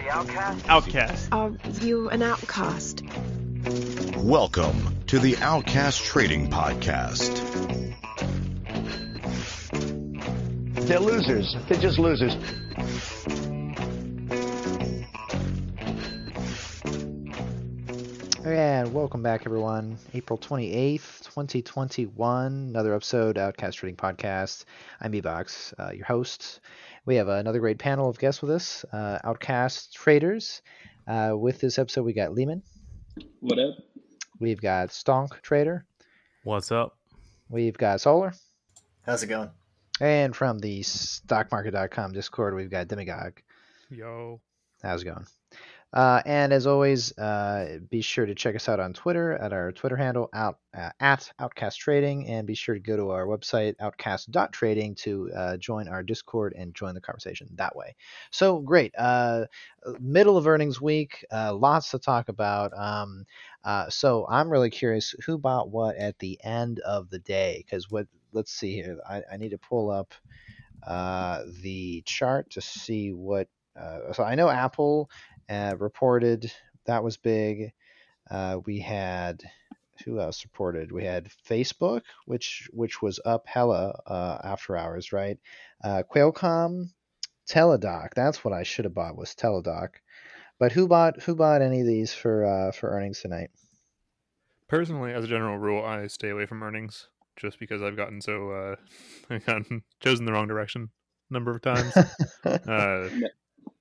The 0.00 0.08
Outcast? 0.08 0.68
Outcast. 0.70 1.28
Are 1.30 1.52
you 1.82 2.08
an 2.08 2.22
outcast? 2.22 3.02
Welcome 4.16 4.96
to 5.08 5.18
the 5.18 5.36
Outcast 5.42 6.02
Trading 6.02 6.48
Podcast. 6.48 7.36
They're 10.86 11.00
losers. 11.00 11.54
They're 11.68 11.78
just 11.78 11.98
losers. 11.98 12.34
And 18.42 18.94
welcome 18.94 19.22
back, 19.22 19.42
everyone. 19.44 19.98
April 20.14 20.38
28th, 20.38 21.24
2021. 21.24 22.52
Another 22.70 22.94
episode, 22.94 23.36
Outcast 23.36 23.76
Trading 23.76 23.96
Podcast. 23.96 24.64
I'm 24.98 25.10
B-Box, 25.10 25.74
uh, 25.78 25.90
your 25.90 26.06
host. 26.06 26.60
We 27.06 27.16
have 27.16 27.28
another 27.28 27.60
great 27.60 27.78
panel 27.78 28.08
of 28.08 28.18
guests 28.18 28.42
with 28.42 28.50
us, 28.50 28.84
uh, 28.92 29.18
Outcast 29.24 29.94
Traders. 29.94 30.62
Uh, 31.06 31.32
with 31.34 31.60
this 31.60 31.78
episode, 31.78 32.02
we 32.02 32.12
got 32.12 32.34
Lehman. 32.34 32.62
What 33.40 33.58
up? 33.58 33.74
We've 34.38 34.60
got 34.60 34.88
Stonk 34.90 35.40
Trader. 35.42 35.84
What's 36.44 36.70
up? 36.70 36.96
We've 37.48 37.76
got 37.76 38.00
Solar. 38.00 38.32
How's 39.02 39.22
it 39.22 39.28
going? 39.28 39.50
And 40.00 40.34
from 40.34 40.58
the 40.58 40.80
stockmarket.com 40.80 42.12
Discord, 42.12 42.54
we've 42.54 42.70
got 42.70 42.88
Demigog. 42.88 43.32
Yo. 43.90 44.40
How's 44.82 45.02
it 45.02 45.06
going? 45.06 45.26
Uh, 45.92 46.22
and 46.24 46.52
as 46.52 46.68
always, 46.68 47.16
uh, 47.18 47.78
be 47.90 48.00
sure 48.00 48.24
to 48.24 48.34
check 48.34 48.54
us 48.54 48.68
out 48.68 48.78
on 48.78 48.92
Twitter 48.92 49.32
at 49.32 49.52
our 49.52 49.72
Twitter 49.72 49.96
handle 49.96 50.28
out 50.32 50.58
uh, 50.76 50.90
at 51.00 51.32
Outcast 51.40 51.80
Trading, 51.80 52.28
and 52.28 52.46
be 52.46 52.54
sure 52.54 52.76
to 52.76 52.80
go 52.80 52.96
to 52.96 53.10
our 53.10 53.26
website 53.26 53.74
outcast.trading 53.80 54.94
to 54.96 55.30
uh, 55.34 55.56
join 55.56 55.88
our 55.88 56.04
Discord 56.04 56.54
and 56.56 56.74
join 56.76 56.94
the 56.94 57.00
conversation 57.00 57.48
that 57.56 57.74
way. 57.74 57.96
So 58.30 58.60
great, 58.60 58.94
uh, 58.96 59.46
middle 59.98 60.36
of 60.36 60.46
earnings 60.46 60.80
week, 60.80 61.24
uh, 61.32 61.54
lots 61.54 61.90
to 61.90 61.98
talk 61.98 62.28
about. 62.28 62.72
Um, 62.78 63.24
so 63.88 64.26
I'm 64.28 64.48
really 64.48 64.70
curious 64.70 65.14
who 65.26 65.38
bought 65.38 65.70
what 65.70 65.96
at 65.96 66.18
the 66.20 66.38
end 66.44 66.78
of 66.80 67.10
the 67.10 67.18
day, 67.18 67.64
because 67.66 67.90
what 67.90 68.06
let's 68.32 68.52
see 68.52 68.74
here, 68.74 68.98
I, 69.08 69.22
I 69.32 69.36
need 69.38 69.50
to 69.50 69.58
pull 69.58 69.90
up 69.90 70.14
the 70.86 72.02
chart 72.06 72.50
to 72.50 72.60
see 72.60 73.12
what. 73.12 73.48
so 74.12 74.22
I 74.22 74.34
know 74.34 74.48
Apple 74.48 75.10
uh, 75.50 75.74
reported 75.78 76.52
that 76.86 77.04
was 77.04 77.16
big. 77.16 77.72
Uh, 78.30 78.58
we 78.64 78.80
had 78.80 79.42
who 80.04 80.18
else 80.18 80.44
reported? 80.44 80.92
We 80.92 81.04
had 81.04 81.30
Facebook, 81.48 82.02
which 82.26 82.68
which 82.72 83.02
was 83.02 83.20
up 83.24 83.46
hella 83.46 84.00
uh, 84.06 84.38
after 84.42 84.76
hours, 84.76 85.12
right? 85.12 85.38
Uh, 85.82 86.02
Qualcomm, 86.10 86.90
Teladoc. 87.48 88.14
That's 88.14 88.44
what 88.44 88.54
I 88.54 88.62
should 88.62 88.86
have 88.86 88.94
bought 88.94 89.16
was 89.16 89.34
Teladoc. 89.34 89.90
But 90.58 90.72
who 90.72 90.88
bought 90.88 91.22
who 91.22 91.34
bought 91.34 91.62
any 91.62 91.80
of 91.80 91.86
these 91.86 92.14
for 92.14 92.44
uh, 92.44 92.72
for 92.72 92.90
earnings 92.90 93.20
tonight? 93.20 93.50
Personally, 94.68 95.12
as 95.12 95.24
a 95.24 95.28
general 95.28 95.58
rule, 95.58 95.84
I 95.84 96.06
stay 96.06 96.30
away 96.30 96.46
from 96.46 96.62
earnings 96.62 97.08
just 97.36 97.58
because 97.58 97.82
I've 97.82 97.96
gotten 97.96 98.20
so 98.20 98.50
uh, 98.50 98.76
I've 99.30 99.44
gotten 99.44 99.82
chosen 100.00 100.24
the 100.24 100.32
wrong 100.32 100.48
direction 100.48 100.90
a 101.30 101.34
number 101.34 101.50
of 101.50 101.62
times. 101.62 101.96
uh, 102.44 103.08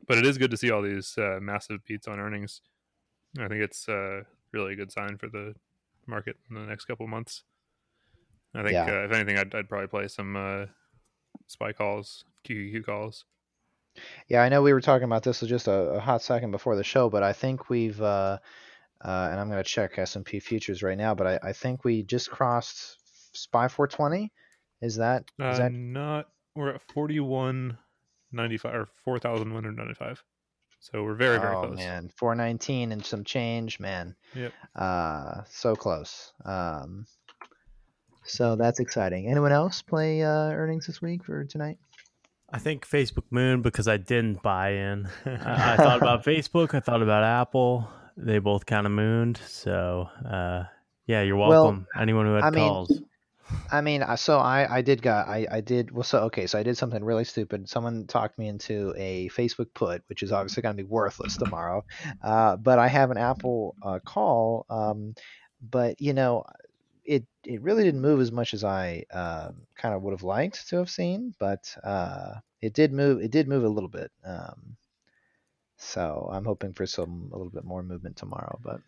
but 0.10 0.18
it 0.18 0.26
is 0.26 0.38
good 0.38 0.52
to 0.52 0.58
see 0.58 0.70
all 0.72 0.82
these 0.82 1.18
uh, 1.18 1.40
massive 1.42 1.86
beats 1.86 2.08
on 2.08 2.20
earnings. 2.20 2.62
I 3.40 3.48
think 3.48 3.62
it's 3.62 3.88
uh, 3.88 4.24
really 4.52 4.74
a 4.74 4.76
good 4.76 4.92
sign 4.92 5.18
for 5.18 5.30
the 5.30 5.54
market 6.08 6.36
in 6.50 6.56
the 6.56 6.62
next 6.66 6.86
couple 6.86 7.06
of 7.06 7.10
months. 7.10 7.44
I 8.54 8.64
think, 8.64 8.74
Yeah. 8.74 8.86
uh, 8.86 9.06
if 9.06 9.12
anything, 9.14 9.38
I'd, 9.38 9.54
I'd 9.56 9.70
probably 9.70 9.88
play 9.88 10.08
some 10.10 10.36
uh, 10.36 10.66
SPY 11.48 11.74
calls, 11.74 12.26
QQQ 12.46 12.84
calls. 12.86 13.26
Yeah, 14.28 14.42
I 14.42 14.50
know 14.50 14.62
we 14.62 14.74
were 14.74 14.81
talking 14.81 15.06
about 15.06 15.24
this 15.24 15.40
just 15.42 15.68
a, 15.68 15.72
a 15.72 16.00
hot 16.00 16.22
second 16.22 16.52
before 16.52 16.75
the 16.75 16.84
show, 16.84 17.09
but 17.09 17.22
I 17.24 17.34
think 17.34 17.69
we've 17.69 18.02
uh, 18.02 18.40
uh, 19.03 19.28
and 19.31 19.40
I'm 19.40 19.50
going 19.50 19.64
to 19.64 19.69
check 19.69 19.98
S&P 19.98 20.40
futures 20.40 20.84
right 20.84 20.98
now, 20.98 21.14
but 21.16 21.28
I, 21.28 21.50
I 21.50 21.53
think 21.53 21.86
we 21.86 22.03
just 22.03 22.30
crossed 22.30 22.98
SPY 23.38 23.68
420. 23.68 24.31
Is 24.81 24.96
that 24.98 25.24
is 25.40 25.59
Uh, 25.59 25.64
that 25.64 25.72
not 25.74 26.30
we're 26.56 26.74
at 26.74 26.81
forty 26.94 27.19
one 28.31 28.44
ninety 28.44 28.57
five 28.57 28.75
or 28.75 28.88
four 29.03 29.19
thousand 29.19 29.53
one 29.53 29.63
hundred 29.63 29.78
ninety 29.78 29.94
five. 29.94 30.23
So 30.81 31.03
we're 31.03 31.16
very 31.16 31.40
very 31.40 31.56
oh 31.56 31.67
close. 31.67 31.78
man, 31.78 32.09
419 32.17 32.94
and 32.94 33.06
some 33.06 33.25
change, 33.25 33.79
man. 33.81 34.16
Yep. 34.34 34.53
Uh, 34.75 35.41
so 35.50 35.75
close. 35.75 36.31
Um, 36.45 37.06
so 38.23 38.56
that's 38.56 38.79
exciting. 38.79 39.28
Anyone 39.28 39.51
else 39.51 39.81
play 39.81 40.23
uh, 40.23 40.51
earnings 40.51 40.88
this 40.88 41.01
week 41.01 41.25
for 41.25 41.44
tonight? 41.44 41.78
I 42.51 42.59
think 42.59 42.88
Facebook 42.88 43.25
Moon 43.29 43.62
because 43.62 43.88
I 43.88 43.97
didn't 43.97 44.41
buy 44.41 44.72
in. 44.72 45.09
I, 45.25 45.73
I 45.73 45.78
thought 45.78 45.97
about 46.01 46.23
Facebook. 46.23 46.73
I 46.73 46.79
thought 46.79 47.01
about 47.01 47.23
Apple. 47.23 47.89
They 48.16 48.39
both 48.39 48.66
kind 48.66 48.85
of 48.85 48.91
mooned. 48.94 49.38
So 49.47 50.07
uh, 50.25 50.63
yeah, 51.07 51.23
you're 51.23 51.35
Well, 51.35 51.50
welcome. 51.50 51.88
Anyone 52.00 52.25
who 52.25 52.35
had 52.35 52.44
I 52.45 52.50
mean, 52.51 52.68
calls. 52.69 53.01
I 53.72 53.82
mean, 53.82 54.04
so 54.18 54.40
I 54.40 54.78
I 54.78 54.82
did 54.82 55.02
got 55.02 55.28
I 55.28 55.46
I 55.52 55.62
did 55.62 55.92
well. 55.92 56.04
So 56.04 56.20
okay, 56.26 56.48
so 56.48 56.58
I 56.58 56.64
did 56.64 56.78
something 56.78 57.04
really 57.04 57.24
stupid. 57.24 57.70
Someone 57.70 58.08
talked 58.08 58.38
me 58.40 58.48
into 58.48 58.94
a 58.98 59.30
Facebook 59.30 59.74
put, 59.76 60.04
which 60.08 60.24
is 60.24 60.32
obviously 60.32 60.64
going 60.64 60.76
to 60.76 60.84
be 60.84 60.90
worthless 60.90 61.38
tomorrow. 61.38 61.86
Uh, 62.22 62.58
but 62.58 62.80
I 62.80 62.88
have 62.88 63.12
an 63.12 63.18
Apple 63.18 63.76
uh, 63.82 64.00
call. 64.00 64.66
Um, 64.70 65.14
but 65.62 66.02
you 66.02 66.14
know, 66.14 66.46
it 67.06 67.26
it 67.46 67.62
really 67.62 67.84
didn't 67.84 68.02
move 68.02 68.22
as 68.22 68.32
much 68.32 68.54
as 68.56 68.64
I 68.64 69.06
uh, 69.12 69.52
kind 69.76 69.94
of 69.96 70.02
would 70.04 70.14
have 70.14 70.24
liked 70.24 70.68
to 70.70 70.78
have 70.78 70.90
seen. 70.90 71.36
But 71.40 71.76
uh, 71.84 72.40
it 72.62 72.74
did 72.74 72.92
move. 72.94 73.22
It 73.22 73.31
did 73.31 73.48
move 73.48 73.64
a 73.64 73.70
little 73.70 73.90
bit. 73.90 74.12
Um, 74.24 74.78
so 75.78 76.30
I'm 76.31 76.46
hoping 76.46 76.74
for 76.74 76.86
some 76.86 77.30
a 77.34 77.38
little 77.38 77.52
bit 77.52 77.64
more 77.64 77.81
movement 77.84 78.18
tomorrow. 78.18 78.60
But 78.62 78.81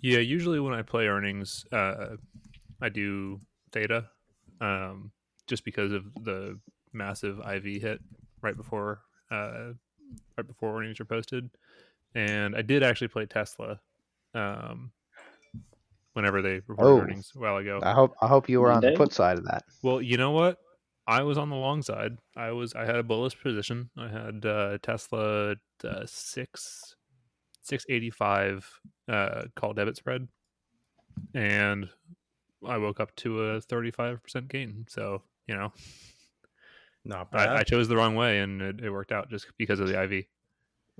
Yeah, 0.00 0.18
usually 0.18 0.60
when 0.60 0.74
I 0.74 0.82
play 0.82 1.06
earnings, 1.06 1.66
uh, 1.72 2.16
I 2.80 2.88
do 2.88 3.40
theta, 3.72 4.08
um, 4.60 5.12
just 5.46 5.64
because 5.64 5.92
of 5.92 6.04
the 6.24 6.58
massive 6.92 7.38
IV 7.40 7.64
hit 7.82 8.00
right 8.42 8.56
before 8.56 9.00
uh, 9.30 9.72
right 10.36 10.46
before 10.46 10.78
earnings 10.78 10.98
were 10.98 11.04
posted, 11.04 11.50
and 12.14 12.56
I 12.56 12.62
did 12.62 12.82
actually 12.82 13.08
play 13.08 13.26
Tesla, 13.26 13.80
um, 14.34 14.90
whenever 16.14 16.42
they 16.42 16.60
reported 16.66 16.82
Oh. 16.92 17.00
earnings 17.00 17.32
a 17.36 17.38
while 17.38 17.56
ago. 17.58 17.80
I 17.82 17.92
hope 17.92 18.14
I 18.20 18.26
hope 18.26 18.48
you 18.48 18.60
were 18.60 18.70
on 18.70 18.80
the 18.80 18.92
put 18.92 19.12
side 19.12 19.38
of 19.38 19.44
that. 19.44 19.64
Well, 19.82 20.00
you 20.02 20.16
know 20.16 20.30
what? 20.32 20.58
I 21.06 21.22
was 21.22 21.38
on 21.38 21.48
the 21.48 21.56
long 21.56 21.82
side. 21.82 22.18
I 22.36 22.50
was. 22.50 22.74
I 22.74 22.84
had 22.84 22.96
a 22.96 23.02
bullish 23.02 23.40
position. 23.40 23.90
I 23.96 24.08
had 24.08 24.44
uh, 24.44 24.78
Tesla 24.82 25.56
uh, 25.84 26.02
six 26.06 26.94
six 27.62 27.84
eighty 27.88 28.10
five 28.10 28.68
uh, 29.08 29.44
call 29.56 29.72
debit 29.72 29.96
spread, 29.96 30.28
and 31.34 31.88
I 32.66 32.78
woke 32.78 33.00
up 33.00 33.14
to 33.16 33.42
a 33.42 33.60
thirty 33.60 33.90
five 33.90 34.22
percent 34.22 34.48
gain. 34.48 34.86
So 34.88 35.22
you 35.46 35.54
know, 35.54 35.72
Not 37.04 37.30
bad. 37.30 37.48
I, 37.48 37.58
I 37.58 37.62
chose 37.62 37.88
the 37.88 37.96
wrong 37.96 38.14
way, 38.14 38.40
and 38.40 38.60
it, 38.60 38.80
it 38.80 38.90
worked 38.90 39.12
out 39.12 39.30
just 39.30 39.46
because 39.56 39.80
of 39.80 39.88
the 39.88 40.02
IV. 40.02 40.24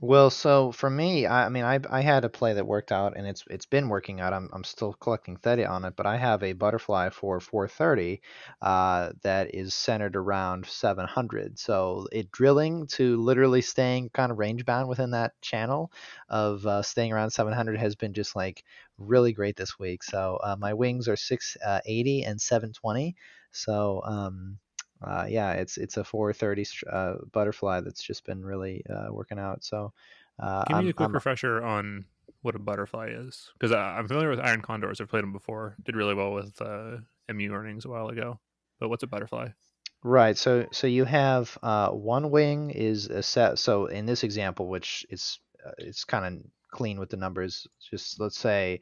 Well, 0.00 0.31
so 0.31 0.70
for 0.72 0.88
me, 0.88 1.26
I, 1.26 1.47
I 1.47 1.48
mean, 1.48 1.64
I 1.64 1.81
I 1.91 2.00
had 2.03 2.25
a 2.25 2.28
play 2.28 2.53
that 2.54 2.66
worked 2.66 2.92
out, 2.92 3.16
and 3.16 3.26
it's 3.26 3.42
it's 3.50 3.66
been 3.66 3.88
working 3.88 4.20
out. 4.20 4.32
I'm 4.32 4.48
I'm 4.53 4.62
still 4.64 4.92
collecting 4.94 5.36
theta 5.36 5.66
on 5.66 5.84
it, 5.84 5.94
but 5.97 6.06
I 6.06 6.16
have 6.16 6.42
a 6.42 6.53
butterfly 6.53 7.10
for 7.10 7.41
430 7.41 8.20
uh, 8.62 9.10
that 9.22 9.54
is 9.54 9.75
centered 9.75 10.14
around 10.16 10.66
700. 10.66 11.58
So 11.58 12.06
it 12.12 12.31
drilling 12.31 12.87
to 12.98 13.16
literally 13.20 13.60
staying 13.60 14.10
kind 14.10 14.31
of 14.31 14.38
range 14.38 14.64
bound 14.64 14.88
within 14.88 15.10
that 15.10 15.32
channel 15.42 15.91
of 16.28 16.64
uh, 16.66 16.82
staying 16.82 17.12
around 17.12 17.31
700 17.31 17.78
has 17.78 17.97
been 17.97 18.14
just 18.14 18.37
like 18.37 18.62
really 18.98 19.32
great 19.32 19.56
this 19.56 19.78
week. 19.81 20.03
So 20.04 20.38
uh, 20.44 20.56
my 20.58 20.75
wings 20.75 21.08
are 21.08 21.16
680 21.16 22.23
and 22.23 22.40
720. 22.40 23.17
So 23.50 24.00
um, 24.05 24.58
uh, 25.03 25.27
yeah, 25.29 25.53
it's 25.53 25.77
it's 25.79 25.97
a 25.97 26.05
430 26.05 26.67
uh, 26.91 27.15
butterfly 27.33 27.81
that's 27.81 28.03
just 28.03 28.25
been 28.25 28.45
really 28.45 28.85
uh, 28.89 29.09
working 29.12 29.39
out. 29.39 29.65
So 29.65 29.93
uh, 30.39 30.65
Give 30.67 30.77
me 30.77 30.83
I'm, 30.85 30.89
a 30.89 30.93
quick 30.93 31.06
I'm- 31.09 31.15
refresher 31.15 31.62
on 31.62 32.05
what 32.43 32.55
a 32.55 32.59
butterfly 32.61 33.09
is, 33.11 33.50
because 33.59 33.73
I'm 33.73 34.06
familiar 34.06 34.31
with 34.31 34.39
iron 34.39 34.62
condors. 34.62 35.00
I've 35.00 35.09
played 35.09 35.25
them 35.25 35.33
before. 35.33 35.77
Did 35.85 35.97
really 35.97 36.15
well 36.15 36.33
with 36.33 36.61
uh, 36.62 36.99
MU 37.29 37.53
earnings 37.53 37.85
a 37.85 37.89
while 37.89 38.09
ago. 38.09 38.39
But 38.79 38.89
what's 38.91 39.03
a 39.03 39.09
butterfly? 39.09 39.49
Right. 40.05 40.37
So 40.39 40.67
so 40.71 40.87
you 40.87 41.05
have 41.05 41.59
uh, 41.62 41.91
one 41.91 42.31
wing 42.31 42.71
is 42.71 43.06
a 43.06 43.23
set. 43.23 43.59
So 43.59 43.87
in 43.87 44.06
this 44.06 44.23
example, 44.23 44.69
which 44.69 45.05
is 45.11 45.41
uh, 45.67 45.73
it's 45.79 46.05
kind 46.05 46.25
of 46.25 46.43
clean 46.71 47.00
with 47.00 47.11
the 47.11 47.17
numbers. 47.17 47.67
Just 47.91 48.21
let's 48.21 48.39
say 48.39 48.81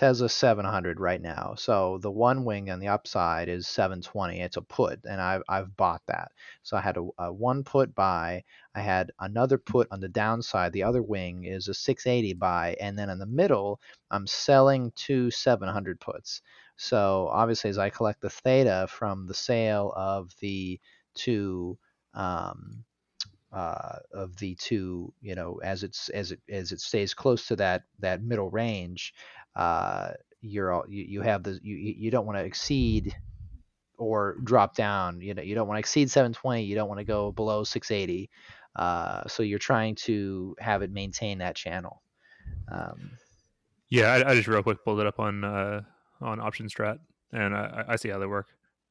Tesla 0.00 0.30
700 0.30 0.98
right 0.98 1.20
now. 1.20 1.52
So 1.58 1.98
the 1.98 2.10
one 2.10 2.46
wing 2.46 2.70
on 2.70 2.80
the 2.80 2.88
upside 2.88 3.50
is 3.50 3.68
720. 3.68 4.40
It's 4.40 4.56
a 4.56 4.62
put, 4.62 5.00
and 5.04 5.20
I've 5.20 5.42
I've 5.46 5.76
bought 5.76 6.00
that. 6.06 6.32
So 6.62 6.78
I 6.78 6.80
had 6.80 6.96
a, 6.96 7.06
a 7.18 7.30
one 7.30 7.64
put 7.64 7.94
buy. 7.94 8.44
I 8.74 8.80
had 8.80 9.12
another 9.20 9.58
put 9.58 9.88
on 9.90 10.00
the 10.00 10.08
downside. 10.08 10.72
The 10.72 10.84
other 10.84 11.02
wing 11.02 11.44
is 11.44 11.68
a 11.68 11.74
680 11.74 12.32
buy, 12.32 12.78
and 12.80 12.98
then 12.98 13.10
in 13.10 13.18
the 13.18 13.26
middle, 13.26 13.78
I'm 14.10 14.26
selling 14.26 14.90
two 14.96 15.30
700 15.30 16.00
puts. 16.00 16.40
So 16.76 17.28
obviously, 17.30 17.68
as 17.68 17.76
I 17.76 17.90
collect 17.90 18.22
the 18.22 18.30
theta 18.30 18.86
from 18.88 19.26
the 19.26 19.34
sale 19.34 19.92
of 19.94 20.30
the 20.40 20.80
two 21.14 21.76
um, 22.14 22.84
uh, 23.52 23.98
of 24.12 24.36
the 24.36 24.54
two, 24.54 25.12
you 25.20 25.34
know, 25.34 25.60
as 25.62 25.82
it's 25.82 26.08
as 26.10 26.32
it 26.32 26.40
as 26.48 26.72
it 26.72 26.80
stays 26.80 27.14
close 27.14 27.46
to 27.48 27.56
that 27.56 27.82
that 27.98 28.22
middle 28.22 28.48
range, 28.48 29.12
uh, 29.56 30.10
you're 30.40 30.72
all 30.72 30.84
you, 30.88 31.04
you 31.04 31.22
have 31.22 31.42
the 31.42 31.58
you 31.62 31.76
you 31.76 32.10
don't 32.10 32.26
want 32.26 32.38
to 32.38 32.44
exceed 32.44 33.14
or 33.98 34.36
drop 34.44 34.74
down. 34.74 35.20
You 35.20 35.34
know, 35.34 35.42
you 35.42 35.54
don't 35.54 35.68
want 35.68 35.76
to 35.76 35.80
exceed 35.80 36.10
720. 36.10 36.62
You 36.64 36.74
don't 36.74 36.88
want 36.88 36.98
to 37.00 37.04
go 37.04 37.32
below 37.32 37.64
680. 37.64 38.30
Uh, 38.76 39.26
so 39.28 39.42
you're 39.42 39.58
trying 39.58 39.94
to 39.96 40.56
have 40.58 40.80
it 40.82 40.90
maintain 40.90 41.38
that 41.38 41.56
channel. 41.56 42.00
Um, 42.72 43.10
Yeah, 43.90 44.12
I, 44.12 44.30
I 44.30 44.34
just 44.34 44.48
real 44.48 44.62
quick 44.62 44.82
pulled 44.84 45.00
it 45.00 45.06
up 45.06 45.18
on 45.20 45.44
uh, 45.44 45.82
on 46.22 46.38
OptionStrat, 46.38 46.98
and 47.32 47.54
I, 47.54 47.84
I 47.88 47.96
see 47.96 48.08
how 48.08 48.18
they 48.18 48.26
work. 48.26 48.46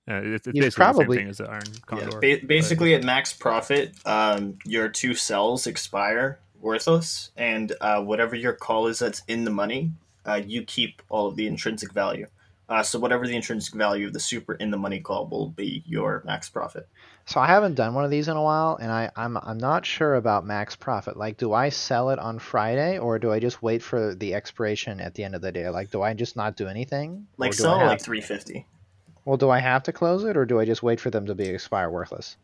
Uh, 0.10 0.22
it's, 0.24 0.48
it's 0.48 0.56
You 0.56 0.62
basically 0.64 0.84
probably- 0.84 1.06
the 1.06 1.14
same 1.14 1.20
thing 1.22 1.30
as 1.30 1.38
the 1.38 1.50
Iron 1.50 1.62
Yeah, 1.72 1.80
Condor. 1.86 2.20
ba- 2.20 2.38
but- 2.42 2.48
basically, 2.48 2.94
at 2.96 3.04
max 3.04 3.34
profit, 3.34 3.96
um, 4.06 4.58
your 4.66 4.90
two 4.90 5.14
cells 5.16 5.66
expire 5.68 6.40
worthless, 6.60 7.32
and 7.38 7.72
uh, 7.82 8.02
whatever 8.04 8.36
your 8.36 8.54
call 8.54 8.88
is 8.88 9.00
that's 9.00 9.22
in 9.28 9.46
the 9.46 9.52
money, 9.52 9.92
uh, 10.30 10.42
you 10.46 10.64
keep 10.64 11.02
all 11.10 11.28
of 11.28 11.36
the 11.36 11.48
intrinsic 11.48 11.92
value. 11.94 12.28
Uh, 12.68 12.84
so 12.84 13.00
whatever 13.00 13.26
the 13.26 13.36
intrinsic 13.36 13.74
value 13.74 14.06
of 14.06 14.14
the 14.14 14.20
super 14.20 14.54
in 14.54 14.70
the 14.70 14.78
money 14.78 15.00
call 15.00 15.28
will 15.28 15.50
be 15.50 15.84
your 15.88 16.22
max 16.24 16.50
profit. 16.50 16.88
so 17.26 17.40
I 17.40 17.48
haven't 17.48 17.74
done 17.74 17.96
one 17.96 18.06
of 18.06 18.12
these 18.12 18.28
in 18.28 18.38
a 18.38 18.44
while, 18.44 18.78
and 18.80 18.92
I, 18.92 19.10
I'm 19.16 19.38
I'm 19.38 19.58
not 19.58 19.88
sure 19.88 20.14
about 20.14 20.46
max 20.46 20.76
profit. 20.76 21.18
Like, 21.18 21.38
do 21.38 21.52
I 21.52 21.70
sell 21.70 22.12
it 22.12 22.20
on 22.20 22.38
Friday, 22.38 23.00
or 23.00 23.18
do 23.18 23.32
I 23.32 23.40
just 23.40 23.64
wait 23.64 23.82
for 23.82 24.14
the 24.14 24.36
expiration 24.36 25.00
at 25.00 25.16
the 25.16 25.24
end 25.24 25.34
of 25.34 25.42
the 25.42 25.52
day? 25.52 25.68
Like, 25.70 25.90
do 25.90 26.04
I 26.04 26.14
just 26.14 26.36
not 26.36 26.58
do 26.58 26.68
anything? 26.68 27.26
Like 27.38 27.54
sell 27.54 27.80
have- 27.80 27.88
like 27.88 28.02
three 28.02 28.22
fifty. 28.22 28.68
Well, 29.26 29.38
do 29.38 29.50
I 29.50 29.60
have 29.60 29.84
to 29.84 29.92
close 29.92 30.24
it, 30.24 30.38
or 30.38 30.46
do 30.46 30.60
I 30.60 30.66
just 30.66 30.84
wait 30.84 31.00
for 31.00 31.10
them 31.10 31.26
to 31.26 31.36
be 31.36 31.48
expire 31.50 31.90
worthless? 31.90 32.38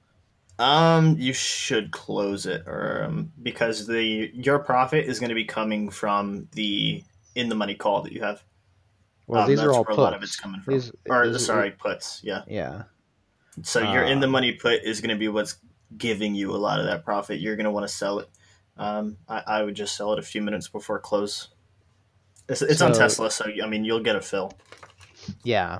Um, 0.57 1.17
you 1.19 1.33
should 1.33 1.91
close 1.91 2.45
it, 2.45 2.63
or 2.67 3.05
um, 3.05 3.31
because 3.43 3.85
the 3.88 4.31
your 4.33 4.57
profit 4.59 5.05
is 5.05 5.19
going 5.19 5.29
to 5.29 5.35
be 5.35 5.45
coming 5.45 5.89
from 5.89 6.47
the 6.53 7.03
in 7.35 7.49
the 7.49 7.55
money 7.55 7.75
call 7.75 8.01
that 8.01 8.11
you 8.13 8.21
have. 8.21 8.43
Well, 9.27 9.41
Um, 9.43 9.49
these 9.49 9.59
are 9.59 9.67
that's 9.67 9.77
all 9.77 9.83
where 9.83 9.85
puts. 9.87 9.97
a 9.97 10.01
lot 10.01 10.13
of 10.13 10.23
it's 10.23 10.35
coming 10.35 10.61
from. 10.61 10.73
These- 10.73 10.91
or 11.09 11.29
these- 11.29 11.45
sorry, 11.45 11.71
puts. 11.71 12.21
Yeah. 12.23 12.43
Yeah. 12.47 12.83
So 13.63 13.79
your 13.79 14.03
in 14.03 14.19
the 14.19 14.27
Uh, 14.27 14.31
money 14.31 14.51
put 14.51 14.83
is 14.83 14.99
going 15.01 15.09
to 15.11 15.15
be 15.19 15.27
what's 15.27 15.55
giving 15.97 16.35
you 16.35 16.51
a 16.53 16.57
lot 16.57 16.79
of 16.79 16.85
that 16.87 17.05
profit. 17.05 17.39
You're 17.39 17.55
going 17.55 17.65
to 17.65 17.71
want 17.71 17.87
to 17.87 17.93
sell 17.93 18.19
it. 18.19 18.29
Um, 18.77 19.17
I, 19.29 19.43
I 19.47 19.63
would 19.63 19.75
just 19.75 19.95
sell 19.95 20.11
it 20.13 20.19
a 20.19 20.23
few 20.23 20.41
minutes 20.41 20.67
before 20.67 20.99
close. 20.99 21.47
It's, 22.49 22.61
it's 22.61 22.81
on 22.81 22.91
Tesla, 22.93 23.31
so 23.31 23.45
I 23.63 23.65
mean 23.67 23.85
you'll 23.85 24.01
get 24.01 24.15
a 24.15 24.21
fill. 24.21 24.51
Yeah. 25.43 25.79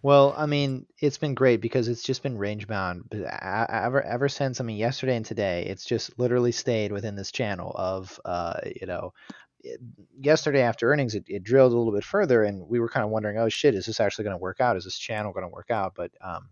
Well, 0.00 0.32
I 0.38 0.46
mean, 0.46 0.86
it's 1.00 1.18
been 1.18 1.34
great 1.34 1.60
because 1.60 1.88
it's 1.88 2.04
just 2.04 2.22
been 2.22 2.38
range 2.38 2.68
bound. 2.68 3.04
But 3.10 3.22
ever 3.42 4.00
ever 4.02 4.28
since, 4.28 4.60
I 4.60 4.64
mean, 4.64 4.76
yesterday 4.76 5.16
and 5.16 5.26
today, 5.26 5.64
it's 5.66 5.84
just 5.84 6.16
literally 6.18 6.52
stayed 6.52 6.92
within 6.92 7.16
this 7.16 7.32
channel 7.32 7.72
of, 7.74 8.18
uh, 8.24 8.60
you 8.80 8.86
know, 8.86 9.12
it, 9.60 9.80
yesterday 10.18 10.62
after 10.62 10.90
earnings, 10.92 11.14
it, 11.14 11.24
it 11.26 11.42
drilled 11.42 11.72
a 11.72 11.76
little 11.76 11.92
bit 11.92 12.04
further, 12.04 12.44
and 12.44 12.68
we 12.68 12.80
were 12.80 12.88
kind 12.88 13.04
of 13.04 13.10
wondering, 13.10 13.38
oh 13.38 13.48
shit, 13.48 13.74
is 13.74 13.86
this 13.86 14.00
actually 14.00 14.24
going 14.24 14.36
to 14.36 14.42
work 14.42 14.60
out? 14.60 14.76
Is 14.76 14.84
this 14.84 14.98
channel 14.98 15.32
going 15.32 15.44
to 15.44 15.52
work 15.52 15.70
out? 15.70 15.94
But 15.94 16.12
um, 16.20 16.48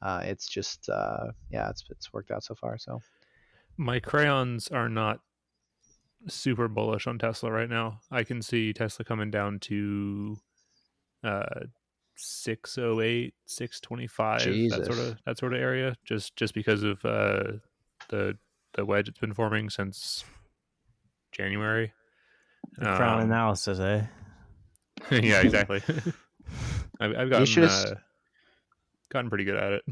uh, 0.00 0.22
it's 0.24 0.48
just, 0.48 0.88
uh, 0.88 1.26
yeah, 1.50 1.68
it's 1.70 1.84
it's 1.90 2.12
worked 2.12 2.30
out 2.30 2.44
so 2.44 2.54
far. 2.54 2.78
So 2.78 3.00
My 3.76 4.00
crayons 4.00 4.68
are 4.68 4.88
not 4.88 5.20
super 6.26 6.68
bullish 6.68 7.06
on 7.06 7.18
Tesla 7.18 7.50
right 7.50 7.68
now. 7.70 8.00
I 8.10 8.24
can 8.24 8.42
see 8.42 8.72
Tesla 8.72 9.04
coming 9.04 9.30
down 9.30 9.58
to 9.60 10.36
uh 11.24 11.66
608 12.16 13.34
625 13.46 14.44
that 14.70 14.86
sort 14.86 14.98
of 14.98 15.16
that 15.24 15.38
sort 15.38 15.52
of 15.52 15.60
area 15.60 15.96
just 16.04 16.34
just 16.36 16.54
because 16.54 16.82
of 16.82 17.04
uh 17.04 17.44
the 18.08 18.36
the 18.74 18.84
wedge 18.84 19.08
it's 19.08 19.18
been 19.18 19.34
forming 19.34 19.70
since 19.70 20.24
January. 21.32 21.92
The 22.76 22.96
crown 22.96 23.20
Um, 23.20 23.24
analysis, 23.24 23.78
eh? 23.80 24.02
yeah, 25.10 25.40
exactly. 25.40 25.82
I've, 27.00 27.16
I've 27.16 27.30
gotten 27.30 27.64
uh, 27.64 27.94
gotten 29.10 29.28
pretty 29.28 29.44
good 29.44 29.56
at 29.56 29.72
it. 29.72 29.84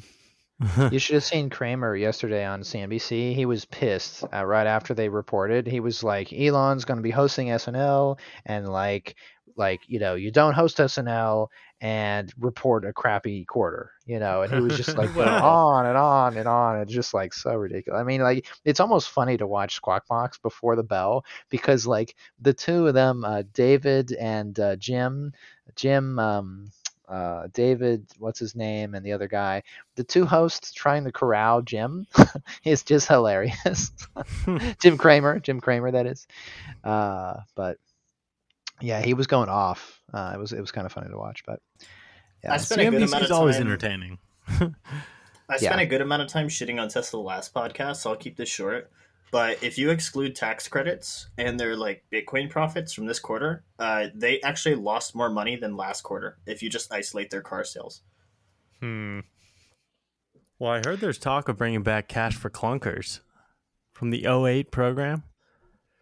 you 0.92 0.98
should 0.98 1.14
have 1.14 1.24
seen 1.24 1.50
Cramer 1.50 1.94
yesterday 1.94 2.44
on 2.44 2.62
CNBC. 2.62 3.34
He 3.34 3.44
was 3.44 3.66
pissed 3.66 4.24
uh, 4.32 4.44
right 4.44 4.66
after 4.66 4.94
they 4.94 5.08
reported. 5.08 5.66
He 5.66 5.80
was 5.80 6.02
like, 6.02 6.32
"Elon's 6.32 6.84
going 6.84 6.96
to 6.96 7.02
be 7.02 7.10
hosting 7.10 7.48
SNL, 7.48 8.18
and 8.46 8.68
like, 8.68 9.16
like 9.56 9.80
you 9.88 9.98
know, 9.98 10.14
you 10.14 10.30
don't 10.30 10.54
host 10.54 10.78
SNL 10.80 11.48
and 11.80 12.32
report 12.38 12.84
a 12.84 12.92
crappy 12.92 13.44
quarter, 13.44 13.92
you 14.06 14.18
know." 14.18 14.42
And 14.42 14.52
he 14.52 14.60
was 14.60 14.76
just 14.76 14.96
like 14.96 15.14
Wow. 15.16 15.46
on 15.46 15.86
and 15.86 15.96
on 15.96 16.36
and 16.36 16.48
on. 16.48 16.80
It's 16.80 16.92
just 16.92 17.14
like 17.14 17.32
so 17.34 17.54
ridiculous. 17.54 18.00
I 18.00 18.04
mean, 18.04 18.20
like, 18.22 18.46
it's 18.64 18.80
almost 18.80 19.10
funny 19.10 19.36
to 19.38 19.46
watch 19.46 19.74
Squawk 19.74 20.06
Box 20.08 20.38
before 20.38 20.76
the 20.76 20.82
bell 20.82 21.24
because 21.50 21.86
like 21.86 22.14
the 22.40 22.52
two 22.54 22.86
of 22.86 22.94
them, 22.94 23.24
uh, 23.24 23.42
David 23.52 24.12
and 24.12 24.58
uh, 24.58 24.76
Jim, 24.76 25.32
Jim. 25.74 26.18
Um, 26.18 26.70
uh, 27.08 27.46
David, 27.52 28.04
what's 28.18 28.40
his 28.40 28.56
name, 28.56 28.94
and 28.94 29.06
the 29.06 29.12
other 29.12 29.28
guy, 29.28 29.62
the 29.94 30.02
two 30.02 30.26
hosts 30.26 30.72
trying 30.72 31.04
to 31.04 31.12
corral 31.12 31.62
Jim 31.62 32.04
is 32.64 32.82
just 32.82 33.06
hilarious. 33.06 33.92
Jim 34.82 34.98
Cramer, 34.98 35.38
Jim 35.38 35.60
Cramer, 35.60 35.92
that 35.92 36.06
is. 36.06 36.26
Uh, 36.82 37.34
but 37.54 37.78
yeah, 38.80 39.02
he 39.02 39.14
was 39.14 39.26
going 39.26 39.48
off. 39.48 40.00
Uh, 40.12 40.32
it 40.34 40.38
was 40.38 40.52
it 40.52 40.60
was 40.60 40.72
kind 40.72 40.86
of 40.86 40.92
funny 40.92 41.08
to 41.10 41.16
watch, 41.16 41.42
but 41.46 41.60
yeah. 42.44 42.54
I 42.54 42.56
spent 42.58 42.80
a 42.82 42.90
good 42.90 43.02
amount 43.02 43.14
of 43.14 43.22
is 43.22 43.30
always 43.30 43.56
entertaining. 43.56 44.18
I 44.48 45.58
spent 45.58 45.62
Yeah. 45.62 45.80
a 45.80 45.86
good 45.86 46.00
amount 46.00 46.22
of 46.22 46.28
time 46.28 46.48
shitting 46.48 46.80
on 46.80 46.88
Tesla 46.88 47.18
last 47.18 47.54
podcast, 47.54 47.96
so 47.96 48.10
I'll 48.10 48.16
keep 48.16 48.36
this 48.36 48.48
short. 48.48 48.90
But 49.32 49.62
if 49.62 49.76
you 49.76 49.90
exclude 49.90 50.36
tax 50.36 50.68
credits 50.68 51.28
and 51.36 51.58
their 51.58 51.76
like 51.76 52.04
Bitcoin 52.12 52.48
profits 52.48 52.92
from 52.92 53.06
this 53.06 53.18
quarter, 53.18 53.64
uh, 53.78 54.06
they 54.14 54.40
actually 54.42 54.76
lost 54.76 55.14
more 55.16 55.28
money 55.30 55.56
than 55.56 55.76
last 55.76 56.02
quarter. 56.02 56.38
If 56.46 56.62
you 56.62 56.70
just 56.70 56.92
isolate 56.92 57.30
their 57.30 57.42
car 57.42 57.64
sales, 57.64 58.02
Hmm. 58.80 59.20
Well, 60.58 60.70
I 60.72 60.82
heard 60.86 61.00
there's 61.00 61.18
talk 61.18 61.48
of 61.48 61.56
bringing 61.58 61.82
back 61.82 62.08
cash 62.08 62.34
for 62.36 62.50
clunkers 62.50 63.20
from 63.94 64.10
the 64.10 64.26
08 64.26 64.70
program. 64.70 65.24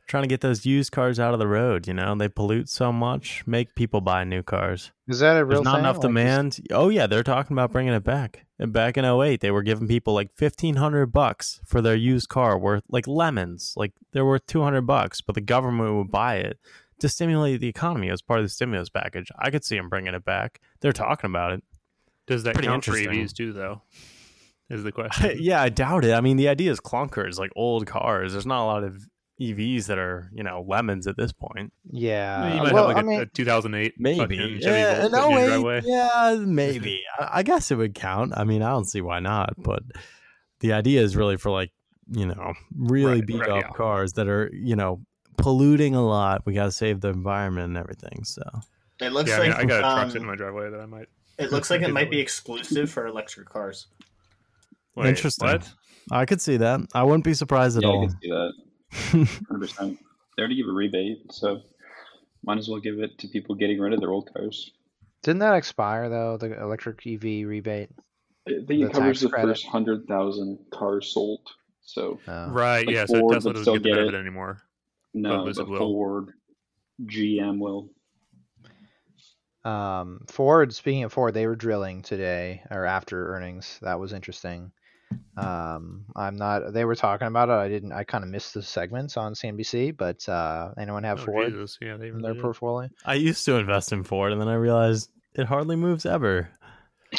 Trying 0.06 0.24
to 0.24 0.28
get 0.28 0.42
those 0.42 0.66
used 0.66 0.92
cars 0.92 1.18
out 1.18 1.32
of 1.32 1.38
the 1.40 1.46
road, 1.48 1.86
you 1.88 1.94
know, 1.94 2.14
they 2.14 2.28
pollute 2.28 2.68
so 2.68 2.92
much, 2.92 3.42
make 3.46 3.74
people 3.74 4.02
buy 4.02 4.22
new 4.24 4.42
cars. 4.42 4.92
is 5.08 5.20
that 5.20 5.36
a 5.38 5.44
real 5.44 5.56
There's 5.62 5.64
not 5.64 5.72
thing? 5.76 5.80
enough 5.80 5.96
Like, 5.96 6.04
is- 6.04 6.08
demand. 6.08 6.60
Oh 6.70 6.88
yeah, 6.90 7.06
they're 7.06 7.22
talking 7.22 7.54
about 7.54 7.72
bringing 7.72 7.94
it 7.94 8.04
back. 8.04 8.44
And 8.58 8.72
back 8.72 8.96
in 8.98 9.04
08, 9.04 9.40
they 9.40 9.50
were 9.50 9.62
giving 9.62 9.88
people 9.88 10.12
like 10.14 10.30
1500 10.38 11.06
bucks 11.06 11.60
for 11.64 11.80
their 11.80 11.96
used 11.96 12.28
car 12.28 12.58
worth 12.58 12.84
like 12.88 13.08
lemons. 13.08 13.72
Like 13.76 13.92
they're 14.12 14.26
worth 14.26 14.46
200 14.46 14.82
bucks, 14.82 15.20
but 15.22 15.34
the 15.34 15.40
government 15.40 15.96
would 15.96 16.10
buy 16.10 16.36
it 16.36 16.58
to 17.00 17.08
stimulate 17.08 17.60
the 17.60 17.68
economy 17.68 18.10
as 18.10 18.22
part 18.22 18.38
of 18.40 18.44
the 18.44 18.50
stimulus 18.50 18.88
package. 18.90 19.28
I 19.38 19.50
could 19.50 19.64
see 19.64 19.76
them 19.76 19.88
bringing 19.88 20.14
it 20.14 20.24
back. 20.24 20.60
They're 20.80 20.92
talking 20.92 21.28
about 21.30 21.52
it. 21.52 21.64
Does 22.26 22.42
that 22.44 22.54
Pretty 22.54 22.68
count 22.68 22.84
for 22.84 22.96
interesting. 22.96 23.24
EVs 23.24 23.32
too, 23.32 23.52
though? 23.52 23.82
Is 24.70 24.84
the 24.84 24.92
question. 24.98 25.36
yeah, 25.40 25.60
I 25.60 25.68
doubt 25.70 26.04
it. 26.04 26.12
I 26.14 26.20
mean, 26.20 26.36
the 26.36 26.48
idea 26.48 26.70
is 26.70 26.78
clunkers, 26.80 27.38
like 27.38 27.50
old 27.56 27.86
cars. 27.86 28.32
There's 28.32 28.46
not 28.46 28.62
a 28.62 28.66
lot 28.66 28.84
of 28.84 29.06
EVs 29.40 29.86
that 29.86 29.98
are, 29.98 30.30
you 30.32 30.42
know, 30.44 30.64
lemons 30.66 31.06
at 31.06 31.16
this 31.16 31.32
point. 31.32 31.72
Yeah. 31.90 32.54
you 32.54 32.62
might 32.62 32.72
well, 32.72 32.88
have 32.88 32.96
like 32.96 33.04
I 33.04 33.06
a, 33.06 33.10
mean, 33.10 33.20
a 33.20 33.26
2008 33.26 33.94
Maybe. 33.98 34.36
Chevy 34.36 34.58
Yeah, 34.62 35.00
Volt 35.08 35.12
no 35.12 35.36
in 35.36 35.62
way. 35.62 35.82
Yeah, 35.84 36.36
maybe. 36.46 37.00
I 37.18 37.40
I 37.40 37.42
guess 37.42 37.70
it 37.70 37.76
would 37.76 37.94
count. 37.94 38.32
I 38.36 38.44
mean, 38.44 38.62
I 38.62 38.70
don't 38.70 38.84
see 38.84 39.00
why 39.00 39.18
not. 39.20 39.54
But 39.58 39.82
the 40.60 40.72
idea 40.72 41.02
is 41.02 41.16
really 41.16 41.36
for 41.36 41.50
like, 41.50 41.72
you 42.10 42.26
know, 42.26 42.52
really 42.76 43.14
Right, 43.16 43.26
beat 43.26 43.40
right, 43.40 43.48
up 43.50 43.62
yeah. 43.62 43.68
cars 43.70 44.12
that 44.14 44.28
are, 44.28 44.50
you 44.52 44.76
know, 44.76 45.00
polluting 45.36 45.94
a 45.94 46.06
lot. 46.06 46.42
We 46.46 46.54
got 46.54 46.66
to 46.66 46.72
save 46.72 47.00
the 47.00 47.08
environment 47.08 47.66
and 47.68 47.76
everything. 47.76 48.22
So 48.24 48.42
it 49.00 49.12
looks 49.12 49.30
Yeah, 49.30 49.38
I, 49.38 49.40
mean, 49.40 49.50
like 49.50 49.60
I 49.60 49.64
got 49.64 49.78
a 49.78 49.80
truck 49.80 49.98
um, 49.98 50.08
sitting 50.10 50.22
in 50.22 50.28
my 50.28 50.36
driveway 50.36 50.70
that 50.70 50.80
I 50.80 50.86
might. 50.86 51.08
it 51.38 51.50
looks 51.50 51.70
like 51.70 51.82
it 51.82 51.90
might 51.92 52.10
be 52.10 52.20
exclusive 52.20 52.88
for 52.90 53.06
electric 53.06 53.48
cars. 53.48 53.88
Interesting. 54.96 55.48
What? 55.48 55.72
I 56.12 56.24
could 56.24 56.40
see 56.40 56.56
that. 56.58 56.80
I 56.94 57.02
wouldn't 57.02 57.24
be 57.24 57.34
surprised 57.34 57.76
at 57.76 57.82
yeah, 57.82 57.88
I 57.88 57.92
all. 57.92 58.52
Can 58.94 59.26
see. 59.26 59.44
Hundred 59.48 59.60
percent. 59.68 59.98
They 60.36 60.40
already 60.42 60.56
give 60.56 60.68
a 60.68 60.72
rebate, 60.72 61.32
so 61.32 61.60
might 62.44 62.58
as 62.58 62.68
well 62.68 62.80
give 62.80 62.98
it 62.98 63.18
to 63.18 63.28
people 63.28 63.54
getting 63.54 63.78
rid 63.80 63.92
of 63.92 64.00
their 64.00 64.10
old 64.10 64.30
cars. 64.34 64.72
didn't 65.22 65.38
that 65.40 65.54
expire 65.54 66.08
though? 66.08 66.36
The 66.36 66.60
electric 66.60 67.06
EV 67.06 67.46
rebate. 67.46 67.90
I 68.46 68.50
think 68.50 68.68
The 68.68 68.82
it 68.82 68.92
covers 68.92 69.20
the 69.20 69.28
credit. 69.30 69.48
first 69.48 69.66
hundred 69.66 70.06
thousand 70.06 70.58
cars 70.70 71.12
sold. 71.12 71.40
So 71.82 72.18
Oh. 72.28 72.50
Right. 72.50 72.86
Like 72.86 72.94
yeah. 72.94 73.06
So 73.06 73.20
Ford 73.20 73.34
Tesla 73.34 73.52
doesn't 73.52 73.62
still 73.64 73.74
get 73.74 73.82
the 73.84 73.90
benefit 73.90 74.14
it. 74.14 74.18
anymore. 74.20 74.62
no, 75.14 75.44
Lizard 75.44 75.66
but. 75.68 75.78
Ford, 75.78 76.32
GM 77.04 77.58
will. 77.58 77.90
Um, 79.64 80.20
Ford. 80.28 80.74
Speaking 80.74 81.04
of 81.04 81.12
Ford, 81.12 81.32
they 81.34 81.46
were 81.46 81.56
drilling 81.56 82.02
today 82.02 82.62
or 82.70 82.84
after 82.84 83.34
earnings. 83.34 83.78
That 83.82 83.98
was 83.98 84.12
interesting. 84.12 84.72
Um, 85.36 86.04
I'm 86.14 86.36
not. 86.36 86.72
They 86.72 86.84
were 86.84 86.94
talking 86.94 87.26
about 87.26 87.48
it. 87.48 87.52
I 87.52 87.68
didn't. 87.68 87.92
I 87.92 88.04
kind 88.04 88.22
of 88.24 88.30
missed 88.30 88.54
the 88.54 88.62
segments 88.62 89.16
on 89.16 89.34
CNBC. 89.34 89.96
But 89.96 90.28
uh, 90.28 90.72
anyone 90.78 91.02
have 91.04 91.20
Oh, 91.20 91.24
Ford 91.26 91.52
Jesus. 91.52 91.78
Yeah, 91.80 91.96
they 91.96 92.08
in 92.08 92.22
their 92.22 92.34
did. 92.34 92.42
portfolio? 92.42 92.88
I 93.04 93.14
used 93.14 93.44
to 93.46 93.56
invest 93.56 93.92
in 93.92 94.04
Ford, 94.04 94.32
and 94.32 94.40
then 94.40 94.48
I 94.48 94.54
realized 94.54 95.10
it 95.34 95.46
hardly 95.46 95.76
moves 95.76 96.06
ever. 96.06 96.48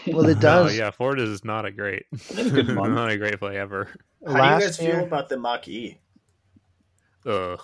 Well, 0.07 0.25
it 0.29 0.35
No, 0.41 0.41
does. 0.41 0.77
yeah, 0.77 0.91
Ford 0.91 1.19
is 1.19 1.43
not 1.43 1.65
a 1.65 1.71
great, 1.71 2.03
had 2.35 2.47
a 2.47 2.49
good 2.49 2.67
not 2.75 3.11
a 3.11 3.17
great 3.17 3.39
play 3.39 3.57
ever. 3.57 3.89
How 4.25 4.31
do 4.31 4.37
you 4.37 4.39
guys 4.67 4.79
year, 4.81 4.95
feel 4.95 5.03
about 5.05 5.29
the 5.29 5.37
Mach 5.37 5.67
E? 5.67 5.99
Ugh. 7.25 7.59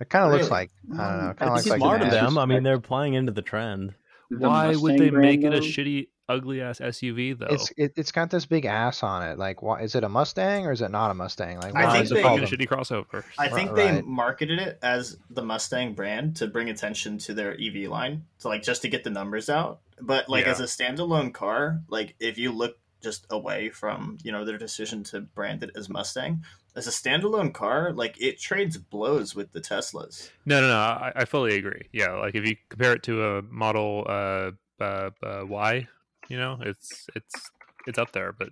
it 0.00 0.08
kind 0.08 0.24
of 0.26 0.32
looks 0.32 0.44
Really? 0.44 0.50
like 0.50 0.70
I 0.98 1.08
don't 1.10 1.26
know, 1.26 1.34
kind 1.34 1.50
of 1.50 1.56
looks 1.56 1.66
like 1.68 1.78
smart 1.78 2.00
an 2.02 2.08
of 2.08 2.12
them. 2.12 2.38
I 2.38 2.46
mean, 2.46 2.62
they're 2.62 2.80
playing 2.80 3.14
into 3.14 3.32
the 3.32 3.42
trend. 3.42 3.94
The 4.30 4.48
Why 4.48 4.74
would 4.74 4.98
they 4.98 5.10
make 5.10 5.42
it 5.44 5.52
a 5.54 5.58
shitty, 5.58 6.08
ugly 6.28 6.60
ass 6.60 6.78
SUV 6.80 7.38
though? 7.38 7.46
It's 7.50 7.72
it, 7.76 7.92
it's 7.96 8.12
got 8.12 8.30
this 8.30 8.46
big 8.46 8.64
ass 8.64 9.02
on 9.02 9.22
it. 9.22 9.38
Like, 9.38 9.62
why 9.62 9.80
is 9.82 9.94
it 9.94 10.04
a 10.04 10.08
Mustang 10.08 10.66
or 10.66 10.72
is 10.72 10.80
it 10.80 10.90
not 10.90 11.10
a 11.10 11.14
Mustang? 11.14 11.60
Like, 11.60 11.74
I 11.74 11.86
why 11.86 11.92
think 11.92 12.04
is 12.04 12.12
it 12.12 12.14
they- 12.16 12.22
fucking 12.22 12.38
called 12.38 12.52
a 12.52 12.54
a- 12.54 12.58
shitty 12.58 12.68
crossover. 12.68 13.24
I 13.38 13.48
think 13.48 13.72
Right, 13.72 13.94
they 13.94 14.02
marketed 14.02 14.58
it 14.58 14.78
as 14.82 15.16
the 15.30 15.42
Mustang 15.42 15.94
brand 15.94 16.36
to 16.36 16.46
bring 16.46 16.70
attention 16.70 17.18
to 17.18 17.34
their 17.34 17.52
EV 17.60 17.88
line, 17.90 18.24
so 18.38 18.48
like 18.48 18.62
just 18.62 18.82
to 18.82 18.88
get 18.88 19.04
the 19.04 19.10
numbers 19.10 19.48
out. 19.50 19.80
But 20.00 20.28
like 20.28 20.44
Yeah. 20.46 20.52
as 20.52 20.60
a 20.60 20.64
standalone 20.64 21.32
car, 21.32 21.80
like 21.88 22.14
if 22.20 22.38
you 22.38 22.52
look 22.52 22.78
just 23.02 23.26
away 23.30 23.68
from 23.68 24.16
you 24.22 24.32
know 24.32 24.44
their 24.46 24.56
decision 24.58 25.04
to 25.04 25.20
brand 25.20 25.62
it 25.62 25.70
as 25.76 25.88
Mustang, 25.90 26.42
as 26.74 26.86
a 26.86 26.90
standalone 26.90 27.52
car, 27.52 27.92
like 27.92 28.18
it 28.20 28.40
trades 28.40 28.78
blows 28.78 29.34
with 29.34 29.52
the 29.52 29.60
Teslas. 29.60 30.30
No, 30.46 30.60
no, 30.62 30.68
no. 30.68 30.74
I, 30.74 31.12
I 31.14 31.24
fully 31.26 31.56
agree. 31.56 31.82
Yeah, 31.92 32.12
like 32.12 32.34
if 32.34 32.48
you 32.48 32.56
compare 32.70 32.94
it 32.94 33.02
to 33.04 33.22
a 33.24 33.42
Model 33.42 34.04
uh, 34.08 34.50
uh, 34.80 35.10
uh, 35.22 35.44
Y, 35.46 35.86
you 36.28 36.36
know, 36.38 36.58
it's 36.60 37.06
it's 37.14 37.50
it's 37.86 37.98
up 37.98 38.12
there. 38.12 38.32
But 38.32 38.50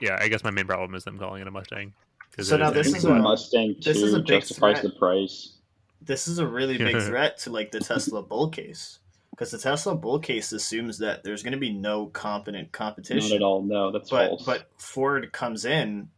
yeah, 0.00 0.18
I 0.20 0.28
guess 0.28 0.42
my 0.44 0.50
main 0.50 0.66
problem 0.66 0.94
is 0.94 1.04
them 1.04 1.18
calling 1.18 1.42
it 1.42 1.48
a 1.48 1.50
Mustang. 1.50 1.92
'cause 2.36 2.48
So 2.48 2.56
now 2.56 2.68
I 2.68 2.72
this 2.72 2.94
is 2.94 3.04
a- 3.04 3.14
Mustang 3.14 3.74
this 3.82 3.98
too 3.98 4.04
is 4.06 4.14
a 4.14 4.18
big 4.20 4.40
justifies 4.42 4.80
threat. 4.80 4.92
the 4.92 4.98
price. 4.98 5.54
This 6.00 6.28
is 6.28 6.38
a 6.38 6.46
really 6.46 6.78
big 6.78 6.96
threat 7.02 7.38
to 7.38 7.50
like 7.50 7.72
the 7.72 7.80
Tesla 7.80 8.22
bull 8.22 8.48
case 8.48 9.00
because 9.30 9.50
the 9.50 9.58
Tesla 9.58 9.94
bull 9.94 10.18
case 10.18 10.52
assumes 10.52 10.98
that 10.98 11.24
there's 11.24 11.42
going 11.42 11.52
to 11.52 11.58
be 11.58 11.72
no 11.72 12.06
competent 12.06 12.64
Not 12.68 12.72
competition. 12.72 13.36
at 13.36 13.42
all. 13.42 13.62
No, 13.62 13.90
that's 13.90 14.08
but 14.10 14.28
false. 14.28 14.44
but 14.46 14.70
Ford 14.78 15.32
comes 15.32 15.64
in 15.64 16.08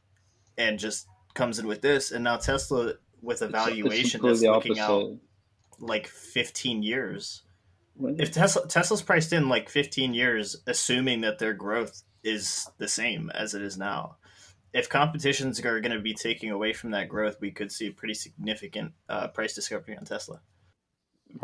and 0.58 0.78
just 0.78 1.06
comes 1.34 1.58
in 1.58 1.66
with 1.66 1.80
this, 1.80 2.12
and 2.12 2.22
now 2.22 2.37
Tesla 2.37 2.94
with 3.22 3.40
a 3.42 3.46
It's- 3.46 3.66
it's 3.68 4.12
that's 4.12 4.42
looking 4.42 4.78
out 4.78 5.14
like 5.78 6.06
15 6.06 6.82
years. 6.82 7.42
What? 7.94 8.14
If 8.18 8.32
Tesla 8.32 8.66
Tesla's 8.66 9.02
priced 9.02 9.32
in 9.32 9.49
like 9.49 9.68
15 9.68 10.14
years, 10.14 10.56
assuming 10.66 11.20
that 11.22 11.38
their 11.38 11.52
growth 11.52 12.02
is 12.25 12.70
the 12.78 12.88
same 12.88 13.30
as 13.34 13.54
it 13.54 13.62
is 13.62 13.76
now. 13.76 14.16
If 14.72 14.88
competitions 14.88 15.61
are 15.61 15.80
going 15.80 15.92
to 15.92 16.00
be 16.00 16.14
taking 16.14 16.50
away 16.50 16.72
from 16.72 16.92
that 16.92 17.08
growth, 17.08 17.37
we 17.40 17.50
could 17.50 17.70
see 17.70 17.88
a 17.88 17.92
pretty 17.92 18.14
significant 18.14 18.92
uh, 19.08 19.28
price 19.28 19.54
discovery 19.54 19.96
on 19.99 20.06
Tesla. 20.06 20.40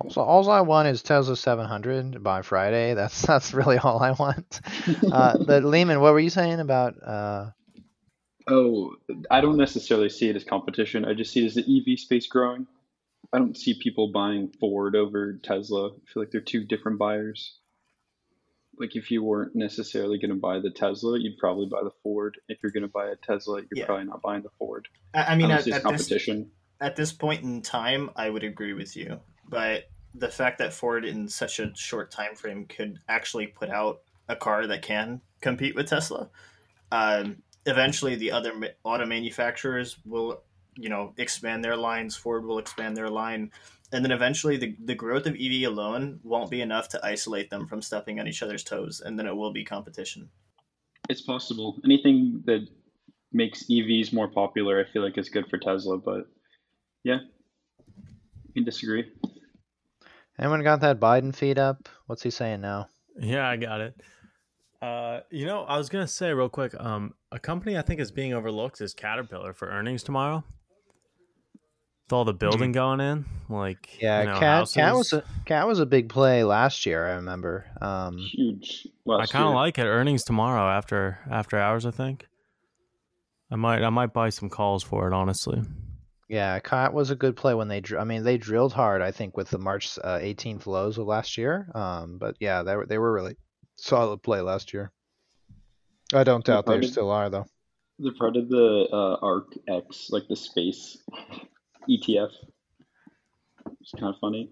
So 0.09 0.23
all 0.23 0.49
I 0.50 0.62
want 0.62 0.88
is 0.88 1.02
Tesla 1.02 1.37
700 1.37 2.23
by 2.23 2.40
Friday. 2.43 2.95
That's 2.95 3.23
that's 3.26 3.52
really 3.52 3.78
all 3.78 4.02
I 4.02 4.12
want. 4.12 4.61
Uh, 5.12 5.38
but 5.45 5.64
Lehman, 5.64 6.00
what 6.00 6.12
were 6.12 6.21
you 6.21 6.31
saying 6.31 6.61
about? 6.61 6.95
Uh, 7.02 7.50
Oh, 8.49 8.97
I 9.31 9.40
don't 9.40 9.59
necessarily 9.59 10.09
see 10.09 10.31
it 10.31 10.37
as 10.37 10.45
competition. 10.45 11.05
I 11.05 11.12
just 11.12 11.33
see 11.33 11.43
it 11.43 11.47
as 11.47 11.55
the 11.55 11.62
EV 11.62 11.99
space 11.99 12.26
growing. 12.26 12.67
I 13.33 13.39
don't 13.39 13.57
see 13.57 13.75
people 13.75 14.11
buying 14.13 14.53
Ford 14.59 14.97
over 14.97 15.35
Tesla. 15.43 15.89
I 15.89 16.13
feel 16.13 16.23
like 16.23 16.31
they're 16.31 16.41
two 16.41 16.65
different 16.65 16.99
buyers. 16.99 17.59
Like 18.79 18.97
if 18.97 19.11
you 19.11 19.23
weren't 19.23 19.55
necessarily 19.55 20.19
going 20.19 20.31
to 20.31 20.37
buy 20.37 20.61
the 20.61 20.71
Tesla, 20.71 21.19
you'd 21.19 21.37
probably 21.39 21.67
buy 21.67 21.83
the 21.83 21.91
Ford. 22.03 22.39
If 22.49 22.59
you're 22.63 22.73
going 22.73 22.85
to 22.85 22.89
buy 22.89 23.09
a 23.09 23.17
Tesla, 23.17 23.59
you're 23.61 23.69
Yeah. 23.73 23.87
probably 23.87 24.05
not 24.07 24.23
buying 24.23 24.43
the 24.43 24.51
Ford. 24.59 24.89
I, 25.15 25.25
I 25.25 25.35
mean, 25.37 25.51
at, 25.51 25.65
see 25.65 25.71
it 25.71 25.75
as 25.75 25.85
at 25.85 25.91
this 25.91 26.09
competition. 26.09 26.51
at 26.81 26.97
this 26.97 27.13
point 27.13 27.43
in 27.43 27.61
time, 27.61 28.11
I 28.17 28.31
would 28.31 28.45
agree 28.45 28.73
with 28.73 28.97
you. 28.97 29.21
But 29.49 29.91
the 30.15 30.29
fact 30.29 30.59
that 30.59 30.73
Ford, 30.73 31.05
in 31.05 31.29
such 31.29 31.59
a 31.59 31.75
short 31.75 32.11
time 32.11 32.35
frame, 32.35 32.67
could 32.67 32.99
actually 33.09 33.49
put 33.49 33.69
out 33.69 34.01
a 34.29 34.37
car 34.37 34.67
that 34.67 34.83
can 34.83 35.21
compete 35.41 35.75
with 35.75 35.89
Tesla, 35.89 36.31
um, 36.93 37.43
eventually 37.67 38.15
the 38.15 38.31
other 38.31 38.53
auto 38.85 39.05
manufacturers 39.07 39.97
will, 40.05 40.43
you 40.79 40.89
know, 40.89 41.13
expand 41.19 41.65
their 41.65 41.77
lines. 41.77 42.17
Ford 42.17 42.45
will 42.45 42.59
expand 42.59 42.97
their 42.97 43.11
line, 43.11 43.51
and 43.93 44.05
then 44.05 44.13
eventually 44.13 44.57
the 44.57 44.77
the 44.85 44.95
growth 44.95 45.27
of 45.27 45.35
EV 45.35 45.69
alone 45.69 46.21
won't 46.23 46.51
be 46.51 46.61
enough 46.61 46.89
to 46.91 47.05
isolate 47.05 47.51
them 47.51 47.67
from 47.67 47.83
stepping 47.83 48.21
on 48.21 48.29
each 48.29 48.43
other's 48.43 48.65
toes, 48.65 49.03
and 49.05 49.19
then 49.19 49.27
it 49.27 49.37
will 49.37 49.53
be 49.53 49.65
competition. 49.65 50.29
It's 51.09 51.23
possible. 51.23 51.81
Anything 51.85 52.43
that 52.47 52.69
makes 53.33 53.65
EVs 53.65 54.13
more 54.13 54.29
popular, 54.29 54.81
I 54.81 54.91
feel 54.93 55.03
like 55.03 55.19
is 55.19 55.29
good 55.29 55.49
for 55.49 55.59
Tesla. 55.59 55.99
But 55.99 56.29
yeah, 57.05 57.19
you 58.47 58.53
can 58.55 58.65
disagree. 58.65 59.11
anyone 60.39 60.63
got 60.63 60.81
that 60.81 61.01
Biden 61.01 61.35
feed 61.35 61.59
up? 61.59 61.89
What's 62.07 62.23
he 62.23 62.31
saying 62.31 62.61
now? 62.61 62.89
Yeah, 63.21 63.49
I 63.49 63.57
got 63.57 63.81
it. 63.81 64.01
Uh, 64.81 65.21
you 65.31 65.45
know, 65.45 65.65
I 65.65 65.77
was 65.77 65.89
gonna 65.89 66.07
say 66.07 66.33
real 66.33 66.49
quick. 66.49 66.75
Um, 66.79 67.15
a 67.33 67.39
company 67.39 67.77
I 67.77 67.83
think 67.83 68.01
is 68.01 68.13
being 68.13 68.33
overlooked 68.33 68.81
is 68.81 68.95
Caterpillar 68.95 69.53
for 69.53 69.69
earnings 69.69 70.03
tomorrow. 70.03 70.45
With 72.09 72.15
all 72.15 72.25
the 72.25 72.33
building 72.33 72.73
going 72.73 73.00
in, 73.00 73.27
like 73.50 74.00
Yeah, 74.00 74.21
you 74.21 74.27
know, 74.29 74.38
Cat 74.38 74.71
Cat 74.73 74.95
was 74.95 75.12
a 75.12 75.23
Cat 75.45 75.67
was 75.67 75.79
a 75.79 75.85
big 75.85 76.09
play 76.09 76.43
last 76.43 76.87
year. 76.87 77.07
I 77.07 77.17
remember. 77.17 77.67
Um, 77.83 78.17
Huge. 78.17 78.88
I 79.07 79.27
kind 79.27 79.47
of 79.47 79.53
like 79.53 79.77
it. 79.77 79.83
Earnings 79.85 80.25
tomorrow 80.25 80.71
after 80.71 81.19
after 81.31 81.59
hours. 81.59 81.85
I 81.85 81.91
think. 81.91 82.27
I 83.50 83.57
might 83.57 83.83
I 83.83 83.91
might 83.91 84.15
buy 84.15 84.31
some 84.31 84.49
calls 84.49 84.83
for 84.83 85.07
it. 85.07 85.12
Honestly. 85.12 85.61
yeah, 86.31 86.59
Cat 86.61 86.95
was 86.95 87.11
a 87.11 87.15
good 87.15 87.37
play 87.37 87.53
when 87.53 87.69
they. 87.69 87.81
dr- 87.81 88.00
I 88.00 88.05
mean, 88.05 88.25
they 88.25 88.38
drilled 88.38 88.73
hard. 88.73 89.03
I 89.03 89.11
think 89.11 89.37
with 89.37 89.50
the 89.50 89.59
March 89.59 89.99
uh, 90.03 90.19
18th 90.19 90.65
lows 90.65 90.97
of 90.97 91.07
last 91.07 91.37
year. 91.37 91.71
Um, 91.75 92.17
but 92.17 92.37
yeah, 92.41 92.62
they 92.62 92.75
were 92.75 92.87
they 92.87 92.97
were 92.97 93.12
really 93.12 93.37
solid 93.77 94.23
play 94.23 94.41
last 94.41 94.73
year. 94.73 94.93
I 96.15 96.25
don't 96.25 96.43
doubt 96.43 96.65
they 96.65 96.81
still 96.87 97.11
are 97.11 97.29
though. 97.29 97.45
They're 97.99 98.15
part 98.19 98.38
of 98.38 98.49
the 98.49 98.88
uh, 98.91 99.17
ARK 99.21 99.53
X, 99.69 100.09
like 100.09 100.27
the 100.27 100.37
space 100.37 100.97
ETF. 101.88 102.30
It's 103.80 103.92
kind 103.92 104.12
of 104.14 104.21
funny. 104.21 104.50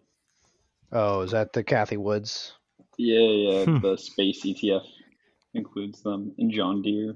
Oh, 0.93 1.21
is 1.23 1.33
that 1.33 1.53
the 1.53 1.63
Cathie 1.65 1.97
Woods? 1.97 2.53
Yeah, 2.97 3.19
yeah. 3.21 3.65
Hmm. 3.65 3.79
The 3.81 3.97
space 3.99 4.43
ETF 4.45 4.85
includes 5.55 6.03
them 6.03 6.35
and 6.39 6.51
John 6.53 6.83
Deere. 6.83 7.15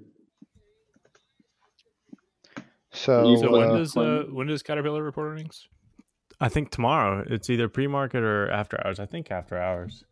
So, 2.92 3.36
So 3.36 3.50
when 3.52 3.70
uh, 3.70 3.76
does 3.76 3.96
uh, 3.96 4.00
when- 4.00 4.34
when 4.34 4.46
does 4.48 4.62
Caterpillar 4.62 5.02
report 5.02 5.32
earnings? 5.32 5.68
I 6.40 6.48
think 6.48 6.70
tomorrow 6.70 7.24
it's 7.28 7.50
either 7.50 7.68
pre-market 7.68 8.22
or 8.22 8.50
after 8.50 8.84
hours. 8.84 8.98
I 8.98 9.06
think 9.06 9.30
after 9.30 9.58
hours. 9.58 10.04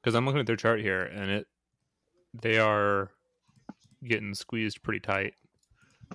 Because 0.00 0.14
I'm 0.14 0.24
looking 0.24 0.40
at 0.40 0.46
their 0.46 0.56
chart 0.56 0.80
here, 0.80 1.02
and 1.02 1.30
it 1.30 1.46
they 2.40 2.58
are 2.58 3.10
getting 4.04 4.32
squeezed 4.34 4.82
pretty 4.82 5.00
tight. 5.00 5.34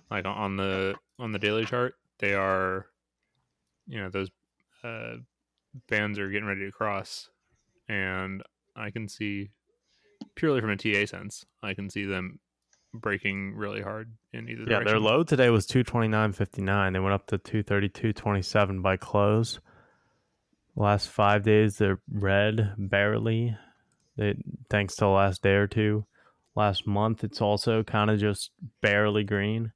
Like 0.09 0.25
on- 0.25 0.37
on 0.37 0.55
the 0.57 0.95
on 1.19 1.31
the 1.33 1.39
daily 1.39 1.65
chart, 1.65 1.95
they 2.19 2.33
are, 2.33 2.85
you 3.87 3.99
know, 4.01 4.09
those 4.09 4.29
uh, 4.83 5.15
bands 5.89 6.19
are 6.19 6.29
getting 6.29 6.47
ready 6.47 6.65
to 6.65 6.71
cross, 6.71 7.29
and 7.87 8.43
I 8.75 8.91
can 8.91 9.07
see 9.07 9.49
purely 10.35 10.61
from 10.61 10.71
a 10.71 10.77
TA 10.77 11.05
sense, 11.05 11.45
I 11.61 11.73
can 11.73 11.89
see 11.89 12.05
them 12.05 12.39
breaking 12.93 13.55
really 13.55 13.81
hard 13.81 14.11
in 14.33 14.47
either 14.49 14.61
Yeah, 14.61 14.79
direction. 14.79 14.85
their 14.87 14.99
low 14.99 15.23
today 15.23 15.49
was 15.49 15.65
229.59. 15.67 16.93
They 16.93 16.99
went 16.99 17.13
up 17.13 17.27
to 17.27 17.37
232.27 17.39 18.81
by 18.81 18.97
close. 18.97 19.59
Last 20.75 21.09
five 21.09 21.43
days, 21.43 21.77
they're 21.77 21.99
red 22.11 22.73
barely. 22.77 23.55
They 24.17 24.35
thanks 24.69 24.95
to 24.95 25.05
the 25.05 25.09
last 25.09 25.41
day 25.41 25.53
or 25.53 25.67
two. 25.67 26.05
Last 26.55 26.85
month, 26.85 27.23
it's 27.23 27.41
also 27.41 27.83
kind 27.83 28.11
of 28.11 28.19
just 28.19 28.51
barely 28.81 29.23
green. 29.23 29.71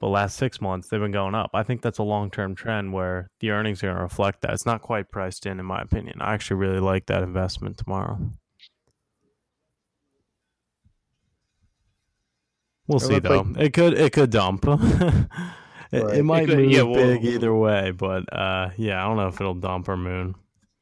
But 0.00 0.08
last 0.08 0.36
six 0.38 0.60
months, 0.62 0.88
they've 0.88 0.98
been 1.00 1.12
going 1.12 1.34
up. 1.34 1.50
I 1.52 1.62
think 1.62 1.82
that's 1.82 1.98
a 1.98 2.02
long 2.02 2.30
term 2.30 2.54
trend 2.54 2.92
where 2.94 3.28
the 3.40 3.50
earnings 3.50 3.82
are 3.82 3.88
going 3.88 3.96
to 3.96 4.02
reflect 4.02 4.40
that. 4.40 4.52
It's 4.52 4.64
not 4.64 4.80
quite 4.80 5.10
priced 5.10 5.44
in, 5.44 5.60
in 5.60 5.66
my 5.66 5.82
opinion. 5.82 6.22
I 6.22 6.32
actually 6.32 6.56
really 6.56 6.80
like 6.80 7.06
that 7.06 7.22
investment 7.22 7.76
tomorrow. 7.76 8.18
We'll 12.86 12.96
It 12.98 13.00
see 13.06 13.18
though. 13.20 13.42
like- 13.42 13.58
It 13.58 13.72
could 13.72 13.94
it 13.94 14.12
could 14.12 14.30
dump. 14.30 14.64
it, 14.66 15.28
Right. 15.92 16.16
it 16.18 16.22
might 16.24 16.46
could- 16.48 16.58
move 16.58 16.70
yeah, 16.70 16.82
well- 16.82 16.94
big 16.94 17.24
either 17.24 17.54
way, 17.54 17.90
but 17.92 18.24
uh, 18.32 18.70
yeah, 18.76 19.02
I 19.04 19.06
don't 19.08 19.16
know 19.16 19.28
if 19.28 19.40
it'll 19.40 19.54
dump 19.54 19.88
or 19.88 19.96
moon. 19.96 20.34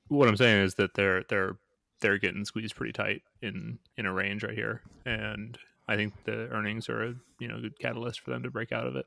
what 0.09 0.29
I'm 0.29 0.37
saying 0.37 0.63
is 0.65 0.75
that 0.77 0.95
they're 0.95 1.25
they're 1.29 1.59
they're 2.01 2.19
getting 2.19 2.45
squeezed 2.45 2.77
pretty 2.77 2.93
tight 2.93 3.23
in 3.43 3.79
in 3.97 4.07
a 4.07 4.13
range 4.13 4.43
right 4.45 4.55
here, 4.55 4.83
and 5.05 5.59
I 5.89 5.97
think 5.97 6.15
the 6.25 6.49
earnings 6.49 6.89
are 6.89 7.03
a 7.05 7.15
you 7.41 7.49
know 7.49 7.61
good 7.61 7.79
catalyst 7.79 8.21
for 8.21 8.31
them 8.31 8.43
to 8.45 8.51
break 8.51 8.73
out 8.73 8.87
of 8.87 8.97
it. 8.97 9.07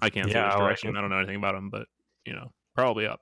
I 0.00 0.10
can't 0.10 0.30
say 0.30 0.38
Yeah, 0.38 0.46
which 0.46 0.54
I 0.54 0.56
like 0.56 0.60
direction. 0.60 0.90
it. 0.90 0.96
I 0.96 1.00
don't 1.00 1.10
know 1.10 1.18
anything 1.18 1.36
about 1.36 1.54
them, 1.54 1.70
but 1.70 1.88
you 2.24 2.32
know 2.34 2.52
probably 2.74 3.06
up. 3.06 3.20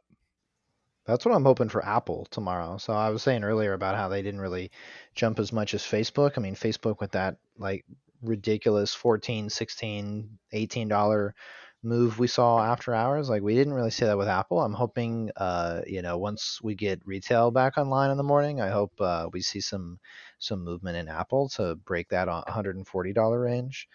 That's 1.05 1.25
what 1.25 1.35
I'm 1.35 1.45
hoping 1.45 1.69
for 1.69 1.85
Apple 1.85 2.27
tomorrow. 2.31 2.79
So 2.79 2.93
I 2.93 3.11
was 3.11 3.23
saying 3.23 3.43
earlier 3.43 3.73
about 3.73 3.97
how 3.97 4.09
they 4.09 4.23
didn't 4.23 4.41
really 4.41 4.71
jump 5.15 5.39
as 5.41 5.53
much 5.53 5.75
as 5.75 5.83
Facebook. 5.83 6.35
I 6.37 6.41
mean, 6.41 6.55
Facebook 6.55 7.01
with 7.01 7.13
that 7.13 7.39
like 7.59 7.85
ridiculous 8.23 8.95
14, 8.95 9.51
16, 9.51 10.39
18 10.53 10.89
dollar 10.89 11.35
move 11.83 12.21
we 12.21 12.29
saw 12.29 12.61
after 12.65 12.95
hours, 12.95 13.29
like 13.29 13.43
we 13.43 13.55
didn't 13.57 13.75
really 13.75 13.91
see 13.91 14.05
that 14.05 14.17
with 14.17 14.29
Apple. 14.29 14.61
I'm 14.61 14.75
hoping 14.75 15.31
uh, 15.37 15.83
you 15.87 16.03
know, 16.03 16.19
once 16.19 16.61
we 16.63 16.77
get 16.77 17.05
retail 17.05 17.51
back 17.51 17.77
online 17.79 18.11
in 18.11 18.17
the 18.17 18.23
morning, 18.23 18.61
I 18.61 18.69
hope 18.69 18.93
uh, 19.01 19.29
we 19.33 19.43
see 19.43 19.61
some 19.61 19.99
some 20.43 20.65
movement 20.65 20.97
in 20.97 21.09
Apple 21.09 21.49
to 21.51 21.77
break 21.77 22.09
that 22.11 22.29
$140 22.29 23.43
range. 23.43 23.89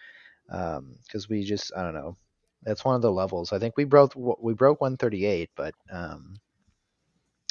because 0.46 1.28
we 1.28 1.44
just 1.44 1.72
I 1.76 1.82
don't 1.82 1.94
know. 1.94 2.16
That's 2.62 2.84
one 2.84 2.96
of 2.96 3.02
the 3.02 3.12
levels. 3.12 3.52
I 3.52 3.58
think 3.58 3.76
we 3.76 3.84
broke 3.84 4.14
we 4.16 4.54
broke 4.54 4.80
138, 4.80 5.50
but 5.54 5.74
um, 5.90 6.36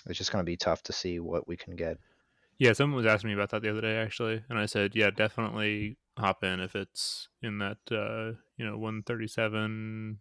it's 0.06 0.18
just 0.18 0.32
going 0.32 0.44
to 0.44 0.50
be 0.50 0.58
tough 0.58 0.84
to 0.84 0.94
see 0.94 1.20
what 1.20 1.48
we 1.48 1.56
can 1.56 1.76
get. 1.76 1.98
Yeah, 2.60 2.74
someone 2.74 2.98
was 2.98 3.06
asking 3.06 3.30
me 3.30 3.34
about 3.36 3.52
that 3.52 3.62
the 3.62 3.70
other 3.70 3.82
day 3.82 3.98
actually, 3.98 4.44
and 4.50 4.58
I 4.58 4.66
said, 4.66 4.96
yeah, 4.96 5.12
definitely 5.12 5.98
hop 6.18 6.44
in 6.44 6.60
if 6.60 6.76
it's 6.76 7.30
in 7.44 7.60
that 7.60 7.78
uh, 7.92 8.36
you 8.58 8.66
know 8.66 8.78
137 8.78 10.20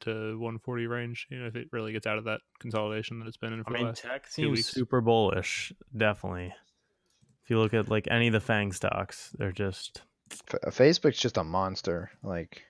to 0.00 0.10
140 0.10 0.86
range. 0.86 1.26
You 1.30 1.40
know, 1.40 1.46
if 1.46 1.56
it 1.56 1.68
really 1.72 1.92
gets 1.92 2.06
out 2.06 2.18
of 2.18 2.24
that 2.24 2.40
consolidation 2.58 3.18
that 3.20 3.28
it's 3.28 3.36
been 3.36 3.52
in 3.52 3.64
for 3.64 3.70
I 3.70 3.72
the 3.72 3.78
mean, 3.78 3.86
last 3.86 4.02
tech 4.02 4.26
seems 4.26 4.66
super 4.66 5.00
bullish. 5.00 5.72
Definitely. 5.96 6.54
If 7.50 7.54
you 7.54 7.60
look 7.62 7.74
at 7.74 7.88
like 7.88 8.06
any 8.08 8.28
of 8.28 8.32
the 8.32 8.38
Fang 8.38 8.70
stocks, 8.70 9.34
they're 9.36 9.50
just 9.50 10.02
F- 10.30 10.60
uh, 10.64 10.70
Facebook's 10.70 11.18
just 11.18 11.36
a 11.36 11.42
monster. 11.42 12.12
Like, 12.22 12.62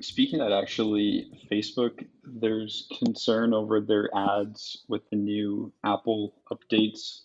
Speaking 0.00 0.40
of 0.40 0.48
that, 0.48 0.56
actually, 0.56 1.28
Facebook, 1.50 2.06
there's 2.22 2.86
concern 3.04 3.52
over 3.52 3.80
their 3.80 4.08
ads 4.14 4.84
with 4.86 5.02
the 5.10 5.16
new 5.16 5.72
Apple 5.84 6.36
updates 6.52 7.22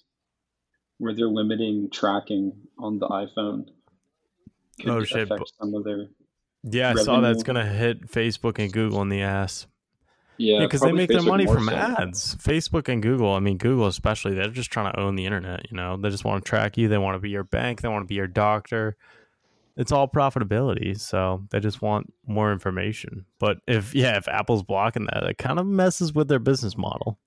where 0.98 1.14
they're 1.14 1.28
limiting 1.28 1.92
tracking 1.92 2.54
on 2.80 2.98
the 2.98 3.08
iPhone. 3.10 3.66
Could 4.82 4.90
Oh, 4.90 5.04
shit, 5.04 5.28
some 5.28 5.76
of 5.76 5.84
their 5.84 6.08
yeah. 6.64 6.96
I 6.98 7.04
saw 7.04 7.22
that's 7.22 7.48
Revenue. 7.48 7.62
gonna 7.62 7.66
hit 7.78 8.10
Facebook 8.10 8.58
and 8.58 8.74
Google 8.74 9.04
in 9.04 9.10
the 9.10 9.22
ass. 9.22 9.68
Yeah, 10.44 10.60
Yeah, 10.60 10.66
because 10.66 10.82
they 10.82 10.86
probably 10.88 11.02
make 11.02 11.10
their 11.10 11.22
money 11.24 11.46
from 11.46 11.66
so. 11.66 11.74
ads. 11.74 12.36
Facebook 12.36 12.90
and 12.90 13.02
Google. 13.02 13.34
I 13.34 13.40
mean, 13.40 13.58
Google 13.58 13.88
especially. 13.88 14.34
They're 14.36 14.50
just 14.50 14.72
trying 14.72 14.92
to 14.94 15.00
own 15.00 15.16
the 15.16 15.26
internet. 15.26 15.70
You 15.72 15.78
know, 15.78 15.98
they 15.98 16.10
just 16.10 16.26
want 16.26 16.44
to 16.44 16.50
track 16.50 16.78
you. 16.78 16.88
They 16.88 16.98
want 16.98 17.16
to 17.16 17.20
be 17.20 17.30
your 17.30 17.44
bank. 17.44 17.82
They 17.82 17.88
want 17.90 18.04
to 18.04 18.08
be 18.08 18.16
your 18.16 18.28
doctor. 18.28 18.96
It's 19.76 19.92
all 19.92 20.08
profitability. 20.08 21.00
So 21.00 21.44
they 21.50 21.60
just 21.60 21.82
want 21.82 22.14
more 22.28 22.52
information. 22.52 23.26
But 23.40 23.58
if 23.68 23.96
yeah, 23.96 24.18
if 24.18 24.28
Apple's 24.28 24.62
blocking 24.64 25.06
that, 25.12 25.24
it 25.24 25.38
kind 25.38 25.58
of 25.60 25.66
messes 25.66 26.14
with 26.14 26.28
their 26.28 26.40
business 26.40 26.78
model. 26.78 27.18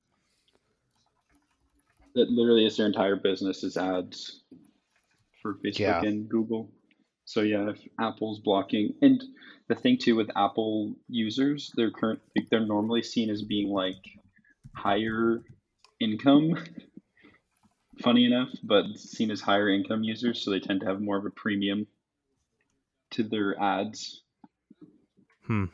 That 2.15 2.31
literally 2.31 2.65
is 2.65 2.77
their 2.77 2.87
entire 2.87 3.17
business 3.17 3.63
is 3.63 3.77
ads 3.77 4.43
for 5.43 5.55
Facebook 5.65 5.79
Yeah. 5.79 6.03
and 6.03 6.29
Google. 6.29 6.71
So 7.27 7.41
yeah, 7.43 7.71
if 7.71 7.81
Apple's 8.01 8.39
blocking, 8.39 8.95
and 9.03 9.23
the 9.69 9.75
thing 9.75 9.99
too 9.99 10.15
with 10.15 10.31
Apple 10.37 10.95
users, 11.09 11.73
they're 11.77 11.91
current, 11.91 12.21
like, 12.37 12.49
they're 12.49 12.65
normally 12.65 13.03
seen 13.03 13.31
as 13.31 13.43
being 13.43 13.69
like 13.69 14.03
higher 14.75 15.43
income. 16.01 16.57
Funny 18.03 18.27
enough, 18.27 18.51
but 18.63 18.85
seen 18.97 19.31
as 19.31 19.41
higher 19.41 19.69
income 19.69 20.05
users, 20.05 20.43
so 20.43 20.51
they 20.51 20.61
tend 20.61 20.81
to 20.81 20.87
have 20.87 21.01
more 21.01 21.17
of 21.17 21.25
a 21.25 21.31
premium 21.31 21.87
to 23.11 23.23
their 23.23 23.61
ads. 23.61 24.23
Hmm. 25.47 25.65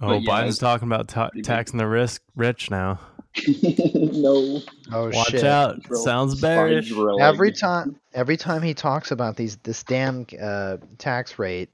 Oh, 0.00 0.18
yeah, 0.18 0.30
Biden's 0.30 0.58
talking 0.58 0.88
about 0.88 1.08
ta- 1.08 1.30
taxing 1.42 1.78
the 1.78 1.86
risk 1.86 2.22
rich 2.34 2.70
now. 2.70 3.00
no, 3.94 4.60
oh 4.92 5.10
Watch 5.10 5.28
shit! 5.28 5.44
out! 5.44 5.82
Drill- 5.82 6.02
Sounds 6.02 6.38
spine 6.38 6.68
bearish. 6.68 6.92
Every 7.20 7.52
time, 7.52 7.98
every 8.14 8.36
time 8.36 8.62
he 8.62 8.74
talks 8.74 9.10
about 9.10 9.36
these 9.36 9.56
this 9.58 9.82
damn 9.82 10.26
uh, 10.40 10.78
tax 10.98 11.38
rate 11.38 11.70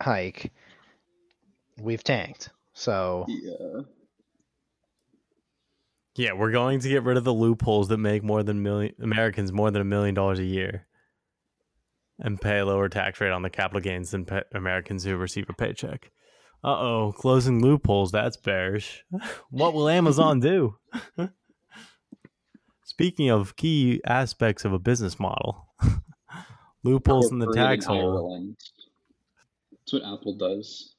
hike, 0.00 0.52
we've 1.80 2.02
tanked. 2.04 2.50
So 2.74 3.26
Yeah. 3.28 3.82
Yeah, 6.16 6.32
we're 6.32 6.50
going 6.50 6.80
to 6.80 6.88
get 6.88 7.04
rid 7.04 7.16
of 7.16 7.22
the 7.22 7.32
loopholes 7.32 7.86
that 7.88 7.98
make 7.98 8.24
more 8.24 8.42
than 8.42 8.60
million 8.60 8.92
Americans 9.00 9.52
more 9.52 9.70
than 9.70 9.80
a 9.80 9.84
million 9.84 10.16
dollars 10.16 10.40
a 10.40 10.44
year, 10.44 10.84
and 12.18 12.40
pay 12.40 12.58
a 12.58 12.66
lower 12.66 12.88
tax 12.88 13.20
rate 13.20 13.30
on 13.30 13.42
the 13.42 13.50
capital 13.50 13.80
gains 13.80 14.10
than 14.10 14.24
pa 14.24 14.40
Americans 14.52 15.04
who 15.04 15.16
receive 15.16 15.48
a 15.48 15.52
paycheck. 15.52 16.10
Uh 16.64 16.78
oh, 16.78 17.14
closing 17.16 17.62
loopholes. 17.62 18.10
That's 18.10 18.36
bearish. 18.36 19.04
what 19.50 19.74
will 19.74 19.88
Amazon 19.88 20.40
do? 20.40 20.76
Speaking 22.84 23.30
of 23.30 23.54
key 23.56 24.00
aspects 24.04 24.64
of 24.64 24.72
a 24.72 24.78
business 24.78 25.20
model, 25.20 25.68
loopholes 26.82 27.30
in 27.30 27.38
the 27.38 27.52
tax 27.52 27.84
hole. 27.84 28.54
That's 29.70 29.92
what 29.92 30.02
Apple 30.02 30.34
does. 30.34 30.94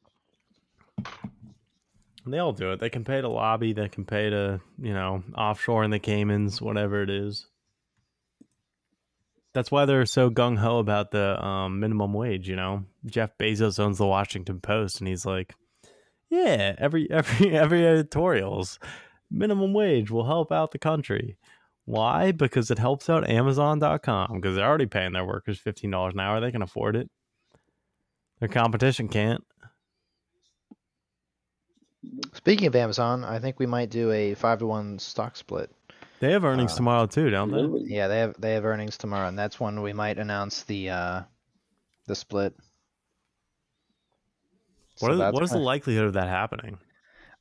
They 2.25 2.37
all 2.37 2.53
do 2.53 2.71
it. 2.71 2.79
They 2.79 2.89
can 2.89 3.03
pay 3.03 3.21
to 3.21 3.27
lobby. 3.27 3.73
They 3.73 3.89
can 3.89 4.05
pay 4.05 4.29
to, 4.29 4.61
you 4.81 4.93
know, 4.93 5.23
offshore 5.35 5.83
in 5.83 5.91
the 5.91 5.99
Caymans, 5.99 6.61
whatever 6.61 7.01
it 7.01 7.09
is. 7.09 7.47
That's 9.53 9.71
why 9.71 9.85
they're 9.85 10.05
so 10.05 10.29
gung 10.29 10.57
ho 10.57 10.77
about 10.77 11.11
the 11.11 11.43
um, 11.43 11.79
minimum 11.79 12.13
wage. 12.13 12.47
You 12.47 12.55
know, 12.55 12.85
Jeff 13.05 13.37
Bezos 13.37 13.79
owns 13.79 13.97
the 13.97 14.05
Washington 14.05 14.59
Post, 14.59 14.99
and 14.99 15.07
he's 15.07 15.25
like, 15.25 15.55
"Yeah, 16.29 16.75
every 16.77 17.07
every 17.11 17.55
every 17.57 17.85
editorials, 17.85 18.79
minimum 19.31 19.73
wage 19.73 20.11
will 20.11 20.25
help 20.25 20.51
out 20.51 20.71
the 20.71 20.79
country." 20.79 21.37
Why? 21.85 22.31
Because 22.31 22.69
it 22.69 22.77
helps 22.77 23.09
out 23.09 23.27
Amazon.com 23.27 24.35
because 24.35 24.55
they're 24.55 24.67
already 24.67 24.85
paying 24.85 25.13
their 25.13 25.25
workers 25.25 25.59
fifteen 25.59 25.91
dollars 25.91 26.13
an 26.13 26.19
hour. 26.19 26.39
They 26.39 26.51
can 26.51 26.61
afford 26.61 26.95
it. 26.95 27.09
Their 28.39 28.49
competition 28.49 29.07
can't. 29.09 29.43
speaking 32.33 32.67
of 32.67 32.75
Amazon, 32.75 33.23
I 33.23 33.39
think 33.39 33.59
we 33.59 33.65
might 33.65 33.89
do 33.89 34.11
a 34.11 34.33
five 34.35 34.59
to 34.59 34.67
one 34.67 34.99
stock 34.99 35.35
split. 35.35 35.71
They 36.19 36.31
have 36.31 36.45
earnings 36.45 36.75
Uh, 36.75 36.75
tomorrow 36.75 37.07
too, 37.07 37.29
don't 37.29 37.51
they? 37.51 37.69
Yeah, 37.85 38.07
they 38.07 38.19
have 38.19 38.35
they 38.39 38.53
have 38.53 38.65
earnings 38.65 38.97
tomorrow, 38.97 39.27
and 39.27 39.37
that's 39.37 39.59
when 39.59 39.81
we 39.81 39.93
might 39.93 40.17
announce 40.19 40.63
the 40.63 40.89
uh, 40.89 41.23
the 42.07 42.15
split. 42.15 42.55
What, 44.99 45.11
So 45.11 45.13
is, 45.13 45.23
what 45.23 45.43
is 45.43 45.51
the 45.51 45.57
likelihood 45.57 46.05
of 46.05 46.13
that 46.13 46.27
happening? 46.29 46.79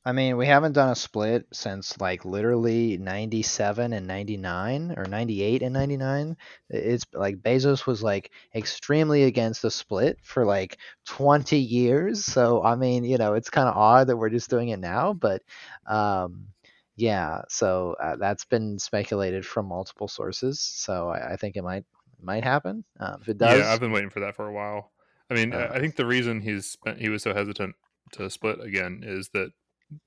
I 0.05 0.13
mean, 0.13 0.37
we 0.37 0.47
haven't 0.47 0.73
done 0.73 0.89
a 0.89 0.95
split 0.95 1.45
since 1.51 1.99
like 1.99 2.23
literally 2.25 2.97
97 2.97 3.93
and 3.93 4.07
99 4.07 4.93
or 4.97 5.05
98 5.07 5.61
and 5.61 5.73
99. 5.73 6.37
It's 6.69 7.05
like 7.13 7.37
Bezos 7.41 7.85
was 7.85 8.01
like 8.01 8.31
extremely 8.55 9.23
against 9.25 9.61
the 9.61 9.69
split 9.71 10.17
for 10.23 10.45
like 10.45 10.77
20 11.05 11.59
years. 11.59 12.25
So, 12.25 12.63
I 12.63 12.75
mean, 12.75 13.03
you 13.03 13.17
know, 13.17 13.33
it's 13.33 13.49
kind 13.49 13.67
of 13.67 13.75
odd 13.75 14.07
that 14.07 14.17
we're 14.17 14.29
just 14.29 14.49
doing 14.49 14.69
it 14.69 14.79
now, 14.79 15.13
but 15.13 15.43
um 15.85 16.47
yeah, 16.99 17.41
so 17.47 17.95
uh, 18.03 18.15
that's 18.17 18.45
been 18.45 18.77
speculated 18.79 19.45
from 19.45 19.67
multiple 19.67 20.07
sources. 20.07 20.59
So, 20.59 21.09
I, 21.09 21.33
I 21.33 21.35
think 21.37 21.55
it 21.55 21.63
might 21.63 21.85
might 22.21 22.43
happen. 22.43 22.83
Um, 22.99 23.19
if 23.21 23.29
it 23.29 23.37
does, 23.37 23.57
Yeah, 23.57 23.71
I've 23.71 23.79
been 23.79 23.93
waiting 23.93 24.09
for 24.09 24.19
that 24.19 24.35
for 24.35 24.47
a 24.47 24.53
while. 24.53 24.91
I 25.29 25.33
mean, 25.33 25.53
Uh, 25.53 25.69
I 25.73 25.79
think 25.79 25.95
the 25.95 26.05
reason 26.05 26.41
he's 26.41 26.65
spent, 26.65 26.99
he 26.99 27.09
was 27.09 27.23
so 27.23 27.33
hesitant 27.33 27.75
to 28.13 28.29
split 28.29 28.59
again 28.59 29.01
is 29.05 29.29
that 29.29 29.51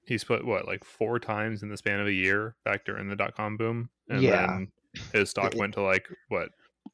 he 0.04 0.18
split 0.18 0.44
what 0.44 0.66
like 0.66 0.84
four 0.84 1.18
times 1.18 1.62
in 1.62 1.68
the 1.68 1.76
span 1.76 2.00
of 2.00 2.06
a 2.06 2.12
year 2.12 2.56
back 2.64 2.84
during 2.84 3.08
the 3.08 3.16
dot 3.16 3.34
com 3.34 3.56
boom, 3.56 3.88
and 4.08 4.22
Yeah. 4.22 4.46
then 4.46 4.72
his 5.12 5.30
stock 5.30 5.54
went 5.54 5.74
to 5.74 5.82
like 5.82 6.06
what 6.28 6.50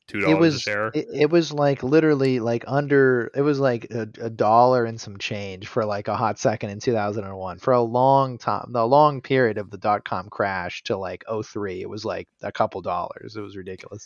two 0.09 0.19
it 0.19 0.23
dollars 0.23 0.37
a 0.37 0.41
was 0.41 0.61
share. 0.61 0.89
it, 0.95 1.07
it 1.13 1.31
was 1.31 1.53
like 1.53 1.83
literally 1.83 2.41
like 2.41 2.65
under 2.67 3.31
it 3.35 3.43
was 3.43 3.61
like 3.61 3.87
a, 3.91 4.09
a 4.21 4.31
dollar 4.31 4.85
and 4.85 5.01
some 5.01 5.19
change 5.19 5.69
for 5.69 5.85
like 5.85 6.09
a 6.09 6.17
hot 6.17 6.39
second 6.39 6.71
in 6.71 6.81
2001 6.81 7.59
for 7.59 7.73
a 7.73 7.81
long 7.81 8.39
time 8.39 8.67
the 8.73 8.87
long 8.87 9.21
period 9.21 9.59
of 9.59 9.71
the 9.71 9.79
dot 9.79 10.05
com 10.05 10.29
crash 10.29 10.83
to 10.83 10.97
like 10.97 11.23
03 11.45 11.83
it 11.83 11.89
was 11.89 12.05
like 12.05 12.27
a 12.43 12.51
couple 12.51 12.81
dollars 12.81 13.37
it 13.37 13.41
was 13.41 13.57
ridiculous 13.57 14.05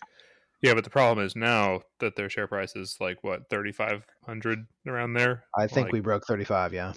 yeah, 0.63 0.75
but 0.75 0.85
the 0.85 0.91
problem 0.91 1.27
is 1.27 1.35
now 1.35 1.83
that 1.99 2.15
their 2.15 2.31
share 2.31 2.47
price 2.47 2.77
is 2.77 2.97
like 3.01 3.25
what 3.25 3.51
thirty 3.51 3.73
five 3.73 4.07
hundred 4.25 4.65
around 4.87 5.15
there. 5.15 5.43
i 5.57 5.67
think 5.67 5.87
like, 5.87 5.93
we 5.93 6.01
broke 6.01 6.25
35 6.25 6.73
yeah 6.73 6.93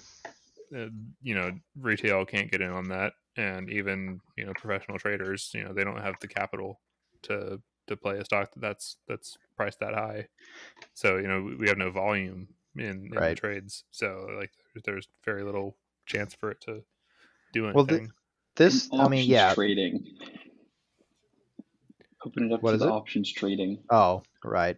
uh, 0.76 0.86
you 1.22 1.34
know 1.34 1.50
retail 1.80 2.24
can't 2.24 2.50
get 2.50 2.60
in 2.60 2.70
on 2.70 2.88
that 2.88 3.14
and 3.36 3.68
even 3.70 4.20
you 4.36 4.46
know 4.46 4.52
professional 4.54 4.98
traders 4.98 5.50
you 5.52 5.64
know 5.64 5.72
they 5.72 5.84
don't 5.84 6.00
have 6.00 6.14
the 6.20 6.28
capital 6.28 6.80
to 7.22 7.60
to 7.86 7.96
play 7.96 8.18
a 8.18 8.24
stock 8.24 8.50
that's 8.56 8.96
that's 9.08 9.38
priced 9.56 9.80
that 9.80 9.94
high 9.94 10.26
so 10.94 11.16
you 11.16 11.26
know 11.28 11.42
we- 11.42 11.56
we 11.56 11.68
have 11.68 11.78
no 11.78 11.90
volume 11.90 12.48
in, 12.76 13.06
in 13.06 13.10
the 13.10 13.16
Right. 13.20 13.36
trades 13.36 13.84
so 13.90 14.28
like 14.38 14.50
there's 14.84 15.08
very 15.24 15.42
little 15.42 15.76
chance 16.06 16.34
for 16.34 16.50
it 16.50 16.60
to 16.62 16.82
do 17.52 17.70
Well, 17.72 17.84
the- 17.84 17.94
anything 17.94 18.12
this 18.56 18.88
i 18.92 19.08
mean 19.08 19.28
yeah 19.28 19.54
Trading. 19.54 20.04
Open 22.26 22.44
it 22.50 22.52
up 22.52 22.60
What 22.62 22.72
to 22.72 22.78
the 22.78 22.86
it? 22.86 22.90
options 22.90 23.32
trading. 23.32 23.78
oh 23.90 24.22
right. 24.44 24.76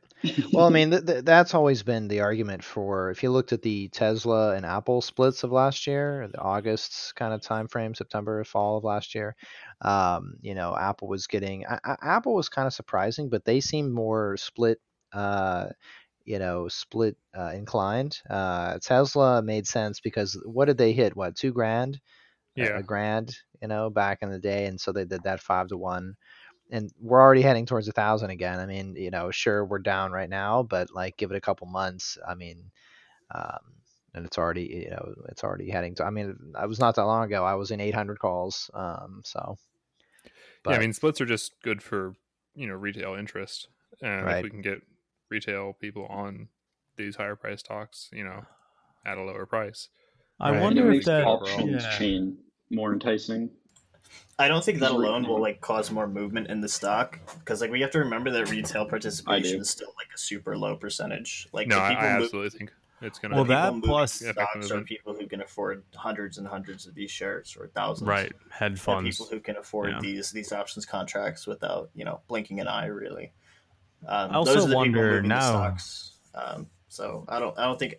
Well 0.52 0.66
i 0.66 0.70
mean 0.70 0.90
th- 0.90 1.06
th- 1.06 1.24
that's 1.24 1.54
always 1.54 1.82
been 1.82 2.08
the 2.08 2.20
argument 2.20 2.64
for 2.64 3.10
if 3.10 3.22
you 3.22 3.30
looked 3.30 3.52
at 3.52 3.62
the 3.62 3.88
tesla 3.88 4.54
and 4.54 4.66
apple 4.66 5.00
splits 5.00 5.44
of 5.44 5.52
last 5.52 5.86
year 5.86 6.28
the 6.32 6.40
august 6.40 7.14
kind 7.16 7.32
of 7.32 7.40
time 7.42 7.68
frame 7.68 7.94
september 7.94 8.42
fall 8.44 8.78
of 8.78 8.84
last 8.84 9.14
year 9.14 9.36
um, 9.82 10.34
you 10.40 10.54
know 10.54 10.76
apple 10.76 11.08
was 11.08 11.26
getting 11.26 11.64
A- 11.64 11.80
A- 11.84 11.98
apple 12.02 12.34
was 12.34 12.48
kind 12.48 12.66
of 12.66 12.72
surprising 12.74 13.28
but 13.28 13.44
they 13.44 13.60
seemed 13.60 13.92
more 13.92 14.36
split 14.36 14.80
uh, 15.12 15.68
you 16.24 16.38
know 16.38 16.68
split 16.68 17.16
uh, 17.38 17.52
inclined. 17.54 18.18
Uh, 18.28 18.78
tesla 18.82 19.42
made 19.42 19.66
sense 19.66 20.00
because 20.00 20.38
what 20.44 20.66
did 20.66 20.78
they 20.78 20.92
hit? 20.92 21.16
What 21.16 21.36
two 21.36 21.52
grand? 21.52 22.00
A- 22.60 22.64
yeah. 22.64 22.78
a 22.78 22.82
grand 22.82 23.36
you 23.62 23.68
know 23.68 23.90
back 23.90 24.18
in 24.22 24.30
the 24.30 24.38
day 24.38 24.66
and 24.66 24.80
so 24.80 24.92
they 24.92 25.04
did 25.04 25.22
that 25.24 25.40
five 25.40 25.68
to 25.68 25.76
one 25.78 26.14
and 26.70 26.92
we're 27.00 27.20
already 27.20 27.42
heading 27.42 27.66
towards 27.66 27.88
a 27.88 27.92
thousand 27.92 28.30
again. 28.30 28.58
I 28.60 28.66
mean, 28.66 28.94
you 28.96 29.10
know, 29.10 29.30
sure 29.30 29.64
we're 29.64 29.78
down 29.78 30.12
right 30.12 30.28
now, 30.28 30.62
but 30.62 30.92
like 30.92 31.16
give 31.16 31.30
it 31.30 31.36
a 31.36 31.40
couple 31.40 31.66
months. 31.66 32.18
I 32.26 32.34
mean, 32.34 32.70
um, 33.34 33.58
and 34.14 34.26
it's 34.26 34.38
already 34.38 34.84
you 34.84 34.90
know 34.90 35.14
it's 35.28 35.44
already 35.44 35.70
heading 35.70 35.94
to. 35.96 36.04
I 36.04 36.10
mean, 36.10 36.36
I 36.54 36.66
was 36.66 36.78
not 36.78 36.96
that 36.96 37.04
long 37.04 37.24
ago. 37.24 37.44
I 37.44 37.54
was 37.54 37.70
in 37.70 37.80
800 37.80 38.18
calls. 38.18 38.70
Um, 38.74 39.22
so. 39.24 39.56
yeah, 40.66 40.76
I 40.76 40.78
mean, 40.78 40.92
splits 40.92 41.20
are 41.20 41.26
just 41.26 41.60
good 41.62 41.82
for 41.82 42.14
you 42.54 42.66
know 42.66 42.74
retail 42.74 43.14
interest, 43.14 43.68
and 44.02 44.24
Right. 44.26 44.38
if 44.38 44.42
we 44.44 44.50
can 44.50 44.62
get 44.62 44.82
retail 45.30 45.74
people 45.74 46.06
on 46.06 46.48
these 46.96 47.16
higher 47.16 47.36
price 47.36 47.60
stocks, 47.60 48.08
you 48.12 48.24
know, 48.24 48.44
at 49.06 49.18
a 49.18 49.22
lower 49.22 49.46
price. 49.46 49.88
I 50.40 50.52
Right. 50.52 50.62
Wonder 50.62 50.90
if 50.92 51.04
that. 51.04 51.24
options 51.24 51.82
yeah. 51.84 51.98
chain 51.98 52.38
more 52.70 52.92
enticing. 52.92 53.50
I 54.38 54.48
don't 54.48 54.64
think 54.64 54.78
that 54.80 54.92
alone 54.92 55.26
will 55.26 55.40
like 55.40 55.60
cause 55.60 55.90
more 55.90 56.06
movement 56.06 56.48
in 56.48 56.60
the 56.60 56.68
stock 56.68 57.18
because 57.40 57.60
like 57.60 57.70
we 57.70 57.80
have 57.80 57.90
to 57.92 57.98
remember 57.98 58.30
that 58.30 58.50
retail 58.50 58.84
participation 58.86 59.60
is 59.60 59.70
still 59.70 59.92
like 59.96 60.08
a 60.14 60.18
super 60.18 60.56
low 60.56 60.76
percentage. 60.76 61.48
Like 61.52 61.66
no, 61.68 61.76
the 61.76 61.82
I, 61.82 61.88
people 61.90 62.02
move- 62.10 62.22
absolutely 62.24 62.58
think 62.58 62.72
it's 63.00 63.18
gonna. 63.18 63.34
Well, 63.36 63.44
the 63.44 63.54
that 63.54 63.82
plus- 63.82 64.22
Yeah, 64.22 64.32
stocks 64.32 64.70
are 64.70 64.80
people 64.82 65.14
who 65.14 65.26
can 65.26 65.40
afford 65.40 65.84
hundreds 65.94 66.38
and 66.38 66.46
hundreds 66.46 66.86
of 66.86 66.94
these 66.94 67.10
shares 67.10 67.56
or 67.58 67.68
thousands. 67.68 68.08
Right, 68.08 68.32
hedge 68.50 68.72
They're 68.72 68.76
funds. 68.76 69.18
people 69.18 69.26
who 69.30 69.40
can 69.40 69.56
afford 69.56 69.90
Yeah. 69.90 69.98
these 70.00 70.30
these 70.30 70.52
options 70.52 70.84
contracts 70.86 71.46
without 71.46 71.90
you 71.94 72.04
know 72.04 72.20
blinking 72.28 72.60
an 72.60 72.68
eye 72.68 72.86
really. 72.86 73.32
Um, 74.06 74.30
I 74.30 74.34
also 74.34 74.54
those 74.54 74.64
are 74.66 74.68
the 74.68 74.76
wonder 74.76 75.08
people 75.08 75.22
the 75.22 75.28
now- 75.28 75.40
stocks. 75.50 76.12
Um, 76.34 76.66
so 76.88 77.24
I 77.28 77.38
don't 77.40 77.58
I 77.58 77.64
don't 77.64 77.78
think 77.78 77.96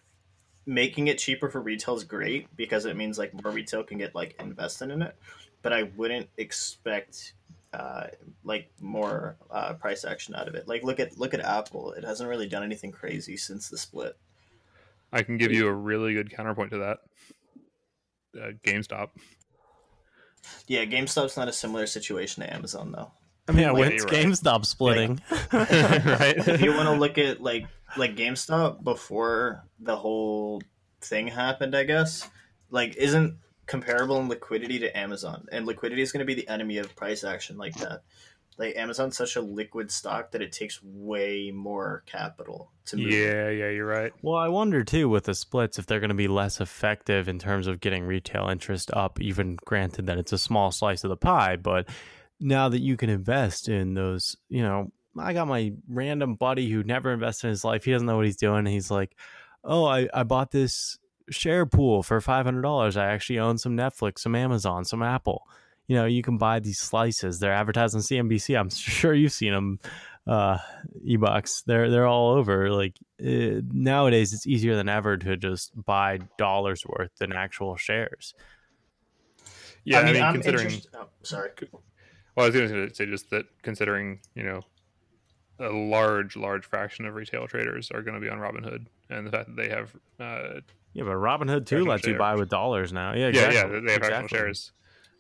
making 0.66 1.08
it 1.08 1.18
cheaper 1.18 1.50
for 1.50 1.60
retail 1.62 1.96
is 1.96 2.04
great 2.04 2.56
because 2.56 2.86
it 2.86 2.96
means 2.96 3.18
like 3.18 3.34
more 3.44 3.52
retail 3.52 3.84
can 3.84 3.98
get 3.98 4.14
like 4.16 4.36
invested 4.40 4.92
in 4.92 5.02
it. 5.02 5.16
But 5.62 5.74
I 5.74 5.84
wouldn't 5.84 6.30
expect 6.38 7.34
uh, 7.74 8.08
like 8.44 8.72
more 8.80 9.38
uh, 9.52 9.74
price 9.74 10.06
action 10.06 10.36
out 10.36 10.48
of 10.48 10.56
it. 10.56 10.68
Like 10.68 10.84
look 10.84 11.00
at 11.00 11.18
look 11.18 11.34
at 11.34 11.40
Apple. 11.42 11.92
It 11.94 12.04
hasn't 12.04 12.30
really 12.30 12.48
done 12.48 12.64
anything 12.64 12.92
crazy 12.92 13.38
since 13.38 13.70
the 13.70 13.78
split. 13.78 14.18
I 15.12 15.24
can 15.24 15.38
give 15.38 15.52
you 15.52 15.68
a 15.68 15.74
really 15.74 16.14
good 16.14 16.32
counterpoint 16.32 16.72
to 16.72 16.78
that. 16.80 16.98
Uh, 18.40 18.52
GameStop. 18.64 19.10
Yeah, 20.68 20.86
GameStop's 20.86 21.36
not 21.36 21.48
a 21.48 21.54
similar 21.54 21.88
situation 21.88 22.44
to 22.44 22.54
Amazon 22.54 22.92
though. 22.92 23.12
I 23.48 23.52
mean, 23.52 23.64
Yeah, 23.64 23.72
with 23.72 23.94
you're 23.94 24.06
right. 24.06 24.26
GameStop 24.26 24.66
splitting, 24.66 25.20
right? 25.52 26.38
if 26.48 26.62
you 26.62 26.72
want 26.72 26.88
to 26.90 26.96
look 26.96 27.18
at 27.18 27.42
like 27.42 27.66
like 27.98 28.16
GameStop 28.16 28.84
before 28.84 29.64
the 29.80 29.96
whole 29.96 30.62
thing 31.02 31.28
happened, 31.28 31.76
I 31.76 31.84
guess 31.84 32.30
like 32.70 32.96
isn't 32.96 33.36
comparable 33.70 34.20
in 34.20 34.28
liquidity 34.28 34.80
to 34.80 34.98
Amazon, 34.98 35.48
and 35.52 35.66
liquidity 35.66 36.02
is 36.02 36.12
going 36.12 36.20
to 36.20 36.26
be 36.26 36.34
the 36.34 36.48
enemy 36.50 36.80
of 36.80 36.94
price 36.96 37.24
action 37.24 37.56
like 37.56 37.76
that. 37.76 38.02
Like 38.58 38.76
Amazon's 38.76 39.16
such 39.16 39.38
a 39.38 39.42
liquid 39.42 39.90
stock 39.90 40.32
that 40.32 40.42
it 40.42 40.52
takes 40.52 40.84
way 40.84 41.50
more 41.52 42.04
capital 42.06 42.72
to 42.88 42.98
move. 42.98 43.12
yeah, 43.12 43.48
yeah, 43.50 43.70
you're 43.70 43.86
right. 43.86 44.12
Well, 44.22 44.36
I 44.36 44.50
wonder 44.50 44.84
too 44.84 45.08
with 45.08 45.26
the 45.26 45.36
splits 45.36 45.80
if 45.80 45.86
they're 45.86 46.02
going 46.02 46.10
to 46.10 46.16
be 46.16 46.28
less 46.28 46.60
effective 46.60 47.30
in 47.30 47.40
terms 47.40 47.68
of 47.68 47.80
getting 47.80 48.04
retail 48.04 48.50
interest 48.50 48.92
up, 48.92 49.22
even 49.22 49.58
granted 49.64 50.08
that 50.08 50.18
it's 50.18 50.34
a 50.34 50.38
small 50.38 50.72
slice 50.72 51.06
of 51.06 51.10
the 51.10 51.16
pie. 51.16 51.56
But 51.56 51.88
now 52.42 52.68
that 52.68 52.82
you 52.82 52.98
can 52.98 53.10
invest 53.10 53.70
in 53.70 53.94
those, 53.94 54.36
you 54.50 54.64
know, 54.64 54.92
I 55.18 55.32
got 55.32 55.48
my 55.48 55.74
random 55.88 56.36
buddy 56.36 56.70
who 56.70 56.84
never 56.84 57.14
invested 57.14 57.48
in 57.48 57.52
his 57.52 57.64
life. 57.64 57.86
He 57.86 57.92
doesn't 57.92 58.08
know 58.08 58.18
what 58.18 58.26
he's 58.26 58.36
doing. 58.36 58.66
He's 58.66 58.92
like, 58.92 59.16
oh, 59.64 59.86
I, 59.86 60.10
I 60.14 60.24
bought 60.24 60.52
this 60.52 60.98
share 61.32 61.66
pool 61.66 62.04
for 62.04 62.20
$500. 62.20 62.98
I 62.98 63.06
actually 63.12 63.40
own 63.40 63.58
some 63.58 63.76
Netflix, 63.76 64.20
some 64.20 64.36
Amazon, 64.36 64.86
some 64.86 65.02
Apple. 65.04 65.44
You 65.88 65.96
know, 65.96 66.06
you 66.06 66.22
can 66.22 66.38
buy 66.38 66.60
these 66.60 66.80
slices. 66.80 67.40
They're 67.40 67.54
advertised 67.54 67.96
on 67.96 68.02
CNBC. 68.02 68.60
I'm 68.60 68.70
sure 68.72 69.14
you've 69.14 69.32
seen 69.34 69.54
them 69.54 69.80
uh 70.28 70.58
e-bucks 71.04 71.64
they're 71.66 71.90
they're 71.90 72.06
all 72.06 72.32
over 72.32 72.70
like 72.70 72.94
uh, 73.26 73.62
nowadays 73.72 74.34
it's 74.34 74.46
easier 74.46 74.76
than 74.76 74.90
ever 74.90 75.16
to 75.18 75.38
just 75.38 75.72
buy 75.74 76.20
dollars 76.38 76.82
worth 76.86 77.10
than 77.20 77.32
actual 77.32 77.78
shares 77.78 78.36
Yeah, 79.86 80.02
I 80.02 80.12
mean, 80.12 80.22
I'm 80.22 80.34
considering. 80.34 80.82
oh, 80.96 81.08
sorry. 81.24 81.50
Well, 82.36 82.46
I 82.46 82.50
was 82.50 82.54
going 82.54 82.90
to 82.90 82.94
say 82.94 83.06
just 83.06 83.30
that 83.32 83.46
considering 83.64 84.20
you 84.36 84.44
know 84.44 84.62
a 85.60 85.70
large, 85.70 86.36
large 86.38 86.66
fraction 86.66 87.06
of 87.06 87.16
retail 87.16 87.48
traders 87.48 87.92
are 87.92 88.02
going 88.02 88.16
to 88.16 88.22
be 88.22 88.30
on 88.30 88.40
Robinhood, 88.40 88.86
and 89.10 89.28
the 89.28 89.32
fact 89.32 89.48
that 89.48 89.56
they 89.56 89.70
have 89.70 89.94
uh, 90.20 90.62
yeah 90.94 91.04
but 91.04 91.12
robinhood 91.14 91.66
too 91.68 91.84
Fractional 91.84 91.86
lets 91.88 92.08
you 92.08 92.18
buy 92.18 92.36
with 92.36 92.50
dollars 92.50 92.92
now 92.94 93.14
yeah 93.14 93.28
yeah, 93.30 93.46
exactly. 93.48 93.54
yeah, 93.76 93.82
they 93.86 93.92
have 93.92 94.00
fractional 94.02 94.26
Exactly. 94.26 94.38
shares. 94.38 94.72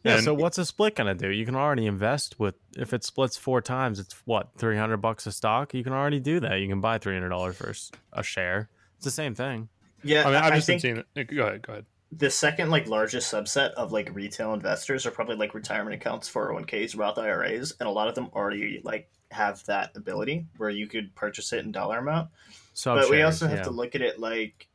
yeah 0.03 0.15
And- 0.15 0.23
so 0.23 0.33
what's 0.33 0.57
a 0.57 0.65
split 0.65 0.95
gonna 0.95 1.13
do 1.13 1.29
you 1.29 1.45
can 1.45 1.55
already 1.55 1.85
invest 1.85 2.39
with 2.39 2.55
if 2.77 2.93
it 2.93 3.03
splits 3.03 3.37
four 3.37 3.61
times 3.61 3.99
it's 3.99 4.15
what 4.25 4.49
300 4.57 4.97
bucks 4.97 5.27
a 5.27 5.31
stock 5.31 5.73
you 5.73 5.83
can 5.83 5.93
already 5.93 6.19
do 6.19 6.39
that 6.39 6.55
you 6.59 6.67
can 6.67 6.81
buy 6.81 6.97
$300 6.97 7.53
for 7.55 7.73
a 8.13 8.23
share 8.23 8.69
it's 8.95 9.05
the 9.05 9.11
same 9.11 9.35
thing 9.35 9.69
Yeah, 10.03 10.21
I 10.23 10.25
mean, 10.25 10.35
I've 10.35 10.53
I 10.53 10.55
just 10.55 10.67
been 10.67 10.79
think 10.79 11.05
seeing. 11.15 11.25
Go 11.37 11.45
ahead, 11.47 11.61
go 11.61 11.73
ahead. 11.73 11.85
The 12.11 12.29
second 12.29 12.69
like 12.69 12.87
largest 12.87 13.31
subset 13.31 13.71
of 13.71 13.91
like 13.91 14.13
retail 14.13 14.53
investors 14.53 15.05
are 15.05 15.11
probably 15.11 15.35
like 15.35 15.53
retirement 15.53 15.93
accounts 15.93 16.29
401ks 16.31 16.97
roth 16.97 17.19
iras 17.19 17.73
and 17.79 17.87
a 17.87 17.91
lot 17.91 18.07
of 18.07 18.15
them 18.15 18.29
already 18.33 18.81
like 18.83 19.09
have 19.31 19.63
that 19.65 19.95
ability 19.95 20.47
where 20.57 20.69
you 20.69 20.87
could 20.87 21.13
purchase 21.15 21.53
it 21.53 21.63
in 21.63 21.71
dollar 21.71 21.99
amount. 21.99 22.29
So 22.73 22.95
but 22.95 23.09
we 23.09 23.21
also 23.21 23.47
have 23.47 23.63
to 23.63 23.71
look 23.71 23.95
at 23.95 24.01
it 24.01 24.19
like 24.19 24.67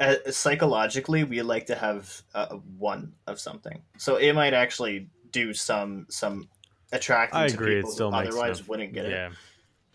uh, 0.00 0.16
psychologically 0.30 1.24
we 1.24 1.40
like 1.42 1.66
to 1.66 1.74
have 1.74 2.22
uh, 2.34 2.56
one 2.78 3.14
of 3.26 3.40
something. 3.40 3.82
So 3.96 4.16
it 4.16 4.32
might 4.34 4.52
actually 4.52 5.08
do 5.30 5.54
some 5.54 6.06
some 6.10 6.48
attracting 6.92 7.40
i 7.40 7.48
to 7.48 7.54
agree 7.54 7.76
people 7.76 7.92
who 7.92 8.14
otherwise 8.14 8.68
wouldn't 8.68 8.92
get 8.92 9.06
it. 9.06 9.32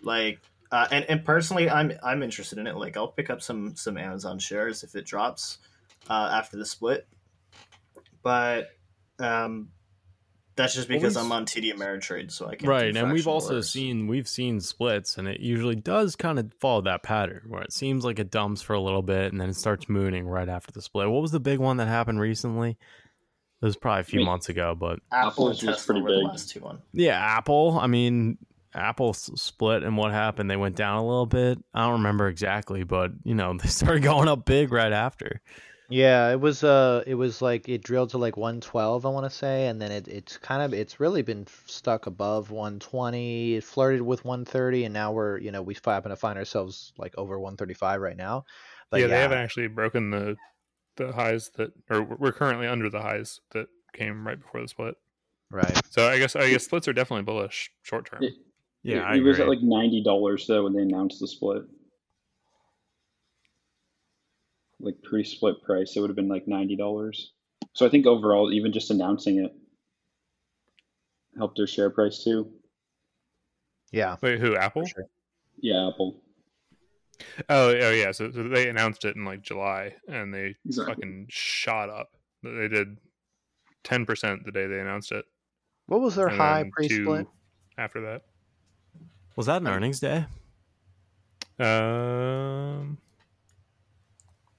Like 0.01 0.39
uh, 0.71 0.87
and, 0.91 1.05
and 1.09 1.25
personally 1.25 1.69
i'm 1.69 1.91
i'm 2.03 2.23
interested 2.23 2.57
in 2.57 2.67
it 2.67 2.75
like 2.75 2.97
i'll 2.97 3.07
pick 3.07 3.29
up 3.29 3.41
some 3.41 3.75
some 3.75 3.97
amazon 3.97 4.39
shares 4.39 4.83
if 4.83 4.95
it 4.95 5.05
drops 5.05 5.57
uh, 6.09 6.29
after 6.31 6.57
the 6.57 6.65
split 6.65 7.07
but 8.23 8.69
um 9.19 9.69
that's 10.55 10.73
just 10.73 10.87
because 10.87 11.15
we've- 11.15 11.25
i'm 11.25 11.31
on 11.31 11.45
td 11.45 11.73
ameritrade 11.73 12.31
so 12.31 12.47
i 12.47 12.55
can 12.55 12.67
right 12.67 12.93
do 12.93 12.99
and 12.99 13.11
we've 13.11 13.27
also 13.27 13.49
orders. 13.55 13.69
seen 13.69 14.07
we've 14.07 14.27
seen 14.27 14.59
splits 14.59 15.17
and 15.17 15.27
it 15.27 15.39
usually 15.39 15.75
does 15.75 16.15
kind 16.15 16.39
of 16.39 16.51
follow 16.59 16.81
that 16.81 17.03
pattern 17.03 17.43
where 17.47 17.61
it 17.61 17.71
seems 17.71 18.03
like 18.03 18.19
it 18.19 18.31
dumps 18.31 18.61
for 18.61 18.73
a 18.73 18.81
little 18.81 19.01
bit 19.03 19.31
and 19.31 19.39
then 19.39 19.49
it 19.49 19.55
starts 19.55 19.87
mooning 19.87 20.27
right 20.27 20.49
after 20.49 20.71
the 20.71 20.81
split 20.81 21.09
what 21.09 21.21
was 21.21 21.31
the 21.31 21.39
big 21.39 21.59
one 21.59 21.77
that 21.77 21.87
happened 21.87 22.19
recently 22.19 22.71
it 22.71 23.65
was 23.65 23.75
probably 23.77 24.01
a 24.01 24.03
few 24.03 24.19
Wait. 24.19 24.25
months 24.25 24.49
ago 24.49 24.75
but 24.75 24.99
apple 25.11 25.27
Apple 25.29 25.47
and 25.47 25.55
is 25.55 25.61
just 25.61 25.85
pretty 25.85 26.01
were 26.01 26.11
the 26.11 26.17
big. 26.17 26.25
last 26.27 26.49
two 26.49 26.59
one 26.61 26.81
yeah 26.93 27.17
apple 27.19 27.77
i 27.79 27.87
mean 27.87 28.37
apple 28.77 29.13
split 29.13 29.83
and 29.83 29.97
what 29.97 30.11
happened 30.11 30.49
they 30.49 30.55
went 30.55 30.75
down 30.75 30.97
a 30.97 31.05
little 31.05 31.25
bit 31.25 31.57
i 31.73 31.81
don't 31.81 31.93
remember 31.93 32.27
exactly 32.27 32.83
but 32.83 33.11
you 33.23 33.35
know 33.35 33.57
they 33.61 33.67
started 33.67 34.03
going 34.03 34.27
up 34.27 34.45
big 34.45 34.71
right 34.71 34.93
after 34.93 35.41
Yeah, 35.89 36.31
it 36.31 36.41
was 36.41 36.65
uh 36.65 37.03
it 37.07 37.15
was 37.15 37.41
like 37.41 37.69
it 37.69 37.81
drilled 37.81 38.09
to 38.09 38.17
like 38.17 38.35
112, 38.35 39.05
I 39.05 39.09
want 39.09 39.25
to 39.25 39.29
say, 39.29 39.67
and 39.67 39.81
then 39.81 39.91
it 39.91 40.07
it's 40.09 40.37
kind 40.37 40.61
of 40.61 40.73
it's 40.73 40.99
really 40.99 41.21
been 41.21 41.47
stuck 41.65 42.07
above 42.07 42.51
120. 42.51 43.55
It 43.55 43.63
flirted 43.63 44.01
with 44.01 44.25
130 44.25 44.83
and 44.83 44.93
now 44.93 45.13
we're, 45.13 45.37
you 45.37 45.51
know, 45.51 45.61
we 45.61 45.77
happen 45.85 46.09
to 46.09 46.17
find 46.17 46.37
ourselves 46.37 46.91
like 46.97 47.13
over 47.17 47.39
135 47.39 48.01
right 48.01 48.17
now. 48.17 48.43
But 48.89 48.97
yeah, 48.97 49.05
yeah, 49.05 49.07
they 49.07 49.21
haven't 49.21 49.37
actually 49.37 49.67
broken 49.67 50.11
the 50.11 50.35
the 50.97 51.13
highs 51.13 51.51
that, 51.55 51.71
or 51.89 52.03
we're 52.03 52.33
currently 52.33 52.67
under 52.67 52.89
the 52.89 53.01
highs 53.01 53.39
that 53.51 53.67
came 53.93 54.27
right 54.27 54.39
before 54.39 54.61
the 54.61 54.67
split. 54.67 54.95
right. 55.51 55.79
So 55.89 56.09
I 56.09 56.19
guess 56.19 56.35
I 56.35 56.49
guess 56.49 56.65
splits 56.65 56.89
are 56.89 56.93
definitely 56.93 57.23
bullish 57.23 57.71
short 57.83 58.09
term. 58.09 58.23
Yeah. 58.83 58.95
yeah 58.95 59.01
it, 59.01 59.05
I 59.05 59.15
it 59.17 59.23
was 59.23 59.39
at 59.39 59.47
like 59.47 59.61
ninety 59.61 60.03
dollars 60.03 60.45
though 60.47 60.63
when 60.63 60.73
they 60.73 60.81
announced 60.81 61.19
the 61.19 61.27
split. 61.27 61.63
Like 64.79 65.01
pre-split 65.01 65.63
price, 65.63 65.95
it 65.95 66.01
would 66.01 66.09
have 66.09 66.15
been 66.15 66.27
like 66.27 66.47
ninety 66.47 66.75
dollars. 66.75 67.33
So 67.73 67.85
I 67.85 67.89
think 67.89 68.05
overall, 68.05 68.51
even 68.51 68.71
just 68.73 68.91
announcing 68.91 69.39
it 69.39 69.53
helped 71.37 71.57
their 71.57 71.67
share 71.67 71.89
price 71.89 72.23
too. 72.23 72.51
Yeah. 73.91 74.17
Wait, 74.21 74.39
who? 74.39 74.55
Apple? 74.55 74.85
sure. 74.85 75.05
Yeah, 75.59 75.87
Apple. 75.87 76.21
Oh, 77.49 77.69
oh 77.69 77.91
yeah. 77.91 78.11
So, 78.11 78.31
so 78.31 78.43
they 78.43 78.69
announced 78.69 79.05
it 79.05 79.15
in 79.15 79.25
like 79.25 79.41
July, 79.41 79.95
and 80.07 80.33
they 80.33 80.55
Exactly. 80.65 80.93
fucking 80.93 81.25
shot 81.29 81.89
up. 81.89 82.09
They 82.43 82.67
did 82.67 82.97
ten 83.83 84.05
percent 84.05 84.45
the 84.45 84.51
day 84.51 84.67
they 84.67 84.79
announced 84.79 85.11
it. 85.11 85.25
What 85.87 86.01
was 86.01 86.15
their 86.15 86.27
and 86.27 86.37
high 86.37 86.69
pre-split? 86.71 87.27
After 87.77 88.01
that, 88.01 88.23
was 89.37 89.45
that 89.45 89.61
an 89.61 89.67
earnings 89.69 90.01
day 90.01 90.25
um, 91.59 92.97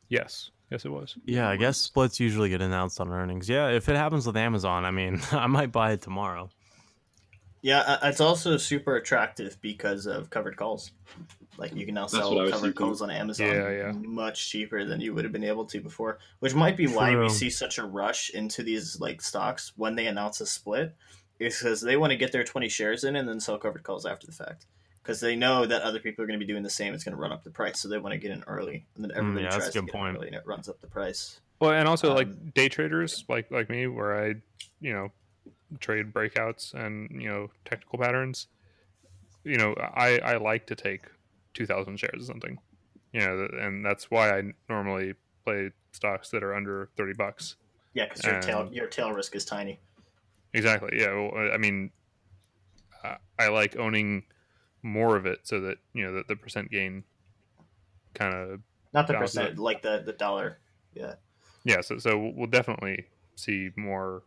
yes, 0.08 0.50
yes, 0.70 0.84
it 0.84 0.88
was. 0.88 1.16
yeah 1.26 1.48
i 1.48 1.56
guess 1.56 1.76
splits 1.76 2.18
usually 2.18 2.48
get 2.48 2.60
announced 2.62 3.00
on 3.00 3.12
earnings 3.12 3.48
yeah 3.48 3.68
if 3.68 3.88
it 3.88 3.94
happens 3.96 4.26
with 4.26 4.36
amazon 4.36 4.84
i 4.84 4.90
mean 4.90 5.20
i 5.32 5.46
might 5.46 5.70
buy 5.70 5.92
it 5.92 6.00
tomorrow 6.00 6.48
Yeah, 7.60 7.80
uh, 7.80 7.98
it's 8.04 8.20
also 8.20 8.56
super 8.56 8.96
attractive 8.96 9.58
because 9.60 10.06
of 10.06 10.30
covered 10.30 10.56
calls. 10.56 10.92
Like 11.56 11.74
you 11.74 11.84
can 11.84 11.94
now 11.96 12.06
sell 12.06 12.30
what 12.30 12.38
I 12.38 12.44
was 12.44 12.52
covered 12.52 12.76
calls 12.76 13.02
on 13.02 13.10
Amazon 13.10 13.48
Yeah, 13.48 13.70
yeah. 13.70 13.92
much 13.92 14.48
cheaper 14.48 14.84
than 14.84 15.00
you 15.00 15.12
would 15.12 15.24
have 15.24 15.32
been 15.32 15.42
able 15.42 15.64
to 15.66 15.80
before. 15.80 16.18
Which 16.38 16.54
might 16.54 16.76
be 16.76 16.86
why 16.86 17.16
we 17.16 17.28
see 17.28 17.50
such 17.50 17.78
a 17.78 17.84
rush 17.84 18.30
into 18.30 18.62
these 18.62 19.00
like 19.00 19.20
stocks 19.20 19.72
when 19.74 19.96
they 19.96 20.06
announce 20.06 20.40
a 20.40 20.46
split. 20.46 20.94
Is 21.38 21.58
because 21.58 21.80
they 21.80 21.96
want 21.96 22.10
to 22.10 22.16
get 22.16 22.32
their 22.32 22.44
20 22.44 22.68
shares 22.68 23.04
in 23.04 23.16
and 23.16 23.28
then 23.28 23.40
sell 23.40 23.58
covered 23.58 23.82
calls 23.82 24.06
after 24.06 24.26
the 24.26 24.32
fact. 24.32 24.66
Because 25.02 25.20
they 25.20 25.36
know 25.36 25.64
that 25.64 25.82
other 25.82 26.00
people 26.00 26.22
are 26.22 26.26
going 26.26 26.38
to 26.38 26.44
be 26.44 26.50
doing 26.50 26.62
the 26.62 26.70
same. 26.70 26.92
It's 26.92 27.04
going 27.04 27.16
to 27.16 27.20
run 27.20 27.32
up 27.32 27.42
the 27.42 27.50
price, 27.50 27.80
so 27.80 27.88
they 27.88 27.96
want 27.96 28.12
to 28.12 28.18
get 28.18 28.30
in 28.30 28.44
early, 28.46 28.84
and 28.94 29.04
then 29.04 29.12
everybody 29.14 29.44
yeah, 29.44 29.50
that's 29.50 29.64
tries 29.64 29.68
a 29.68 29.80
good 29.80 29.86
to 29.86 29.92
get 29.92 30.00
in 30.00 30.16
early, 30.16 30.26
and 30.26 30.36
it 30.36 30.46
runs 30.46 30.68
up 30.68 30.80
the 30.80 30.86
price. 30.86 31.40
Well, 31.60 31.72
and 31.72 31.88
also 31.88 32.10
Um, 32.10 32.16
like 32.16 32.54
day 32.54 32.68
traders, 32.68 33.24
like 33.28 33.50
like 33.50 33.70
me, 33.70 33.86
where 33.86 34.22
I, 34.22 34.34
you 34.80 34.92
know, 34.92 35.10
trade 35.80 36.12
breakouts 36.12 36.74
and 36.74 37.10
you 37.10 37.28
know 37.28 37.50
technical 37.64 37.98
patterns. 37.98 38.48
You 39.44 39.56
know, 39.56 39.74
I 39.78 40.18
I 40.18 40.36
like 40.36 40.66
to 40.66 40.76
take 40.76 41.06
two 41.54 41.66
thousand 41.66 41.98
shares 41.98 42.22
or 42.22 42.26
something. 42.26 42.58
You 43.12 43.20
know, 43.20 43.48
and 43.58 43.84
that's 43.84 44.10
why 44.10 44.38
I 44.38 44.52
normally 44.68 45.14
play 45.44 45.70
stocks 45.92 46.28
that 46.30 46.42
are 46.42 46.54
under 46.54 46.90
thirty 46.96 47.14
bucks. 47.14 47.56
Yeah, 47.94 48.04
because 48.04 48.24
your 48.24 48.40
tail 48.40 48.68
your 48.72 48.86
tail 48.86 49.12
risk 49.12 49.34
is 49.34 49.44
tiny. 49.44 49.80
Exactly. 50.54 50.90
Yeah. 50.94 51.14
Well, 51.14 51.50
I 51.52 51.56
mean, 51.58 51.90
I, 53.04 53.16
I 53.38 53.48
like 53.48 53.76
owning 53.76 54.24
more 54.82 55.16
of 55.16 55.26
it 55.26 55.40
so 55.42 55.60
that 55.60 55.78
you 55.92 56.04
know 56.04 56.14
that 56.14 56.28
the 56.28 56.36
percent 56.36 56.70
gain 56.70 57.04
kind 58.14 58.34
of 58.34 58.60
Not 58.92 59.06
the 59.06 59.14
percent, 59.14 59.50
it. 59.50 59.58
like 59.58 59.82
the 59.82 60.02
the 60.04 60.12
dollar. 60.12 60.58
Yeah. 60.94 61.14
yeah. 61.64 61.80
So 61.80 61.98
so 61.98 62.32
we'll 62.34 62.46
definitely 62.46 63.06
see 63.36 63.70
more 63.76 64.22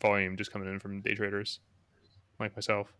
volume 0.00 0.36
just 0.36 0.52
coming 0.52 0.68
in 0.68 0.78
from 0.80 1.00
day 1.00 1.14
traders 1.14 1.60
like 2.40 2.56
myself. 2.56 2.92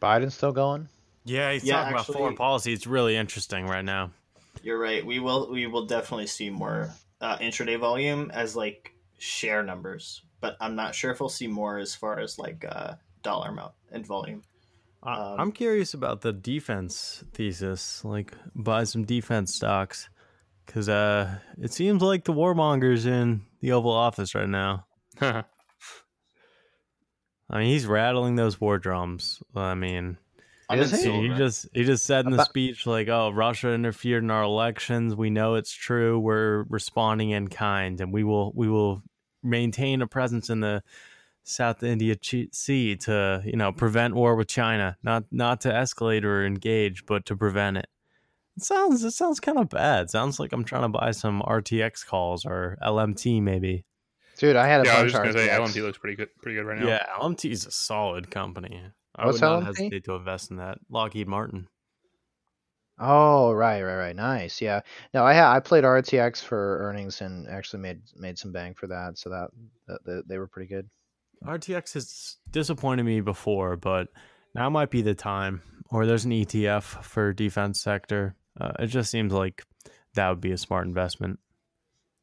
Biden's 0.00 0.34
still 0.34 0.52
going. 0.52 0.88
Yeah, 1.24 1.52
he's 1.52 1.64
Yeah, 1.64 1.78
talking 1.78 1.92
about 1.94 2.06
foreign 2.06 2.36
policy. 2.36 2.72
It's 2.72 2.86
really 2.86 3.16
interesting 3.16 3.66
right 3.66 3.84
now. 3.84 4.12
You're 4.62 4.78
right. 4.78 5.04
We 5.04 5.18
will 5.18 5.50
we 5.50 5.66
will 5.66 5.86
definitely 5.86 6.26
see 6.26 6.50
more 6.50 6.90
uh, 7.20 7.38
intraday 7.38 7.78
volume 7.78 8.30
as 8.32 8.56
like 8.56 8.94
share 9.18 9.62
numbers, 9.62 10.22
but 10.40 10.56
I'm 10.60 10.74
not 10.74 10.94
sure 10.94 11.10
if 11.10 11.20
we'll 11.20 11.28
see 11.28 11.46
more 11.46 11.78
as 11.78 11.94
far 11.94 12.18
as 12.18 12.38
like 12.38 12.64
uh, 12.68 12.94
dollar 13.22 13.48
amount 13.50 13.72
and 13.92 14.06
volume. 14.06 14.42
I 15.02 15.14
Um, 15.14 15.40
I'm 15.40 15.52
curious 15.52 15.94
about 15.94 16.22
the 16.22 16.32
defense 16.32 17.24
thesis. 17.32 18.04
Like, 18.04 18.32
buy 18.54 18.84
some 18.84 19.04
defense 19.04 19.54
stocks, 19.54 20.08
because 20.66 20.88
uh, 20.88 21.38
it 21.60 21.72
seems 21.72 22.02
like 22.02 22.24
the 22.24 22.32
warmonger's 22.32 23.06
in 23.06 23.42
the 23.60 23.72
Oval 23.72 23.92
Office 23.92 24.34
right 24.34 24.48
now. 24.48 24.86
I 25.20 25.44
mean, 27.50 27.68
he's 27.68 27.86
rattling 27.86 28.36
those 28.36 28.60
war 28.60 28.78
drums. 28.78 29.42
I 29.56 29.74
mean, 29.74 30.18
I'm 30.70 30.80
Is 30.80 31.02
he? 31.02 31.10
he 31.10 31.28
just 31.34 31.66
he 31.72 31.84
just 31.84 32.04
said 32.04 32.26
in 32.26 32.32
the 32.32 32.36
About- 32.36 32.48
speech 32.48 32.86
like, 32.86 33.08
"Oh, 33.08 33.30
Russia 33.30 33.72
interfered 33.72 34.22
in 34.22 34.30
our 34.30 34.42
elections. 34.42 35.14
We 35.16 35.30
know 35.30 35.54
it's 35.54 35.72
true. 35.72 36.18
We're 36.18 36.64
responding 36.68 37.30
in 37.30 37.48
kind, 37.48 38.00
and 38.00 38.12
we 38.12 38.22
will 38.24 38.52
we 38.54 38.68
will 38.68 39.02
maintain 39.42 40.02
a 40.02 40.06
presence 40.06 40.50
in 40.50 40.60
the 40.60 40.82
South 41.42 41.82
India 41.82 42.16
Sea 42.52 42.96
to 42.96 43.42
you 43.46 43.56
know 43.56 43.72
prevent 43.72 44.14
war 44.14 44.36
with 44.36 44.48
China, 44.48 44.98
not 45.02 45.24
not 45.30 45.62
to 45.62 45.70
escalate 45.70 46.24
or 46.24 46.44
engage, 46.44 47.06
but 47.06 47.24
to 47.26 47.36
prevent 47.36 47.78
it." 47.78 47.86
It 48.58 48.64
sounds 48.64 49.02
it 49.04 49.12
sounds 49.12 49.40
kind 49.40 49.56
of 49.58 49.70
bad. 49.70 50.10
Sounds 50.10 50.38
like 50.38 50.52
I'm 50.52 50.64
trying 50.64 50.82
to 50.82 50.88
buy 50.88 51.12
some 51.12 51.40
RTX 51.42 52.04
calls 52.06 52.44
or 52.44 52.76
LMT 52.82 53.40
maybe. 53.40 53.84
Dude, 54.36 54.56
I 54.56 54.66
had 54.66 54.82
a 54.82 54.84
yeah, 54.84 54.96
I 54.98 55.02
was 55.02 55.12
just 55.12 55.24
of 55.26 55.32
gonna 55.34 55.46
say 55.46 55.48
RTX. 55.50 55.58
LMT 55.76 55.82
looks 55.82 55.98
pretty 55.98 56.16
good, 56.16 56.28
pretty 56.42 56.56
good 56.58 56.66
right 56.66 56.78
now. 56.78 56.86
Yeah, 56.86 57.06
LMT 57.20 57.50
is 57.50 57.64
a 57.66 57.70
solid 57.70 58.30
company. 58.30 58.82
I 59.18 59.26
What's 59.26 59.40
would 59.40 59.46
not 59.46 59.62
LMT? 59.62 59.66
hesitate 59.66 60.04
to 60.04 60.14
invest 60.14 60.50
in 60.50 60.56
that. 60.58 60.78
Lockheed 60.88 61.28
Martin. 61.28 61.68
Oh, 63.00 63.52
right, 63.52 63.82
right, 63.82 63.96
right. 63.96 64.16
Nice. 64.16 64.60
Yeah. 64.60 64.80
No, 65.14 65.24
I 65.24 65.34
ha- 65.34 65.52
I 65.54 65.60
played 65.60 65.84
RTX 65.84 66.42
for 66.42 66.78
earnings 66.80 67.20
and 67.20 67.48
actually 67.48 67.80
made 67.80 68.00
made 68.16 68.38
some 68.38 68.50
bang 68.52 68.74
for 68.74 68.88
that. 68.88 69.18
So 69.18 69.30
that, 69.30 69.50
that, 69.86 70.04
that 70.04 70.28
they 70.28 70.38
were 70.38 70.48
pretty 70.48 70.68
good. 70.68 70.88
RTX 71.44 71.94
has 71.94 72.36
disappointed 72.50 73.04
me 73.04 73.20
before, 73.20 73.76
but 73.76 74.08
now 74.54 74.68
might 74.68 74.90
be 74.90 75.02
the 75.02 75.14
time. 75.14 75.62
Or 75.90 76.06
there's 76.06 76.24
an 76.24 76.32
ETF 76.32 76.82
for 77.04 77.32
defense 77.32 77.80
sector. 77.80 78.34
Uh, 78.60 78.72
it 78.80 78.86
just 78.88 79.10
seems 79.10 79.32
like 79.32 79.64
that 80.14 80.28
would 80.28 80.40
be 80.40 80.52
a 80.52 80.58
smart 80.58 80.86
investment. 80.86 81.38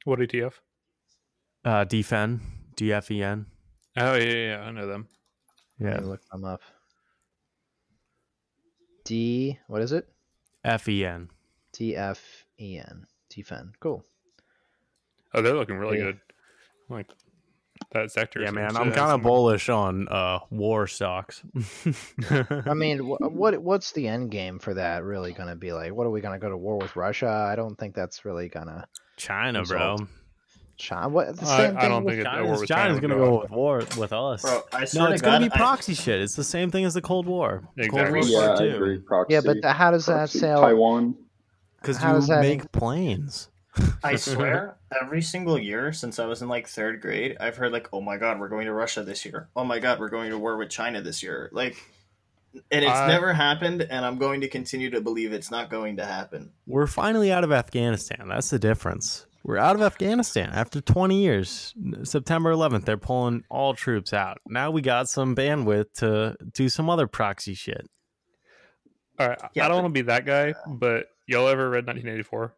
What 0.03 0.19
ETF? 0.19 0.53
Uh, 1.63 1.85
DFEN, 1.85 2.41
DFEN. 2.75 3.45
Oh 3.97 4.13
yeah, 4.15 4.23
yeah, 4.23 4.47
yeah, 4.47 4.59
I 4.61 4.71
know 4.71 4.85
them. 4.85 5.07
Yeah, 5.79 5.99
look 6.03 6.21
them 6.31 6.43
up. 6.43 6.61
D. 9.05 9.57
What 9.67 9.81
is 9.81 9.91
it? 9.93 10.07
FEN. 10.65 11.29
D 11.71 11.95
F 11.95 12.45
E 12.59 12.77
N. 12.79 13.05
Dfen. 13.31 13.71
Cool. 13.79 14.03
Oh, 15.33 15.41
they're 15.41 15.55
looking 15.55 15.77
really 15.77 15.97
Yeah. 15.97 16.03
good. 16.05 16.19
Like 16.89 17.07
that 17.91 18.11
sector. 18.11 18.41
Yeah, 18.41 18.51
man, 18.51 18.75
I'm 18.77 18.91
kind 18.91 19.11
of 19.11 19.21
bullish 19.21 19.69
on 19.69 20.07
uh, 20.07 20.39
war 20.49 20.87
stocks. 20.87 21.41
I 22.65 22.73
mean, 22.73 22.99
wh- 22.99 23.19
what 23.21 23.57
what's 23.61 23.91
the 23.91 24.07
end 24.07 24.31
game 24.31 24.59
for 24.59 24.73
that 24.75 25.03
really 25.03 25.33
going 25.33 25.49
to 25.49 25.55
be 25.55 25.73
like? 25.73 25.93
What 25.93 26.07
are 26.07 26.11
we 26.11 26.21
going 26.21 26.39
to 26.39 26.43
go 26.43 26.49
to 26.49 26.57
war 26.57 26.77
with 26.77 26.95
Russia? 26.95 27.27
I 27.29 27.55
don't 27.55 27.75
think 27.75 27.95
that's 27.95 28.23
really 28.25 28.49
going 28.49 28.67
to. 28.67 28.85
China, 29.17 29.63
bro. 29.63 29.97
Result. 30.75 30.77
China. 30.77 31.09
What 31.09 31.35
the 31.37 31.45
I- 31.45 31.57
same 31.57 31.77
I 31.77 31.81
thing 31.81 31.89
don't 31.89 32.03
with 32.03 32.15
think 32.15 32.27
it- 32.27 32.29
a 32.39 32.43
war 32.43 32.43
China's, 32.45 32.59
with 32.61 32.69
China 32.69 32.99
gonna 33.01 33.15
go 33.15 33.25
go 33.31 33.41
with 33.41 33.51
war 33.51 33.77
with 33.97 34.13
us. 34.13 34.41
Bro, 34.41 34.51
no, 34.73 34.79
it's 34.81 34.91
to 34.93 34.97
gonna 34.99 35.19
God, 35.19 35.39
be 35.41 35.51
I- 35.51 35.57
proxy 35.57 35.93
shit. 35.93 36.21
It's 36.21 36.35
the 36.35 36.43
same 36.43 36.71
thing 36.71 36.85
as 36.85 36.93
the 36.93 37.01
Cold 37.01 37.25
War. 37.27 37.63
Exactly. 37.77 38.21
Cold 38.21 38.31
War 38.31 38.43
Yeah, 38.43 38.53
I 38.53 38.57
too. 38.57 39.03
Proxy. 39.05 39.33
Yeah, 39.33 39.41
but 39.45 39.61
the, 39.61 39.73
how 39.73 39.91
does 39.91 40.05
that 40.07 40.29
sell? 40.29 40.61
Taiwan. 40.61 41.15
Because 41.81 42.01
you 42.01 42.07
does 42.09 42.27
that 42.27 42.41
make 42.41 42.61
in- 42.61 42.67
planes. 42.69 43.49
I 44.03 44.15
swear, 44.15 44.77
every 45.01 45.21
single 45.21 45.59
year 45.59 45.91
since 45.93 46.17
I 46.17 46.25
was 46.25 46.41
in 46.41 46.47
like 46.47 46.67
third 46.67 47.01
grade, 47.01 47.35
I've 47.39 47.57
heard 47.57 47.71
like, 47.73 47.89
"Oh 47.93 48.01
my 48.01 48.17
God, 48.17 48.39
we're 48.39 48.47
going 48.49 48.65
to 48.67 48.73
Russia 48.73 49.03
this 49.03 49.25
year." 49.25 49.49
Oh 49.55 49.63
my 49.65 49.79
God, 49.79 49.99
we're 49.99 50.09
going 50.09 50.29
to 50.31 50.37
war 50.39 50.57
with 50.57 50.69
China 50.69 51.01
this 51.01 51.21
year. 51.21 51.49
Like, 51.51 51.75
and 52.71 52.83
it's 52.85 52.91
I- 52.93 53.07
never 53.07 53.33
happened, 53.33 53.81
and 53.81 54.05
I'm 54.05 54.17
going 54.17 54.41
to 54.41 54.47
continue 54.47 54.89
to 54.91 55.01
believe 55.01 55.33
it's 55.33 55.51
not 55.51 55.69
going 55.69 55.97
to 55.97 56.05
happen. 56.05 56.51
We're 56.65 56.87
finally 56.87 57.31
out 57.31 57.43
of 57.43 57.51
Afghanistan. 57.51 58.27
That's 58.29 58.49
the 58.49 58.59
difference. 58.59 59.24
We're 59.45 59.57
out 59.59 59.75
of 59.75 59.83
Afghanistan 59.83 60.49
after 60.51 60.81
20 60.81 61.21
years. 61.21 61.75
September 62.01 62.51
11th, 62.51 62.85
they're 62.85 62.97
pulling 62.97 63.43
all 63.47 63.75
troops 63.75 64.11
out. 64.11 64.39
Now 64.47 64.71
we 64.71 64.81
got 64.81 65.07
some 65.07 65.35
bandwidth 65.35 65.93
to 65.97 66.35
do 66.53 66.67
some 66.67 66.89
other 66.89 67.05
proxy 67.05 67.53
shit. 67.53 67.87
All 69.19 69.29
right, 69.29 69.39
Yeah, 69.53 69.65
I 69.65 69.67
don't 69.67 69.83
want 69.83 69.93
to 69.93 69.99
be 69.99 70.07
that 70.07 70.25
guy, 70.25 70.55
but 70.67 71.09
y'all 71.27 71.47
ever 71.47 71.69
read 71.69 71.85
1984? 71.85 72.55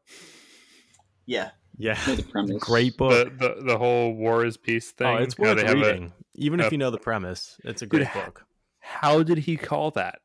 Yeah, 1.25 1.49
Yeah. 1.77 1.95
The. 2.05 2.57
Great 2.57 2.95
book. 2.95 3.37
The, 3.37 3.55
the 3.57 3.63
the 3.63 3.77
whole 3.77 4.13
war 4.13 4.45
is 4.45 4.55
peace 4.55 4.93
oh, 4.93 5.03
thing. 5.03 5.17
oh, 5.17 5.23
it's 5.23 5.35
how 5.37 5.43
worth 5.43 5.57
they 5.57 5.65
have 5.65 5.75
a- 5.75 5.81
reading. 5.81 6.13
Even 6.35 6.61
a- 6.61 6.67
if 6.67 6.71
you 6.71 6.77
know 6.77 6.89
the 6.89 6.97
premise, 6.97 7.57
it's 7.65 7.81
a 7.81 7.85
great 7.85 8.05
Dude, 8.13 8.13
book. 8.13 8.45
how 8.79 9.23
did 9.23 9.39
he 9.39 9.57
call 9.57 9.91
that? 9.91 10.19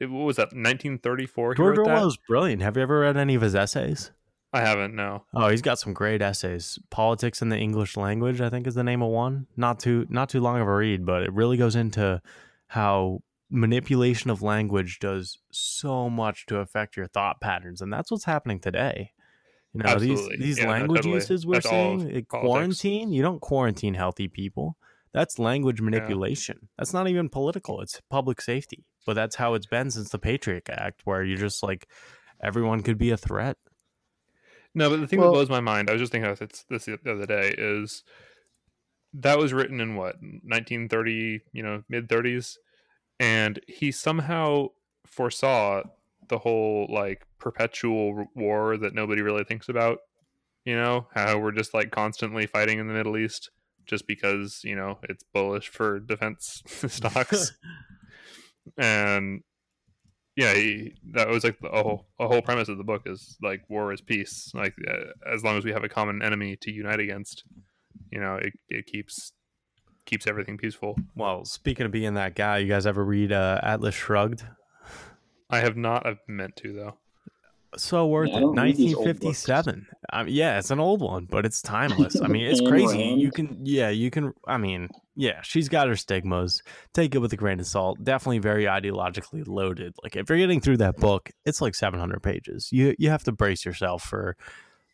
It, 0.00 0.10
what 0.10 0.24
was 0.24 0.34
that? 0.36 0.46
1934. 0.48 1.52
He 1.52 1.56
George 1.56 1.78
wrote 1.78 1.86
that? 1.86 2.16
Brilliant. 2.26 2.60
Have 2.62 2.76
you 2.76 2.82
ever 2.82 2.98
read 3.00 3.16
any 3.16 3.36
of 3.36 3.42
his 3.42 3.54
essays? 3.54 4.10
I 4.52 4.60
haven't. 4.60 4.94
No. 4.94 5.24
Oh, 5.34 5.48
he's 5.48 5.60
got 5.62 5.78
some 5.78 5.92
great 5.92 6.22
essays. 6.22 6.78
Politics 6.90 7.42
in 7.42 7.50
the 7.50 7.58
English 7.58 7.96
Language, 7.96 8.40
I 8.40 8.48
think, 8.48 8.66
is 8.66 8.74
the 8.74 8.82
name 8.84 9.02
of 9.02 9.10
one. 9.10 9.46
Not 9.56 9.78
too 9.80 10.06
not 10.08 10.30
too 10.30 10.40
long 10.40 10.60
of 10.60 10.66
a 10.66 10.74
read, 10.74 11.04
but 11.04 11.22
it 11.22 11.32
really 11.32 11.56
goes 11.58 11.76
into 11.76 12.22
how 12.68 13.20
manipulation 13.50 14.30
of 14.30 14.42
language 14.42 14.98
does 15.00 15.38
so 15.50 16.08
much 16.08 16.46
to 16.46 16.58
affect 16.58 16.96
your 16.96 17.06
thought 17.06 17.40
patterns, 17.40 17.80
and 17.82 17.92
that's 17.92 18.10
what's 18.10 18.24
happening 18.24 18.58
today. 18.58 19.12
You 19.74 19.82
know, 19.82 19.90
Absolutely. 19.90 20.36
these 20.38 20.56
these 20.56 20.58
Yeah, 20.60 20.70
language 20.70 20.98
totally. 21.02 21.14
uses 21.14 21.46
we're 21.46 21.54
That's 21.56 21.68
seeing. 21.68 22.00
it- 22.10 22.28
quarantine, 22.28 23.12
you 23.12 23.20
don't 23.22 23.40
quarantine 23.40 23.94
healthy 23.94 24.28
people. 24.28 24.76
That's 25.12 25.38
language 25.38 25.80
manipulation. 25.80 26.68
That's 26.78 26.92
not 26.94 27.08
even 27.08 27.28
political. 27.28 27.80
It's 27.80 28.00
public 28.10 28.40
safety. 28.40 28.84
But 29.06 29.14
that's 29.14 29.36
how 29.36 29.54
it's 29.54 29.66
been 29.66 29.90
since 29.90 30.10
the 30.10 30.18
Patriot 30.18 30.68
Act, 30.70 31.02
where 31.04 31.22
you're 31.22 31.38
just 31.38 31.62
like 31.62 31.86
everyone 32.42 32.82
could 32.82 32.98
be 32.98 33.10
a 33.10 33.16
threat. 33.16 33.56
No, 34.78 34.88
but 34.90 35.00
the 35.00 35.06
thing 35.06 35.18
Well- 35.20 35.30
that 35.30 35.34
blows 35.34 35.50
my 35.50 35.60
mind, 35.60 35.90
I 35.90 35.92
was 35.92 36.00
just 36.00 36.12
thinking 36.12 36.30
about 36.30 36.38
this, 36.48 36.64
this 36.68 36.84
the 36.86 37.10
other 37.10 37.26
day, 37.26 37.54
is 37.58 38.02
that 39.14 39.38
was 39.38 39.52
written 39.52 39.80
in 39.80 39.96
what 39.96 40.16
1930, 40.22 41.40
you 41.52 41.62
know, 41.62 41.82
mid 41.88 42.08
30s, 42.08 42.56
and 43.18 43.58
he 43.66 43.90
somehow 43.90 44.68
foresaw 45.06 45.82
the 46.28 46.38
whole 46.38 46.86
like 46.90 47.26
perpetual 47.38 48.26
war 48.34 48.76
that 48.76 48.94
nobody 48.94 49.22
really 49.22 49.44
thinks 49.44 49.68
about. 49.68 49.98
You 50.64 50.76
know 50.76 51.06
how 51.14 51.38
we're 51.38 51.52
just 51.52 51.72
like 51.72 51.90
constantly 51.90 52.46
fighting 52.46 52.78
in 52.78 52.86
the 52.88 52.92
Middle 52.94 53.16
East 53.16 53.50
just 53.86 54.06
because 54.06 54.60
you 54.64 54.76
know 54.76 54.98
it's 55.04 55.24
bullish 55.32 55.68
for 55.68 55.98
defense 55.98 56.62
stocks, 56.66 57.52
and 58.76 59.42
yeah, 60.38 60.54
he, 60.54 60.94
that 61.14 61.28
was 61.28 61.42
like 61.42 61.58
the 61.58 61.68
whole, 61.68 62.06
a 62.20 62.28
whole 62.28 62.40
premise 62.40 62.68
of 62.68 62.78
the 62.78 62.84
book 62.84 63.02
is 63.06 63.36
like 63.42 63.68
war 63.68 63.92
is 63.92 64.00
peace. 64.00 64.52
Like 64.54 64.72
uh, 64.88 65.06
as 65.28 65.42
long 65.42 65.58
as 65.58 65.64
we 65.64 65.72
have 65.72 65.82
a 65.82 65.88
common 65.88 66.22
enemy 66.22 66.54
to 66.60 66.70
unite 66.70 67.00
against, 67.00 67.42
you 68.12 68.20
know, 68.20 68.36
it, 68.36 68.52
it 68.68 68.86
keeps 68.86 69.32
keeps 70.04 70.28
everything 70.28 70.56
peaceful. 70.56 70.96
Well, 71.16 71.44
speaking 71.44 71.86
of 71.86 71.90
being 71.90 72.14
that 72.14 72.36
guy, 72.36 72.58
you 72.58 72.68
guys 72.68 72.86
ever 72.86 73.04
read 73.04 73.32
uh, 73.32 73.58
Atlas 73.64 73.96
Shrugged? 73.96 74.44
I 75.50 75.58
have 75.58 75.76
not. 75.76 76.06
I've 76.06 76.20
meant 76.28 76.54
to 76.58 76.72
though. 76.72 76.98
So 77.76 78.06
worth 78.06 78.30
Yeah, 78.30 78.38
it. 78.38 78.40
don't 78.40 78.56
read 78.56 78.76
these 78.76 78.94
old 78.94 79.04
books. 79.20 79.46
1957. 79.48 79.86
I 80.10 80.22
mean, 80.22 80.34
yeah, 80.34 80.58
it's 80.58 80.70
an 80.70 80.80
old 80.80 81.02
one, 81.02 81.26
but 81.28 81.44
it's 81.44 81.60
timeless. 81.60 82.20
I 82.20 82.26
mean, 82.28 82.46
it's 82.46 82.60
crazy. 82.68 82.98
You 83.18 83.30
can, 83.30 83.58
yeah, 83.62 83.90
you 83.90 84.10
can. 84.10 84.32
I 84.46 84.56
mean, 84.56 84.88
yeah, 85.16 85.42
she's 85.42 85.68
got 85.68 85.86
her 85.88 85.96
stigmas. 85.96 86.62
Take 86.94 87.14
it 87.14 87.18
with 87.18 87.32
a 87.32 87.36
grain 87.36 87.60
of 87.60 87.66
salt. 87.66 88.02
Definitely 88.02 88.38
very 88.38 88.64
ideologically 88.64 89.46
loaded. 89.46 89.92
Like 90.02 90.16
if 90.16 90.28
you're 90.28 90.38
getting 90.38 90.60
through 90.60 90.78
that 90.78 90.96
book, 90.96 91.30
it's 91.44 91.60
like 91.60 91.74
700 91.74 92.22
pages. 92.22 92.68
You 92.72 92.94
you 92.98 93.10
have 93.10 93.24
to 93.24 93.32
brace 93.32 93.64
yourself 93.66 94.02
for 94.02 94.36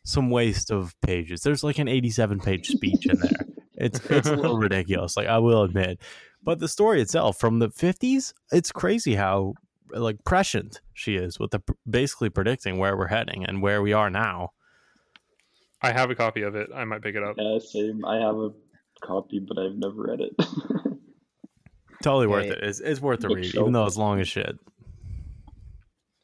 some 0.03 0.29
waste 0.29 0.69
of 0.71 0.93
pages. 1.01 1.41
There's 1.41 1.63
like 1.63 1.79
an 1.79 1.87
87 1.87 2.39
page 2.41 2.67
speech 2.67 3.05
in 3.07 3.17
there. 3.19 3.47
It's 3.77 3.99
it's 4.09 4.27
a 4.27 4.35
little 4.35 4.57
ridiculous. 4.67 5.15
Like 5.15 5.27
I 5.27 5.37
will 5.37 5.63
admit, 5.63 5.99
but 6.43 6.59
the 6.59 6.67
story 6.67 7.01
itself 7.01 7.37
from 7.39 7.59
the 7.59 7.69
50s, 7.69 8.33
it's 8.51 8.71
crazy 8.71 9.15
how 9.15 9.53
like 9.91 10.23
prescient 10.23 10.81
she 10.93 11.15
is 11.15 11.39
with 11.39 11.51
the 11.51 11.61
basically 11.89 12.29
predicting 12.29 12.77
where 12.77 12.97
we're 12.97 13.07
heading 13.07 13.45
and 13.45 13.61
where 13.61 13.81
we 13.81 13.93
are 13.93 14.09
now. 14.09 14.51
I 15.81 15.91
have 15.91 16.09
a 16.09 16.15
copy 16.15 16.41
of 16.41 16.55
it. 16.55 16.69
I 16.73 16.83
might 16.85 17.01
pick 17.01 17.15
it 17.15 17.23
up. 17.23 17.35
Yeah, 17.37 17.59
same. 17.59 18.03
I 18.05 18.17
have 18.17 18.35
a 18.35 18.51
copy, 19.03 19.39
but 19.39 19.57
I've 19.59 19.75
never 19.75 20.03
read 20.03 20.21
it. 20.21 20.35
Totally 22.03 22.27
Yeah, 22.27 22.31
worth 22.31 22.45
yeah. 22.45 22.53
it. 22.53 22.63
It's, 22.63 22.79
it's 22.79 23.01
worth 23.01 23.19
the 23.21 23.29
read, 23.29 23.51
so 23.51 23.61
even 23.61 23.73
though 23.73 23.85
it's 23.85 23.97
long 23.97 24.19
as 24.19 24.27
shit. 24.27 24.57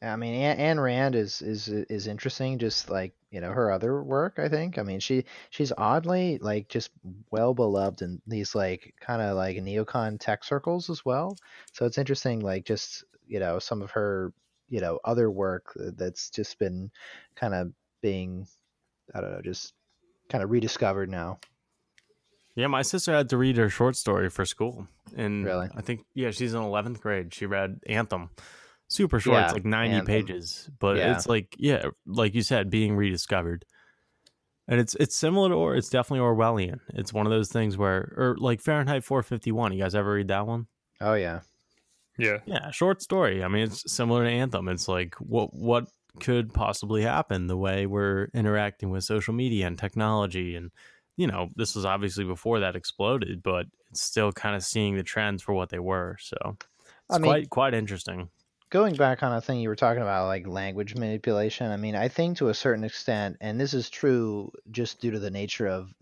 I 0.04 0.16
mean, 0.16 0.34
Anne, 0.34 0.58
Anne 0.58 0.80
Rand 0.80 1.16
is 1.16 1.42
is 1.42 1.68
is 1.68 2.08
interesting. 2.08 2.58
Just 2.58 2.90
like 2.90 3.14
you 3.30 3.40
know 3.40 3.52
her 3.52 3.72
other 3.72 4.02
work, 4.02 4.40
I 4.40 4.50
think. 4.50 4.80
I 4.80 4.84
mean, 4.84 5.00
she 5.00 5.26
she's 5.52 5.72
oddly 5.78 6.40
like 6.40 6.70
just 6.70 6.90
well 7.30 7.54
beloved 7.54 8.02
in 8.02 8.20
these 8.26 8.56
like 8.56 8.96
kind 9.00 9.22
of 9.22 9.36
like 9.36 9.58
neocon 9.58 10.20
tech 10.20 10.44
circles 10.44 10.90
as 10.90 11.06
well. 11.06 11.38
So 11.74 11.86
it's 11.86 12.00
interesting, 12.00 12.40
like 12.40 12.66
just 12.66 13.04
you 13.32 13.40
know 13.40 13.58
some 13.60 13.82
of 13.82 13.90
her 13.92 14.32
you 14.70 14.80
know 14.82 15.00
other 15.06 15.32
work 15.32 15.74
uh, 15.80 15.92
that's 15.96 16.30
just 16.30 16.60
been 16.60 16.92
kind 17.36 17.54
of 17.54 17.72
being 18.02 18.46
I 19.16 19.22
don't 19.22 19.32
know, 19.32 19.42
just 19.42 19.74
kind 20.30 20.44
of 20.44 20.52
rediscovered 20.52 21.10
now. 21.10 21.40
Yeah, 22.56 22.68
my 22.68 22.82
sister 22.82 23.14
had 23.14 23.30
to 23.30 23.38
read 23.38 23.58
her 23.58 23.70
short 23.70 23.96
story 23.96 24.30
for 24.30 24.46
school. 24.46 24.88
And 25.16 25.46
Really? 25.46 25.70
I 25.76 25.82
think, 25.82 26.02
yeah, 26.14 26.32
she's 26.32 26.54
in 26.54 26.62
11th 26.62 27.00
grade. 27.00 27.34
She 27.34 27.46
read 27.46 27.80
Anthem. 27.88 28.30
Super 28.88 29.20
short. 29.22 29.38
Yeah, 29.38 29.44
it's 29.46 29.54
like 29.54 29.66
90 29.66 29.96
Anthem. 29.96 30.06
pages. 30.06 30.70
But 30.80 30.98
Yeah. 30.98 31.16
it's 31.16 31.28
like, 31.28 31.56
yeah, 31.58 31.86
like 32.06 32.36
you 32.36 32.42
said, 32.42 32.70
being 32.70 32.96
rediscovered. 32.96 33.66
And 34.68 34.80
it's 34.80 34.96
it's 34.96 35.16
similar 35.18 35.50
to, 35.50 35.56
or 35.56 35.76
it's 35.76 35.90
definitely 35.90 36.26
Orwellian. 36.26 36.80
It's 36.94 37.12
one 37.14 37.26
of 37.26 37.32
those 37.32 37.50
things 37.50 37.78
where, 37.78 38.14
or 38.18 38.36
like 38.38 38.62
Fahrenheit 38.62 39.04
451. 39.04 39.74
You 39.74 39.80
guys 39.84 39.96
ever 39.96 40.12
read 40.14 40.28
that 40.30 40.46
one? 40.48 40.68
Oh 41.02 41.14
yeah, 41.16 41.42
Yeah. 42.18 42.38
Yeah, 42.46 42.72
short 42.72 43.02
story. 43.02 43.44
I 43.44 43.48
mean, 43.48 43.64
it's 43.64 43.92
similar 43.92 44.24
to 44.26 44.30
Anthem. 44.30 44.68
It's 44.68 44.88
like 44.88 45.16
what 45.16 45.54
what 45.54 45.88
could 46.20 46.54
possibly 46.54 47.04
happen 47.04 47.48
the 47.48 47.58
way 47.58 47.86
we're 47.86 48.28
interacting 48.34 48.90
with 48.90 49.04
social 49.04 49.34
media 49.34 49.66
and 49.68 49.80
technology 49.80 50.56
and 50.56 50.72
you 51.18 51.28
know, 51.28 51.50
this 51.56 51.76
was 51.76 51.86
obviously 51.86 52.24
before 52.24 52.62
that 52.62 52.76
exploded, 52.76 53.44
but 53.44 53.66
it's 53.92 54.02
still 54.02 54.32
kind 54.32 54.56
of 54.56 54.64
seeing 54.64 54.96
the 54.96 55.04
trends 55.04 55.42
for 55.44 55.54
what 55.54 55.70
they 55.70 55.78
were. 55.80 56.18
So 56.20 56.36
it's 56.58 56.68
I 57.10 57.18
mean- 57.18 57.30
quite 57.32 57.50
quite 57.50 57.74
interesting. 57.74 58.30
going 58.70 58.96
back 58.96 59.22
on 59.22 59.34
a 59.34 59.42
thing 59.42 59.60
you 59.60 59.70
were 59.70 59.76
talking 59.76 60.02
about, 60.02 60.28
like 60.28 60.48
language 60.48 60.96
manipulation. 60.96 61.70
I 61.72 61.78
mean, 61.78 61.96
I 61.96 62.08
think 62.08 62.38
to 62.38 62.48
a 62.50 62.54
certain 62.54 62.84
extent, 62.86 63.38
and 63.42 63.60
this 63.60 63.74
is 63.74 63.90
true 63.90 64.52
just 64.72 65.02
due 65.02 65.12
to 65.12 65.20
the 65.20 65.30
nature 65.32 65.68
of 65.68 65.94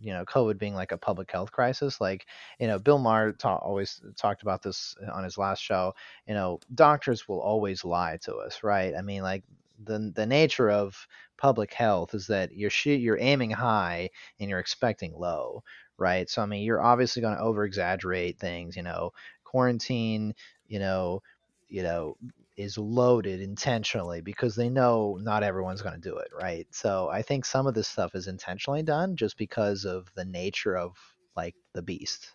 you 0.00 0.12
know 0.12 0.24
COVID 0.24 0.58
being 0.58 0.74
like 0.74 0.92
a 0.92 0.98
public 0.98 1.30
health 1.30 1.52
crisis. 1.52 2.00
Like 2.00 2.26
you 2.58 2.66
know, 2.66 2.78
Bill 2.78 2.98
Maher 2.98 3.32
ta- 3.32 3.56
always 3.56 4.00
talked 4.16 4.42
about 4.42 4.62
this 4.62 4.94
uh, 5.06 5.10
on 5.12 5.24
his 5.24 5.38
last 5.38 5.62
show. 5.62 5.94
You 6.26 6.34
know, 6.34 6.60
doctors 6.74 7.28
will 7.28 7.40
always 7.40 7.84
lie 7.84 8.18
to 8.22 8.34
us, 8.36 8.62
right? 8.62 8.94
I 8.96 9.02
mean, 9.02 9.22
like 9.22 9.44
the 9.84 10.12
the 10.14 10.26
nature 10.26 10.70
of 10.70 11.06
public 11.36 11.72
health 11.72 12.14
is 12.14 12.26
that 12.28 12.52
you're 12.54 12.70
sh- 12.70 12.86
you're 12.86 13.18
aiming 13.20 13.50
high 13.50 14.10
and 14.40 14.50
you're 14.50 14.58
expecting 14.58 15.12
low, 15.16 15.62
right? 15.98 16.28
So 16.28 16.42
I 16.42 16.46
mean, 16.46 16.62
you're 16.64 16.82
obviously 16.82 17.22
going 17.22 17.36
to 17.36 17.42
over 17.42 17.64
exaggerate 17.64 18.38
things. 18.38 18.76
You 18.76 18.82
know, 18.82 19.12
quarantine. 19.44 20.34
You 20.66 20.80
know, 20.80 21.22
you 21.68 21.82
know 21.82 22.16
is 22.58 22.76
loaded 22.76 23.40
intentionally 23.40 24.20
because 24.20 24.56
they 24.56 24.68
know 24.68 25.18
not 25.22 25.42
everyone's 25.42 25.80
going 25.80 25.94
to 25.94 26.10
do 26.10 26.16
it 26.16 26.28
right 26.38 26.66
so 26.70 27.08
i 27.08 27.22
think 27.22 27.44
some 27.44 27.66
of 27.66 27.74
this 27.74 27.88
stuff 27.88 28.14
is 28.14 28.26
intentionally 28.26 28.82
done 28.82 29.16
just 29.16 29.38
because 29.38 29.84
of 29.84 30.10
the 30.16 30.24
nature 30.24 30.76
of 30.76 30.96
like 31.36 31.54
the 31.74 31.82
beast 31.82 32.32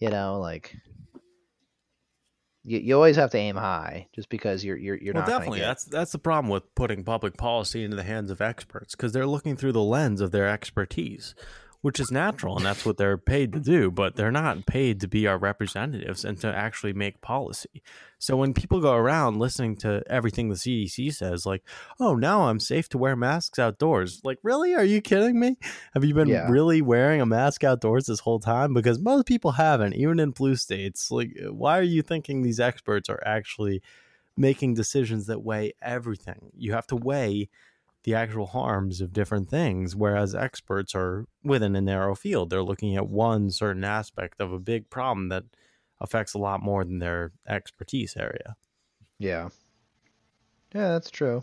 you 0.00 0.10
know 0.10 0.40
like 0.40 0.76
you, 2.64 2.78
you 2.78 2.94
always 2.94 3.16
have 3.16 3.30
to 3.30 3.38
aim 3.38 3.56
high 3.56 4.08
just 4.14 4.28
because 4.28 4.64
you're 4.64 4.76
you're, 4.76 4.96
you're 4.96 5.14
well, 5.14 5.22
not 5.22 5.28
definitely. 5.28 5.60
get- 5.60 5.66
That's 5.66 5.84
that's 5.84 6.12
the 6.12 6.18
problem 6.18 6.50
with 6.50 6.74
putting 6.74 7.04
public 7.04 7.36
policy 7.36 7.84
into 7.84 7.96
the 7.96 8.02
hands 8.02 8.30
of 8.30 8.40
experts 8.40 8.94
because 8.94 9.12
they're 9.12 9.26
looking 9.26 9.56
through 9.56 9.72
the 9.72 9.82
lens 9.82 10.20
of 10.20 10.30
their 10.30 10.46
expertise, 10.48 11.34
which 11.82 11.98
is 11.98 12.10
natural 12.10 12.56
and 12.56 12.66
that's 12.66 12.84
what 12.84 12.96
they're 12.98 13.16
paid 13.16 13.52
to 13.52 13.60
do. 13.60 13.90
But 13.90 14.16
they're 14.16 14.30
not 14.30 14.66
paid 14.66 15.00
to 15.00 15.08
be 15.08 15.26
our 15.26 15.38
representatives 15.38 16.24
and 16.24 16.38
to 16.40 16.54
actually 16.54 16.92
make 16.92 17.20
policy. 17.20 17.82
So 18.18 18.36
when 18.36 18.52
people 18.52 18.80
go 18.80 18.94
around 18.94 19.38
listening 19.38 19.76
to 19.78 20.02
everything 20.08 20.48
the 20.50 20.56
CDC 20.56 21.10
says, 21.14 21.46
like, 21.46 21.62
"Oh, 21.98 22.14
now 22.14 22.48
I'm 22.48 22.60
safe 22.60 22.88
to 22.90 22.98
wear 22.98 23.16
masks 23.16 23.58
outdoors," 23.58 24.20
like, 24.24 24.38
really? 24.42 24.74
Are 24.74 24.84
you 24.84 25.00
kidding 25.00 25.40
me? 25.40 25.56
Have 25.94 26.04
you 26.04 26.12
been 26.14 26.28
Yeah. 26.28 26.50
really 26.50 26.82
wearing 26.82 27.20
a 27.22 27.26
mask 27.26 27.64
outdoors 27.64 28.06
this 28.06 28.20
whole 28.20 28.40
time? 28.40 28.74
Because 28.74 28.98
most 28.98 29.26
people 29.26 29.52
haven't, 29.52 29.94
even 29.94 30.20
in 30.20 30.30
blue 30.32 30.56
states. 30.56 31.10
Like, 31.10 31.30
why 31.48 31.78
are 31.78 31.82
you 31.82 32.02
thinking 32.02 32.42
these 32.42 32.60
experts 32.60 33.08
are 33.08 33.22
actually 33.24 33.80
making 34.36 34.74
decisions 34.74 35.26
that 35.26 35.42
weigh 35.42 35.72
everything. 35.82 36.50
You 36.56 36.72
have 36.72 36.86
to 36.86 36.96
weigh 36.96 37.48
the 38.04 38.14
actual 38.14 38.46
harms 38.46 39.00
of 39.00 39.12
different 39.12 39.48
things, 39.50 39.94
whereas 39.94 40.34
experts 40.34 40.94
are 40.94 41.26
within 41.44 41.76
a 41.76 41.80
narrow 41.80 42.14
field. 42.14 42.50
They're 42.50 42.62
looking 42.62 42.96
at 42.96 43.08
one 43.08 43.50
certain 43.50 43.84
aspect 43.84 44.40
of 44.40 44.52
a 44.52 44.58
big 44.58 44.88
problem 44.90 45.28
that 45.28 45.44
affects 46.00 46.34
a 46.34 46.38
lot 46.38 46.62
more 46.62 46.84
than 46.84 46.98
their 46.98 47.32
expertise 47.46 48.16
area. 48.16 48.56
Yeah. 49.18 49.50
Yeah, 50.74 50.88
that's 50.92 51.10
true. 51.10 51.42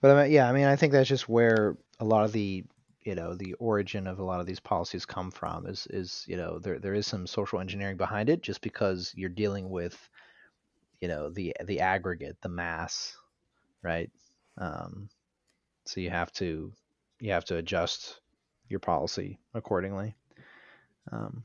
But 0.00 0.16
I 0.16 0.22
mean, 0.24 0.32
yeah, 0.32 0.48
I 0.48 0.52
mean, 0.52 0.66
I 0.66 0.76
think 0.76 0.92
that's 0.92 1.08
just 1.08 1.28
where 1.28 1.76
a 1.98 2.04
lot 2.04 2.24
of 2.24 2.32
the, 2.32 2.64
you 3.04 3.14
know, 3.14 3.34
the 3.34 3.54
origin 3.54 4.06
of 4.06 4.18
a 4.18 4.24
lot 4.24 4.40
of 4.40 4.46
these 4.46 4.60
policies 4.60 5.06
come 5.06 5.30
from 5.30 5.66
is 5.66 5.86
is, 5.88 6.24
you 6.28 6.36
know, 6.36 6.58
there 6.58 6.78
there 6.78 6.94
is 6.94 7.06
some 7.06 7.26
social 7.26 7.60
engineering 7.60 7.96
behind 7.96 8.28
it 8.28 8.42
just 8.42 8.60
because 8.60 9.12
you're 9.16 9.28
dealing 9.30 9.70
with, 9.70 10.08
you 11.00 11.08
know, 11.08 11.30
the 11.30 11.54
the 11.64 11.80
aggregate, 11.80 12.38
the 12.42 12.48
mass, 12.48 13.16
right? 13.82 14.10
Um 14.58 15.08
so 15.84 16.00
you 16.00 16.10
have 16.10 16.32
to 16.34 16.72
you 17.20 17.32
have 17.32 17.44
to 17.46 17.56
adjust 17.56 18.20
your 18.68 18.80
policy 18.80 19.38
accordingly. 19.54 20.14
Um 21.12 21.44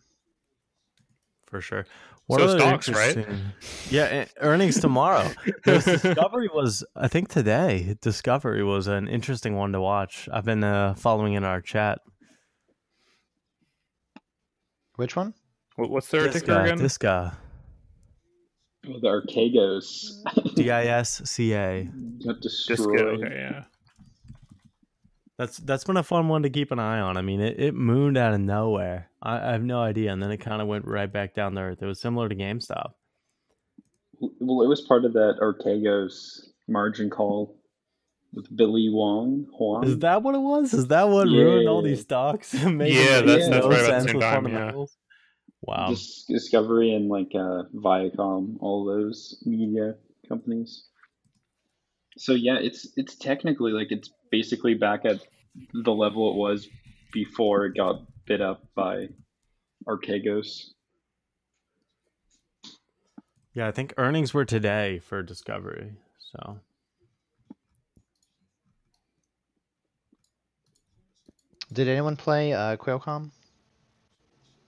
For 1.45 1.61
sure. 1.61 1.85
So 2.29 2.35
other 2.43 2.59
stocks, 2.59 2.87
right? 2.89 3.27
Yeah, 3.89 4.23
earnings 4.39 4.79
tomorrow. 4.79 5.29
Discovery 5.65 6.49
was, 6.53 6.81
I 6.95 7.09
think 7.09 7.27
today, 7.27 7.97
Discovery 7.99 8.63
was 8.63 8.87
an 8.87 9.09
interesting 9.09 9.57
one 9.57 9.73
to 9.73 9.81
watch. 9.81 10.29
I've 10.31 10.45
been 10.45 10.63
uh, 10.63 10.93
following 10.93 11.33
in 11.33 11.43
our 11.43 11.59
chat. 11.59 11.99
which 14.95 15.17
one? 15.17 15.33
What's 15.75 16.07
their 16.07 16.23
This 16.27 16.41
ticker 16.41 16.57
again? 16.61 16.77
this 16.77 16.97
guy, 16.97 17.31
Oh, 18.87 18.99
the 18.99 19.07
Archegos 19.07 20.55
D 20.55 20.71
I 20.71 20.85
S 20.85 21.21
C 21.29 21.53
A. 21.53 21.83
got 22.25 22.41
Disco. 22.41 22.75
destroyed. 22.75 23.23
Okay, 23.23 23.35
yeah. 23.35 23.63
That's 25.37 25.57
that's 25.57 25.83
been 25.83 25.97
a 25.97 26.03
fun 26.03 26.27
one 26.27 26.43
to 26.43 26.49
keep 26.49 26.71
an 26.71 26.79
eye 26.79 26.99
on. 26.99 27.17
I 27.17 27.21
mean, 27.21 27.41
it, 27.41 27.59
it 27.59 27.75
mooned 27.75 28.17
out 28.17 28.33
of 28.33 28.39
nowhere. 28.41 29.09
I, 29.21 29.49
I 29.49 29.51
have 29.53 29.63
no 29.63 29.79
idea, 29.81 30.11
and 30.11 30.21
then 30.21 30.31
it 30.31 30.37
kind 30.37 30.61
of 30.61 30.67
went 30.67 30.85
right 30.85 31.11
back 31.11 31.35
down 31.35 31.53
to 31.55 31.61
earth. 31.61 31.81
It 31.81 31.85
was 31.85 31.99
similar 31.99 32.27
to 32.29 32.35
GameStop. 32.35 32.93
Well, 34.19 34.63
it 34.63 34.67
was 34.67 34.81
part 34.81 35.03
of 35.05 35.13
that 35.13 35.37
Archegos 35.41 36.41
margin 36.67 37.09
call 37.09 37.55
with 38.33 38.55
Billy 38.55 38.87
Hwang. 38.91 39.47
Hwang. 39.57 39.83
Is 39.83 39.99
that 39.99 40.21
what 40.21 40.35
it 40.35 40.41
was? 40.41 40.73
Is 40.73 40.87
that 40.87 41.07
what 41.09 41.27
ruined 41.27 41.67
all 41.67 41.83
Yeah. 41.83 41.89
these 41.89 42.01
stocks? 42.01 42.53
Yeah, 42.53 42.61
that's- 42.61 42.77
make 42.77 43.25
that's 43.25 43.65
right 43.67 43.85
about 43.85 44.03
the 44.03 44.07
same 44.09 44.19
time, 44.19 44.47
yeah. 44.47 44.71
Fundamentals? 45.65 45.89
Wow. 45.89 45.89
Dis- 45.89 46.25
Discovery 46.27 46.93
and 46.93 47.09
like 47.09 47.31
uh, 47.35 47.63
Viacom, 47.75 48.57
all 48.59 48.85
those 48.85 49.41
media 49.45 49.95
companies. 50.27 50.85
So 52.17 52.33
yeah, 52.33 52.57
it's 52.59 52.87
it's 52.97 53.15
technically 53.15 53.71
like 53.71 53.91
it's 53.91 54.11
basically 54.31 54.73
back 54.73 55.05
at 55.05 55.21
the 55.73 55.91
level 55.91 56.31
it 56.31 56.37
was 56.37 56.67
before 57.13 57.65
it 57.65 57.75
got 57.75 58.01
bid 58.25 58.41
up 58.41 58.63
by 58.75 59.09
Archegos. 59.87 60.71
Yeah, 63.53 63.67
I 63.67 63.71
think 63.71 63.93
earnings 63.97 64.33
were 64.33 64.45
today 64.45 64.99
for 64.99 65.21
Discovery. 65.23 65.93
So 66.19 66.59
Did 71.73 71.87
anyone 71.87 72.17
play 72.17 72.51
uh, 72.51 72.75
Qualcomm? 72.75 73.31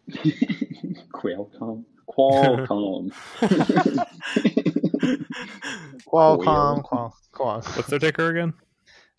Qualcomm. 1.14 1.86
Qualcomm. 2.10 3.12
Qualcomm, 6.08 6.84
Qual, 6.84 7.16
Qual, 7.32 7.62
What's 7.62 7.88
their 7.88 8.00
ticker 8.00 8.30
again? 8.30 8.54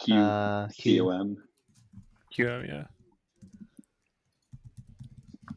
Q 0.00 0.14
uh, 0.16 0.68
C 0.68 0.82
Q. 0.82 1.06
O 1.06 1.10
M. 1.10 1.36
QM, 2.36 2.68
yeah. 2.68 2.84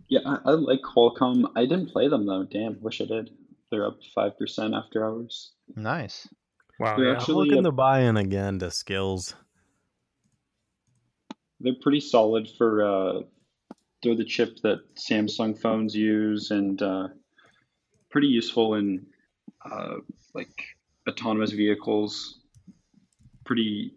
Yeah, 0.10 0.20
I, 0.26 0.38
I 0.46 0.52
like 0.52 0.80
Qualcomm. 0.82 1.52
I 1.56 1.62
didn't 1.62 1.88
play 1.88 2.08
them 2.08 2.26
though. 2.26 2.44
Damn, 2.44 2.82
wish 2.82 3.02
I 3.02 3.06
did. 3.06 3.32
They're 3.72 3.86
up 3.86 4.00
five 4.16 4.38
percent 4.38 4.74
after 4.74 5.04
hours. 5.06 5.52
Nice. 5.76 6.28
Wow. 6.80 6.96
They're 6.96 7.08
Yeah. 7.08 7.14
Actually 7.16 7.48
looking 7.50 7.60
a- 7.66 7.70
to 7.70 7.72
buy 7.72 8.02
in 8.02 8.16
again 8.18 8.60
to 8.60 8.72
skills. 8.72 9.36
They're 11.60 11.74
pretty 11.82 12.00
solid 12.00 12.48
for. 12.58 12.84
Uh, 12.86 13.22
they're 14.04 14.16
the 14.16 14.26
chip 14.26 14.58
that 14.64 14.80
Samsung 14.96 15.60
phones 15.60 15.96
use, 15.96 16.52
and 16.52 16.82
uh, 16.82 17.08
pretty 18.10 18.28
useful 18.28 18.76
in 18.76 19.06
uh, 19.70 19.96
like 20.34 20.64
autonomous 21.10 21.52
vehicles. 21.52 22.40
Pretty 23.46 23.94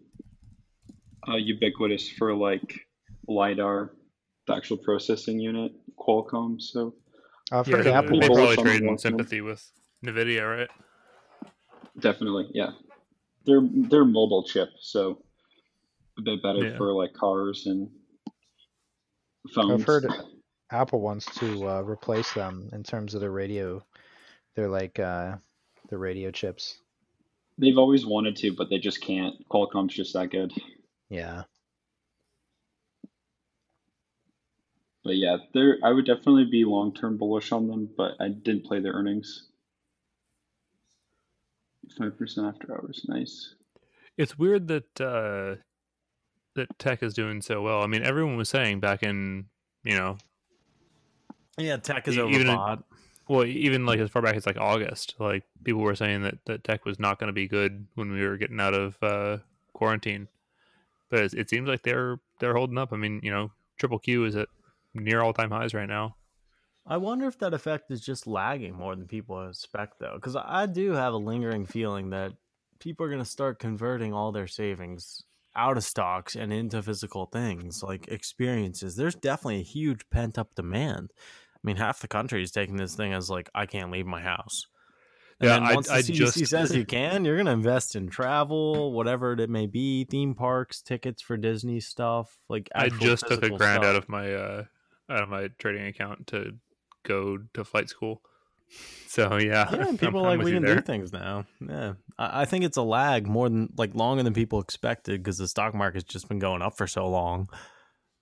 uh, 1.27 1.35
ubiquitous 1.35 2.09
for 2.09 2.33
like 2.33 2.87
lidar, 3.27 3.91
the 4.47 4.55
actual 4.55 4.77
processing 4.77 5.39
unit, 5.39 5.73
Qualcomm. 5.99 6.61
So 6.61 6.95
I've 7.51 7.67
Yeah, 7.67 7.77
heard 7.77 7.85
they, 7.85 7.91
Apple. 7.93 8.19
they 8.19 8.27
probably 8.27 8.57
on 8.57 8.63
trade 8.63 8.81
in 8.81 8.87
Qualcomm. 8.87 8.99
sympathy 9.01 9.41
with 9.41 9.71
Nvidia, 10.05 10.57
right? 10.57 10.69
definitely, 11.99 12.47
yeah, 12.53 12.71
they're 13.45 13.61
they're 13.89 14.05
mobile 14.05 14.43
chip, 14.43 14.69
so 14.79 15.21
a 16.17 16.21
bit 16.21 16.41
better 16.41 16.63
Yeah. 16.63 16.77
for 16.77 16.93
like 16.93 17.13
cars 17.13 17.67
and 17.67 17.89
phones. 19.53 19.81
I've 19.81 19.87
heard 19.87 20.05
Apple 20.71 21.01
wants 21.01 21.25
to 21.39 21.67
uh, 21.67 21.81
replace 21.81 22.31
them 22.33 22.69
in 22.73 22.83
terms 22.83 23.13
of 23.13 23.21
the 23.21 23.29
radio. 23.29 23.83
They're 24.55 24.69
like 24.69 24.99
uh, 24.99 25.35
the 25.89 25.97
radio 25.97 26.31
chips. 26.31 26.79
They've 27.57 27.77
always 27.77 28.05
wanted 28.05 28.35
to, 28.37 28.53
but 28.53 28.69
they 28.69 28.79
just 28.79 29.01
can't. 29.01 29.35
Qualcomm's 29.49 29.93
just 29.93 30.13
that 30.13 30.31
good. 30.31 30.53
Yeah. 31.09 31.43
But 35.03 35.17
yeah, 35.17 35.37
they're 35.53 35.77
I 35.83 35.91
would 35.91 36.05
definitely 36.05 36.45
be 36.45 36.63
long 36.63 36.93
term 36.93 37.17
bullish 37.17 37.51
on 37.51 37.67
them, 37.67 37.89
but 37.97 38.13
I 38.19 38.29
didn't 38.29 38.65
play 38.65 38.79
their 38.79 38.93
earnings. 38.93 39.47
Five 41.97 42.17
percent 42.17 42.47
after 42.47 42.73
hours, 42.73 43.05
nice. 43.07 43.55
It's 44.17 44.37
weird 44.37 44.67
that 44.67 45.01
uh, 45.01 45.55
that 46.55 46.77
tech 46.79 47.01
is 47.03 47.13
doing 47.13 47.41
so 47.41 47.61
well. 47.61 47.81
I 47.81 47.87
mean, 47.87 48.03
everyone 48.03 48.37
was 48.37 48.49
saying 48.49 48.79
back 48.79 49.03
in 49.03 49.45
you 49.83 49.97
know, 49.97 50.17
Yeah, 51.57 51.77
tech 51.77 52.07
is 52.07 52.17
even 52.17 52.47
overbought. 52.47 52.83
well, 53.27 53.45
even 53.45 53.85
like 53.85 53.99
as 53.99 54.09
far 54.09 54.21
back 54.21 54.35
as 54.35 54.45
like 54.45 54.57
August, 54.57 55.15
like 55.19 55.43
people 55.63 55.81
were 55.81 55.95
saying 55.95 56.23
that 56.23 56.37
that 56.45 56.63
tech 56.63 56.85
was 56.85 56.99
not 56.99 57.19
going 57.19 57.27
to 57.27 57.33
be 57.33 57.47
good 57.47 57.87
when 57.95 58.11
we 58.11 58.25
were 58.25 58.37
getting 58.37 58.59
out 58.59 58.73
of 58.73 59.01
uh, 59.01 59.37
quarantine. 59.73 60.27
But 61.09 61.19
it, 61.19 61.33
it 61.33 61.49
seems 61.49 61.67
like 61.67 61.83
they're 61.83 62.19
they're 62.39 62.55
holding 62.55 62.77
up. 62.77 62.93
I 62.93 62.97
mean, 62.97 63.19
you 63.23 63.31
know, 63.31 63.51
Triple 63.77 63.99
Q 63.99 64.25
is 64.25 64.35
at 64.35 64.49
near 64.93 65.21
all 65.21 65.33
time 65.33 65.51
highs 65.51 65.73
right 65.73 65.89
now. 65.89 66.15
I 66.85 66.97
wonder 66.97 67.27
if 67.27 67.37
that 67.39 67.53
effect 67.53 67.91
is 67.91 68.01
just 68.01 68.25
lagging 68.25 68.73
more 68.73 68.95
than 68.95 69.07
people 69.07 69.47
expect, 69.47 69.99
though, 69.99 70.13
because 70.15 70.35
I 70.35 70.65
do 70.65 70.93
have 70.93 71.13
a 71.13 71.17
lingering 71.17 71.65
feeling 71.65 72.09
that 72.09 72.33
people 72.79 73.05
are 73.05 73.09
going 73.09 73.21
to 73.21 73.25
start 73.29 73.59
converting 73.59 74.13
all 74.13 74.31
their 74.31 74.47
savings 74.47 75.23
out 75.55 75.77
of 75.77 75.83
stocks 75.83 76.35
and 76.35 76.53
into 76.53 76.81
physical 76.81 77.25
things 77.25 77.83
like 77.83 78.07
experiences. 78.07 78.95
There's 78.95 79.15
definitely 79.15 79.59
a 79.59 79.63
huge 79.63 80.09
pent 80.09 80.37
up 80.37 80.55
demand. 80.55 81.11
I 81.55 81.59
mean, 81.63 81.75
half 81.77 81.99
the 81.99 82.07
country 82.07 82.41
is 82.41 82.51
taking 82.51 82.77
this 82.77 82.95
thing 82.95 83.13
as 83.13 83.29
like, 83.29 83.49
I 83.53 83.65
can't 83.65 83.91
leave 83.91 84.05
my 84.07 84.21
house. 84.21 84.65
And 85.39 85.49
Yeah, 85.49 85.55
then 85.55 85.63
I- 85.63 85.73
once 85.75 85.87
the 85.87 85.93
I 85.95 86.01
CDC 86.01 86.13
just- 86.39 86.45
says 86.47 86.75
you 86.75 86.85
can, 86.85 87.25
you're 87.25 87.35
going 87.35 87.47
to 87.47 87.51
invest 87.51 87.95
in 87.95 88.07
travel, 88.09 88.93
whatever 88.93 89.33
it 89.33 89.49
may 89.49 89.65
be, 89.67 90.05
theme 90.05 90.35
parks, 90.35 90.81
tickets 90.81 91.21
for 91.21 91.35
Disney 91.37 91.79
stuff. 91.79 92.37
Like 92.47 92.69
I 92.73 92.89
just 92.89 93.27
took 93.27 93.43
a 93.43 93.49
grand 93.49 93.83
out 93.83 93.95
of 93.95 94.07
my 94.07 94.33
uh, 94.33 94.63
out 95.09 95.23
of 95.23 95.29
my 95.29 95.49
trading 95.59 95.85
account 95.87 96.27
to 96.27 96.53
go 97.03 97.39
to 97.53 97.63
flight 97.65 97.89
school. 97.89 98.21
So 99.07 99.37
yeah, 99.37 99.67
Yeah, 99.73 99.87
and 99.89 99.99
people 99.99 100.19
I'm- 100.21 100.25
are 100.27 100.31
I'm 100.31 100.37
like 100.39 100.45
we 100.45 100.53
can 100.53 100.63
there. 100.63 100.75
do 100.75 100.81
things 100.81 101.11
now. 101.11 101.45
Yeah, 101.59 101.93
I, 102.17 102.41
I 102.41 102.45
think 102.45 102.63
it's 102.63 102.77
a 102.77 102.81
lag 102.81 103.27
more 103.27 103.49
than 103.49 103.69
like 103.77 103.93
longer 103.93 104.23
than 104.23 104.33
people 104.33 104.61
expected 104.61 105.21
because 105.21 105.37
the 105.37 105.47
stock 105.47 105.73
market's 105.75 106.05
just 106.05 106.29
been 106.29 106.39
going 106.39 106.61
up 106.61 106.77
for 106.77 106.87
so 106.87 107.07
long. 107.09 107.49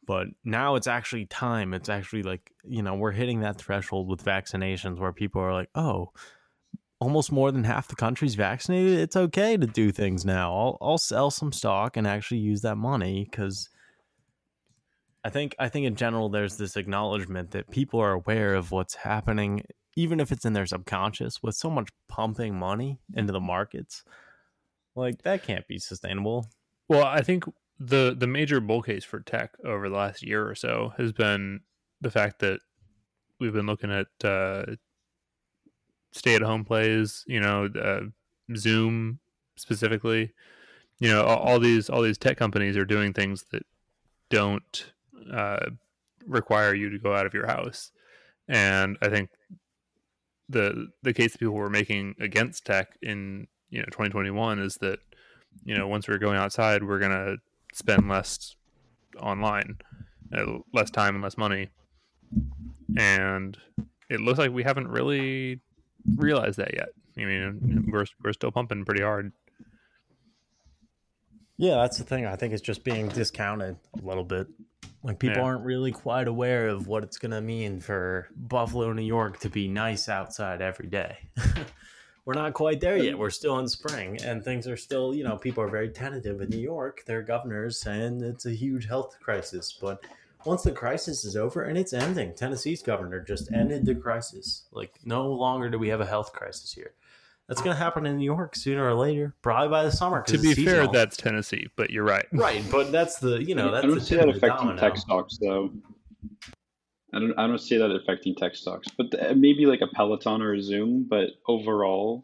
But 0.08 0.28
now 0.44 0.74
it's 0.76 0.88
actually 0.88 1.28
time. 1.28 1.74
It's 1.76 1.90
actually 1.90 2.24
like 2.24 2.52
you 2.64 2.82
know 2.82 2.96
we're 2.96 3.12
hitting 3.12 3.42
that 3.42 3.58
threshold 3.60 4.10
with 4.10 4.24
vaccinations 4.26 4.98
where 4.98 5.14
people 5.14 5.42
are 5.42 5.54
like, 5.54 5.70
oh, 5.76 6.10
almost 7.00 7.32
more 7.32 7.52
than 7.52 7.64
half 7.66 7.88
the 7.88 7.96
country's 7.96 8.34
vaccinated. 8.34 8.98
It's 8.98 9.16
okay 9.16 9.56
to 9.58 9.68
do 9.68 9.92
things 9.92 10.26
now. 10.26 10.52
I'll 10.52 10.78
I'll 10.82 10.98
sell 10.98 11.30
some 11.30 11.52
stock 11.52 11.96
and 11.96 12.08
actually 12.08 12.40
use 12.40 12.62
that 12.62 12.78
money 12.78 13.28
because. 13.30 13.70
I 15.22 15.30
think 15.30 15.54
I 15.60 15.68
think 15.68 15.86
in 15.86 15.96
general 15.96 16.30
there's 16.30 16.56
this 16.56 16.78
acknowledgement 16.78 17.52
that 17.52 17.70
people 17.70 18.00
are 18.00 18.14
aware 18.14 18.56
of 18.56 18.72
what's 18.72 18.96
happening 18.96 19.64
even 20.00 20.20
if 20.20 20.32
it's 20.32 20.46
in 20.46 20.54
their 20.54 20.66
subconscious 20.66 21.44
with 21.44 21.56
so 21.56 21.70
much 21.70 21.90
pumping 22.08 22.58
money 22.58 23.00
into 23.14 23.34
the 23.34 23.40
markets 23.40 24.04
like 24.96 25.22
that 25.24 25.44
can't 25.44 25.68
be 25.68 25.78
sustainable 25.78 26.48
Well, 26.90 27.06
I 27.06 27.22
think 27.22 27.46
the 27.80 28.16
the 28.18 28.28
major 28.28 28.60
bull 28.60 28.82
case 28.82 29.06
for 29.06 29.22
tech 29.22 29.52
over 29.64 29.88
the 29.88 29.96
last 29.96 30.22
year 30.24 30.48
or 30.48 30.56
so 30.56 30.92
has 30.98 31.14
been 31.14 31.62
the 32.02 32.12
fact 32.12 32.40
that 32.40 32.60
we've 33.40 33.54
been 33.54 33.68
looking 33.68 33.92
at 33.92 34.08
uh, 34.24 34.66
stay 36.12 36.36
at 36.36 36.42
home 36.42 36.66
plays. 36.66 37.24
You 37.28 37.40
know, 37.40 37.70
uh, 37.82 38.02
Zoom 38.58 39.20
specifically. 39.56 40.34
You 41.00 41.10
know, 41.10 41.24
all, 41.24 41.38
all 41.38 41.60
these 41.60 41.90
all 41.90 42.02
these 42.02 42.18
tech 42.18 42.38
companies 42.38 42.76
are 42.76 42.86
doing 42.86 43.14
things 43.14 43.46
that 43.52 43.64
don't 44.30 44.92
uh, 45.32 45.68
require 46.26 46.74
you 46.74 46.90
to 46.90 47.00
go 47.00 47.16
out 47.16 47.26
of 47.28 47.34
your 47.34 47.48
house, 47.48 47.92
and 48.48 48.98
I 49.02 49.10
think 49.10 49.30
the 50.50 50.88
the 51.04 51.14
case 51.14 51.38
people 51.38 51.54
were 51.54 51.70
making 51.70 52.16
against 52.20 52.66
tech 52.66 52.98
in 53.02 53.48
you 53.70 53.80
know 53.80 53.86
2021 53.86 54.60
is 54.60 54.76
that 54.82 55.00
you 55.64 55.78
know 55.78 55.88
once 55.88 56.08
we're 56.08 56.18
going 56.18 56.38
outside 56.38 56.84
we're 56.84 57.00
gonna 57.00 57.36
spend 57.74 58.10
less 58.10 58.56
online 59.20 59.78
uh, 60.36 60.60
less 60.74 60.90
time 60.90 61.16
and 61.16 61.24
less 61.24 61.38
money. 61.38 61.70
And 62.98 63.58
it 64.10 64.20
looks 64.20 64.40
like 64.40 64.52
we 64.52 64.64
haven't 64.64 64.88
really 64.88 65.62
realized 66.16 66.58
that 66.58 66.74
yet. 66.74 66.90
I 67.18 67.26
mean 67.26 67.90
we're, 67.92 68.06
we're 68.24 68.34
still 68.34 68.52
pumping 68.52 68.86
pretty 68.86 69.04
hard. 69.04 69.32
Yeah 71.58 71.76
that's 71.76 71.98
the 71.98 72.04
thing. 72.04 72.26
I 72.26 72.36
think 72.36 72.54
it's 72.54 72.62
just 72.62 72.84
being 72.84 73.10
discounted 73.10 73.78
a 74.02 74.06
little 74.06 74.24
bit 74.24 74.48
like 75.04 75.20
people 75.20 75.38
Yeah. 75.38 75.44
aren't 75.44 75.66
really 75.66 75.92
quite 75.92 76.28
aware 76.28 76.68
of 76.68 76.88
what 76.88 77.04
it's 77.04 77.18
going 77.18 77.32
to 77.32 77.42
mean 77.42 77.80
for 77.80 78.28
buffalo 78.36 78.92
new 78.94 79.02
york 79.04 79.40
to 79.40 79.50
be 79.50 79.68
nice 79.68 80.10
outside 80.10 80.62
every 80.62 80.88
day. 80.88 81.18
We're 82.26 82.34
not 82.36 82.54
quite 82.54 82.80
there 82.80 82.98
yet. 82.98 83.18
We're 83.18 83.32
still 83.32 83.58
in 83.58 83.68
spring 83.68 84.20
and 84.24 84.44
things 84.44 84.68
are 84.68 84.78
still 84.78 85.16
you 85.16 85.24
know 85.24 85.38
people 85.38 85.64
are 85.64 85.70
very 85.70 85.90
tentative 85.90 86.42
in 86.42 86.50
new 86.50 86.60
york. 86.60 87.04
Their 87.06 87.22
governor's 87.24 87.80
saying 87.82 88.22
it's 88.22 88.46
a 88.46 88.52
huge 88.52 88.88
health 88.88 89.18
crisis 89.22 89.76
but 89.80 90.04
once 90.46 90.64
the 90.64 90.72
crisis 90.72 91.26
is 91.26 91.36
over 91.36 91.64
and 91.64 91.78
it's 91.78 91.92
ending 91.94 92.34
tennessee's 92.36 92.82
governor 92.84 93.20
just 93.22 93.52
ended 93.52 93.86
the 93.86 93.96
crisis. 93.96 94.64
Like 94.72 94.94
no 95.06 95.32
longer 95.32 95.70
do 95.70 95.80
we 95.80 95.90
have 95.90 96.02
a 96.02 96.06
health 96.06 96.34
crisis 96.34 96.72
here 96.74 96.94
that's 97.50 97.62
going 97.62 97.76
to 97.76 97.82
happen 97.84 98.06
in 98.06 98.16
new 98.18 98.24
york 98.26 98.56
sooner 98.56 98.88
or 98.88 98.94
later 98.94 99.36
probably 99.42 99.68
by 99.68 99.84
the 99.84 99.92
summer. 99.92 100.22
to 100.24 100.38
be 100.38 100.54
fair 100.54 100.88
that's 100.88 101.18
tennessee 101.18 101.68
but 101.76 101.90
you're 101.90 102.06
right 102.06 102.26
right 102.32 102.64
but 102.72 102.92
that's 102.92 103.18
the 103.20 103.44
you 103.44 103.56
know 103.56 103.72
that's 103.72 103.84
I 103.84 103.88
don't 103.88 103.96
the 104.00 104.06
see 104.06 104.16
tip 104.16 104.26
that 104.28 104.30
affecting 104.38 104.68
domino. 104.68 104.80
tech 104.80 104.96
stocks 104.98 105.38
though. 105.42 105.72
I 107.12 107.18
don't 107.20 107.34
I 107.40 107.48
don't 107.48 107.58
see 107.58 107.76
that 107.78 107.90
affecting 107.92 108.36
tech 108.36 108.56
stocks, 108.56 108.88
but 108.96 109.10
th- 109.12 109.36
maybe 109.36 109.66
like 109.66 109.82
a 109.82 109.88
Peloton 109.88 110.44
or 110.44 110.54
a 110.54 110.62
Zoom. 110.62 111.08
But 111.10 111.30
overall, 111.48 112.24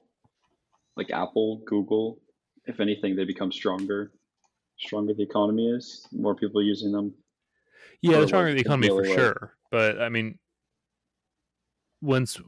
like 0.96 1.10
Apple, 1.10 1.64
Google, 1.66 2.20
if 2.68 2.80
anything, 2.80 3.16
they 3.16 3.26
become 3.26 3.52
stronger. 3.52 4.12
Stronger 4.78 5.16
the 5.16 5.24
economy 5.24 5.70
is, 5.70 6.06
more 6.12 6.36
people 6.36 6.62
using 6.62 6.92
them. 6.92 7.16
yeah 8.04 8.18
Or, 8.18 8.22
the 8.22 8.28
stronger 8.28 8.50
the 8.50 8.56
the 8.58 8.62
economy 8.62 8.90
for 8.90 9.02
daily 9.02 9.10
life. 9.10 9.18
sure 9.18 9.56
but 9.72 10.00
i 10.00 10.08
mean 10.10 10.38
once 12.02 12.40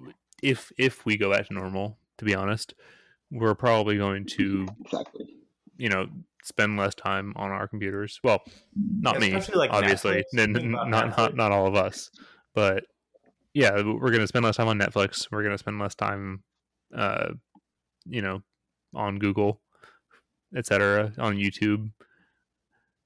if 0.44 0.72
if 0.78 1.06
we 1.08 1.18
go 1.18 1.32
back 1.32 1.48
to 1.48 1.54
normal 1.56 1.98
to 2.18 2.26
be 2.26 2.34
honest 2.36 2.74
we're 3.32 3.56
probably 3.56 3.98
going 3.98 4.26
to 4.26 4.68
Exactly. 4.86 5.28
you 5.78 5.90
know 5.90 6.08
spend 6.44 6.78
less 6.78 6.96
time 6.96 7.34
on 7.36 7.52
our 7.52 7.68
computers 7.68 8.20
well 8.24 8.42
not 8.76 9.22
Yeah, 9.22 9.38
me 9.38 9.42
like, 9.54 9.72
obviously 9.72 10.24
Netflix. 10.34 10.40
N- 10.40 10.56
n- 10.58 10.72
not, 10.72 10.88
Netflix. 10.88 11.18
not 11.18 11.36
not 11.36 11.52
all 11.52 11.68
of 11.68 11.76
us 11.76 12.10
but 12.56 12.86
yeah 13.54 13.74
we're 13.82 14.12
going 14.12 14.20
to 14.20 14.28
spend 14.28 14.46
less 14.46 14.56
time 14.58 14.68
on 14.68 14.80
netflix 14.80 15.28
we're 15.32 15.42
going 15.44 15.54
to 15.54 15.58
spend 15.58 15.80
less 15.80 15.96
time 15.96 16.44
uh 16.96 17.30
you 18.06 18.22
know 18.22 18.42
on 18.96 19.20
google 19.20 19.62
etc 20.56 21.12
on 21.18 21.36
youtube 21.36 21.92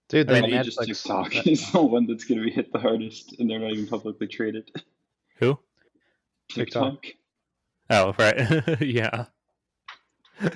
Dude, 0.09 0.29
I 0.29 0.41
mean, 0.41 0.51
Maybe 0.51 0.63
just 0.65 0.77
Netflix. 0.77 0.85
TikTok 0.87 1.33
that- 1.35 1.47
is 1.47 1.71
the 1.71 1.81
one 1.81 2.05
that's 2.05 2.25
going 2.25 2.37
to 2.39 2.43
be 2.43 2.51
hit 2.51 2.73
the 2.73 2.79
hardest, 2.79 3.39
and 3.39 3.49
they're 3.49 3.59
not 3.59 3.71
even 3.71 3.87
publicly 3.87 4.27
traded. 4.27 4.69
who 5.37 5.57
TikTok. 6.49 7.01
TikTok. 7.03 7.20
Oh 7.91 8.15
right 8.17 8.81
yeah 8.81 9.25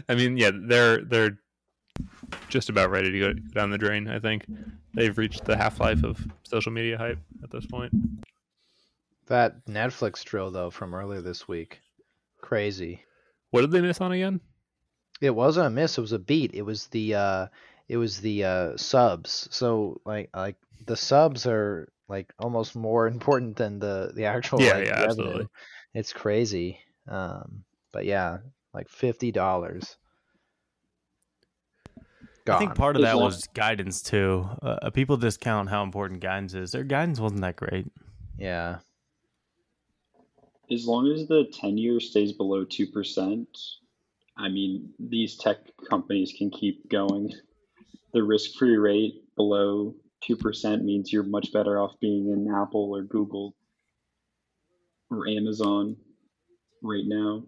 I 0.10 0.16
mean, 0.16 0.38
yeah, 0.38 0.52
they're 0.52 1.04
they're 1.04 1.38
just 2.50 2.70
about 2.70 2.90
ready 2.90 3.12
to 3.12 3.20
go 3.20 3.34
down 3.34 3.70
the 3.70 3.78
drain. 3.78 4.08
I 4.08 4.20
think 4.20 4.46
they've 4.94 5.16
reached 5.16 5.46
the 5.46 5.56
half 5.56 5.80
life 5.80 6.04
of 6.04 6.26
social 6.44 6.72
media 6.72 6.98
hype 6.98 7.20
at 7.44 7.52
this 7.52 7.66
point. 7.68 7.94
That 9.28 9.66
Netflix 9.68 10.24
drill 10.24 10.52
though 10.52 10.72
from 10.72 10.94
earlier 10.96 11.22
this 11.22 11.48
week, 11.48 11.80
crazy. 12.42 13.04
What 13.52 13.62
did 13.62 13.72
they 13.72 13.82
miss 13.82 14.02
on 14.02 14.12
again? 14.12 14.40
It 15.22 15.30
wasn't 15.32 15.68
a 15.68 15.70
miss. 15.70 15.98
It 15.98 16.02
was 16.02 16.12
a 16.14 16.20
beat. 16.20 16.54
It 16.54 16.64
was 16.64 16.88
the 16.88 17.16
uh, 17.16 17.48
it 17.88 17.98
was 17.98 18.20
the 18.22 18.44
uh, 18.44 18.78
subs. 18.78 19.48
So 19.52 20.02
like 20.04 20.30
like 20.36 20.56
the 20.86 20.98
subs 20.98 21.46
are 21.46 21.92
like 22.08 22.34
almost 22.40 22.76
more 22.76 23.08
important 23.16 23.56
than 23.58 23.80
the 23.80 24.12
the 24.16 24.26
actual 24.26 24.62
Yeah, 24.62 24.78
like, 24.78 24.86
yeah, 24.86 24.92
revenue. 25.02 25.10
absolutely. 25.10 25.48
It's 25.94 26.12
crazy. 26.14 26.80
Um, 27.08 27.64
but 27.92 28.06
yeah, 28.06 28.40
like 28.74 28.90
fifty 28.90 29.32
dollars. 29.32 29.98
I 32.48 32.60
think 32.60 32.76
part 32.76 32.96
of 32.96 33.02
that 33.02 33.18
was 33.18 33.48
guidance 33.54 34.02
too. 34.04 34.48
Uh, 34.62 34.90
people 34.92 35.18
discount 35.18 35.70
how 35.70 35.82
important 35.84 36.20
guidance 36.20 36.54
is. 36.54 36.72
Their 36.72 36.84
guidance 36.84 37.20
wasn't 37.20 37.42
that 37.42 37.56
great. 37.56 37.88
yeah. 38.38 38.78
As 40.72 40.86
long 40.86 41.12
as 41.12 41.28
the 41.28 41.46
10 41.54 41.78
year 41.78 42.00
stays 42.00 42.34
below 42.34 42.66
2%, 42.66 43.46
I 44.38 44.50
mean, 44.50 44.90
these 45.00 45.38
tech 45.38 45.58
companies 45.90 46.34
can 46.38 46.50
keep 46.50 46.90
going. 46.90 47.32
The 48.14 48.24
risk 48.24 48.58
free 48.58 48.78
rate 48.78 49.24
below 49.36 49.96
2% 50.28 50.84
means 50.84 51.14
you're 51.14 51.24
much 51.24 51.52
better 51.54 51.80
off 51.80 52.00
being 52.00 52.30
in 52.32 52.52
Apple 52.54 52.96
or 52.96 53.04
Google 53.04 53.56
or 55.12 55.28
Amazon 55.28 55.98
right 56.86 57.04
now 57.06 57.44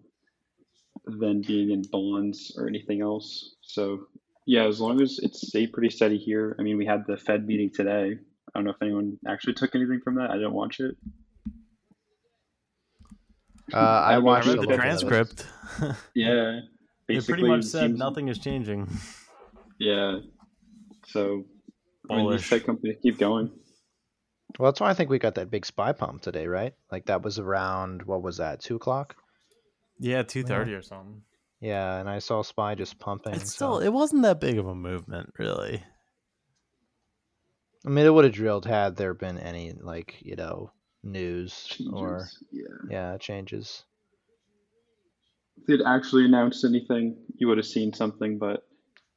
than 1.06 1.42
being 1.42 1.72
in 1.72 1.84
bonds 1.92 2.54
or 2.58 2.68
anything 2.68 3.02
else. 3.02 3.56
So, 3.62 4.08
yeah, 4.46 4.66
as 4.66 4.80
long 4.82 5.02
as 5.02 5.20
it's 5.22 5.48
stayed 5.48 5.72
pretty 5.74 5.90
steady 5.90 6.18
here. 6.18 6.56
I 6.60 6.64
mean, 6.64 6.78
we 6.78 6.86
had 6.86 7.06
the 7.08 7.18
Fed 7.18 7.46
meeting 7.48 7.70
today. 7.74 8.14
I 8.18 8.52
don't 8.60 8.66
know 8.66 8.72
if 8.72 8.82
anyone 8.82 9.18
actually 9.28 9.54
took 9.54 9.76
anything 9.76 10.02
from 10.04 10.16
that. 10.16 10.30
I 10.32 10.36
didn't 10.36 10.54
watch 10.54 10.80
it. 10.80 10.96
Uh, 13.74 13.78
I 13.78 14.14
I 14.14 14.16
read 14.16 14.24
watched 14.24 14.46
the 14.48 14.54
the 14.54 14.62
little 14.62 14.78
bit 14.78 14.80
of 14.80 14.80
it. 14.80 14.82
transcript. 14.82 15.46
Yeah. 16.16 16.58
it 16.60 16.64
Basically, 17.08 17.34
pretty 17.42 17.48
much 17.48 17.64
said 17.66 17.82
seems- 17.88 18.00
nothing 18.00 18.28
is 18.30 18.38
changing. 18.40 18.88
Yeah. 19.80 20.20
So, 21.08 21.46
I 22.10 22.16
mean, 22.16 22.26
these 22.32 22.48
Bullish. 22.48 22.50
tech 22.50 22.66
companies 22.66 22.98
keep 23.04 23.18
going. 23.18 23.52
Well, 24.58 24.72
that's 24.72 24.80
why 24.80 24.90
I 24.90 24.94
think 24.94 25.10
we 25.10 25.20
got 25.20 25.36
that 25.36 25.52
big 25.52 25.66
SPY 25.66 25.92
pump 25.92 26.22
today, 26.22 26.48
right? 26.48 26.74
Like 26.92 27.06
that 27.06 27.22
was 27.22 27.38
around 27.38 28.04
what 28.04 28.22
was 28.24 28.38
that, 28.38 28.62
two 28.62 28.76
o'clock? 28.78 29.16
Yeah, 30.00 30.24
two 30.24 30.44
thirty 30.44 30.74
or 30.74 30.82
something. 30.82 31.22
Yeah, 31.60 32.00
and 32.00 32.10
I 32.10 32.20
saw 32.20 32.44
SPY 32.44 32.76
just 32.76 33.00
pumping. 33.00 33.34
It's 33.34 33.56
so- 33.56 33.56
still 33.56 33.80
it 33.80 33.90
wasn't 33.90 34.24
that 34.24 34.40
big 34.40 34.58
of 34.58 34.68
a 34.68 34.76
movement, 34.76 35.34
really. 35.38 35.84
I 37.86 37.90
mean, 37.90 38.06
it 38.06 38.14
would 38.14 38.26
have 38.26 38.34
drilled 38.34 38.66
had 38.66 38.96
there 38.96 39.14
been 39.14 39.38
any 39.38 39.74
like 39.74 40.18
you 40.22 40.36
know 40.36 40.72
news 41.04 41.80
or 41.94 42.28
yeah. 42.52 42.64
yeah 42.90 43.18
changes. 43.18 43.84
If 45.58 45.66
they'd 45.66 45.86
actually 45.86 46.26
announced 46.26 46.64
anything, 46.64 47.18
you 47.36 47.48
would 47.48 47.58
have 47.58 47.66
seen 47.66 47.94
something. 47.94 48.38
But 48.38 48.68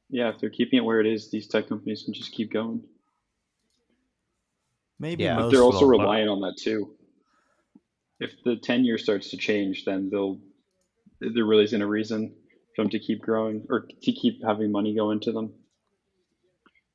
yeah, 0.09 0.29
if 0.29 0.39
they're 0.39 0.49
keeping 0.49 0.77
it 0.77 0.85
where 0.85 0.99
it 0.99 1.07
is, 1.07 1.29
these 1.29 1.47
tech 1.47 1.67
companies 1.67 2.03
can 2.03 2.13
just 2.13 2.31
keep 2.31 2.51
going. 2.51 2.83
Maybe 4.99 5.23
Yeah. 5.23 5.35
But 5.35 5.41
But 5.43 5.51
they're 5.51 5.63
also 5.63 5.85
relying 5.85 6.29
on 6.29 6.41
that 6.41 6.57
too. 6.57 6.95
If 8.19 8.31
the 8.43 8.55
ten 8.55 8.85
year 8.85 8.97
starts 8.97 9.31
to 9.31 9.37
change, 9.37 9.85
then 9.85 10.09
they'll 10.09 10.39
there 11.21 11.45
really 11.45 11.63
isn't 11.65 11.81
a 11.81 11.87
reason 11.87 12.33
for 12.75 12.83
them 12.83 12.91
to 12.91 12.99
keep 12.99 13.21
growing 13.21 13.65
or 13.69 13.87
to 14.01 14.11
keep 14.11 14.43
having 14.45 14.71
money 14.71 14.95
go 14.95 15.11
into 15.11 15.31
them. 15.31 15.53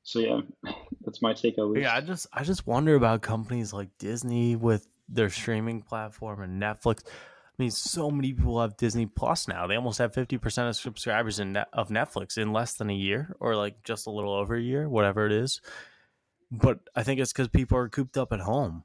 So 0.03 0.19
yeah, 0.21 0.41
that's 1.05 1.23
my 1.23 1.35
take 1.35 1.59
at 1.59 1.65
least. 1.65 1.83
Yeah, 1.83 1.95
I 1.95 2.01
just 2.01 2.27
I 2.33 2.45
just 2.45 2.67
wonder 2.67 2.95
about 2.95 3.23
companies 3.23 3.73
like 3.73 3.89
Disney 3.99 4.57
with 4.57 4.87
their 5.09 5.31
streaming 5.31 5.83
platform 5.83 6.43
and 6.43 6.61
Netflix. 6.61 7.03
I 7.07 7.63
mean, 7.63 7.71
so 7.71 8.11
many 8.11 8.35
people 8.35 8.61
have 8.61 8.77
Disney 8.77 9.07
Plus 9.07 9.49
now. 9.49 9.67
They 9.67 9.77
almost 9.77 9.99
have 9.99 10.15
fifty 10.15 10.39
percent 10.39 10.69
of 10.69 10.77
subscribers 10.77 11.41
in 11.41 11.53
net, 11.53 11.69
of 11.73 11.89
Netflix 11.89 12.39
in 12.39 12.53
less 12.53 12.75
than 12.75 12.91
a 12.91 12.95
year, 12.95 13.35
or 13.41 13.57
like 13.57 13.83
just 13.83 14.07
a 14.07 14.11
little 14.11 14.35
over 14.35 14.55
a 14.55 14.61
year, 14.61 14.89
whatever 14.89 15.27
it 15.27 15.33
is. 15.33 15.61
But 16.51 16.81
I 16.95 17.03
think 17.03 17.21
it's 17.21 17.33
because 17.33 17.49
people 17.49 17.79
are 17.79 17.89
cooped 17.89 18.17
up 18.17 18.33
at 18.33 18.41
home. 18.41 18.85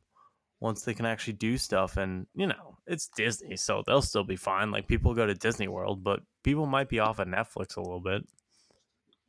Once 0.60 0.84
they 0.84 0.94
can 0.94 1.06
actually 1.06 1.34
do 1.34 1.58
stuff, 1.58 1.98
and 1.98 2.28
you 2.34 2.48
know, 2.48 2.71
it's 2.88 3.10
Disney, 3.16 3.56
so 3.56 3.84
they'll 3.86 4.02
still 4.02 4.24
be 4.24 4.36
fine. 4.36 4.72
Like 4.72 4.88
people 4.88 5.14
go 5.14 5.26
to 5.26 5.34
Disney 5.34 5.68
World, 5.68 6.04
but 6.04 6.22
people 6.44 6.66
might 6.66 6.90
be 6.90 7.00
off 7.00 7.20
of 7.20 7.28
Netflix 7.28 7.78
a 7.78 7.82
little 7.82 8.00
bit. 8.00 8.24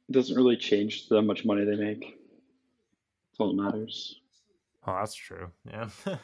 It 0.09 0.13
doesn't 0.13 0.37
really 0.37 0.57
change 0.57 1.09
how 1.09 1.21
much 1.21 1.45
money 1.45 1.65
they 1.65 1.77
make. 1.77 2.01
That's 2.01 3.41
all 3.41 3.55
that 3.55 3.63
matters. 3.63 4.17
Oh, 4.87 4.97
that's 4.99 5.15
true. 5.15 5.51
Yeah. 5.67 5.89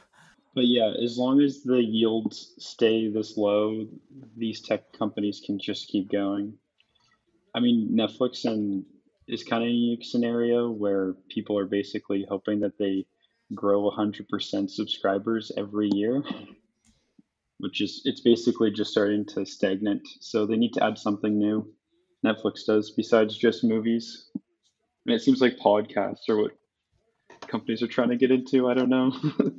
But 0.58 0.66
yeah, 0.66 0.92
as 1.00 1.16
long 1.16 1.40
as 1.40 1.62
the 1.62 1.80
yields 1.80 2.54
stay 2.58 3.08
this 3.08 3.36
low, 3.36 3.86
these 4.36 4.60
tech 4.60 4.92
companies 4.92 5.40
can 5.44 5.56
just 5.56 5.86
keep 5.86 6.10
going. 6.10 6.54
I 7.54 7.60
mean, 7.60 7.90
Netflix 7.92 8.44
and 8.44 8.84
is 9.28 9.44
kind 9.44 9.62
of 9.62 9.68
a 9.68 9.72
unique 9.72 10.04
scenario 10.04 10.68
where 10.68 11.12
people 11.28 11.56
are 11.58 11.66
basically 11.66 12.26
hoping 12.28 12.58
that 12.60 12.76
they 12.76 13.06
grow 13.54 13.88
100% 13.88 14.68
subscribers 14.68 15.52
every 15.56 15.90
year, 15.92 16.24
which 17.58 17.80
is 17.80 18.02
it's 18.04 18.20
basically 18.20 18.70
just 18.70 18.90
starting 18.90 19.24
to 19.26 19.44
stagnate. 19.46 20.02
So 20.20 20.46
they 20.46 20.56
need 20.56 20.72
to 20.74 20.84
add 20.84 20.98
something 20.98 21.38
new. 21.38 21.72
Netflix 22.24 22.64
does 22.66 22.90
besides 22.90 23.36
just 23.36 23.62
movies. 23.64 24.30
And 25.06 25.14
it 25.14 25.20
seems 25.22 25.40
like 25.40 25.56
podcasts 25.58 26.28
are 26.28 26.36
what 26.36 26.52
companies 27.46 27.82
are 27.82 27.86
trying 27.88 28.10
to 28.10 28.16
get 28.16 28.30
into. 28.30 28.68
I 28.68 28.74
don't 28.74 28.90
know. 28.90 29.12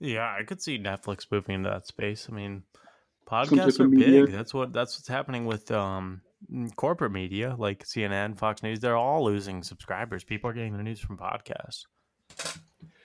Yeah, 0.00 0.34
I 0.38 0.42
could 0.42 0.60
see 0.60 0.78
Netflix 0.78 1.24
moving 1.30 1.54
into 1.54 1.70
that 1.70 1.86
space. 1.86 2.26
I 2.30 2.34
mean, 2.34 2.64
podcasts 3.26 3.78
of 3.80 3.86
are 3.86 3.88
media. 3.88 4.24
big. 4.26 4.32
That's 4.34 4.52
what 4.52 4.72
that's 4.72 4.98
what's 4.98 5.08
happening 5.08 5.46
with 5.46 5.70
um 5.70 6.20
corporate 6.76 7.12
media 7.12 7.54
like 7.58 7.84
CNN, 7.84 8.36
Fox 8.36 8.62
News. 8.62 8.80
They're 8.80 8.96
all 8.96 9.24
losing 9.24 9.62
subscribers. 9.62 10.22
People 10.22 10.50
are 10.50 10.52
getting 10.52 10.74
their 10.74 10.82
news 10.82 11.00
from 11.00 11.16
podcasts. 11.16 11.84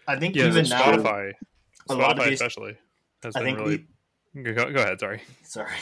I 0.08 0.18
think 0.20 0.36
Yeah, 0.36 0.48
even 0.48 0.66
so 0.66 0.76
now, 0.78 0.84
Spotify, 0.92 1.32
a 1.90 1.96
lot 1.96 2.12
of 2.12 2.18
Spotify 2.18 2.26
these- 2.26 2.34
especially 2.42 2.78
has 3.24 3.36
I 3.36 3.40
been 3.40 3.56
think 3.58 3.60
really. 3.60 4.54
Go, 4.54 4.72
go 4.72 4.82
ahead. 4.82 5.00
Sorry. 5.00 5.22
sorry. 5.44 5.72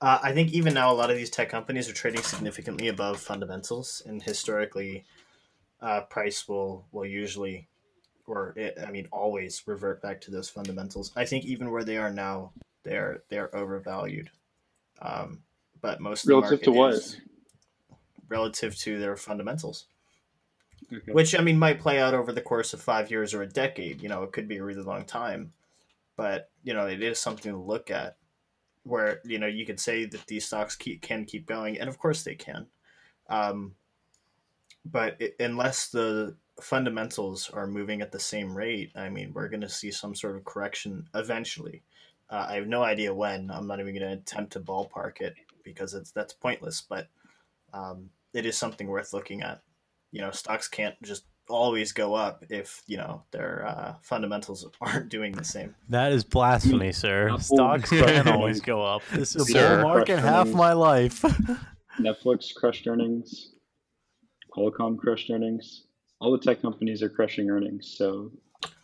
Uh, 0.00 0.16
I 0.22 0.32
think 0.32 0.52
even 0.52 0.74
now, 0.74 0.92
a 0.92 0.94
lot 0.94 1.10
of 1.10 1.16
these 1.16 1.28
tech 1.28 1.48
companies 1.48 1.88
are 1.88 1.92
trading 1.92 2.22
significantly 2.22 2.86
above 2.86 3.18
fundamentals, 3.18 4.00
and 4.06 4.22
historically, 4.22 5.04
uh, 5.80 6.02
price 6.02 6.46
will 6.46 6.86
will 6.92 7.04
usually, 7.04 7.66
or 8.24 8.52
it, 8.56 8.78
I 8.86 8.92
mean, 8.92 9.08
always 9.10 9.60
revert 9.66 10.00
back 10.00 10.20
to 10.20 10.30
those 10.30 10.48
fundamentals. 10.48 11.10
I 11.16 11.24
think 11.24 11.44
even 11.46 11.72
where 11.72 11.82
they 11.82 11.96
are 11.96 12.12
now, 12.12 12.52
they're 12.84 13.24
they're 13.28 13.52
overvalued. 13.52 14.30
Um, 15.02 15.42
but 15.80 16.00
most 16.00 16.22
of 16.22 16.28
the 16.28 16.34
Relative 16.34 16.62
to 16.62 16.70
what? 16.70 17.16
relative 18.28 18.76
to 18.76 19.00
their 19.00 19.16
fundamentals, 19.16 19.86
Okay. 20.92 21.10
which 21.12 21.36
I 21.36 21.42
mean 21.42 21.58
might 21.58 21.80
play 21.80 21.98
out 21.98 22.14
over 22.14 22.32
the 22.32 22.40
course 22.40 22.72
of 22.72 22.80
five 22.80 23.10
years 23.10 23.34
or 23.34 23.42
a 23.42 23.48
decade. 23.48 24.00
You 24.00 24.08
know, 24.08 24.22
it 24.22 24.30
could 24.30 24.46
be 24.46 24.58
a 24.58 24.64
really 24.64 24.82
long 24.82 25.04
time, 25.04 25.52
but 26.18 26.50
you 26.64 26.74
know, 26.74 26.86
it 26.86 27.00
is 27.00 27.18
something 27.18 27.52
to 27.52 27.58
look 27.58 27.90
at 27.90 28.16
where 28.82 29.20
you 29.24 29.38
know 29.38 29.46
you 29.46 29.64
could 29.64 29.80
say 29.80 30.04
that 30.04 30.26
these 30.26 30.44
stocks 30.44 30.76
keep, 30.76 31.00
can 31.00 31.24
keep 31.24 31.46
going, 31.46 31.78
and 31.78 31.88
of 31.88 31.98
course 31.98 32.24
they 32.24 32.34
can. 32.34 32.66
Um, 33.30 33.76
but 34.84 35.16
it, 35.20 35.36
unless 35.38 35.88
the 35.88 36.34
fundamentals 36.60 37.48
are 37.50 37.68
moving 37.68 38.02
at 38.02 38.10
the 38.10 38.18
same 38.18 38.54
rate, 38.56 38.90
I 38.96 39.08
mean, 39.08 39.32
we're 39.32 39.48
going 39.48 39.60
to 39.60 39.68
see 39.68 39.92
some 39.92 40.14
sort 40.14 40.34
of 40.34 40.44
correction 40.44 41.06
eventually. 41.14 41.82
Uh, 42.28 42.46
I 42.48 42.54
have 42.56 42.66
no 42.66 42.82
idea 42.82 43.14
when. 43.14 43.50
I'm 43.50 43.68
not 43.68 43.78
even 43.78 43.94
going 43.96 44.10
to 44.10 44.18
attempt 44.18 44.52
to 44.54 44.60
ballpark 44.60 45.20
it 45.20 45.34
because 45.62 45.94
it's 45.94 46.10
that's 46.10 46.32
pointless. 46.32 46.80
But 46.80 47.06
um, 47.72 48.10
it 48.34 48.44
is 48.44 48.58
something 48.58 48.88
worth 48.88 49.12
looking 49.12 49.42
at. 49.42 49.62
You 50.10 50.22
know, 50.22 50.32
stocks 50.32 50.66
can't 50.66 51.00
just 51.00 51.26
always 51.48 51.92
go 51.92 52.14
up 52.14 52.44
if 52.50 52.82
you 52.86 52.96
know 52.96 53.22
their 53.30 53.66
uh, 53.66 53.94
fundamentals 54.02 54.66
aren't 54.80 55.08
doing 55.08 55.32
the 55.32 55.44
same. 55.44 55.74
That 55.88 56.12
is 56.12 56.24
blasphemy, 56.24 56.92
sir. 56.92 57.36
Stocks 57.38 57.90
can 57.90 58.28
always 58.36 58.60
go 58.60 58.82
up. 58.82 59.02
This 59.12 59.34
is 59.36 59.48
a 59.48 59.52
Sir. 59.52 59.76
bull 59.82 59.88
market 59.90 60.18
half 60.18 60.44
Crushing. 60.46 60.56
my 60.56 60.72
life. 60.72 61.22
Netflix 62.00 62.54
crushed 62.54 62.86
earnings. 62.86 63.52
Qualcomm 64.56 64.98
crushed 64.98 65.30
earnings. 65.30 65.84
All 66.20 66.32
the 66.32 66.38
tech 66.38 66.60
companies 66.62 67.02
are 67.02 67.08
crushing 67.08 67.48
earnings. 67.50 67.94
So 67.96 68.32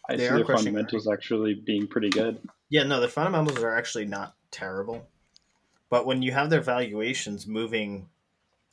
I 0.08 0.16
They 0.16 0.24
see 0.24 0.28
are 0.28 0.36
their 0.36 0.44
crushing 0.44 0.66
fundamentals 0.66 1.08
actually 1.08 1.54
being 1.54 1.86
pretty 1.86 2.10
good. 2.10 2.38
Yeah, 2.68 2.84
no, 2.84 3.00
the 3.00 3.08
fundamentals 3.08 3.62
are 3.62 3.76
actually 3.76 4.04
not 4.06 4.34
terrible. 4.50 5.08
But 5.90 6.06
when 6.06 6.22
you 6.22 6.32
have 6.32 6.50
their 6.50 6.60
valuations 6.60 7.46
moving 7.46 8.08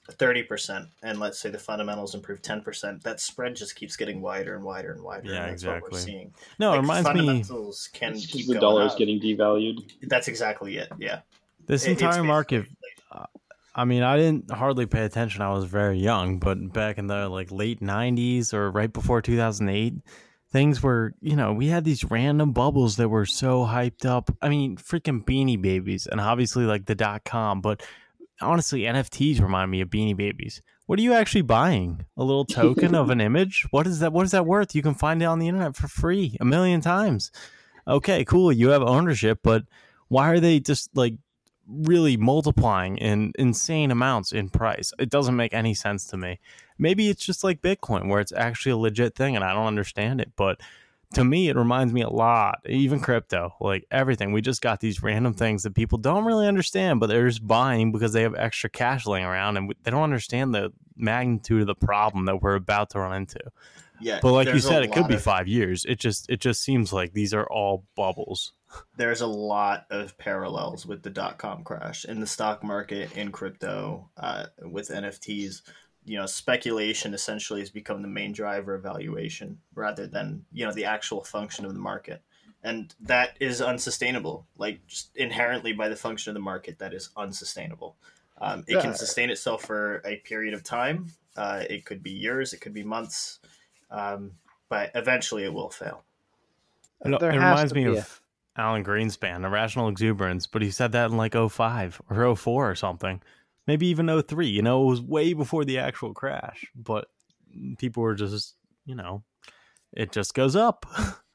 30% 0.09 0.87
and 1.03 1.19
let's 1.19 1.39
say 1.39 1.49
the 1.49 1.57
fundamentals 1.59 2.15
improve 2.15 2.41
10%, 2.41 3.01
that 3.03 3.19
spread 3.19 3.55
just 3.55 3.75
keeps 3.75 3.95
getting 3.95 4.21
wider 4.21 4.55
and 4.55 4.63
wider 4.63 4.91
and 4.93 5.03
wider. 5.03 5.29
Yeah, 5.31 5.43
and 5.43 5.51
that's 5.53 5.63
what 5.65 5.81
we're 5.81 5.87
exactly. 5.89 5.99
seeing. 6.01 6.33
no, 6.59 6.69
it 6.69 6.75
Like, 6.77 6.81
reminds 6.81 7.07
me. 7.09 7.15
fundamentals 7.15 7.89
can 7.93 8.13
It's 8.13 8.25
keep 8.25 8.47
the 8.47 8.59
dollar 8.59 8.85
is 8.85 8.95
getting 8.95 9.19
devalued. 9.19 9.91
That's 10.03 10.27
exactly 10.27 10.77
it. 10.77 10.89
Yeah. 10.99 11.19
This 11.67 11.85
It- 11.85 11.91
entire 11.91 12.23
market, 12.23 12.61
basically- 12.63 12.77
uh, 13.11 13.25
I 13.73 13.85
mean, 13.85 14.03
I 14.03 14.17
didn't 14.17 14.51
hardly 14.51 14.85
pay 14.85 15.05
attention. 15.05 15.41
I 15.41 15.53
was 15.53 15.63
very 15.65 15.97
young, 15.97 16.39
but 16.39 16.73
back 16.73 16.97
in 16.97 17.07
the 17.07 17.29
like 17.29 17.51
late 17.51 17.79
'90s 17.81 18.53
or 18.53 18.69
right 18.69 18.91
before 18.91 19.21
2008, 19.21 19.93
things 20.51 20.83
were, 20.83 21.13
you 21.21 21.37
know, 21.37 21.53
we 21.53 21.67
had 21.67 21.85
these 21.85 22.03
random 22.03 22.51
bubbles 22.51 22.97
that 22.97 23.07
were 23.07 23.25
so 23.25 23.63
hyped 23.65 24.05
up. 24.05 24.29
I 24.41 24.49
mean, 24.49 24.75
freaking 24.75 25.23
Beanie 25.23 25.61
Babies, 25.61 26.05
and 26.05 26.19
obviously 26.19 26.65
like 26.65 26.85
the 26.87 26.95
dot 26.95 27.23
com, 27.23 27.61
but 27.61 27.81
honestly, 28.41 28.81
NFTs 28.81 29.41
remind 29.41 29.71
me 29.71 29.81
of 29.81 29.89
Beanie 29.89 30.15
Babies. 30.15 30.61
What 30.85 30.99
are 30.99 31.03
you 31.03 31.13
actually 31.13 31.43
buying? 31.43 32.05
A 32.17 32.23
little 32.23 32.45
token 32.45 32.95
of 32.95 33.09
an 33.09 33.21
image? 33.21 33.65
What 33.71 33.87
is 33.87 33.99
that? 33.99 34.13
What 34.13 34.25
is 34.25 34.31
that 34.31 34.45
worth? 34.45 34.75
You 34.75 34.81
can 34.81 34.95
find 34.95 35.21
it 35.21 35.25
on 35.25 35.39
the 35.39 35.47
internet 35.47 35.75
for 35.75 35.87
free 35.87 36.37
a 36.39 36.45
million 36.45 36.81
times. 36.81 37.31
Okay, 37.87 38.25
cool. 38.25 38.51
You 38.51 38.69
have 38.69 38.83
ownership, 38.83 39.39
but 39.43 39.63
why 40.07 40.29
are 40.29 40.39
they 40.39 40.59
just 40.59 40.89
like 40.95 41.15
really 41.71 42.17
multiplying 42.17 42.97
in 42.97 43.31
insane 43.37 43.91
amounts 43.91 44.31
in 44.31 44.49
price. 44.49 44.91
It 44.99 45.09
doesn't 45.09 45.35
make 45.35 45.53
any 45.53 45.73
sense 45.73 46.05
to 46.07 46.17
me. 46.17 46.39
Maybe 46.77 47.09
it's 47.09 47.25
just 47.25 47.43
like 47.43 47.61
Bitcoin 47.61 48.07
where 48.07 48.19
it's 48.19 48.33
actually 48.33 48.73
a 48.73 48.77
legit 48.77 49.15
thing 49.15 49.35
and 49.35 49.45
I 49.45 49.53
don't 49.53 49.67
understand 49.67 50.19
it, 50.21 50.31
but 50.35 50.59
to 51.13 51.23
me 51.23 51.49
it 51.49 51.55
reminds 51.55 51.93
me 51.93 52.01
a 52.01 52.09
lot, 52.09 52.59
even 52.65 52.99
crypto, 52.99 53.53
like 53.59 53.85
everything. 53.91 54.31
We 54.31 54.41
just 54.41 54.61
got 54.61 54.79
these 54.79 55.03
random 55.03 55.33
things 55.33 55.63
that 55.63 55.75
people 55.75 55.97
don't 55.97 56.25
really 56.25 56.47
understand, 56.47 56.99
but 56.99 57.07
they're 57.07 57.27
just 57.27 57.45
buying 57.45 57.91
because 57.91 58.13
they 58.13 58.21
have 58.23 58.35
extra 58.35 58.69
cash 58.69 59.05
laying 59.05 59.25
around 59.25 59.57
and 59.57 59.73
they 59.83 59.91
don't 59.91 60.03
understand 60.03 60.53
the 60.53 60.71
magnitude 60.95 61.61
of 61.61 61.67
the 61.67 61.75
problem 61.75 62.25
that 62.25 62.41
we're 62.41 62.55
about 62.55 62.91
to 62.91 62.99
run 62.99 63.15
into. 63.15 63.39
Yeah, 63.99 64.19
But 64.21 64.31
like 64.33 64.47
you 64.47 64.59
said, 64.59 64.83
it 64.83 64.91
could 64.91 65.01
lot 65.01 65.09
be 65.09 65.15
of- 65.15 65.21
5 65.21 65.47
years. 65.47 65.85
It 65.85 65.99
just 65.99 66.27
it 66.29 66.39
just 66.39 66.63
seems 66.63 66.91
like 66.91 67.13
these 67.13 67.33
are 67.35 67.45
all 67.45 67.85
bubbles. 67.95 68.53
there's 68.95 69.19
a 69.21 69.27
lot 69.27 69.85
of 69.91 70.17
parallels 70.17 70.85
with 70.85 71.03
the 71.03 71.09
dot 71.09 71.37
com 71.37 71.63
crash 71.63 72.05
in 72.05 72.19
the 72.21 72.25
stock 72.25 72.63
market, 72.63 73.15
in 73.17 73.31
crypto, 73.31 74.09
uh, 74.17 74.45
with 74.63 74.87
NFTs. 74.89 75.61
You 76.03 76.17
know, 76.17 76.25
speculation 76.25 77.13
essentially 77.13 77.59
has 77.59 77.69
become 77.69 78.01
the 78.01 78.07
main 78.07 78.33
driver 78.33 78.73
of 78.75 78.83
valuation 78.83 79.59
rather 79.75 80.07
than 80.07 80.45
you 80.51 80.65
know 80.65 80.73
the 80.73 80.85
actual 80.85 81.23
function 81.23 81.65
of 81.65 81.73
the 81.73 81.79
market, 81.79 82.21
and 82.63 82.93
that 83.01 83.37
is 83.39 83.61
unsustainable. 83.61 84.47
Like 84.57 84.85
just 84.87 85.15
inherently 85.15 85.73
by 85.73 85.89
the 85.89 85.95
function 85.95 86.31
of 86.31 86.33
the 86.33 86.39
market, 86.41 86.79
that 86.79 86.93
is 86.93 87.09
unsustainable. 87.15 87.95
Um, 88.39 88.63
it 88.67 88.75
Yeah. 88.75 88.81
can 88.81 88.95
sustain 88.95 89.29
itself 89.29 89.63
for 89.63 90.01
a 90.03 90.17
period 90.17 90.53
of 90.55 90.63
time. 90.63 91.07
Uh, 91.37 91.63
it 91.69 91.85
could 91.85 92.01
be 92.01 92.11
years, 92.11 92.53
it 92.53 92.61
could 92.61 92.73
be 92.73 92.83
months, 92.83 93.39
um, 93.91 94.31
but 94.69 94.91
eventually 94.95 95.43
it 95.43 95.53
will 95.53 95.69
fail. 95.69 96.03
It, 97.05 97.19
There 97.19 97.31
it 97.31 97.35
reminds 97.35 97.73
me 97.73 97.85
be 97.85 97.97
of 97.97 98.21
Alan 98.57 98.83
Greenspan, 98.83 99.45
Irrational 99.45 99.87
Exuberance, 99.89 100.47
but 100.47 100.61
he 100.61 100.71
said 100.71 100.91
that 100.91 101.11
in 101.11 101.17
like 101.17 101.33
05 101.33 102.01
or 102.09 102.35
04 102.35 102.69
or 102.71 102.75
something. 102.75 103.21
Maybe 103.71 103.87
even 103.87 104.21
03. 104.21 104.47
You 104.47 104.61
know, 104.61 104.83
it 104.83 104.87
was 104.87 105.01
way 105.01 105.31
before 105.31 105.63
the 105.63 105.79
actual 105.79 106.13
crash, 106.13 106.65
but 106.75 107.07
people 107.77 108.03
were 108.03 108.15
just, 108.15 108.55
you 108.85 108.95
know, 108.95 109.23
it 109.93 110.11
just 110.11 110.33
goes 110.33 110.55
up. 110.57 110.85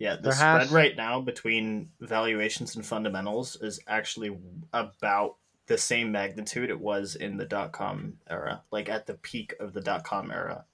Yeah, 0.00 0.16
the 0.16 0.22
There 0.22 0.32
spread 0.32 0.60
has- 0.62 0.72
right 0.72 0.96
now 0.96 1.20
between 1.20 1.88
valuations 2.00 2.74
and 2.74 2.84
fundamentals 2.84 3.56
is 3.62 3.78
actually 3.86 4.36
about 4.72 5.36
the 5.66 5.78
same 5.78 6.10
magnitude 6.12 6.68
it 6.68 6.78
was 6.80 7.14
in 7.14 7.36
the 7.36 7.44
dot 7.46 7.72
com 7.72 8.14
era, 8.28 8.62
like 8.72 8.88
at 8.88 9.06
the 9.06 9.14
peak 9.14 9.54
of 9.60 9.72
the 9.72 9.80
dot 9.80 10.02
com 10.04 10.30
era. 10.32 10.64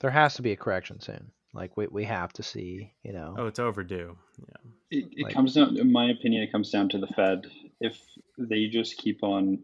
There 0.00 0.10
has 0.10 0.34
to 0.34 0.42
be 0.42 0.52
a 0.52 0.56
correction 0.56 1.00
soon. 1.00 1.30
Like 1.54 1.76
we 1.78 1.86
we 1.88 2.04
have 2.04 2.32
to 2.34 2.42
see, 2.42 2.92
you 3.02 3.12
know. 3.14 3.34
oh, 3.38 3.46
it's 3.46 3.58
overdue. 3.58 4.16
Yeah. 4.38 4.98
It, 4.98 5.08
it 5.16 5.24
Like- 5.24 5.34
comes 5.34 5.54
down, 5.54 5.76
in 5.78 5.90
my 5.90 6.10
opinion, 6.10 6.42
it 6.42 6.52
comes 6.52 6.70
down 6.70 6.90
to 6.90 6.98
the 6.98 7.06
Fed. 7.08 7.46
If 7.80 7.98
they 8.38 8.66
just 8.66 8.96
keep 8.96 9.22
on, 9.22 9.60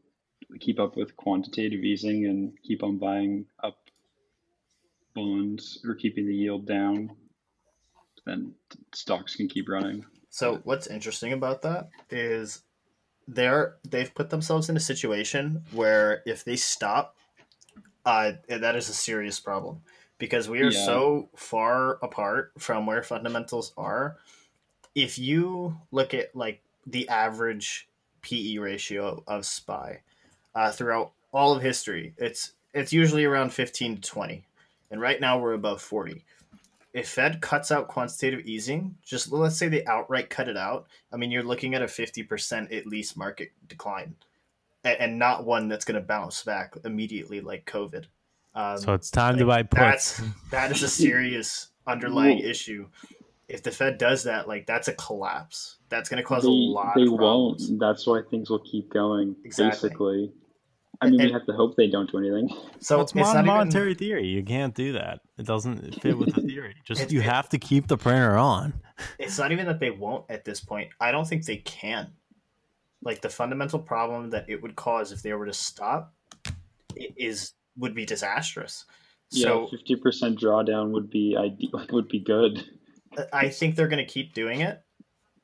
keep 0.60 0.78
up 0.78 0.96
with 0.96 1.16
quantitative 1.16 1.80
easing 1.84 2.26
and 2.26 2.52
keep 2.62 2.82
on 2.82 2.98
buying 2.98 3.46
up 3.62 3.78
bonds 5.14 5.80
or 5.84 5.94
keeping 5.94 6.26
the 6.26 6.34
yield 6.34 6.66
down, 6.66 7.10
then 8.26 8.54
stocks 8.92 9.36
can 9.36 9.48
keep 9.48 9.68
running. 9.68 10.04
So 10.30 10.60
what's 10.64 10.86
interesting 10.86 11.32
about 11.32 11.62
that 11.62 11.90
is 12.10 12.62
they're 13.28 13.76
they've 13.88 14.14
put 14.14 14.30
themselves 14.30 14.68
in 14.68 14.76
a 14.76 14.80
situation 14.80 15.64
where 15.72 16.22
if 16.26 16.44
they 16.44 16.56
stop, 16.56 17.16
uh, 18.04 18.32
that 18.48 18.76
is 18.76 18.88
a 18.88 18.94
serious 18.94 19.40
problem 19.40 19.82
because 20.18 20.48
we 20.48 20.60
are 20.60 20.70
Yeah. 20.70 20.84
so 20.84 21.28
far 21.36 21.98
apart 22.02 22.52
from 22.58 22.86
where 22.86 23.02
fundamentals 23.02 23.72
are. 23.76 24.18
If 24.94 25.18
you 25.18 25.78
look 25.90 26.14
at 26.14 26.34
like 26.36 26.62
the 26.86 27.08
average 27.08 27.88
PE 28.24 28.58
ratio 28.58 29.22
of 29.26 29.46
SPY 29.46 30.00
uh, 30.54 30.72
throughout 30.72 31.12
all 31.32 31.54
of 31.54 31.62
history, 31.62 32.14
it's 32.16 32.52
it's 32.72 32.92
usually 32.92 33.24
around 33.24 33.52
fifteen 33.52 33.96
to 33.96 34.00
twenty, 34.00 34.44
and 34.90 35.00
right 35.00 35.20
now 35.20 35.38
we're 35.38 35.52
above 35.52 35.80
forty 35.80 36.24
if 36.94 37.08
Fed 37.08 37.40
cuts 37.40 37.72
out 37.72 37.88
quantitative 37.88 38.46
easing, 38.46 38.96
just 39.04 39.32
let's 39.32 39.56
say 39.56 39.66
they 39.68 39.84
outright 39.84 40.30
cut 40.30 40.48
it 40.48 40.56
out, 40.56 40.86
I 41.12 41.16
mean, 41.16 41.32
you're 41.32 41.42
looking 41.42 41.74
at 41.74 41.82
a 41.82 41.86
50% 41.86 42.74
at 42.74 42.86
least 42.86 43.16
market 43.16 43.50
decline 43.66 44.14
and, 44.84 45.00
and 45.00 45.18
not 45.18 45.44
one 45.44 45.68
that's 45.68 45.84
going 45.84 46.00
to 46.00 46.06
bounce 46.06 46.44
back 46.44 46.76
immediately 46.84 47.40
like 47.40 47.66
COVID. 47.66 48.04
Um, 48.54 48.78
So 48.78 48.94
it's 48.94 49.10
time 49.10 49.36
to 49.38 49.44
buy 49.44 49.64
puts. 49.64 50.18
That's, 50.18 50.22
that 50.52 50.70
is 50.70 50.82
a 50.84 50.88
serious 50.88 51.68
underlying 51.84 52.38
issue. 52.38 52.86
If 53.48 53.62
the 53.62 53.70
Fed 53.70 53.98
does 53.98 54.24
that, 54.24 54.48
like 54.48 54.66
that's 54.66 54.88
a 54.88 54.94
collapse. 54.94 55.76
That's 55.90 56.08
going 56.08 56.18
to 56.18 56.24
cause 56.26 56.42
they 56.44 56.48
a 56.48 56.52
lot 56.52 56.94
they 56.96 57.02
of 57.02 57.12
won't. 57.12 57.60
That's 57.78 58.06
why 58.06 58.22
things 58.30 58.48
will 58.50 58.60
keep 58.60 58.90
going. 58.90 59.36
Exactly. 59.44 59.88
Basically, 59.90 60.32
I 61.02 61.10
mean, 61.10 61.20
we 61.26 61.32
have 61.32 61.44
to 61.46 61.52
hope 61.52 61.76
they 61.76 61.88
don't 61.88 62.10
do 62.10 62.18
anything. 62.18 62.48
So 62.80 63.00
it's, 63.00 63.12
it's 63.12 63.16
not 63.16 63.34
even- 63.34 63.46
monetary 63.46 63.94
theory. 63.94 64.26
You 64.26 64.42
can't 64.42 64.74
do 64.74 64.92
that. 64.94 65.20
It 65.36 65.44
doesn't 65.46 66.00
fit 66.00 66.16
with 66.16 66.34
the 66.34 66.40
theory. 66.40 66.74
Just 66.84 67.02
It- 67.02 67.12
you 67.12 67.20
it- 67.20 67.24
have 67.24 67.48
to 67.50 67.58
keep 67.58 67.86
the 67.86 67.96
printer 67.98 68.36
on. 68.36 68.72
it's 69.18 69.38
not 69.38 69.52
even 69.52 69.66
that 69.66 69.78
they 69.80 69.90
won't 69.90 70.24
at 70.30 70.44
this 70.44 70.60
point. 70.60 70.88
I 71.00 71.12
don't 71.12 71.26
think 71.28 71.44
they 71.44 71.56
can. 71.58 72.12
Like 73.02 73.20
the 73.20 73.28
fundamental 73.28 73.78
problem 73.78 74.30
that 74.30 74.48
it 74.48 74.62
would 74.62 74.76
cause 74.76 75.12
if 75.12 75.20
they 75.22 75.34
were 75.34 75.44
to 75.46 75.52
stop 75.52 76.14
i- 76.46 77.12
is 77.16 77.52
would 77.76 77.94
be 77.94 78.06
disastrous. 78.06 78.86
Yeah, 79.30 79.48
So 79.48 79.66
fifty 79.68 79.96
percent 79.96 80.40
drawdown 80.40 80.92
would 80.92 81.10
be 81.10 81.36
ide- 81.36 81.68
like 81.72 81.92
would 81.92 82.08
be 82.08 82.20
good. 82.20 82.64
I 83.32 83.48
think 83.48 83.76
they're 83.76 83.88
going 83.88 84.04
to 84.04 84.12
keep 84.12 84.34
doing 84.34 84.60
it, 84.60 84.82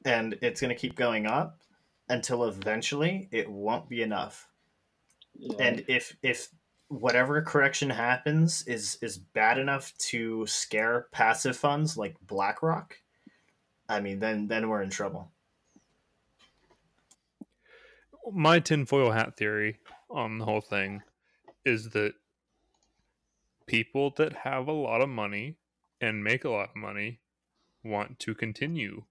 and 0.05 0.37
it's 0.43 0.61
going 0.61 0.75
to 0.75 0.81
keep 0.81 0.97
going 0.97 1.27
up 1.27 1.61
until 2.09 2.45
eventually 2.45 3.29
it 3.33 3.49
won't 3.51 3.89
be 3.89 4.03
enough. 4.03 4.49
Yeah. 5.35 5.57
And 5.59 5.85
if 5.89 6.17
if 6.23 6.49
whatever 6.89 7.41
correction 7.43 7.91
happens 7.91 8.63
is 8.67 8.99
is 9.03 9.19
bad 9.19 9.59
enough 9.59 9.97
to 9.99 10.47
scare 10.47 11.07
passive 11.13 11.57
funds 11.57 11.97
like 11.97 12.17
BlackRock, 12.27 12.97
I 13.89 14.01
mean, 14.01 14.19
then 14.19 14.49
then 14.49 14.69
we're 14.69 14.83
in 14.83 14.91
trouble. 14.91 15.31
my 18.33 18.59
tinfoil 18.59 19.11
hat 19.11 19.37
theory 19.37 19.79
on 20.11 20.39
the 20.39 20.45
whole 20.45 20.61
thing 20.61 21.03
is 21.65 21.91
that 21.91 22.13
people 23.67 24.13
that 24.17 24.33
have 24.33 24.69
a 24.69 24.73
lot 24.73 25.01
of 25.01 25.09
money 25.09 25.57
and 26.01 26.25
make 26.25 26.45
a 26.45 26.51
lot 26.51 26.71
of 26.71 26.77
money 26.77 27.21
want 27.85 28.19
to 28.21 28.35
continue 28.35 29.05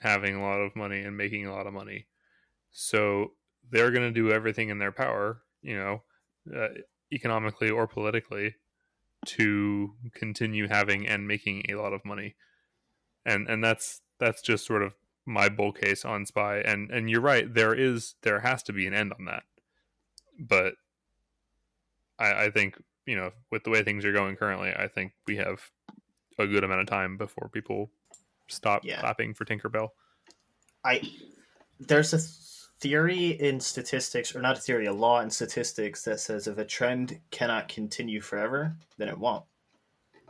having 0.00 0.34
a 0.34 0.42
lot 0.42 0.60
of 0.60 0.76
money 0.76 1.00
and 1.00 1.16
making 1.16 1.46
a 1.46 1.52
lot 1.52 1.66
of 1.66 1.72
money. 1.72 2.06
So 2.70 3.32
they're 3.70 3.90
going 3.90 4.12
to 4.12 4.20
do 4.20 4.30
everything 4.30 4.68
in 4.68 4.78
their 4.78 4.92
power, 4.92 5.42
you 5.62 5.76
know, 5.76 6.02
uh, 6.54 6.68
economically 7.12 7.70
or 7.70 7.86
politically 7.86 8.56
to 9.26 9.94
continue 10.12 10.68
having 10.68 11.06
and 11.06 11.26
making 11.26 11.64
a 11.68 11.74
lot 11.74 11.92
of 11.92 12.04
money. 12.04 12.34
And 13.24 13.48
and 13.48 13.64
that's 13.64 14.02
that's 14.18 14.42
just 14.42 14.66
sort 14.66 14.82
of 14.82 14.94
my 15.26 15.48
bull 15.48 15.72
case 15.72 16.04
on 16.04 16.26
SPY 16.26 16.58
and 16.58 16.90
and 16.90 17.08
you're 17.08 17.20
right 17.20 17.52
there 17.52 17.74
is 17.74 18.14
there 18.22 18.40
has 18.40 18.62
to 18.64 18.72
be 18.72 18.86
an 18.86 18.94
end 18.94 19.12
on 19.18 19.24
that 19.24 19.44
but 20.38 20.74
i 22.18 22.44
i 22.44 22.50
think 22.50 22.76
you 23.06 23.16
know 23.16 23.30
with 23.50 23.64
the 23.64 23.70
way 23.70 23.82
things 23.82 24.04
are 24.04 24.12
going 24.12 24.36
currently 24.36 24.72
i 24.76 24.86
think 24.86 25.12
we 25.26 25.36
have 25.36 25.70
a 26.38 26.46
good 26.46 26.64
amount 26.64 26.80
of 26.80 26.86
time 26.86 27.16
before 27.16 27.48
people 27.48 27.90
stop 28.48 28.84
Yeah. 28.84 29.00
clapping 29.00 29.34
for 29.34 29.44
tinkerbell 29.44 29.88
I 30.84 31.00
there's 31.80 32.12
a 32.12 32.18
theory 32.80 33.28
in 33.40 33.58
statistics, 33.58 34.36
or 34.36 34.42
not 34.42 34.58
a 34.58 34.60
theory, 34.60 34.86
a 34.86 34.92
law 34.92 35.20
in 35.20 35.30
statistics 35.30 36.04
that 36.04 36.20
says 36.20 36.46
if 36.46 36.58
a 36.58 36.64
trend 36.64 37.18
cannot 37.30 37.68
continue 37.68 38.20
forever, 38.20 38.76
then 38.98 39.08
it 39.08 39.16
won't. 39.18 39.44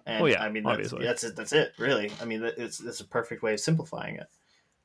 And 0.07 0.23
Well, 0.23 0.31
yeah, 0.33 0.43
I 0.43 0.51
mean 0.51 0.63
that's, 0.63 0.73
obviously. 0.75 1.05
that's 1.05 1.25
it. 1.25 1.35
That's 1.37 1.53
it, 1.53 1.73
really. 1.79 2.13
I 2.21 2.25
mean, 2.25 2.41
that- 2.43 2.59
it's 2.59 2.81
it's 2.81 3.01
a 3.01 3.05
perfect 3.07 3.43
way 3.43 3.55
of 3.55 3.61
simplifying 3.61 4.17
it. 4.17 4.29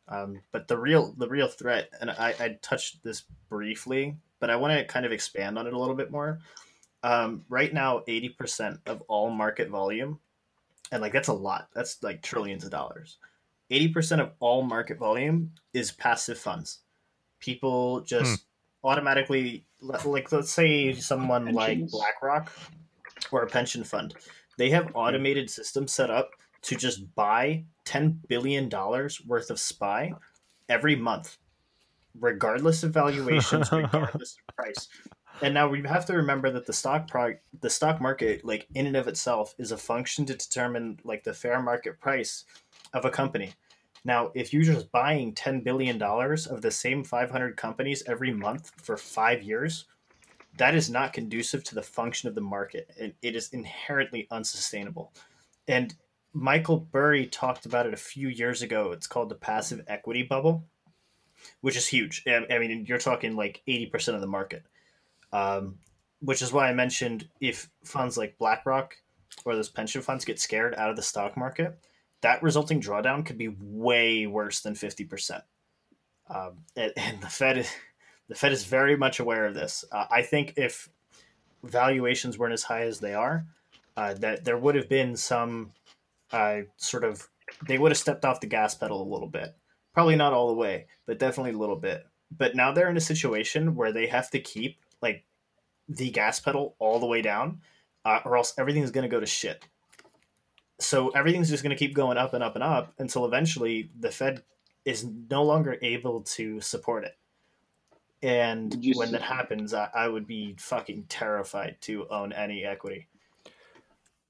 Um, 0.07 0.41
but 0.51 0.67
the 0.67 0.77
real 0.77 1.13
the 1.17 1.27
real 1.29 1.47
threat, 1.47 1.91
and 2.01 2.09
I, 2.09 2.33
I 2.39 2.57
touched 2.61 3.03
this 3.03 3.25
briefly, 3.49 4.17
but 4.39 4.49
I 4.49 4.55
want 4.55 4.73
to 4.73 4.85
kind 4.85 5.05
of 5.05 5.11
expand 5.11 5.59
on 5.59 5.67
it 5.67 5.73
a 5.73 5.77
little 5.79 5.95
bit 5.95 6.09
more. 6.09 6.39
Um, 7.03 7.45
right 7.47 7.71
now, 7.73 8.03
eighty 8.07 8.29
percent 8.29 8.79
of 8.87 9.01
all 9.07 9.29
market 9.29 9.69
volume, 9.69 10.19
and 10.91 11.01
like 11.01 11.13
that's 11.13 11.27
a 11.27 11.33
lot. 11.33 11.69
That's 11.73 12.01
like 12.03 12.21
trillions 12.21 12.63
of 12.63 12.71
dollars. 12.71 13.17
80% 13.71 14.19
of 14.19 14.31
all 14.39 14.63
market 14.63 14.97
volume 14.97 15.51
is 15.73 15.91
passive 15.91 16.37
funds. 16.37 16.79
People 17.39 18.01
just 18.01 18.41
hmm. 18.41 18.87
automatically 18.87 19.65
like 19.81 20.31
let's 20.31 20.51
say 20.51 20.93
someone 20.93 21.53
like 21.53 21.87
BlackRock 21.87 22.51
or 23.31 23.43
a 23.43 23.47
pension 23.47 23.83
fund, 23.83 24.15
they 24.57 24.69
have 24.71 24.87
hmm. 24.87 24.95
automated 24.95 25.49
systems 25.49 25.93
set 25.93 26.09
up 26.09 26.31
to 26.63 26.75
just 26.75 27.13
buy 27.15 27.63
ten 27.85 28.19
billion 28.27 28.69
dollars 28.69 29.21
worth 29.25 29.49
of 29.49 29.59
SPY 29.59 30.13
every 30.67 30.95
month, 30.95 31.37
regardless 32.19 32.83
of 32.83 32.93
valuations, 32.93 33.71
regardless 33.71 34.35
of 34.47 34.55
price. 34.55 34.87
And 35.41 35.53
now 35.53 35.69
we 35.69 35.81
have 35.83 36.05
to 36.07 36.13
remember 36.13 36.51
that 36.51 36.65
the 36.65 36.73
stock 36.73 37.07
pro- 37.07 37.37
the 37.61 37.69
stock 37.69 38.01
market, 38.01 38.43
like 38.43 38.67
in 38.75 38.87
and 38.87 38.97
of 38.97 39.07
itself, 39.07 39.55
is 39.57 39.71
a 39.71 39.77
function 39.77 40.25
to 40.25 40.35
determine 40.35 40.99
like 41.05 41.23
the 41.23 41.33
fair 41.33 41.61
market 41.61 41.99
price 41.99 42.43
of 42.93 43.05
a 43.05 43.09
company. 43.09 43.53
Now, 44.03 44.31
if 44.35 44.53
you're 44.53 44.63
just 44.63 44.91
buying 44.91 45.33
ten 45.33 45.61
billion 45.61 45.97
dollars 45.97 46.45
of 46.45 46.61
the 46.61 46.71
same 46.71 47.03
five 47.03 47.31
hundred 47.31 47.55
companies 47.55 48.03
every 48.05 48.33
month 48.33 48.71
for 48.75 48.97
five 48.97 49.41
years, 49.41 49.85
that 50.57 50.75
is 50.75 50.89
not 50.89 51.13
conducive 51.13 51.63
to 51.65 51.75
the 51.75 51.81
function 51.81 52.27
of 52.27 52.35
the 52.35 52.41
market. 52.41 52.91
It, 52.97 53.15
it 53.21 53.35
is 53.35 53.49
inherently 53.53 54.27
unsustainable. 54.31 55.13
And 55.69 55.95
Michael 56.33 56.81
Burry 56.91 57.27
talked 57.27 57.65
about 57.65 57.85
it 57.85 57.93
a 57.93 57.97
few 57.97 58.27
years 58.27 58.61
ago. 58.61 58.91
It's 58.91 59.07
called 59.07 59.29
the 59.29 59.35
passive 59.35 59.83
equity 59.87 60.23
bubble, 60.23 60.65
which 61.61 61.77
is 61.77 61.87
huge. 61.87 62.23
I 62.27 62.45
I 62.51 62.59
mean, 62.59 62.85
you're 62.87 62.97
talking 62.97 63.37
like 63.37 63.61
eighty 63.67 63.85
percent 63.85 64.15
of 64.15 64.21
the 64.21 64.27
market 64.27 64.63
um, 65.31 65.77
which 66.21 66.41
is 66.41 66.51
why 66.51 66.69
I 66.69 66.73
mentioned 66.73 67.27
if 67.39 67.69
funds 67.83 68.17
like 68.17 68.37
BlackRock 68.37 68.95
or 69.45 69.55
those 69.55 69.69
pension 69.69 70.01
funds 70.01 70.25
get 70.25 70.39
scared 70.39 70.75
out 70.75 70.89
of 70.89 70.95
the 70.95 71.01
stock 71.01 71.37
market, 71.37 71.77
that 72.21 72.43
resulting 72.43 72.81
drawdown 72.81 73.25
could 73.25 73.37
be 73.37 73.55
way 73.59 74.27
worse 74.27 74.61
than 74.61 74.75
fifty 74.75 75.05
percent. 75.05 75.43
Um, 76.27 76.57
and, 76.75 76.91
and 76.97 77.21
the 77.21 77.27
Fed, 77.27 77.65
the 78.27 78.35
Fed 78.35 78.51
is 78.51 78.65
very 78.65 78.97
much 78.97 79.19
aware 79.19 79.45
of 79.45 79.55
this. 79.55 79.85
Uh, 79.91 80.05
I 80.11 80.21
think 80.21 80.53
if 80.57 80.89
valuations 81.63 82.37
weren't 82.37 82.53
as 82.53 82.63
high 82.63 82.83
as 82.83 82.99
they 82.99 83.13
are, 83.13 83.45
uh, 83.97 84.13
that 84.15 84.45
there 84.45 84.57
would 84.57 84.75
have 84.75 84.89
been 84.89 85.15
some 85.15 85.71
uh, 86.31 86.61
sort 86.77 87.03
of 87.03 87.27
they 87.67 87.77
would 87.77 87.91
have 87.91 87.97
stepped 87.97 88.25
off 88.25 88.41
the 88.41 88.47
gas 88.47 88.75
pedal 88.75 89.01
a 89.01 89.11
little 89.11 89.27
bit. 89.27 89.55
Probably 89.93 90.15
not 90.15 90.33
all 90.33 90.47
the 90.47 90.53
way, 90.53 90.85
but 91.05 91.17
definitely 91.17 91.53
a 91.53 91.57
little 91.57 91.75
bit. 91.75 92.05
But 92.37 92.55
now 92.55 92.71
they're 92.71 92.91
in 92.91 92.97
a 92.97 93.01
situation 93.01 93.75
where 93.75 93.91
they 93.91 94.05
have 94.05 94.29
to 94.31 94.39
keep 94.39 94.77
like 95.01 95.23
the 95.87 96.09
gas 96.11 96.39
pedal 96.39 96.75
all 96.79 96.99
the 96.99 97.05
way 97.05 97.21
down, 97.21 97.61
uh, 98.05 98.19
or 98.25 98.37
else 98.37 98.53
everything's 98.57 98.91
going 98.91 99.03
to 99.03 99.09
go 99.09 99.19
to 99.19 99.25
shit. 99.25 99.65
So 100.79 101.09
everything's 101.09 101.49
just 101.49 101.63
going 101.63 101.75
to 101.75 101.79
keep 101.79 101.93
going 101.93 102.17
up 102.17 102.33
and 102.33 102.43
up 102.43 102.55
and 102.55 102.63
up 102.63 102.93
until 102.99 103.25
eventually 103.25 103.89
the 103.99 104.11
Fed 104.11 104.43
is 104.85 105.05
no 105.29 105.43
longer 105.43 105.77
able 105.81 106.21
to 106.21 106.61
support 106.61 107.03
it. 107.03 107.17
And 108.21 108.73
when 108.95 109.07
see- 109.07 109.11
that 109.13 109.21
happens, 109.21 109.73
I, 109.73 109.89
I 109.93 110.07
would 110.07 110.27
be 110.27 110.55
fucking 110.57 111.05
terrified 111.09 111.77
to 111.81 112.07
own 112.09 112.33
any 112.33 112.65
equity. 112.65 113.07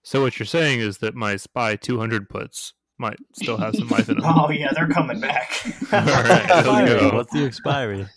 So 0.04 0.22
what 0.22 0.40
you're 0.40 0.46
saying 0.46 0.80
is 0.80 1.00
that 1.00 1.14
my 1.16 1.36
SPY 1.36 1.76
200 1.76 2.30
puts 2.30 2.74
might 2.98 3.18
still 3.34 3.58
have 3.58 3.76
some 3.76 3.88
life 3.90 4.10
in 4.10 4.16
them. 4.20 4.26
Oh 4.26 4.50
yeah, 4.50 4.70
they're 4.74 4.88
coming 4.88 5.20
back. 5.20 5.52
All 5.94 6.00
right, 6.02 6.50
let's 6.50 6.92
go. 6.92 7.12
What's 7.14 7.34
the 7.34 7.46
expiry? 7.46 8.08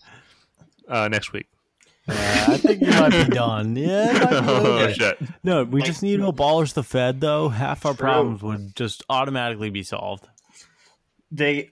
Uh, 0.88 1.08
next 1.08 1.32
week. 1.32 1.46
Yeah, 2.08 2.44
I 2.48 2.56
think 2.56 2.80
you 2.80 2.88
might 2.88 3.10
be 3.10 3.24
done. 3.32 3.76
Yeah, 3.76 4.12
might 4.12 4.30
be 4.30 4.36
oh 4.48 4.88
shit! 4.92 5.18
No, 5.44 5.62
we 5.64 5.82
just 5.82 6.02
need 6.02 6.16
to 6.16 6.26
abolish 6.26 6.72
the 6.72 6.82
Fed, 6.82 7.20
though. 7.20 7.48
Half 7.48 7.86
our 7.86 7.92
True. 7.94 7.98
problems 8.04 8.42
would 8.42 8.74
just 8.74 9.04
automatically 9.08 9.70
be 9.70 9.82
solved. 9.84 10.26
they 11.30 11.70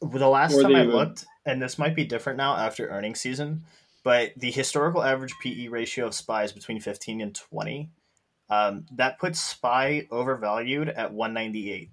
the 0.00 0.28
last 0.28 0.54
Or 0.54 0.62
time 0.62 0.72
they 0.72 0.80
I 0.80 0.86
would- 0.86 0.94
looked, 0.94 1.24
and 1.46 1.62
this 1.62 1.78
might 1.78 1.94
be 1.94 2.04
different 2.04 2.38
now 2.38 2.56
after 2.56 2.88
earnings 2.88 3.20
season, 3.20 3.62
but 4.02 4.32
the 4.36 4.50
historical 4.50 5.02
average 5.02 5.32
PE 5.42 5.68
ratio 5.68 6.06
of 6.06 6.14
SPY 6.14 6.42
is 6.44 6.52
between 6.52 6.80
15 6.80 7.20
and 7.20 7.32
20. 7.34 7.88
Um, 8.50 8.84
that 8.96 9.18
puts 9.20 9.40
SPY 9.40 10.08
overvalued 10.10 10.88
at 10.88 11.12
198. 11.12 11.90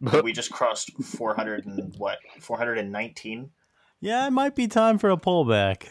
But 0.00 0.24
we 0.24 0.32
just 0.32 0.50
crossed 0.50 0.90
400 1.02 1.66
and 1.66 1.94
what? 1.98 2.18
419. 2.40 3.50
Yeah, 4.00 4.26
it 4.26 4.30
might 4.30 4.56
be 4.56 4.66
time 4.66 4.96
for 4.96 5.10
a 5.10 5.18
pullback. 5.18 5.86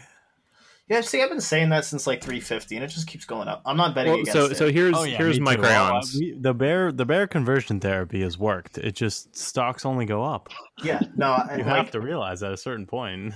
Yeah, 0.89 1.01
see, 1.01 1.21
I've 1.21 1.29
been 1.29 1.39
saying 1.39 1.69
that 1.69 1.85
since 1.85 2.07
like 2.07 2.19
350, 2.21 2.75
and 2.75 2.83
it 2.83 2.87
just 2.87 3.05
keeps 3.07 3.23
going 3.23 3.47
up. 3.47 3.61
I'm 3.65 3.77
not 3.77 3.93
betting 3.93 4.11
Well, 4.13 4.21
against 4.21 4.33
so 4.33 4.45
it. 4.45 4.57
so 4.57 4.71
here's 4.71 4.95
Oh, 4.97 5.03
yeah, 5.03 5.17
here's 5.17 5.39
my 5.39 5.55
too. 5.55 5.61
Crayons. 5.61 6.15
uh, 6.15 6.19
we- 6.19 6.31
the 6.39 6.53
bear 6.53 6.91
the 6.91 7.05
bear 7.05 7.27
conversion 7.27 7.79
therapy 7.79 8.21
has 8.21 8.37
worked. 8.39 8.77
It 8.79 8.95
just 8.95 9.35
stocks 9.35 9.85
only 9.85 10.05
go 10.05 10.23
up. 10.23 10.49
yeah, 10.83 10.99
no, 11.15 11.37
You 11.51 11.57
like, 11.57 11.65
have 11.65 11.91
to 11.91 12.01
realize 12.01 12.41
at 12.43 12.51
a 12.51 12.57
certain 12.57 12.87
point. 12.87 13.33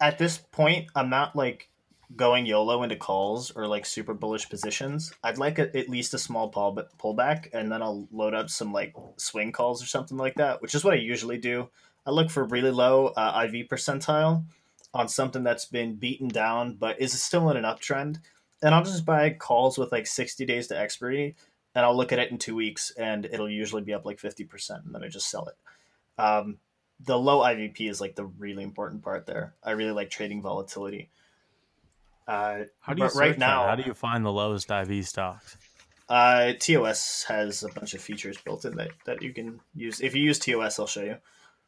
at 0.00 0.18
this 0.18 0.38
point, 0.38 0.88
I'm 0.96 1.08
not 1.08 1.36
like 1.36 1.68
going 2.16 2.44
YOLO 2.44 2.82
into 2.82 2.96
calls 2.96 3.52
or 3.52 3.66
like 3.68 3.86
super 3.86 4.12
bullish 4.12 4.48
positions. 4.50 5.14
I'd 5.22 5.38
like 5.38 5.58
a, 5.60 5.74
at 5.78 5.88
least 5.88 6.12
a 6.14 6.18
small 6.18 6.48
pull, 6.48 6.76
pullback, 6.98 7.48
and 7.54 7.70
then 7.72 7.80
I'll 7.80 8.06
load 8.12 8.34
up 8.34 8.50
some 8.50 8.72
like 8.72 8.92
swing 9.16 9.52
calls 9.52 9.82
or 9.82 9.86
something 9.86 10.18
like 10.18 10.34
that, 10.34 10.60
which 10.60 10.74
is 10.74 10.84
what 10.84 10.92
I 10.94 10.98
usually 10.98 11.38
do. 11.38 11.68
I 12.04 12.10
look 12.10 12.28
for 12.28 12.44
really 12.44 12.72
low 12.72 13.06
uh, 13.16 13.46
IV 13.46 13.68
percentile 13.68 14.44
on 14.94 15.08
something 15.08 15.42
that's 15.42 15.64
been 15.64 15.94
beaten 15.96 16.28
down 16.28 16.74
but 16.74 17.00
is 17.00 17.20
still 17.20 17.50
in 17.50 17.56
an 17.56 17.64
uptrend, 17.64 18.18
and 18.62 18.74
I'll 18.74 18.84
just 18.84 19.04
buy 19.06 19.30
calls 19.30 19.78
with 19.78 19.90
like 19.92 20.06
60 20.06 20.44
days 20.44 20.66
to 20.68 20.78
expiry, 20.78 21.34
and 21.74 21.84
I'll 21.84 21.96
look 21.96 22.12
at 22.12 22.18
it 22.18 22.30
in 22.30 22.38
two 22.38 22.54
weeks, 22.54 22.90
and 22.98 23.24
it'll 23.24 23.50
usually 23.50 23.82
be 23.82 23.94
up 23.94 24.04
like 24.04 24.18
50%, 24.18 24.84
and 24.84 24.94
then 24.94 25.02
I 25.02 25.08
just 25.08 25.30
sell 25.30 25.46
it. 25.48 25.56
Um, 26.22 26.58
the 27.04 27.18
low 27.18 27.40
IVP 27.40 27.88
is 27.90 28.00
like 28.00 28.14
the 28.14 28.26
really 28.26 28.62
important 28.62 29.02
part 29.02 29.26
there. 29.26 29.54
I 29.64 29.72
really 29.72 29.92
like 29.92 30.10
trading 30.10 30.42
volatility. 30.42 31.10
Uh, 32.28 32.64
How 32.80 32.94
do 32.94 33.00
you 33.00 33.04
right 33.04 33.12
search 33.12 33.30
that? 33.32 33.38
now, 33.38 33.66
How 33.66 33.74
do 33.74 33.82
you 33.82 33.94
find 33.94 34.24
the 34.24 34.32
lowest 34.32 34.70
IV 34.70 35.06
stocks? 35.08 35.56
uh, 36.08 36.52
TOS 36.60 37.24
has 37.24 37.62
a 37.64 37.68
bunch 37.68 37.94
of 37.94 38.00
features 38.00 38.36
built 38.38 38.64
in 38.64 38.76
that, 38.76 38.90
that 39.06 39.22
you 39.22 39.32
can 39.32 39.58
use. 39.74 40.00
If 40.00 40.14
you 40.14 40.22
use 40.22 40.38
TOS, 40.38 40.78
I'll 40.78 40.86
show 40.86 41.02
you. 41.02 41.16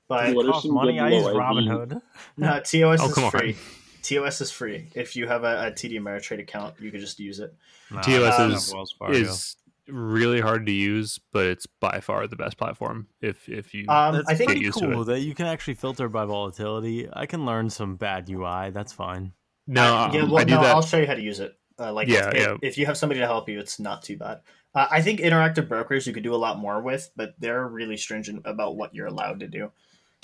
But 0.09 0.35
What 0.35 0.47
are 0.47 0.53
Costs 0.53 0.69
money. 0.69 1.01
I 1.01 1.09
use? 1.11 1.25
Robinhood. 1.25 2.01
no, 2.37 2.61
TOS 2.61 3.01
Oh, 3.01 3.07
is 3.09 3.15
come 3.15 3.25
on. 3.25 3.31
free. 3.31 3.57
TOS 4.03 4.41
is 4.43 4.51
free. 4.51 4.89
If 4.95 5.17
you 5.17 5.27
have 5.27 5.45
a, 5.45 5.69
a 5.69 5.71
TD 5.73 5.99
Ameritrade 5.99 6.41
account, 6.41 6.75
you 6.79 6.91
can 6.91 7.01
just 7.01 7.19
use 7.19 7.41
it. 7.41 7.55
No, 7.91 8.01
TOS 8.03 8.35
I 8.39 8.47
is- 8.49 8.73
Wells 8.75 8.93
Fargo. 8.99 9.15
is 9.17 9.57
really 9.89 10.41
hard 10.41 10.67
to 10.67 10.73
use, 10.73 11.19
but 11.33 11.47
it's 11.47 11.67
by 11.67 12.01
far 12.01 12.27
the 12.27 12.37
best 12.37 12.57
platform. 12.59 13.07
If 13.23 13.49
if 13.49 13.73
you 13.75 13.87
Um, 13.89 14.23
I 14.29 14.35
think 14.35 14.51
get 14.51 14.61
pretty 14.61 14.71
cool 14.71 15.03
it. 15.03 15.05
that 15.07 15.21
you 15.21 15.35
can 15.35 15.47
actually 15.47 15.75
filter 15.75 16.09
by 16.09 16.25
volatility. 16.27 17.09
I 17.13 17.27
can 17.27 17.47
learn 17.47 17.71
some 17.71 17.97
bad 17.97 18.29
UI. 18.29 18.71
That's 18.71 18.93
fine. 18.93 19.33
no, 19.67 19.83
Uh, 19.97 20.11
yeah, 20.13 20.23
well, 20.25 20.39
I 20.39 20.45
do 20.45 20.55
no, 20.55 20.63
that. 20.63 20.75
I'll 20.75 20.83
show 20.83 20.99
you 20.99 21.07
how 21.07 21.15
to 21.15 21.23
use 21.23 21.41
it. 21.41 21.57
Uh, 21.79 21.93
like, 21.93 22.09
Yeah, 22.09 22.29
if, 22.29 22.37
yeah. 22.37 22.57
if 22.63 22.79
you 22.79 22.87
have 22.87 22.97
somebody 22.99 23.21
to 23.21 23.27
help 23.27 23.49
you, 23.49 23.59
it's 23.59 23.81
not 23.81 24.03
too 24.03 24.17
bad. 24.19 24.41
Uh, 24.75 24.87
I 24.91 25.01
think 25.03 25.21
interactive 25.21 25.67
brokers 25.69 26.07
you 26.07 26.13
could 26.13 26.23
do 26.23 26.35
a 26.35 26.37
lot 26.37 26.59
more 26.59 26.81
with, 26.83 27.11
but 27.17 27.35
they're 27.39 27.67
really 27.67 27.97
stringent 27.97 28.43
about 28.45 28.77
what 28.77 28.95
you're 28.95 29.07
allowed 29.07 29.41
to 29.41 29.49
do. 29.49 29.73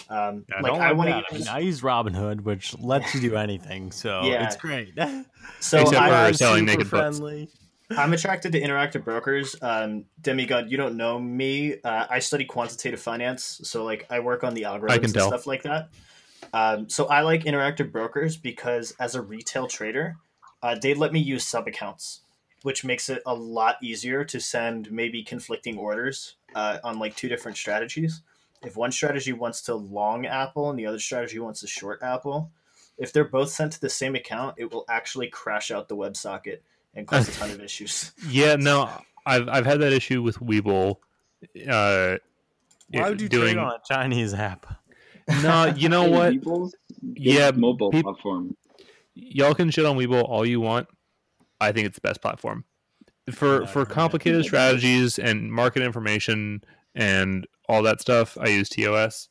Um, 0.08 0.44
I 0.56 0.60
like 0.60 0.72
don't 0.72 0.80
I 0.82 0.92
want 0.92 1.10
to 1.10 1.14
I, 1.16 1.18
use, 1.32 1.46
mean, 1.46 1.48
I 1.48 1.58
use 1.60 1.80
Robinhood, 1.82 2.42
which 2.42 2.76
lets 2.78 3.14
you 3.14 3.20
do 3.20 3.36
anything, 3.36 3.92
so 3.92 4.20
Yeah. 4.24 4.46
it's 4.46 4.56
great. 4.56 4.94
so 5.60 5.80
Except 5.82 5.94
I, 5.96 6.08
for 6.08 6.14
I'm 6.14 6.34
selling 6.34 6.60
super 6.66 6.78
naked 6.78 6.90
butts. 6.90 7.18
friendly. 7.18 7.48
I'm 7.96 8.12
attracted 8.12 8.52
to 8.52 8.60
interactive 8.60 9.04
brokers. 9.04 9.56
Um, 9.60 10.04
Demigod, 10.20 10.70
you 10.70 10.76
don't 10.76 10.96
know 10.96 11.18
me. 11.18 11.80
Uh, 11.82 12.06
I 12.08 12.20
study 12.20 12.44
quantitative 12.44 13.00
finance, 13.00 13.60
so 13.64 13.84
like 13.84 14.06
I 14.10 14.20
work 14.20 14.44
on 14.44 14.54
the 14.54 14.62
algorithms 14.62 14.94
can 14.94 15.04
and 15.06 15.10
stuff 15.10 15.46
like 15.46 15.64
that. 15.64 15.88
Um, 16.52 16.88
so 16.88 17.06
I 17.06 17.22
like 17.22 17.44
interactive 17.44 17.90
brokers 17.92 18.36
because 18.36 18.94
as 19.00 19.14
a 19.16 19.22
retail 19.22 19.66
trader, 19.66 20.16
uh, 20.62 20.76
they 20.80 20.94
let 20.94 21.12
me 21.12 21.18
use 21.20 21.44
sub 21.44 21.66
accounts, 21.66 22.20
which 22.62 22.84
makes 22.84 23.08
it 23.08 23.22
a 23.26 23.34
lot 23.34 23.76
easier 23.82 24.24
to 24.24 24.38
send 24.40 24.90
maybe 24.92 25.22
conflicting 25.24 25.76
orders 25.76 26.36
uh, 26.54 26.78
on 26.84 26.98
like 26.98 27.16
two 27.16 27.28
different 27.28 27.56
strategies. 27.56 28.22
If 28.62 28.76
one 28.76 28.92
strategy 28.92 29.32
wants 29.32 29.62
to 29.62 29.74
long 29.74 30.26
Apple 30.26 30.70
and 30.70 30.78
the 30.78 30.86
other 30.86 30.98
strategy 30.98 31.38
wants 31.38 31.60
to 31.60 31.66
short 31.66 32.02
Apple, 32.02 32.50
if 32.98 33.12
they're 33.12 33.24
both 33.24 33.50
sent 33.50 33.72
to 33.72 33.80
the 33.80 33.88
same 33.88 34.14
account, 34.14 34.56
it 34.58 34.70
will 34.70 34.84
actually 34.88 35.28
crash 35.28 35.70
out 35.70 35.88
the 35.88 35.96
WebSocket 35.96 36.58
and 36.94 37.06
cause 37.06 37.28
a 37.28 37.32
ton 37.32 37.50
of 37.50 37.60
issues. 37.62 38.12
Yeah, 38.28 38.56
no, 38.56 38.90
I've 39.24 39.48
I've 39.48 39.64
had 39.66 39.80
that 39.80 39.92
issue 39.92 40.22
with 40.22 40.38
Webull. 40.40 40.96
Uh, 41.66 42.18
Why 42.90 43.08
would 43.08 43.20
you 43.20 43.28
doing? 43.28 43.54
trade 43.54 43.58
on 43.58 43.72
a 43.72 43.80
Chinese 43.88 44.34
app? 44.34 44.66
No, 45.42 45.66
you 45.66 45.88
know 45.88 46.08
what? 46.10 46.32
Webull's 46.34 46.74
Yeah, 47.02 47.52
mobile 47.52 47.90
peop- 47.92 48.02
platform. 48.04 48.56
Y'all 49.14 49.54
can 49.54 49.70
shit 49.70 49.86
on 49.86 49.96
Webull 49.96 50.28
all 50.28 50.44
you 50.44 50.60
want. 50.60 50.88
I 51.60 51.70
think 51.72 51.86
it's 51.86 51.94
the 51.94 52.00
best 52.00 52.20
platform 52.20 52.64
for 53.30 53.60
Yeah, 53.62 53.66
for 53.68 53.86
complicated 53.86 54.44
strategies 54.50 55.18
and 55.20 55.52
market 55.52 55.82
information 55.82 56.64
and 56.96 57.46
all 57.70 57.82
that 57.84 58.00
stuff. 58.00 58.36
I 58.40 58.48
use 58.48 58.68
TOS, 58.68 59.28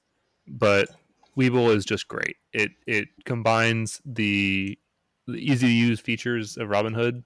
but 0.48 0.88
Webull 1.38 1.76
is 1.76 1.86
just 1.86 2.08
great. 2.08 2.38
It 2.54 2.72
it 2.88 3.10
combines 3.26 4.02
the, 4.06 4.80
the 5.28 5.38
easy 5.38 5.68
to 5.68 5.74
use 5.74 6.00
features 6.00 6.58
of 6.58 6.70
Robinhood 6.70 7.24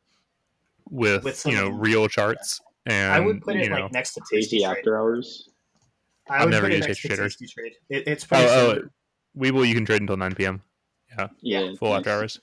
with, 0.89 1.23
With 1.23 1.35
some 1.35 1.51
you 1.51 1.57
know 1.57 1.69
real 1.69 2.07
charts 2.07 2.59
and 2.85 3.13
I 3.13 3.19
would 3.19 3.41
put 3.41 3.55
you 3.55 3.61
it 3.61 3.69
know 3.69 3.83
like 3.83 3.93
next 3.93 4.15
to 4.15 4.21
Tasty 4.21 4.57
Tasty 4.57 4.65
after 4.65 4.97
hours. 4.97 5.49
I 6.29 6.37
I've 6.37 6.45
would 6.45 6.51
never 6.51 6.67
put 6.67 6.73
it 6.73 6.87
next 6.87 7.01
to 7.01 7.07
Tasty 7.09 7.47
Trader. 7.47 7.69
Trade. 7.69 7.73
It, 7.89 8.07
it's 8.07 8.23
oh, 8.25 8.27
pretty 8.27 8.43
oh, 8.45 8.47
oh 8.47 8.73
similar. 9.35 9.65
You 9.65 9.75
can 9.75 9.85
trade 9.85 10.01
until 10.01 10.17
nine 10.17 10.33
p.m. 10.33 10.61
Yeah, 11.17 11.27
yeah, 11.41 11.71
full 11.77 11.89
nice. 11.89 11.99
after 11.99 12.09
hours. 12.11 12.41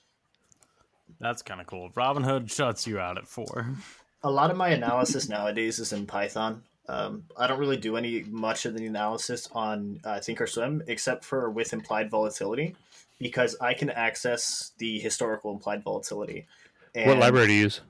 That's 1.19 1.41
kind 1.41 1.59
of 1.61 1.67
cool. 1.67 1.91
Robinhood 1.91 2.49
shuts 2.49 2.87
you 2.87 2.99
out 2.99 3.17
at 3.17 3.27
four. 3.27 3.75
A 4.23 4.31
lot 4.31 4.49
of 4.49 4.57
my 4.57 4.69
analysis 4.69 5.29
nowadays 5.29 5.77
is 5.77 5.93
in 5.93 6.05
Python. 6.05 6.63
Um, 6.87 7.23
I 7.37 7.47
don't 7.47 7.59
really 7.59 7.77
do 7.77 7.95
any 7.95 8.23
much 8.23 8.65
of 8.65 8.75
the 8.75 8.85
analysis 8.85 9.47
on 9.53 9.99
uh, 10.03 10.15
Thinkorswim 10.15 10.81
except 10.87 11.23
for 11.23 11.49
with 11.49 11.73
implied 11.73 12.09
volatility, 12.09 12.75
because 13.19 13.55
I 13.61 13.73
can 13.73 13.89
access 13.89 14.71
the 14.77 14.99
historical 14.99 15.51
implied 15.51 15.83
volatility. 15.83 16.47
what 16.95 17.17
library 17.17 17.47
do 17.47 17.53
you 17.53 17.61
use? 17.61 17.81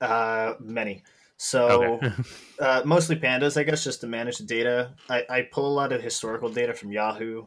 Uh, 0.00 0.54
many. 0.60 1.02
So 1.38 1.94
Okay. 1.94 2.12
uh, 2.60 2.82
mostly 2.84 3.16
pandas, 3.16 3.56
I 3.58 3.64
guess, 3.64 3.82
just 3.82 4.00
to 4.02 4.06
manage 4.06 4.38
the 4.38 4.44
data. 4.44 4.92
I, 5.08 5.24
I 5.28 5.42
pull 5.42 5.66
a 5.66 5.74
lot 5.74 5.92
of 5.92 6.02
historical 6.02 6.48
data 6.50 6.72
from 6.74 6.92
Yahoo. 6.92 7.46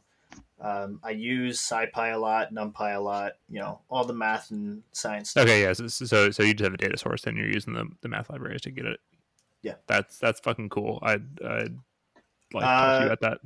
Um, 0.59 0.99
I 1.03 1.11
use 1.11 1.61
SciPy 1.61 2.13
a 2.13 2.17
lot, 2.17 2.53
NumPy 2.53 2.95
a 2.95 2.99
lot. 2.99 3.33
You 3.49 3.59
know, 3.59 3.79
all 3.89 4.03
the 4.03 4.13
math 4.13 4.51
and 4.51 4.83
science. 4.91 5.29
Stuff. 5.29 5.43
Okay, 5.43 5.61
yeah. 5.61 5.73
So, 5.73 5.87
so 5.87 6.31
so 6.31 6.43
you 6.43 6.53
just 6.53 6.63
have 6.63 6.73
a 6.73 6.77
data 6.77 6.97
source, 6.97 7.25
and 7.25 7.37
you're 7.37 7.51
using 7.51 7.73
the, 7.73 7.87
the 8.01 8.09
math 8.09 8.29
libraries 8.29 8.61
to 8.61 8.71
get 8.71 8.85
it. 8.85 8.99
Yeah. 9.65 9.75
that's 9.87 10.17
that's 10.19 10.39
fucking 10.39 10.69
cool. 10.69 10.99
I'd 11.01 11.25
I'd 11.41 11.75
like 12.53 12.63
to 12.63 12.65
talk 12.65 12.99
to 12.99 13.05
you 13.05 13.09
Uh, 13.09 13.13
about 13.13 13.21
that. 13.21 13.39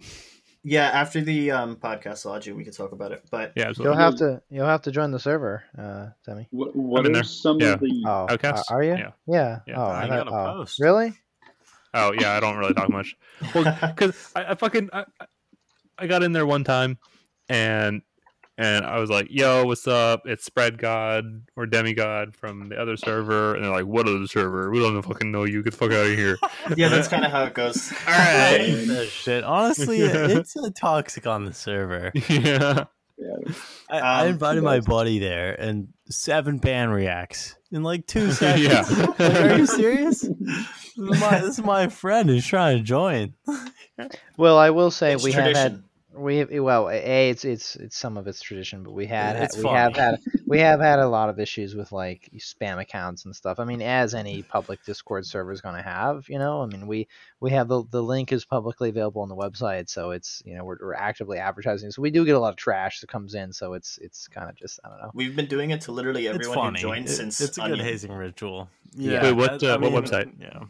Yeah, 0.62 0.88
after 0.90 1.22
the 1.22 1.52
um, 1.52 1.78
podcast 1.78 2.26
logic, 2.26 2.54
we 2.56 2.66
could 2.66 2.74
talk 2.76 2.92
about 2.92 3.14
it. 3.14 3.24
But 3.32 3.54
Yeah, 3.56 3.70
absolutely. 3.70 3.96
You'll 3.96 4.04
have 4.04 4.16
to 4.18 4.42
you'll 4.50 4.66
have 4.68 4.82
to 4.84 4.92
join 4.92 5.12
the 5.12 5.20
server, 5.20 5.64
uh, 5.78 6.08
Demi. 6.26 6.48
What, 6.52 6.76
what 6.76 7.06
are 7.08 7.14
there. 7.14 7.24
some 7.24 7.60
Yeah. 7.62 7.74
of 7.76 7.80
the? 7.80 8.04
Oh, 8.06 8.28
Outcast? 8.30 8.70
are, 8.70 8.80
are 8.80 8.84
you? 8.84 8.92
Yeah. 8.96 9.12
Yeah. 9.26 9.60
Yeah. 9.66 9.76
Oh, 9.78 9.84
Oh, 9.84 9.88
I 9.88 10.04
you 10.04 10.10
gotta 10.10 10.30
oh, 10.32 10.54
post. 10.58 10.80
really? 10.82 11.14
Oh 11.94 12.12
yeah, 12.20 12.34
I 12.36 12.40
don't 12.42 12.58
really 12.58 12.74
talk 12.74 12.90
much. 12.90 13.16
Well, 13.56 13.64
because 13.96 14.32
I, 14.36 14.52
I 14.52 14.56
fucking 14.56 14.90
I, 14.94 15.06
I- 15.22 15.26
I 16.02 16.08
got 16.08 16.24
in 16.24 16.32
there 16.34 16.46
one 16.46 16.64
time, 16.64 16.98
and 17.50 18.02
and 18.60 18.86
I 18.86 19.00
was 19.00 19.10
like, 19.10 19.28
"Yo, 19.32 19.64
what's 19.66 19.88
up? 19.88 20.24
It's 20.26 20.44
Spread 20.44 20.78
God 20.78 21.44
or 21.56 21.66
Demigod 21.66 22.36
from 22.36 22.68
the 22.70 22.76
other 22.80 22.98
server," 22.98 23.56
and 23.56 23.64
they're 23.64 23.72
like, 23.72 23.86
"What 23.86 24.08
other 24.08 24.28
server? 24.28 24.70
We 24.70 24.80
don't 24.80 25.02
fucking 25.02 25.32
know 25.32 25.46
you. 25.46 25.64
Get 25.64 25.72
the 25.72 25.78
fuck 25.78 25.92
out 25.92 26.06
of 26.08 26.16
here." 26.16 26.38
yeah, 26.76 26.90
that's 26.90 27.08
kind 27.08 27.24
of 27.24 27.32
how 27.32 27.46
it 27.46 27.54
goes. 27.54 27.92
All 28.08 28.14
I 28.14 28.52
right. 28.52 28.62
hate 28.62 28.86
that 28.90 29.08
shit. 29.08 29.44
Honestly, 29.46 30.00
it's 30.02 30.56
a 30.58 30.70
toxic 30.72 31.26
on 31.26 31.46
the 31.46 31.54
server. 31.54 32.12
yeah. 32.30 32.84
Yeah, 33.22 33.54
I, 33.90 34.00
I 34.00 34.22
Um, 34.24 34.28
invited 34.30 34.64
my 34.64 34.80
buddy 34.80 35.20
there, 35.20 35.54
and 35.60 35.90
seven 36.10 36.58
ban 36.58 36.90
reacts 36.90 37.56
in 37.72 37.84
like 37.84 38.08
two 38.08 38.32
seconds. 38.32 38.66
Yeah. 38.66 38.82
Like, 39.20 39.20
are 39.42 39.58
you 39.58 39.66
serious? 39.66 40.22
This 40.22 40.32
is, 40.98 41.22
my, 41.22 41.40
this 41.40 41.60
is 41.60 41.66
my 41.66 41.88
friend 41.90 42.30
who's 42.30 42.46
trying 42.46 42.78
to 42.78 42.84
join. 42.84 43.34
Well, 44.38 44.58
I 44.58 44.70
will 44.70 44.90
say 44.92 45.14
It's 45.14 45.24
we 45.24 45.32
have 45.34 45.44
had 45.46 45.54
tradition. 45.54 45.84
We 46.14 46.38
have, 46.38 46.50
well, 46.52 46.90
a 46.90 47.30
it's 47.30 47.46
it's 47.46 47.76
it's 47.76 47.96
some 47.96 48.18
of 48.18 48.28
it's 48.28 48.42
tradition, 48.42 48.84
but 48.84 48.94
we 48.94 49.06
had 49.06 49.36
It's 49.36 49.58
we 49.58 49.70
have 49.70 49.96
had 49.96 50.20
we 50.48 50.60
have 50.60 50.80
had 50.80 51.00
a 51.00 51.08
lot 51.08 51.30
of 51.30 51.40
issues 51.40 51.76
with 51.76 51.92
like 51.92 52.30
spam 52.38 52.82
accounts 52.82 53.26
and 53.26 53.36
stuff. 53.36 53.60
I 53.60 53.66
mean, 53.66 53.82
as 53.82 54.16
any 54.16 54.42
public 54.42 54.84
Discord 54.84 55.26
server 55.26 55.52
is 55.52 55.62
going 55.62 55.76
to 55.76 55.82
have, 55.84 56.28
you 56.28 56.40
know. 56.40 56.62
I 56.64 56.66
mean, 56.66 56.88
we 56.88 57.08
we 57.40 57.52
have 57.52 57.68
the 57.68 57.84
the 57.92 58.02
link 58.02 58.32
is 58.32 58.44
publicly 58.44 58.90
available 58.90 59.22
on 59.22 59.30
the 59.30 59.36
website, 59.36 59.88
so 59.88 60.12
it's 60.12 60.42
you 60.46 60.56
know 60.56 60.64
we're, 60.64 60.78
we're 60.82 60.94
actively 60.96 61.38
advertising. 61.38 61.92
So 61.92 62.02
we 62.02 62.10
do 62.10 62.26
get 62.26 62.36
a 62.36 62.40
lot 62.40 62.50
of 62.50 62.56
trash 62.56 63.02
that 63.02 63.08
comes 63.08 63.36
in. 63.36 63.54
So 63.54 63.74
it's 63.74 64.00
it's 64.02 64.28
kind 64.28 64.50
of 64.50 64.56
just 64.56 64.80
I 64.84 64.90
don't 64.90 64.98
know. 65.00 65.12
We've 65.14 65.36
been 65.36 65.48
doing 65.48 65.70
it 65.70 65.82
to 65.82 65.92
literally 65.92 66.26
it's 66.26 66.48
everyone 66.48 66.74
who 66.74 66.82
joined 66.82 67.06
It- 67.06 67.12
since 67.12 67.40
it's 67.40 67.58
a 67.58 67.62
good 67.62 67.72
Onion. 67.74 67.86
hazing 67.86 68.12
ritual. 68.12 68.68
Yeah. 68.96 69.22
Wait, 69.24 69.34
what, 69.34 69.60
that- 69.60 69.76
uh, 69.76 69.90
what 69.90 70.04
website? 70.04 70.32
Yeah. 70.40 70.64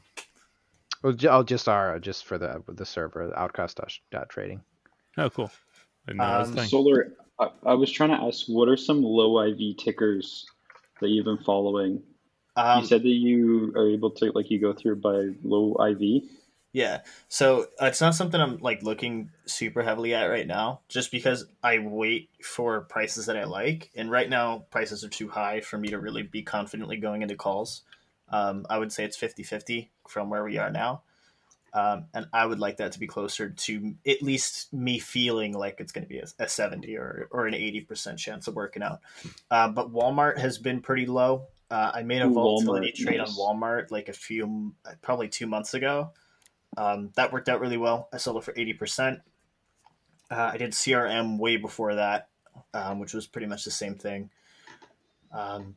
Well, 1.02 1.16
oh, 1.30 1.44
just 1.44 1.70
our 1.70 1.98
just 2.00 2.26
for 2.26 2.38
the 2.38 2.62
the 2.68 2.86
server 2.86 3.34
outcast 3.38 3.78
dot- 3.78 4.00
dot 4.12 4.28
trading. 4.30 4.62
Oh, 5.20 5.30
cool. 5.30 5.52
I 6.08 6.14
know 6.14 6.24
that 6.24 6.40
was 6.40 6.56
a 6.56 6.62
Um. 6.62 6.68
Solar. 6.68 7.14
I, 7.40 7.50
I 7.66 7.74
was 7.74 7.92
trying 7.92 8.10
to 8.10 8.26
ask, 8.26 8.48
what 8.48 8.68
are 8.68 8.78
some 8.78 9.04
low 9.04 9.42
IV 9.44 9.78
tickers 9.78 10.46
that 11.02 11.10
you've 11.10 11.26
been 11.26 11.38
following? 11.38 12.02
Um, 12.56 12.82
you 12.82 12.88
said 12.88 13.04
that 13.04 13.08
you 13.08 13.72
are 13.76 13.90
able 13.90 14.12
to 14.12 14.32
like 14.34 14.50
you 14.50 14.60
go 14.60 14.74
through 14.74 14.98
by 14.98 15.30
low 15.44 15.76
IV. 15.86 16.24
Yeah. 16.72 17.00
So 17.30 17.68
uh, 17.82 17.86
it's 17.86 18.02
not 18.02 18.16
something 18.16 18.40
I'm 18.40 18.58
like 18.58 18.84
looking 18.84 19.32
super 19.46 19.82
heavily 19.82 20.14
at 20.14 20.26
right 20.26 20.46
now, 20.46 20.82
just 20.88 21.12
because 21.12 21.46
I 21.64 21.80
wait 21.80 22.30
for 22.44 22.82
prices 22.82 23.26
that 23.26 23.38
I 23.38 23.46
like, 23.46 23.90
and 23.96 24.12
right 24.12 24.30
now 24.30 24.66
prices 24.70 25.04
are 25.04 25.10
too 25.10 25.30
high 25.30 25.62
for 25.62 25.78
me 25.78 25.90
to 25.90 26.00
really 26.00 26.24
be 26.24 26.42
confidently 26.44 26.98
going 26.98 27.22
into 27.24 27.36
calls. 27.36 27.82
Um, 28.30 28.66
I 28.70 28.78
would 28.78 28.92
say 28.92 29.04
it's 29.04 29.18
50-50 29.18 29.88
from 30.08 30.30
where 30.30 30.44
we 30.44 30.60
are 30.60 30.70
now, 30.70 31.02
um, 31.74 32.06
and 32.14 32.28
I 32.34 32.46
would 32.46 32.60
like 32.60 32.78
that 32.78 32.94
to 32.94 33.00
be 33.00 33.08
closer 33.08 33.50
to 33.50 33.96
at 34.08 34.22
least 34.22 34.74
me 34.74 35.00
feeling 35.00 35.54
like 35.54 35.80
it's 35.80 35.92
going 35.92 36.04
to 36.04 36.10
be 36.10 36.20
a, 36.20 36.26
a 36.40 36.48
seventy 36.48 36.98
or 36.98 37.28
or 37.32 37.48
an 37.48 37.54
eighty 37.54 37.82
percent 37.82 38.20
chance 38.20 38.48
of 38.48 38.56
working 38.56 38.84
out. 38.84 39.02
Uh, 39.52 39.70
but 39.70 39.92
Walmart 39.92 40.38
has 40.38 40.58
been 40.58 40.82
pretty 40.82 41.06
low. 41.06 41.48
Uh, 41.72 41.92
I 41.94 42.04
made 42.04 42.22
a 42.22 42.28
volatility 42.28 42.92
Walmart, 42.92 43.06
trade 43.06 43.18
nice. 43.18 43.38
on 43.38 43.60
Walmart 43.60 43.92
like 43.92 44.10
a 44.10 44.14
few, 44.14 44.74
probably 45.02 45.28
two 45.28 45.46
months 45.46 45.74
ago. 45.74 46.12
Um, 46.78 47.12
that 47.16 47.32
worked 47.32 47.50
out 47.50 47.62
really 47.62 47.78
well. 47.78 48.10
I 48.12 48.18
sold 48.18 48.38
it 48.38 48.44
for 48.44 48.54
eighty 48.58 48.74
percent. 48.74 49.20
Uh, 50.32 50.52
I 50.54 50.58
did 50.58 50.72
CRM 50.72 51.38
way 51.38 51.58
before 51.58 51.96
that, 51.96 52.30
um, 52.74 53.00
which 53.00 53.14
was 53.14 53.28
pretty 53.28 53.48
much 53.48 53.66
the 53.66 53.72
same 53.72 53.96
thing. 53.96 54.30
Um, 55.32 55.76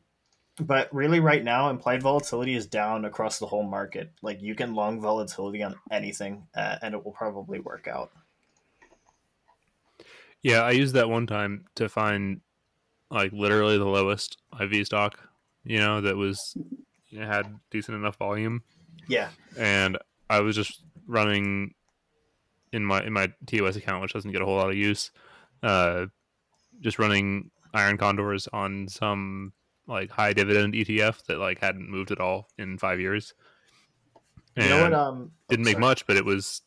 but 0.59 0.93
really, 0.93 1.19
right 1.19 1.43
now, 1.43 1.69
implied 1.69 2.03
volatility 2.03 2.55
is 2.55 2.67
down 2.67 3.05
across 3.05 3.39
the 3.39 3.47
whole 3.47 3.63
market. 3.63 4.11
Like 4.21 4.41
you 4.41 4.55
can 4.55 4.75
long 4.75 5.01
volatility 5.01 5.63
on 5.63 5.75
anything, 5.91 6.47
uh, 6.55 6.77
and 6.81 6.93
it 6.93 7.03
will 7.03 7.11
probably 7.11 7.59
work 7.59 7.87
out. 7.87 8.11
Yeah, 10.43 10.61
I 10.61 10.71
used 10.71 10.93
that 10.95 11.09
one 11.09 11.25
time 11.25 11.65
to 11.75 11.89
find 11.89 12.41
like 13.09 13.31
literally 13.31 13.77
the 13.77 13.85
lowest 13.85 14.37
IV 14.59 14.85
stock, 14.85 15.19
you 15.63 15.79
know, 15.79 16.01
that 16.01 16.17
was 16.17 16.55
had 17.17 17.59
decent 17.71 17.97
enough 17.97 18.17
volume, 18.17 18.63
Yeah, 19.07 19.29
and 19.57 19.97
I 20.29 20.41
was 20.41 20.55
just 20.55 20.83
running 21.07 21.73
in 22.71 22.85
my 22.85 23.03
in 23.03 23.13
my 23.13 23.31
TOS 23.47 23.75
account, 23.75 24.01
which 24.01 24.13
doesn't 24.13 24.31
get 24.31 24.41
a 24.41 24.45
whole 24.45 24.57
lot 24.57 24.69
of 24.69 24.75
use, 24.75 25.11
uh, 25.63 26.07
just 26.81 26.99
running 26.99 27.49
iron 27.73 27.97
condors 27.97 28.47
on 28.53 28.87
some 28.87 29.53
like 29.87 30.09
high 30.09 30.33
dividend 30.33 30.73
ETF 30.73 31.25
that 31.25 31.37
like 31.37 31.59
hadn't 31.59 31.89
moved 31.89 32.11
at 32.11 32.19
all 32.19 32.47
in 32.57 32.77
five 32.77 32.99
years. 32.99 33.33
you 34.55 34.69
know 34.69 34.83
what? 34.83 34.93
Um, 34.93 35.31
didn't 35.49 35.65
make 35.65 35.73
sorry. 35.73 35.81
much, 35.81 36.07
but 36.07 36.15
it 36.15 36.25
was, 36.25 36.61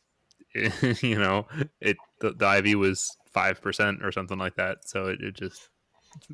you 0.55 1.19
know, 1.19 1.47
it 1.81 1.97
the, 2.21 2.33
the 2.33 2.57
IV 2.59 2.79
was 2.79 3.17
five 3.33 3.61
percent 3.61 4.05
or 4.05 4.13
something 4.13 4.39
like 4.39 4.57
that. 4.57 4.89
So 4.89 5.07
it, 5.07 5.21
it 5.21 5.35
just 5.35 5.69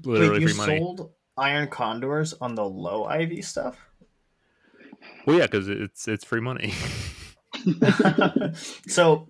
literally 0.05 0.41
Wait, 0.41 0.41
you 0.43 0.49
free 0.49 0.57
money. 0.57 0.79
sold 0.79 1.11
iron 1.37 1.69
condors 1.69 2.35
on 2.41 2.55
the 2.55 2.65
low 2.65 3.11
IV 3.11 3.45
stuff? 3.45 3.79
Well, 5.27 5.37
yeah, 5.37 5.47
because 5.47 5.69
it's 5.69 6.09
it's 6.09 6.25
free 6.25 6.41
money. 6.41 6.75
so, 8.87 9.29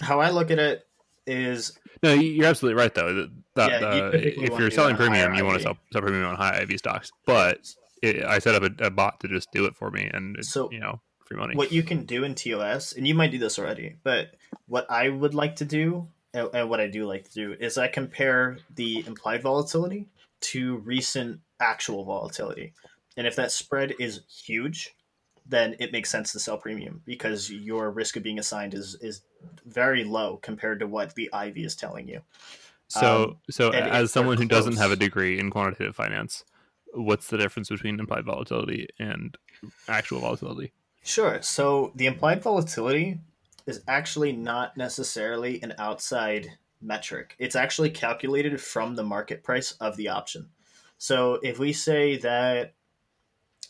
how 0.00 0.20
I 0.20 0.30
look 0.30 0.50
at 0.50 0.58
it 0.58 0.86
is 1.26 1.78
no, 2.02 2.12
you- 2.12 2.30
you're 2.32 2.46
absolutely 2.46 2.80
right 2.80 2.94
though. 2.94 3.14
That, 3.14 3.30
that, 3.54 3.80
Yeah, 3.80 3.86
uh, 3.86 4.10
typically 4.12 4.44
if 4.44 4.58
you're 4.58 4.70
selling 4.70 4.96
premium, 4.96 5.34
you 5.34 5.44
want 5.44 5.58
to 5.58 5.62
sell, 5.62 5.76
sell 5.92 6.02
premium 6.02 6.24
on 6.26 6.36
high 6.36 6.60
IV 6.62 6.78
stocks. 6.78 7.10
But 7.26 7.72
it, 8.02 8.24
I 8.24 8.38
set 8.38 8.54
up 8.54 8.62
a, 8.62 8.86
a 8.86 8.90
bot 8.90 9.20
to 9.20 9.28
just 9.28 9.52
do 9.52 9.64
it 9.66 9.76
for 9.76 9.90
me, 9.90 10.10
and 10.12 10.36
it's 10.38 10.50
So, 10.50 10.70
you 10.72 10.80
know 10.80 11.00
free 11.26 11.36
money. 11.38 11.54
what 11.54 11.70
you 11.70 11.82
can 11.82 12.04
do 12.04 12.24
in 12.24 12.34
TOS, 12.34 12.92
and 12.94 13.06
you 13.06 13.14
might 13.14 13.30
do 13.30 13.38
this 13.38 13.58
already, 13.58 13.96
but 14.02 14.34
what 14.66 14.90
I 14.90 15.08
would 15.08 15.34
like 15.34 15.56
to 15.56 15.64
do, 15.64 16.08
and, 16.34 16.48
and 16.52 16.68
what 16.70 16.80
I 16.80 16.88
do 16.88 17.06
like 17.06 17.24
to 17.28 17.32
do, 17.32 17.54
is 17.60 17.78
I 17.78 17.88
compare 17.88 18.58
the 18.74 19.04
implied 19.06 19.42
volatility 19.42 20.08
to 20.40 20.78
recent 20.78 21.40
actual 21.60 22.04
volatility. 22.04 22.72
And 23.16 23.26
if 23.26 23.36
that 23.36 23.52
spread 23.52 23.94
is 24.00 24.22
huge, 24.44 24.94
then 25.46 25.76
it 25.78 25.92
makes 25.92 26.10
sense 26.10 26.32
to 26.32 26.40
sell 26.40 26.56
premium 26.58 27.02
because 27.04 27.50
your 27.50 27.90
risk 27.90 28.16
of 28.16 28.22
being 28.22 28.38
assigned 28.38 28.74
is, 28.74 28.96
is 29.00 29.22
very 29.64 30.04
low 30.04 30.38
compared 30.42 30.80
to 30.80 30.86
what 30.86 31.14
the 31.14 31.30
IV 31.32 31.58
is 31.58 31.76
telling 31.76 32.08
you. 32.08 32.20
So, 32.88 33.24
Um, 33.24 33.36
so 33.50 33.70
as 33.70 34.12
someone 34.12 34.36
who 34.36 34.44
doesn't 34.44 34.76
have 34.76 34.90
a 34.90 34.96
degree 34.96 35.38
in 35.38 35.50
quantitative 35.50 35.96
finance, 35.96 36.44
what's 36.92 37.28
the 37.28 37.38
difference 37.38 37.68
between 37.68 37.98
implied 37.98 38.24
volatility 38.24 38.88
and 38.98 39.36
actual 39.88 40.20
volatility? 40.20 40.72
Sure. 41.02 41.40
So 41.42 41.92
the 41.94 42.06
implied 42.06 42.42
volatility 42.42 43.20
is 43.66 43.82
actually 43.88 44.32
not 44.32 44.76
necessarily 44.76 45.62
an 45.62 45.74
outside 45.78 46.50
metric. 46.80 47.34
It's 47.38 47.56
actually 47.56 47.90
calculated 47.90 48.60
from 48.60 48.94
the 48.94 49.04
market 49.04 49.42
price 49.42 49.72
of 49.72 49.96
the 49.96 50.08
option. 50.08 50.48
So 50.98 51.38
if 51.42 51.58
we 51.58 51.72
say 51.72 52.18
that 52.18 52.74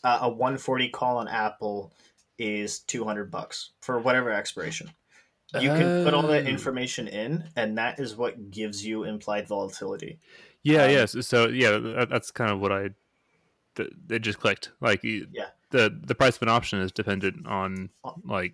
uh, 0.03 0.19
a 0.23 0.29
140 0.29 0.89
call 0.89 1.17
on 1.17 1.27
Apple 1.27 1.93
is 2.37 2.79
200 2.79 3.31
bucks 3.31 3.71
for 3.81 3.99
whatever 3.99 4.31
expiration, 4.31 4.89
you 5.61 5.69
can 5.69 6.03
put 6.03 6.13
all 6.13 6.23
that 6.23 6.45
Oh. 6.45 6.49
information 6.49 7.07
in, 7.07 7.49
and 7.55 7.77
that 7.77 7.99
is 7.99 8.15
what 8.15 8.51
gives 8.51 8.85
you 8.85 9.03
implied 9.03 9.47
volatility. 9.47 10.19
Yeah, 10.63 10.85
Um, 10.85 10.91
yes. 10.91 11.27
So 11.27 11.47
yeah, 11.47 11.77
that, 11.77 12.09
that's 12.09 12.31
kind 12.31 12.51
of 12.51 12.59
what 12.59 12.71
I. 12.71 12.89
th- 13.75 13.91
It 14.09 14.19
just 14.19 14.39
clicked. 14.39 14.71
Like 14.81 15.01
Yeah. 15.03 15.49
the 15.71 15.89
the 16.03 16.15
price 16.15 16.35
of 16.37 16.41
an 16.43 16.49
option 16.49 16.79
is 16.79 16.91
dependent 16.91 17.47
on 17.47 17.89
like, 18.23 18.53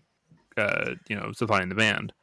uh, 0.58 0.96
you 1.08 1.16
know, 1.16 1.32
supply 1.34 1.60
and 1.62 1.70
demand. 1.70 2.14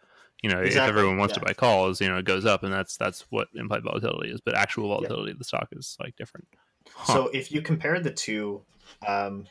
You 0.42 0.50
know, 0.50 0.60
if 0.60 0.76
everyone 0.76 1.16
wants 1.18 1.34
to 1.34 1.40
buy 1.40 1.54
calls, 1.54 2.00
you 2.00 2.08
know, 2.08 2.18
it 2.18 2.24
goes 2.24 2.44
up, 2.44 2.62
and 2.62 2.72
that's 2.72 2.96
that's 2.96 3.22
what 3.30 3.48
implied 3.54 3.82
volatility 3.84 4.30
is. 4.30 4.40
But 4.40 4.54
actual 4.54 4.88
volatility 4.88 5.32
of 5.32 5.38
the 5.38 5.44
stock 5.44 5.68
is 5.72 5.96
like 5.98 6.14
different. 6.16 6.46
So 7.06 7.28
if 7.28 7.50
you 7.50 7.62
compare 7.62 7.98
the 8.00 8.12
two, 8.12 8.62
um, 9.06 9.46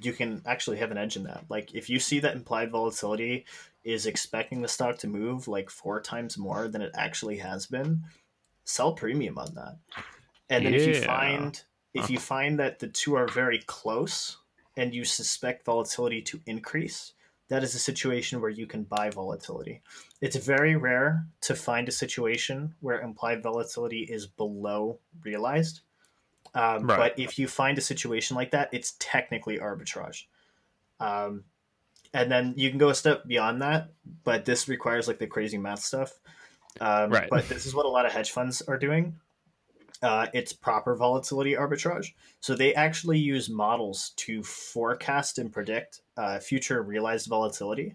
you 0.00 0.12
can 0.12 0.42
actually 0.46 0.78
have 0.78 0.90
an 0.90 0.98
edge 0.98 1.16
in 1.16 1.24
that. 1.24 1.44
Like 1.48 1.74
if 1.74 1.88
you 1.88 1.98
see 1.98 2.20
that 2.20 2.34
implied 2.34 2.70
volatility 2.70 3.46
is 3.84 4.06
expecting 4.06 4.62
the 4.62 4.68
stock 4.68 4.98
to 4.98 5.06
move 5.06 5.48
like 5.48 5.70
four 5.70 6.00
times 6.00 6.36
more 6.36 6.68
than 6.68 6.82
it 6.82 6.92
actually 6.94 7.38
has 7.38 7.66
been, 7.66 8.04
sell 8.64 8.92
premium 8.92 9.38
on 9.38 9.54
that. 9.54 9.76
And 10.50 10.66
then 10.66 10.74
if 10.74 10.86
you 10.86 11.02
find 11.02 11.62
if 11.94 12.10
you 12.10 12.18
find 12.18 12.58
that 12.58 12.78
the 12.78 12.88
two 12.88 13.14
are 13.14 13.28
very 13.28 13.58
close 13.66 14.36
and 14.76 14.94
you 14.94 15.04
suspect 15.04 15.64
volatility 15.64 16.22
to 16.22 16.40
increase, 16.46 17.14
that 17.48 17.64
is 17.64 17.74
a 17.74 17.78
situation 17.78 18.40
where 18.40 18.50
you 18.50 18.66
can 18.66 18.84
buy 18.84 19.10
volatility. 19.10 19.80
It's 20.20 20.36
very 20.36 20.76
rare 20.76 21.26
to 21.42 21.54
find 21.54 21.88
a 21.88 21.92
situation 21.92 22.74
where 22.80 23.00
implied 23.00 23.42
volatility 23.42 24.02
is 24.02 24.26
below 24.26 25.00
realized. 25.24 25.80
Um, 26.58 26.86
Right. 26.86 26.98
But 26.98 27.18
if 27.18 27.38
you 27.38 27.46
find 27.46 27.78
a 27.78 27.80
situation 27.80 28.36
like 28.36 28.50
that, 28.50 28.68
it's 28.72 28.96
technically 28.98 29.58
arbitrage. 29.58 30.24
Um, 30.98 31.44
and 32.12 32.30
then 32.30 32.54
you 32.56 32.68
can 32.68 32.78
go 32.78 32.88
a 32.88 32.94
step 32.94 33.26
beyond 33.28 33.62
that, 33.62 33.92
but 34.24 34.44
this 34.44 34.66
requires 34.66 35.06
like 35.06 35.20
the 35.20 35.28
crazy 35.28 35.56
math 35.56 35.80
stuff. 35.80 36.18
Um, 36.80 37.10
Right. 37.10 37.30
But 37.30 37.48
this 37.48 37.64
is 37.64 37.74
what 37.74 37.86
a 37.86 37.88
lot 37.88 38.06
of 38.06 38.12
hedge 38.12 38.32
funds 38.32 38.60
are 38.62 38.76
doing. 38.76 39.14
Uh, 40.02 40.26
it's 40.32 40.52
proper 40.52 40.96
volatility 40.96 41.54
arbitrage. 41.54 42.12
So 42.40 42.54
they 42.54 42.74
actually 42.74 43.18
use 43.18 43.48
models 43.48 44.10
to 44.16 44.42
forecast 44.42 45.38
and 45.38 45.52
predict 45.52 46.02
uh, 46.16 46.40
future 46.40 46.82
realized 46.82 47.28
volatility. 47.28 47.94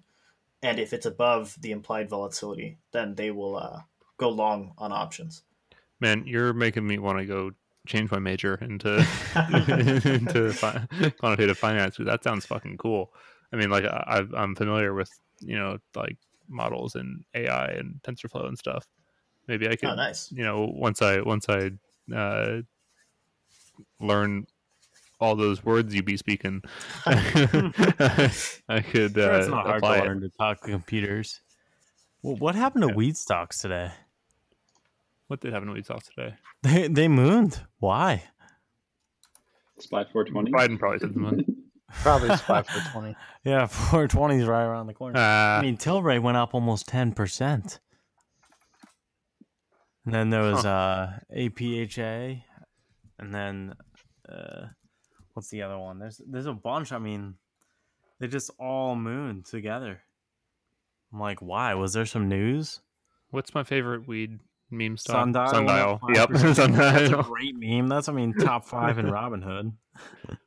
And 0.61 0.79
if 0.79 0.93
it's 0.93 1.05
above 1.05 1.57
the 1.59 1.71
implied 1.71 2.09
volatility, 2.09 2.77
then 2.93 3.15
they 3.15 3.31
will 3.31 3.57
uh, 3.57 3.81
go 4.17 4.29
long 4.29 4.73
on 4.77 4.93
options. 4.93 5.43
Man, 5.99 6.23
you're 6.25 6.53
making 6.53 6.87
me 6.87 6.97
want 6.97 7.19
to 7.19 7.25
go 7.25 7.51
change 7.87 8.11
my 8.11 8.19
major 8.19 8.55
into 8.55 8.97
into 10.05 10.53
fi- 10.53 10.85
quantitative 11.19 11.57
finance. 11.57 11.97
Dude, 11.97 12.07
that 12.07 12.23
sounds 12.23 12.45
fucking 12.45 12.77
cool. 12.77 13.13
I 13.51 13.55
mean, 13.57 13.69
like 13.69 13.85
I, 13.85 14.03
I've- 14.07 14.33
I'm 14.35 14.55
familiar 14.55 14.93
with 14.93 15.09
you 15.41 15.57
know 15.57 15.77
like 15.95 16.17
models 16.49 16.95
and 16.95 17.23
AI 17.33 17.67
and 17.67 17.99
TensorFlow 18.03 18.47
and 18.47 18.57
stuff. 18.57 18.85
Maybe 19.47 19.67
I 19.67 19.75
could, 19.75 19.89
Oh, 19.89 19.95
nice. 19.95 20.31
you 20.31 20.43
know, 20.43 20.65
once 20.73 21.01
I 21.01 21.19
once 21.21 21.47
I 21.49 21.71
uh, 22.15 22.61
learn 23.99 24.45
all 25.19 25.35
those 25.35 25.63
words 25.63 25.93
you 25.93 26.03
be 26.03 26.17
speaking, 26.17 26.61
I 27.05 28.31
could 28.89 29.17
uh, 29.17 29.21
Sure, 29.21 29.33
it's 29.33 29.47
not 29.47 29.65
hard 29.65 29.81
to 29.83 29.87
apply 29.87 29.97
it. 29.97 30.03
learn 30.05 30.21
to 30.21 30.29
talk 30.37 30.61
to 30.61 30.71
computers. 30.71 31.41
Well, 32.21 32.35
what 32.37 32.55
happened 32.55 32.83
to 32.83 32.87
Yeah. 32.89 32.95
weed 32.95 33.17
stocks 33.17 33.59
today? 33.59 33.91
What 35.33 35.41
did 35.41 35.51
happen 35.51 35.69
to 35.69 35.73
Weed 35.73 35.87
Sauce 35.87 36.07
today? 36.15 36.35
They 36.61 36.87
they 36.87 37.07
mooned. 37.07 37.59
Why? 37.79 38.21
SPY 39.79 40.03
420. 40.13 40.51
Biden 40.51 40.77
probably 40.77 40.99
did 40.99 41.15
the 41.15 41.19
moon. 41.19 41.43
Probably 42.03 42.37
SPY 42.37 42.61
for 42.61 42.91
twenty. 42.91 43.15
Yeah, 43.43 43.65
420 43.65 44.41
is 44.41 44.47
right 44.47 44.63
around 44.63 44.85
the 44.85 44.93
corner. 44.93 45.17
Uh, 45.17 45.57
I 45.57 45.61
mean, 45.63 45.75
Tilray 45.75 46.21
went 46.21 46.37
up 46.37 46.53
almost 46.53 46.87
10%. 46.87 47.79
And 50.05 50.13
then 50.13 50.29
there 50.29 50.43
was 50.43 50.67
uh, 50.67 51.17
APHA. 51.35 52.43
And 53.17 53.33
then, 53.33 53.73
uh, 54.29 54.67
what's 55.33 55.49
the 55.49 55.63
other 55.63 55.79
one? 55.79 55.97
There's 55.97 56.21
there's 56.27 56.45
a 56.45 56.53
bunch. 56.53 56.91
I 56.91 56.99
mean, 56.99 57.33
they 58.19 58.27
just 58.27 58.51
all 58.59 58.95
mooned 58.95 59.47
together. 59.47 60.03
I'm 61.11 61.19
like, 61.19 61.41
why? 61.41 61.73
Was 61.73 61.93
there 61.93 62.05
some 62.05 62.29
news? 62.29 62.81
what's 63.33 63.55
my 63.55 63.63
favorite 63.63 64.07
weed 64.07 64.39
meme 64.73 64.97
stock? 64.97 65.15
Sundial. 65.15 65.47
Sundial. 65.49 65.99
Yep. 66.13 66.29
up 66.29 66.29
5%. 66.31 66.41
That's 66.41 66.59
a 66.59 66.61
Sundial. 67.07 67.23
great 67.23 67.55
meme. 67.55 67.87
That's, 67.87 68.09
I 68.09 68.11
mean, 68.11 68.33
top 68.33 68.65
five 68.65 68.97
in 68.97 69.05
Robinhood. 69.07 69.73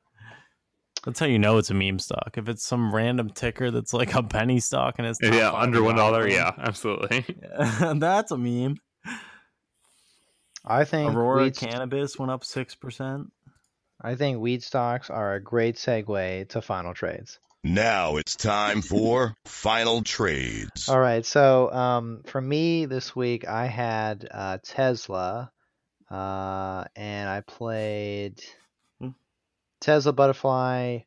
That's 1.05 1.21
how 1.21 1.27
you 1.27 1.39
know 1.39 1.57
it's 1.59 1.71
a 1.71 1.75
meme 1.75 2.01
stock. 2.01 2.35
If 2.37 2.49
it's 2.49 2.67
some 2.67 2.93
random 2.93 3.31
ticker 3.31 3.71
that's 3.71 3.95
like 3.95 4.13
a 4.17 4.25
penny 4.25 4.59
stock 4.59 4.97
and 4.99 5.07
it's 5.07 5.21
top 5.21 5.33
Yeah, 5.33 5.53
five 5.53 5.63
under 5.63 5.81
one 5.81 5.95
dollar. 5.95 6.27
Yeah, 6.27 6.51
absolutely. 6.59 7.25
yeah, 7.43 7.95
that's 7.97 8.33
a 8.33 8.37
meme. 8.37 8.79
I 10.65 10.85
think 10.85 11.15
Aurora 11.15 11.45
weed, 11.45 11.57
Cannabis 11.57 12.19
went 12.19 12.33
up 12.33 12.45
six 12.45 12.75
percent. 12.75 13.31
I 14.03 14.17
think 14.17 14.41
weed 14.41 14.65
stocks 14.65 15.09
are 15.09 15.35
a 15.35 15.41
great 15.41 15.77
segue 15.77 16.49
to 16.49 16.61
final 16.61 16.93
trades. 16.93 17.39
Now 17.67 18.17
it's 18.17 18.37
time 18.37 18.81
for 18.81 19.35
final 19.45 20.05
trades. 20.05 20.89
All 20.89 21.01
right, 21.01 21.27
so 21.27 21.73
um, 21.73 22.23
for 22.25 22.41
me 22.41 22.87
this 22.87 23.17
week, 23.17 23.45
I 23.49 23.67
had 23.67 24.29
uh, 24.31 24.59
Tesla, 24.63 25.51
uh, 26.09 26.85
and 26.95 27.29
I 27.29 27.41
played 27.41 28.41
Hmm. 29.01 29.11
Tesla, 29.81 30.13
Butterfly, 30.13 31.01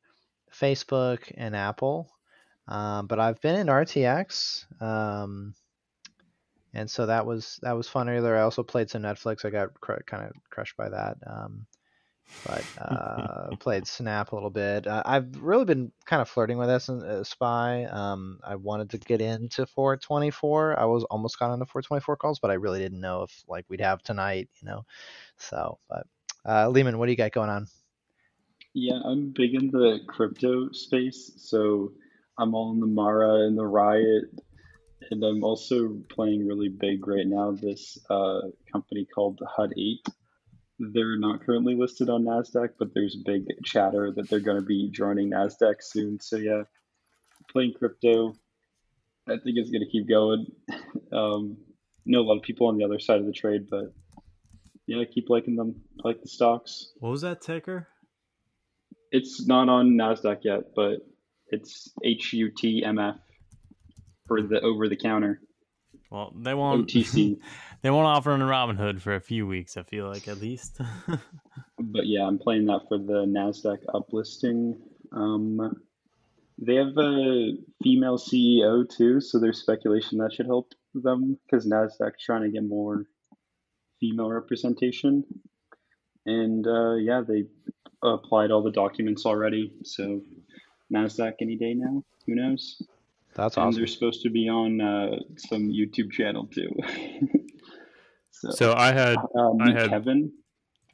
Facebook, 0.53 1.31
and 1.37 1.55
Apple. 1.55 2.11
Um, 2.67 3.07
but 3.07 3.21
I've 3.21 3.39
been 3.39 3.55
in 3.55 3.67
RTX, 3.67 4.65
um, 4.81 5.55
and 6.73 6.91
so 6.91 7.05
that 7.05 7.25
was 7.25 7.57
that 7.61 7.77
was 7.77 7.87
fun 7.87 8.09
earlier. 8.09 8.35
I 8.35 8.41
also 8.41 8.63
played 8.63 8.89
some 8.89 9.03
Netflix. 9.03 9.45
I 9.45 9.49
got 9.49 9.79
cr- 9.79 10.03
kind 10.05 10.25
of 10.25 10.33
crushed 10.49 10.75
by 10.75 10.89
that. 10.89 11.15
Um, 11.25 11.67
but 12.45 12.63
uh, 12.77 13.55
played 13.59 13.87
Snap 13.87 14.31
a 14.31 14.35
little 14.35 14.49
bit. 14.49 14.87
Uh, 14.87 15.03
I've 15.05 15.41
really 15.41 15.65
been 15.65 15.91
kind 16.05 16.21
of 16.21 16.29
flirting 16.29 16.57
with 16.57 16.69
S 16.69 16.89
uh, 16.89 17.23
SPY. 17.23 17.85
Um, 17.85 18.39
I 18.43 18.55
wanted 18.55 18.89
to 18.91 18.97
get 18.97 19.21
into 19.21 19.65
424. 19.65 20.79
I 20.79 20.85
was 20.85 21.03
almost 21.05 21.39
got 21.39 21.53
into 21.53 21.65
424 21.65 22.17
calls, 22.17 22.39
but 22.39 22.51
I 22.51 22.55
really 22.55 22.79
didn't 22.79 23.01
know 23.01 23.23
if 23.23 23.43
like 23.47 23.65
we'd 23.69 23.81
have 23.81 24.01
tonight, 24.01 24.49
you 24.61 24.67
know. 24.67 24.85
So, 25.37 25.79
but 25.89 26.07
uh, 26.47 26.69
Lehman, 26.69 26.97
what 26.97 27.05
do 27.05 27.11
you 27.11 27.17
got 27.17 27.31
going 27.31 27.49
on? 27.49 27.67
Yeah, 28.73 28.99
I'm 29.03 29.31
big 29.31 29.55
in 29.55 29.71
the 29.71 29.99
crypto 30.07 30.71
space, 30.71 31.31
so 31.37 31.91
I'm 32.37 32.53
all 32.53 32.71
in 32.71 32.79
the 32.79 32.85
Mara 32.85 33.47
and 33.47 33.57
the 33.57 33.65
Riot, 33.65 34.25
and 35.11 35.23
I'm 35.23 35.43
also 35.43 35.97
playing 36.09 36.47
really 36.47 36.69
big 36.69 37.07
right 37.07 37.25
now. 37.25 37.51
This 37.51 37.97
uh, 38.09 38.41
company 38.71 39.05
called 39.13 39.41
Hut 39.45 39.71
8. 39.75 40.07
They're 40.79 41.17
not 41.17 41.45
currently 41.45 41.75
listed 41.75 42.09
on 42.09 42.23
Nasdaq, 42.23 42.69
but 42.79 42.93
there's 42.93 43.15
big 43.25 43.45
chatter 43.65 44.13
that 44.15 44.29
they're 44.29 44.39
going 44.39 44.59
to 44.59 44.65
be 44.65 44.89
joining 44.89 45.31
Nasdaq 45.31 45.75
soon. 45.81 46.19
So 46.21 46.37
yeah, 46.37 46.63
playing 47.51 47.73
crypto. 47.77 48.35
I 49.27 49.33
think 49.33 49.57
it's 49.57 49.69
going 49.69 49.83
to 49.83 49.91
keep 49.91 50.07
going. 50.07 50.47
Um, 51.11 51.57
know 52.05 52.21
a 52.21 52.27
lot 52.27 52.37
of 52.37 52.43
people 52.43 52.67
on 52.67 52.77
the 52.77 52.85
other 52.85 52.99
side 52.99 53.19
of 53.19 53.25
the 53.25 53.31
trade, 53.31 53.67
but 53.69 53.93
yeah, 54.85 55.01
I 55.01 55.05
keep 55.05 55.29
liking 55.29 55.55
them. 55.55 55.81
I 56.03 56.07
like 56.07 56.21
the 56.21 56.27
stocks. 56.27 56.91
What 56.99 57.09
was 57.09 57.21
that 57.21 57.41
ticker? 57.41 57.87
It's 59.11 59.47
not 59.47 59.69
on 59.69 59.91
Nasdaq 59.91 60.39
yet, 60.43 60.75
but 60.75 60.99
it's 61.47 61.91
HUTMF 62.05 63.19
for 64.27 64.41
the 64.41 64.61
over 64.61 64.87
the 64.87 64.95
counter 64.95 65.41
Well, 66.09 66.33
they 66.35 66.53
won't. 66.53 66.87
OTC. 66.87 67.37
they 67.81 67.89
won't 67.89 68.07
offer 68.07 68.31
on 68.31 68.39
Robinhood 68.39 68.99
for 68.99 69.15
a 69.15 69.19
few 69.19 69.45
weeks. 69.45 69.77
I 69.77 69.83
feel 69.83 70.07
like 70.07 70.27
at 70.27 70.41
least. 70.41 70.79
but 71.07 72.05
yeah, 72.07 72.25
I'm 72.25 72.39
playing 72.39 72.65
that 72.65 72.81
for 72.87 72.97
the 72.97 73.25
Nasdaq 73.25 73.79
uplisting. 73.93 74.75
Um, 75.11 75.75
they 76.57 76.75
have 76.75 76.97
a 76.97 77.53
female 77.83 78.17
CEO 78.17 78.87
too, 78.89 79.21
so 79.21 79.39
there's 79.39 79.61
speculation 79.61 80.17
that 80.17 80.33
should 80.33 80.47
help 80.47 80.73
them 80.93 81.37
because 81.45 81.67
Nasdaq's 81.67 82.23
trying 82.23 82.43
to 82.43 82.49
get 82.49 82.63
more 82.63 83.05
female 83.99 84.29
representation. 84.29 85.23
And 86.25 86.65
uh, 86.67 86.95
yeah, 86.95 87.21
they 87.27 87.45
applied 88.03 88.51
all 88.51 88.63
the 88.63 88.71
documents 88.71 89.25
already, 89.25 89.73
so 89.83 90.21
Nasdaq 90.93 91.33
any 91.41 91.55
day 91.55 91.73
now. 91.75 92.03
Who 92.25 92.35
knows? 92.35 92.81
That's 93.35 93.57
and 93.57 93.67
awesome. 93.67 93.79
they're 93.79 93.87
supposed 93.87 94.21
to 94.23 94.29
be 94.29 94.49
on 94.49 94.81
uh, 94.81 95.17
some 95.37 95.69
YouTube 95.69 96.11
channel 96.11 96.47
too. 96.47 96.69
so, 98.31 98.49
So 98.51 98.73
I 98.73 98.91
had. 98.91 99.17
uh, 99.17 99.51
I 99.61 99.71
had- 99.71 99.89
Kevin. 99.89 100.31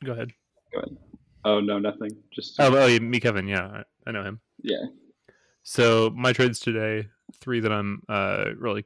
Go 0.03 0.11
ahead. 0.11 0.31
Go 0.73 0.79
ahead. 0.79 0.97
Oh 1.45 1.59
no, 1.59 1.79
nothing. 1.79 2.09
Just 2.33 2.59
Oh, 2.59 2.75
oh 2.75 2.85
yeah, 2.87 2.99
me, 2.99 3.19
Kevin. 3.19 3.47
Yeah, 3.47 3.65
I, 3.65 3.83
I 4.07 4.11
know 4.11 4.23
him. 4.23 4.41
yeah. 4.61 4.83
So 5.63 6.11
my 6.15 6.31
trades 6.33 6.59
today, 6.59 7.07
three 7.39 7.59
that 7.59 7.71
I'm 7.71 8.01
uh, 8.09 8.45
really 8.57 8.85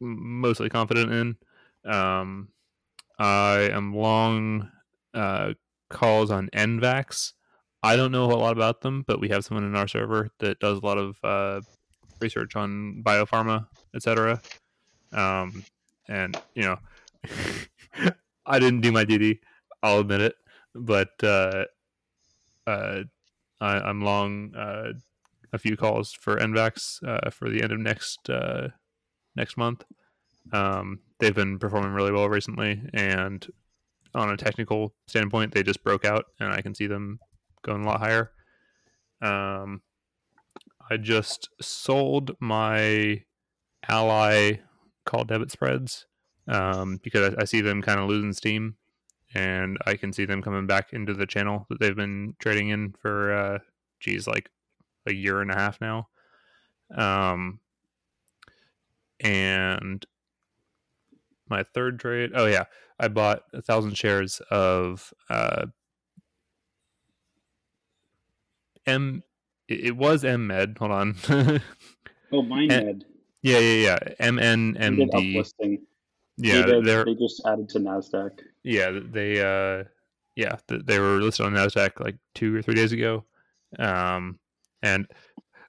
mostly 0.00 0.68
confident 0.68 1.12
in. 1.84 1.90
Um, 1.92 2.48
I 3.18 3.68
am 3.72 3.94
long 3.94 4.68
uh, 5.14 5.52
calls 5.90 6.30
on 6.32 6.48
NVAX. 6.52 7.32
I 7.84 7.94
don't 7.96 8.10
know 8.12 8.24
a 8.24 8.34
lot 8.34 8.56
about 8.56 8.80
them, 8.80 9.04
but 9.06 9.20
we 9.20 9.28
have 9.28 9.44
someone 9.44 9.64
in 9.64 9.76
our 9.76 9.86
server 9.86 10.30
that 10.40 10.58
does 10.60 10.78
a 10.78 10.86
lot 10.86 10.98
of 10.98 11.16
uh, 11.22 11.60
research 12.22 12.56
on 12.56 13.02
biopharma, 13.04 13.66
etc. 13.94 14.40
Um, 15.12 15.64
and 16.08 16.40
you 16.54 16.62
know, 16.62 16.78
I 18.46 18.58
didn't 18.58 18.80
do 18.80 18.92
my 18.92 19.04
duty. 19.04 19.40
I'll 19.82 19.98
admit 19.98 20.20
it, 20.20 20.36
but 20.74 21.10
uh, 21.22 21.64
uh, 22.66 23.02
I, 23.60 23.74
I'm 23.80 24.02
long. 24.02 24.54
Uh, 24.54 24.92
a 25.52 25.58
few 25.58 25.76
calls 25.76 26.12
for 26.12 26.38
NVAX 26.38 27.06
uh, 27.06 27.30
for 27.30 27.50
the 27.50 27.62
end 27.62 27.72
of 27.72 27.78
next 27.78 28.30
uh, 28.30 28.68
next 29.36 29.56
month. 29.56 29.84
Um, 30.52 31.00
they've 31.18 31.34
been 31.34 31.58
performing 31.58 31.92
really 31.92 32.12
well 32.12 32.28
recently, 32.28 32.80
and 32.94 33.46
on 34.14 34.30
a 34.30 34.36
technical 34.36 34.94
standpoint, 35.06 35.52
they 35.52 35.62
just 35.62 35.84
broke 35.84 36.04
out, 36.04 36.26
and 36.40 36.52
I 36.52 36.60
can 36.60 36.74
see 36.74 36.86
them 36.86 37.18
going 37.62 37.84
a 37.84 37.86
lot 37.86 38.00
higher. 38.00 38.32
Um, 39.20 39.82
I 40.92 40.98
just 40.98 41.48
sold 41.58 42.36
my 42.38 43.22
ally 43.88 44.60
call 45.06 45.24
debit 45.24 45.50
spreads 45.50 46.06
um, 46.46 47.00
because 47.02 47.34
I, 47.34 47.42
I 47.42 47.44
see 47.46 47.62
them 47.62 47.80
kind 47.80 47.98
of 47.98 48.10
losing 48.10 48.34
steam, 48.34 48.76
and 49.34 49.78
I 49.86 49.94
can 49.94 50.12
see 50.12 50.26
them 50.26 50.42
coming 50.42 50.66
back 50.66 50.92
into 50.92 51.14
the 51.14 51.26
channel 51.26 51.66
that 51.70 51.80
they've 51.80 51.96
been 51.96 52.34
trading 52.38 52.68
in 52.68 52.92
for, 52.92 53.32
uh, 53.32 53.58
geez, 54.00 54.26
like 54.26 54.50
a 55.06 55.14
year 55.14 55.40
and 55.40 55.50
a 55.50 55.54
half 55.54 55.80
now. 55.80 56.08
Um, 56.94 57.60
and 59.18 60.04
my 61.48 61.62
third 61.62 62.00
trade, 62.00 62.32
oh 62.34 62.46
yeah, 62.46 62.64
I 63.00 63.08
bought 63.08 63.44
a 63.54 63.62
thousand 63.62 63.96
shares 63.96 64.42
of 64.50 65.14
uh, 65.30 65.66
M. 68.86 69.22
It 69.72 69.84
it 69.86 69.96
was 69.96 70.22
MindMed. 70.24 70.78
Hold 70.78 70.92
on. 70.92 71.60
Oh, 72.34 72.42
Eh, 72.50 72.72
had 72.72 73.04
yeah, 73.42 73.58
yeah, 73.58 73.98
yeah. 74.06 74.14
M 74.18 74.38
N 74.38 74.74
M 74.78 74.96
D. 74.96 75.44
Yeah, 76.38 76.62
they, 76.62 76.72
did, 76.72 76.84
they're 76.86 77.04
they 77.04 77.14
just 77.14 77.42
added 77.44 77.68
to 77.70 77.78
Nasdaq. 77.78 78.30
yeah 78.64 78.90
they 79.04 79.38
uh 79.40 79.84
yeah 80.34 80.56
th- 80.66 80.80
they 80.86 80.98
were 80.98 81.20
listed 81.20 81.44
on 81.44 81.52
Nasdaq 81.52 82.00
like 82.00 82.16
two 82.34 82.56
or 82.56 82.62
three 82.62 82.74
days 82.74 82.92
ago, 82.92 83.24
um 83.78 84.38
and 84.82 85.06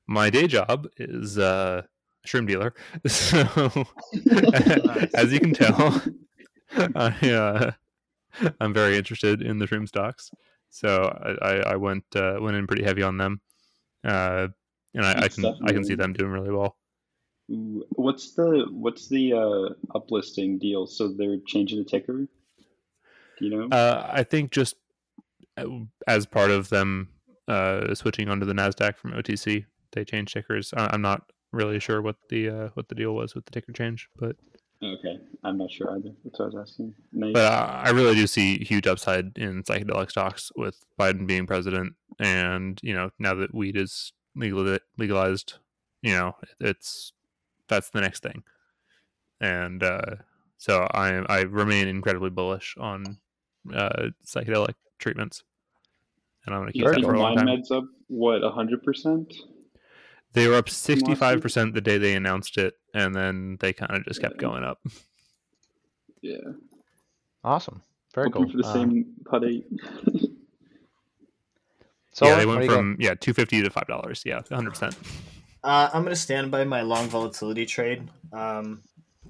my 0.08 0.30
day 0.30 0.47
job 0.47 0.88
is 0.95 1.38
uh 1.38 1.82
shroom 2.26 2.47
dealer, 2.47 2.74
so 3.08 3.41
as 5.14 5.34
you 5.34 5.41
can 5.41 5.54
tell, 5.54 6.01
I 6.95 7.30
uh, 7.30 7.72
I'm 8.62 8.74
very 8.74 8.95
interested 8.97 9.41
in 9.41 9.60
the 9.60 9.66
shroom 9.68 9.86
stocks, 9.88 10.32
so 10.70 11.12
I 11.41 11.49
I, 11.49 11.56
I 11.74 11.76
went 11.76 12.06
uh, 12.16 12.38
went 12.39 12.56
in 12.56 12.68
pretty 12.68 12.84
heavy 12.84 13.04
on 13.04 13.18
them, 13.18 13.41
uh 14.04 14.47
and 14.95 15.06
I, 15.06 15.24
I 15.24 15.28
can 15.28 15.45
I 15.64 15.72
can 15.72 15.84
see 15.84 15.95
them 15.95 16.14
doing 16.14 16.32
really 16.32 16.51
well. 16.51 16.78
What's 17.47 18.34
the 18.36 18.68
what's 18.72 19.08
the 19.10 19.34
uh, 19.34 19.97
uplisting 19.99 20.60
deal? 20.60 20.88
So 20.88 21.10
they're 21.10 21.38
changing 21.45 21.80
the 21.80 21.86
ticker. 21.86 22.28
Do 23.39 23.45
you 23.45 23.49
know? 23.49 23.76
Uh, 23.76 24.10
I 24.12 24.24
think 24.24 24.51
just 24.51 24.76
uh, 25.58 25.66
as 26.08 26.26
part 26.26 26.51
of 26.51 26.70
them 26.70 27.10
uh, 27.47 27.93
switching 27.95 28.30
onto 28.30 28.45
the 28.45 28.54
Nasdaq 28.54 28.95
from 28.97 29.12
OTC, 29.12 29.66
they 29.91 30.06
changed 30.06 30.34
tickers. 30.34 30.74
I- 30.76 30.89
I'm 30.93 31.01
not 31.01 31.32
really 31.51 31.80
sure 31.80 32.01
what 32.01 32.16
the 32.30 32.49
uh, 32.49 32.70
what 32.76 32.88
the 32.88 32.95
deal 32.95 33.14
was 33.14 33.36
with 33.36 33.45
the 33.45 33.51
ticker 33.51 33.74
change, 33.74 34.08
but 34.18 34.36
okay, 34.84 35.20
I'm 35.44 35.58
not 35.58 35.72
sure 35.72 35.92
either. 35.92 36.12
That's 36.24 36.40
what 36.40 36.46
I 36.46 36.56
was 36.56 36.70
asking. 36.70 36.94
Nice. 37.12 37.34
but 37.34 37.52
I, 37.52 37.84
I 37.86 37.90
really 37.90 38.16
do 38.16 38.28
see 38.28 38.64
huge 38.64 38.88
upside 38.88 39.38
in 39.38 39.64
psychedelic 39.64 40.10
stocks 40.10 40.52
with 40.56 40.84
Biden 41.00 41.28
being 41.28 41.46
president, 41.46 41.94
and 42.20 42.80
you 42.84 42.94
know 42.94 43.10
now 43.20 43.34
that 43.36 43.54
weed 43.54 43.78
is 43.78 44.14
legal 44.36 44.78
legalized, 44.98 45.56
you 46.02 46.12
know 46.12 46.36
it's 46.60 47.14
that's 47.68 47.90
the 47.90 48.02
next 48.02 48.24
thing, 48.24 48.44
and 49.40 49.84
uh, 49.84 50.16
so 50.58 50.88
I 50.94 51.24
I 51.30 51.42
remain 51.42 51.88
incredibly 51.88 52.30
bullish 52.30 52.76
on 52.80 53.18
uh, 53.74 54.10
psychedelic 54.26 54.76
treatments, 55.00 55.44
and 56.46 56.56
I'm 56.56 56.62
going 56.62 56.68
to 56.68 56.74
keep 56.74 56.86
You 56.86 56.92
that 56.92 57.04
for 57.04 57.14
a 57.14 57.20
long 57.20 57.36
time. 57.36 57.48
meds 57.48 57.72
up 57.72 57.86
what 58.08 58.42
hundred 58.54 58.84
percent? 58.84 59.34
They 60.34 60.48
were 60.48 60.56
up 60.56 60.68
65 60.68 61.42
percent 61.42 61.74
the 61.74 61.82
day 61.82 61.98
they 61.98 62.16
announced 62.16 62.58
it, 62.58 62.74
and 62.94 63.16
then 63.16 63.58
they 63.60 63.74
kind 63.74 63.96
of 63.96 64.06
just 64.06 64.22
kept 64.22 64.36
Yeah. 64.36 64.41
going 64.41 64.64
up. 64.64 64.80
Yeah, 66.22 66.38
Awesome. 67.44 67.82
Very 68.14 68.28
hoping 68.30 68.44
cool. 68.44 68.52
for 68.52 68.58
the 68.58 68.68
Uh, 68.68 68.74
same 68.74 69.16
putty. 69.26 69.66
so 72.12 72.26
yeah, 72.28 72.38
they 72.38 72.46
went 72.46 72.62
do 72.62 72.68
got? 72.68 72.76
from 72.76 72.98
yeah 73.00 73.14
two 73.16 73.34
fifty 73.34 73.62
to 73.62 73.70
five 73.70 73.88
dollars. 73.88 74.24
Yeah, 74.26 74.41
hundred 74.50 74.72
percent. 74.72 74.96
Uh, 75.64 75.89
I'm 75.94 76.04
gonna 76.04 76.16
stand 76.16 76.52
by 76.52 76.64
my 76.64 76.82
long 76.82 77.08
volatility 77.08 77.66
trade. 77.66 78.08
Um, 78.32 78.84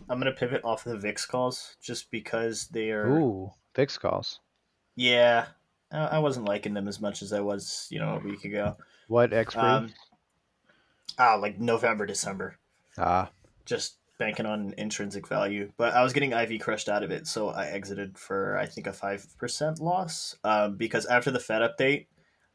I'm 0.10 0.20
gonna 0.20 0.32
pivot 0.34 0.62
off 0.64 0.86
of 0.86 0.92
the 0.92 0.98
VIX 0.98 1.26
calls 1.26 1.78
just 1.82 2.12
because 2.12 2.68
they 2.68 2.92
are. 2.92 3.08
Ooh, 3.08 3.52
VIX 3.76 3.98
calls. 3.98 4.40
Yeah, 4.96 5.46
I 5.92 5.98
I 6.06 6.20
wasn't 6.20 6.48
liking 6.48 6.74
them 6.74 6.88
as 6.88 7.00
much 7.00 7.22
as 7.22 7.34
I 7.34 7.40
was, 7.40 7.88
you 7.90 8.00
know, 8.00 8.16
a 8.16 8.20
week 8.20 8.44
ago. 8.46 8.78
What 9.08 9.32
expiry? 9.34 9.66
Um, 9.72 9.94
ah, 11.18 11.36
like 11.36 11.60
November, 11.60 12.06
December. 12.06 12.58
ah, 12.98 13.30
Just 13.66 13.98
banking 14.20 14.46
on 14.46 14.74
intrinsic 14.78 15.28
value, 15.28 15.72
but 15.78 15.94
I 15.94 16.04
was 16.04 16.14
getting 16.14 16.32
IV 16.34 16.62
crushed 16.62 16.88
out 16.88 17.04
of 17.04 17.12
it, 17.12 17.28
so 17.28 17.50
I 17.50 17.68
exited 17.68 18.18
for 18.18 18.58
I 18.58 18.66
think 18.66 18.88
a 18.88 18.94
five 18.94 19.26
percent 19.38 19.80
loss. 19.80 20.38
Um, 20.44 20.76
because 20.76 21.06
after 21.06 21.32
the 21.32 21.40
Fed 21.40 21.62
update 21.62 22.08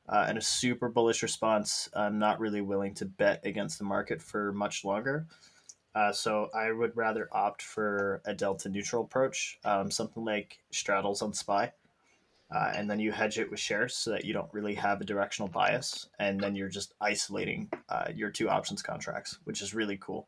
uh, 0.08 0.26
and 0.28 0.38
a 0.38 0.42
super 0.42 0.88
bullish 0.88 1.22
response, 1.22 1.88
I'm 1.94 2.18
not 2.18 2.40
really 2.40 2.60
willing 2.60 2.94
to 2.94 3.04
bet 3.04 3.44
against 3.44 3.78
the 3.78 3.84
market 3.84 4.22
for 4.22 4.52
much 4.52 4.84
longer. 4.84 5.26
Uh, 5.94 6.12
so 6.12 6.48
I 6.54 6.70
would 6.70 6.96
rather 6.96 7.28
opt 7.32 7.62
for 7.62 8.22
a 8.24 8.32
delta 8.32 8.68
neutral 8.68 9.02
approach, 9.02 9.58
um, 9.64 9.90
something 9.90 10.24
like 10.24 10.58
straddles 10.70 11.22
on 11.22 11.32
SPY. 11.32 11.72
Uh, 12.50 12.72
and 12.74 12.90
then 12.90 12.98
you 12.98 13.12
hedge 13.12 13.38
it 13.38 13.50
with 13.50 13.60
shares 13.60 13.94
so 13.94 14.10
that 14.10 14.24
you 14.24 14.32
don't 14.32 14.52
really 14.54 14.74
have 14.74 15.00
a 15.00 15.04
directional 15.04 15.48
bias, 15.48 16.08
and 16.18 16.40
then 16.40 16.54
you're 16.54 16.68
just 16.68 16.94
isolating 17.00 17.68
uh, 17.90 18.06
your 18.14 18.30
two 18.30 18.48
options 18.48 18.80
contracts, 18.80 19.38
which 19.44 19.60
is 19.60 19.74
really 19.74 19.98
cool. 20.00 20.26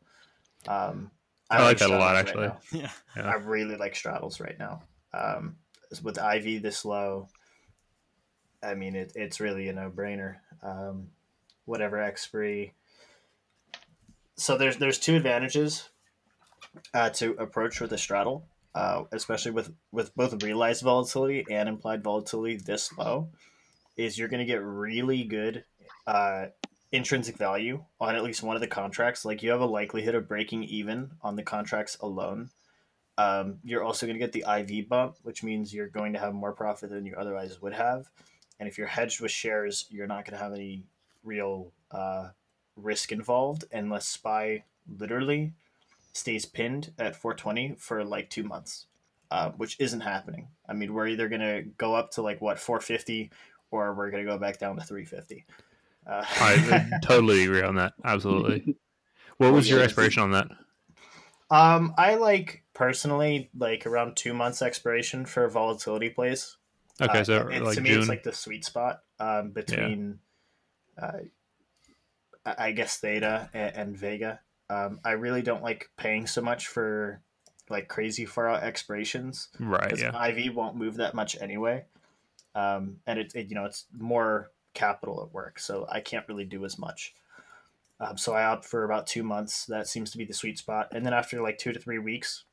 Um, 0.68 1.10
I 1.50 1.62
like 1.62 1.78
that 1.78 1.90
a 1.90 1.96
lot, 1.96 2.16
straddles 2.16 2.36
right 2.36 2.52
actually. 2.52 2.88
Yeah. 3.16 3.30
I 3.30 3.34
really 3.36 3.76
like 3.76 3.96
straddles 3.96 4.40
right 4.40 4.58
now. 4.58 4.82
Um, 5.12 5.56
with 6.02 6.18
IV 6.18 6.62
this 6.62 6.84
low, 6.84 7.28
I 8.62 8.74
mean 8.74 8.94
it, 8.94 9.12
it's 9.16 9.40
really 9.40 9.68
a 9.68 9.72
no 9.72 9.90
brainer. 9.90 10.36
Um, 10.62 11.08
whatever 11.64 12.00
expiry. 12.00 12.74
So 14.36 14.56
there's 14.56 14.76
there's 14.76 14.98
two 14.98 15.16
advantages 15.16 15.88
uh, 16.94 17.10
to 17.10 17.32
approach 17.32 17.80
with 17.80 17.92
a 17.92 17.98
straddle, 17.98 18.46
uh, 18.74 19.04
especially 19.12 19.52
with 19.52 19.72
with 19.92 20.14
both 20.14 20.42
realized 20.42 20.82
volatility 20.82 21.44
and 21.50 21.68
implied 21.68 22.02
volatility 22.04 22.56
this 22.56 22.96
low. 22.96 23.30
Is 23.96 24.18
you're 24.18 24.28
going 24.28 24.40
to 24.40 24.46
get 24.46 24.62
really 24.62 25.24
good 25.24 25.64
uh, 26.06 26.46
intrinsic 26.92 27.36
value 27.36 27.84
on 28.00 28.16
at 28.16 28.24
least 28.24 28.42
one 28.42 28.56
of 28.56 28.60
the 28.60 28.66
contracts. 28.66 29.24
Like 29.24 29.42
you 29.42 29.50
have 29.50 29.60
a 29.60 29.66
likelihood 29.66 30.14
of 30.14 30.28
breaking 30.28 30.64
even 30.64 31.12
on 31.22 31.36
the 31.36 31.42
contracts 31.42 31.96
alone. 32.00 32.50
Um, 33.18 33.58
you're 33.62 33.84
also 33.84 34.06
going 34.06 34.18
to 34.18 34.26
get 34.26 34.32
the 34.32 34.44
IV 34.48 34.88
bump, 34.88 35.16
which 35.22 35.42
means 35.42 35.74
you're 35.74 35.88
going 35.88 36.14
to 36.14 36.18
have 36.18 36.34
more 36.34 36.52
profit 36.52 36.90
than 36.90 37.04
you 37.04 37.14
otherwise 37.16 37.60
would 37.60 37.74
have. 37.74 38.10
And 38.58 38.68
if 38.68 38.78
you're 38.78 38.86
hedged 38.86 39.20
with 39.20 39.30
shares, 39.30 39.86
you're 39.90 40.06
not 40.06 40.24
going 40.24 40.38
to 40.38 40.42
have 40.42 40.52
any 40.52 40.84
real 41.22 41.72
uh, 41.90 42.30
risk 42.76 43.12
involved 43.12 43.64
unless 43.72 44.06
SPY 44.06 44.64
literally 44.98 45.52
stays 46.12 46.44
pinned 46.44 46.92
at 46.98 47.14
420 47.14 47.76
for 47.78 48.04
like 48.04 48.30
two 48.30 48.42
months, 48.42 48.86
uh, 49.30 49.50
which 49.50 49.78
isn't 49.78 50.00
happening. 50.00 50.48
I 50.68 50.72
mean, 50.72 50.92
we're 50.92 51.06
either 51.06 51.28
going 51.28 51.40
to 51.40 51.62
go 51.78 51.94
up 51.94 52.12
to 52.12 52.22
like 52.22 52.40
what 52.40 52.58
450 52.58 53.30
or 53.70 53.94
we're 53.94 54.10
going 54.10 54.24
to 54.24 54.30
go 54.30 54.38
back 54.38 54.58
down 54.58 54.76
to 54.76 54.82
350. 54.82 55.44
Uh, 56.06 56.24
I 56.26 56.90
totally 57.02 57.44
agree 57.44 57.62
on 57.62 57.76
that. 57.76 57.92
Absolutely. 58.04 58.76
What 59.38 59.52
was 59.52 59.68
yeah, 59.68 59.76
your 59.76 59.84
expiration 59.84 60.22
on 60.22 60.32
that? 60.32 60.48
Um, 61.50 61.94
I 61.98 62.14
like 62.16 62.64
personally 62.74 63.50
like 63.56 63.86
around 63.86 64.16
two 64.16 64.34
months 64.34 64.62
expiration 64.62 65.26
for 65.26 65.48
volatility 65.48 66.10
plays. 66.10 66.56
Okay, 67.00 67.20
Uh, 67.20 67.24
so 67.24 67.48
it- 67.48 67.62
like 67.62 67.74
to 67.76 67.80
me, 67.80 67.90
June. 67.90 68.00
it's 68.00 68.08
like 68.08 68.22
the 68.22 68.32
sweet 68.32 68.64
spot 68.64 69.02
um, 69.18 69.50
between, 69.50 70.20
uh, 71.00 71.18
I 72.44 72.72
guess 72.72 72.98
Theta 72.98 73.50
and, 73.52 73.76
and 73.76 73.96
Vega. 73.96 74.40
Um, 74.68 75.00
I 75.04 75.12
really 75.12 75.42
don't 75.42 75.62
like 75.62 75.90
paying 75.96 76.26
so 76.26 76.40
much 76.40 76.68
for 76.68 77.20
like 77.68 77.88
crazy 77.88 78.24
far 78.24 78.48
out 78.48 78.62
expirations 78.62 79.48
right. 79.58 79.96
Yeah. 79.98 80.26
IV 80.28 80.54
won't 80.54 80.76
move 80.76 80.96
that 80.96 81.14
much 81.14 81.40
anyway, 81.40 81.84
um, 82.54 82.98
and 83.06 83.18
it, 83.18 83.32
it 83.34 83.48
you 83.48 83.54
know 83.54 83.64
it's 83.64 83.86
more 83.96 84.50
capital 84.74 85.22
at 85.22 85.32
work, 85.34 85.58
so 85.58 85.86
I 85.90 86.00
can't 86.00 86.28
really 86.28 86.44
do 86.44 86.64
as 86.64 86.78
much. 86.78 87.14
Um, 88.00 88.16
so 88.16 88.32
I 88.32 88.44
opt 88.44 88.64
for 88.64 88.84
about 88.84 89.06
two 89.06 89.22
months. 89.22 89.66
That 89.66 89.86
seems 89.86 90.10
to 90.12 90.18
be 90.18 90.24
the 90.24 90.34
sweet 90.34 90.58
spot, 90.58 90.88
and 90.92 91.04
then 91.04 91.12
after 91.12 91.40
like 91.42 91.58
two 91.58 91.72
to 91.72 91.78
three 91.78 91.98
weeks, 91.98 92.44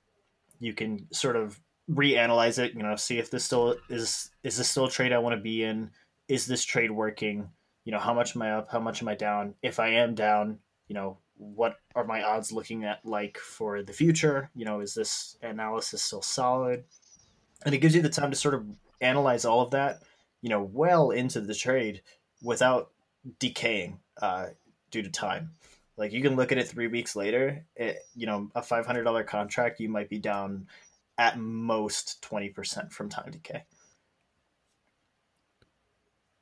you 0.60 0.74
can 0.74 1.08
sort 1.12 1.36
of 1.36 1.60
reanalyze 1.90 2.60
it. 2.60 2.74
You 2.74 2.84
know, 2.84 2.96
see 2.96 3.18
if 3.18 3.32
this 3.32 3.46
still 3.46 3.76
is 3.90 4.32
is 4.44 4.58
this 4.58 4.70
still 4.70 4.86
a 4.86 4.92
trade 4.92 5.14
I 5.14 5.20
want 5.20 5.36
to 5.36 5.42
be 5.42 5.64
in. 5.64 5.92
Is 6.28 6.46
this 6.46 6.66
trade 6.66 6.92
working? 6.92 7.50
You 7.86 7.94
know, 7.94 8.00
how 8.00 8.14
much 8.14 8.36
am 8.36 8.42
I 8.42 8.52
up? 8.52 8.70
How 8.70 8.80
much 8.80 9.02
am 9.02 9.08
I 9.08 9.16
down? 9.16 9.54
If 9.62 9.80
I 9.80 9.90
am 9.90 10.14
down, 10.14 10.60
you 10.90 10.96
know, 10.96 11.20
what 11.38 11.78
are 11.96 12.04
my 12.04 12.24
odds 12.24 12.52
looking 12.52 12.84
at 12.84 13.06
like 13.06 13.38
for 13.38 13.82
the 13.82 13.94
future? 13.94 14.50
You 14.56 14.66
know, 14.66 14.82
is 14.82 14.94
this 14.94 15.38
analysis 15.42 16.02
still 16.02 16.22
solid? 16.22 16.84
And 17.66 17.74
it 17.74 17.80
gives 17.80 17.96
you 17.96 18.02
the 18.02 18.10
time 18.10 18.32
to 18.32 18.36
sort 18.36 18.54
of 18.54 18.66
analyze 19.02 19.46
all 19.46 19.62
of 19.62 19.72
that, 19.72 20.02
you 20.48 20.50
know, 20.50 20.64
well 20.64 21.12
into 21.12 21.42
the 21.42 21.54
trade 21.54 22.02
without 22.42 22.92
decaying 23.38 24.00
uh, 24.22 24.46
due 24.92 25.02
to 25.02 25.10
time. 25.10 25.52
Like 25.98 26.14
you 26.14 26.22
can 26.22 26.38
look 26.38 26.54
at 26.54 26.58
it 26.58 26.70
three 26.70 26.88
weeks 26.88 27.18
later, 27.18 27.66
it, 27.76 27.98
you 28.16 28.26
know, 28.28 28.50
a 28.56 28.62
five 28.62 28.86
hundred 28.86 29.04
dollar 29.04 29.26
contract, 29.26 29.82
you 29.82 29.90
might 29.90 30.10
be 30.10 30.20
down 30.20 30.68
at 31.18 31.38
most 31.38 32.22
twenty 32.22 32.48
percent 32.48 32.94
from 32.94 33.10
time 33.10 33.30
decay. 33.30 33.66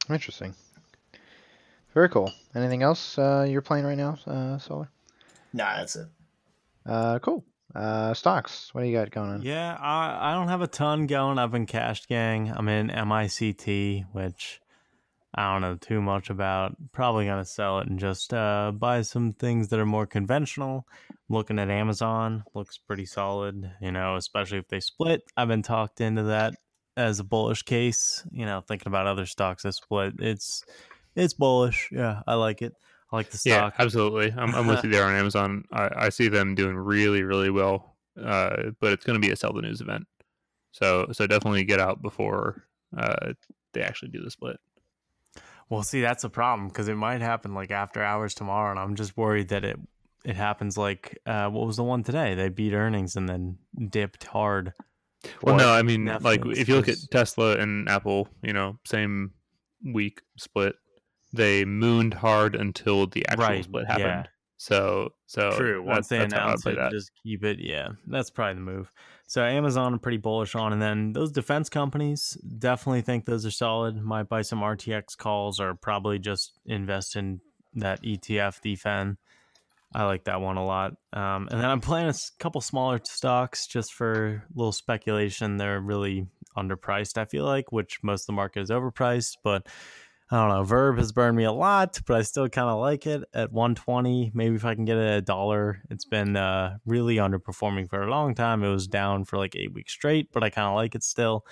Interesting. 0.08 0.54
Very 1.96 2.10
cool. 2.10 2.32
Anything 2.54 2.84
else 2.84 3.18
uh, 3.18 3.48
you're 3.50 3.64
playing 3.64 3.86
right 3.86 3.98
now, 3.98 4.20
uh, 4.28 4.60
Solar? 4.60 4.92
Nah, 5.52 5.78
that's 5.78 5.96
it. 5.96 6.08
Uh, 6.86 7.18
cool. 7.18 7.44
Uh, 7.76 8.14
stocks. 8.14 8.74
What 8.74 8.82
do 8.82 8.88
you 8.88 8.96
got 8.96 9.12
going 9.12 9.30
on? 9.32 9.42
Yeah, 9.42 9.76
I, 9.80 10.32
I 10.32 10.34
don't 10.34 10.48
have 10.48 10.62
a 10.62 10.68
ton 10.68 11.08
going. 11.08 11.38
I've 11.38 11.52
been 11.52 11.66
Cash 11.66 12.06
Gang. 12.06 12.52
I'm 12.56 12.70
in 12.70 12.88
MICT, 12.90 14.06
which 14.14 14.62
I 15.34 15.52
don't 15.52 15.62
know 15.62 15.76
too 15.76 16.02
much 16.02 16.30
about. 16.30 16.76
Probably 16.94 17.26
gonna 17.26 17.44
sell 17.44 17.80
it 17.80 17.88
and 17.88 18.00
just 18.00 18.34
uh, 18.34 18.72
buy 18.72 19.02
some 19.02 19.34
things 19.34 19.68
that 19.70 19.80
are 19.80 19.86
more 19.86 20.06
conventional. 20.06 20.88
looking 21.28 21.60
at 21.60 21.70
Amazon, 21.70 22.44
looks 22.54 22.78
pretty 22.78 23.06
solid. 23.06 23.70
You 23.82 23.92
know, 23.92 24.16
especially 24.16 24.60
if 24.60 24.70
they 24.70 24.80
split. 24.80 25.24
I've 25.36 25.50
been 25.50 25.64
talked 25.64 26.00
into 26.00 26.24
that 26.24 26.56
as 26.96 27.20
a 27.20 27.26
bullish 27.26 27.64
case. 27.64 28.26
You 28.32 28.46
know, 28.46 28.62
thinking 28.62 28.88
about 28.88 29.08
other 29.08 29.26
stocks 29.26 29.64
that 29.64 29.74
split. 29.74 30.14
It's 30.20 30.64
it's 31.14 31.34
bullish. 31.34 31.90
Yeah, 31.92 32.22
I 32.26 32.36
like 32.36 32.62
it. 32.62 32.74
I 33.12 33.16
like 33.16 33.30
the 33.30 33.38
Yeah, 33.46 33.70
stock. 33.70 33.76
absolutely. 33.80 34.34
I'm, 34.36 34.54
I'm 34.56 34.68
with 34.68 34.84
you 34.84 34.90
there 34.92 35.06
on 35.06 35.16
Amazon. 35.16 35.66
I, 35.72 35.90
I 35.96 36.10
see 36.10 36.28
them 36.28 36.56
doing 36.56 36.76
really, 36.76 37.24
really 37.24 37.50
well. 37.50 37.96
Uh, 38.22 38.72
but 38.80 38.94
it's 38.94 39.06
going 39.06 39.20
to 39.20 39.26
be 39.26 39.32
a 39.32 39.36
sell 39.36 39.54
the 39.54 39.62
news 39.62 39.82
event. 39.82 40.06
So 40.72 41.08
so 41.12 41.26
definitely 41.28 41.64
get 41.64 41.80
out 41.80 42.02
before 42.02 42.66
uh, 42.98 43.34
they 43.74 43.82
actually 43.82 44.10
do 44.10 44.22
the 44.22 44.32
split. 44.32 44.58
Well, 45.70 45.84
see, 45.84 46.02
that's 46.02 46.24
a 46.24 46.30
problem 46.30 46.68
because 46.68 46.88
it 46.88 46.96
might 46.96 47.22
happen 47.22 47.54
like 47.54 47.72
after 47.72 48.04
hours 48.04 48.34
tomorrow, 48.34 48.72
and 48.72 48.80
I'm 48.80 48.96
just 48.96 49.18
worried 49.18 49.50
that 49.50 49.64
it 49.64 49.78
it 50.24 50.36
happens 50.36 50.78
like 50.78 51.18
uh, 51.26 51.50
what 51.50 51.66
was 51.68 51.78
the 51.78 51.84
one 51.84 52.04
today? 52.04 52.36
They 52.36 52.50
beat 52.50 52.74
earnings 52.74 53.16
and 53.16 53.28
then 53.30 53.58
dipped 53.90 54.26
hard. 54.26 54.74
Well, 55.42 55.56
no, 55.56 55.72
I 55.72 55.82
mean, 55.82 56.06
like 56.22 56.46
if 56.46 56.68
you 56.68 56.76
look 56.76 56.90
at 56.90 56.98
Tesla 57.10 57.58
and 57.58 57.90
Apple, 57.90 58.28
you 58.42 58.54
know, 58.54 58.78
same 58.86 59.32
week 59.84 60.22
split, 60.38 60.76
they 61.36 61.66
mooned 61.66 62.14
hard 62.16 62.56
until 62.56 63.08
the 63.08 63.26
actual 63.28 63.46
Right, 63.46 63.64
split 63.64 63.86
yeah. 63.88 63.98
happened. 63.98 64.30
So, 64.58 65.10
so 65.26 65.52
True. 65.52 65.84
Once 65.84 66.08
they 66.08 66.24
announce 66.24 66.66
it, 66.66 66.78
that. 66.78 66.92
just 66.92 67.12
keep 67.22 67.44
it. 67.44 67.60
Yeah, 67.60 67.90
that's 68.08 68.30
probably 68.30 68.56
the 68.56 68.62
move. 68.62 68.92
So 69.28 69.44
Amazon, 69.44 69.94
I'm 69.94 70.00
pretty 70.00 70.18
bullish 70.18 70.56
on, 70.56 70.72
and 70.72 70.82
then 70.82 71.14
those 71.14 71.32
defense 71.32 71.68
companies 71.70 72.38
definitely 72.58 73.02
think 73.02 73.26
those 73.26 73.46
are 73.46 73.52
solid. 73.52 74.02
Might 74.02 74.30
buy 74.30 74.44
some 74.44 74.60
RTX 74.62 75.18
calls, 75.18 75.60
or 75.60 75.76
probably 75.76 76.20
just 76.20 76.54
invest 76.66 77.16
in 77.16 77.42
that 77.74 78.02
ETF 78.04 78.62
DFN. 78.62 79.18
I 79.94 80.06
like 80.06 80.26
that 80.26 80.42
one 80.42 80.58
a 80.58 80.66
lot. 80.66 80.94
Um, 81.14 81.48
and 81.50 81.60
then 81.62 81.66
I'm 81.66 81.80
playing 81.82 82.10
a 82.10 82.14
couple 82.40 82.60
smaller 82.62 83.00
stocks 83.04 83.66
just 83.66 83.94
for 83.94 84.26
a 84.26 84.44
little 84.54 84.72
speculation. 84.74 85.58
They're 85.58 85.80
really 85.80 86.28
underpriced, 86.58 87.18
I 87.18 87.26
feel 87.26 87.46
like, 87.46 87.72
which 87.72 88.04
most 88.04 88.24
of 88.24 88.28
the 88.28 88.34
market 88.34 88.62
is 88.62 88.70
overpriced. 88.70 89.38
But 89.44 89.68
I 90.32 90.38
don't 90.38 90.50
know. 90.50 90.64
Verb 90.64 90.98
has 90.98 91.12
burned 91.12 91.38
me 91.38 91.44
a 91.44 91.52
lot, 91.52 92.00
but 92.08 92.18
I 92.18 92.24
still 92.24 92.50
kind 92.50 92.68
of 92.68 92.80
like 92.80 93.06
it 93.06 93.24
at 93.34 93.52
120. 93.52 94.32
Maybe 94.34 94.56
if 94.56 94.66
I 94.66 94.74
can 94.74 94.84
get 94.86 94.98
it 94.98 95.08
at 95.08 95.18
a 95.20 95.22
dollar. 95.22 95.84
It's 95.92 96.06
been 96.06 96.36
uh, 96.36 96.78
really 96.86 97.18
underperforming 97.18 97.90
for 97.90 98.02
a 98.02 98.10
long 98.10 98.34
time. 98.34 98.64
It 98.64 98.72
was 98.72 98.88
down 98.88 99.26
for 99.26 99.38
like 99.38 99.56
eight 99.56 99.74
weeks 99.74 99.94
straight, 99.94 100.32
but 100.32 100.44
I 100.44 100.50
kind 100.50 100.68
of 100.68 100.74
like 100.74 100.96
it 100.96 101.04
still. 101.04 101.46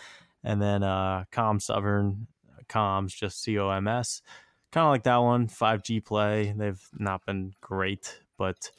And 0.43 0.59
then 0.59 0.81
uh, 0.81 1.25
ComSovereign 1.31 2.25
Comms, 2.67 3.15
just 3.15 3.43
C 3.43 3.59
O 3.59 3.69
M 3.69 3.87
S. 3.87 4.23
Kind 4.71 4.85
of 4.85 4.91
like 4.91 5.03
that 5.03 5.17
one. 5.17 5.47
5G 5.47 6.03
play. 6.03 6.51
They've 6.57 6.81
not 6.97 7.23
been 7.27 7.53
great, 7.61 8.21
but 8.39 8.71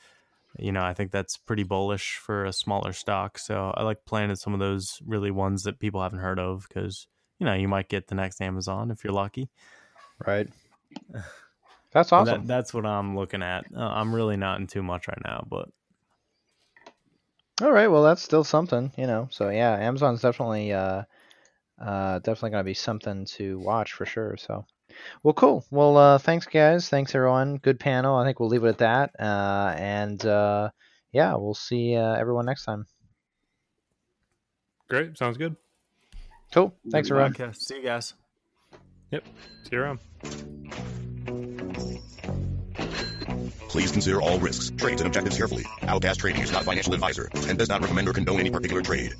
you 0.59 0.73
know, 0.73 0.83
I 0.83 0.95
think 0.95 1.12
that's 1.12 1.37
pretty 1.37 1.62
bullish 1.62 2.16
for 2.16 2.45
a 2.45 2.53
smaller 2.53 2.93
stock. 2.93 3.39
So 3.39 3.73
I 3.77 3.85
like 3.85 4.05
playing 4.07 4.33
at 4.33 4.39
some 4.39 4.55
of 4.55 4.61
those 4.61 5.01
really 5.05 5.31
ones 5.31 5.62
that 5.65 5.79
people 5.79 6.03
haven't 6.03 6.21
heard 6.21 6.39
of 6.41 6.66
because, 6.69 7.07
you 7.39 7.47
know, 7.47 7.55
you 7.55 7.69
might 7.69 7.89
get 7.89 8.09
the 8.09 8.15
next 8.15 8.41
Amazon 8.41 8.91
if 8.91 9.05
you're 9.05 9.12
lucky. 9.12 9.51
Right. 10.24 10.49
That's 11.93 12.11
awesome. 12.11 12.47
That, 12.47 12.49
that's 12.49 12.74
what 12.74 12.86
I'm 12.86 13.15
looking 13.15 13.41
at. 13.41 13.66
Uh, 13.73 13.81
I'm 13.81 14.12
really 14.12 14.36
not 14.36 14.59
in 14.59 14.66
too 14.66 14.82
much 14.82 15.07
right 15.07 15.23
now, 15.24 15.47
but 15.49 15.69
All 17.62 17.70
right. 17.70 17.86
Well, 17.86 18.03
that's 18.03 18.23
still 18.23 18.43
something, 18.43 18.91
you 18.97 19.07
know. 19.07 19.28
So 19.31 19.49
yeah, 19.49 19.77
Amazon's 19.78 20.20
definitely 20.20 20.73
uh, 20.73 21.03
uh, 21.81 22.19
definitely 22.19 22.51
gonna 22.51 22.65
be 22.65 22.74
something 22.74 23.27
to 23.36 23.61
watch 23.61 23.93
for 23.93 24.07
sure. 24.07 24.36
So, 24.36 24.66
well, 25.23 25.35
cool. 25.35 25.65
Well, 25.70 25.97
uh, 25.97 26.19
thanks 26.19 26.47
guys. 26.47 26.89
Thanks 26.89 27.15
everyone. 27.15 27.59
Good 27.59 27.78
panel. 27.78 28.16
I 28.16 28.24
think 28.24 28.41
we'll 28.41 28.49
leave 28.49 28.65
it 28.65 28.70
at 28.70 28.78
that. 28.78 29.11
Uh, 29.20 29.74
and 29.78 30.24
uh, 30.27 30.70
yeah, 31.12 31.35
we'll 31.36 31.55
see 31.55 31.95
uh, 31.95 32.15
everyone 32.15 32.47
next 32.47 32.65
time. 32.65 32.86
Great, 34.89 35.16
sounds 35.16 35.36
good. 35.36 35.55
Cool. 36.53 36.74
Thanks 36.91 37.11
everyone. 37.11 37.32
okay. 37.32 37.51
See 37.53 37.77
you 37.77 37.82
guys. 37.82 38.15
See 39.65 39.70
you 39.73 39.81
around. 39.81 39.99
Please 43.69 43.91
consider 43.91 44.23
all 44.23 44.39
risks, 44.39 44.70
trades, 44.70 45.01
and 45.01 45.09
objectives 45.09 45.36
carefully. 45.36 45.65
Outcast 45.82 46.20
Trading 46.20 46.43
is 46.43 46.53
not 46.53 46.65
financial 46.65 46.95
advisor 46.95 47.28
and 47.49 47.59
does 47.59 47.69
not 47.69 47.82
recommend 47.82 48.09
or 48.09 48.12
condone 48.12 48.41
any 48.41 48.51
particular 48.51 48.82
trade. 48.82 49.15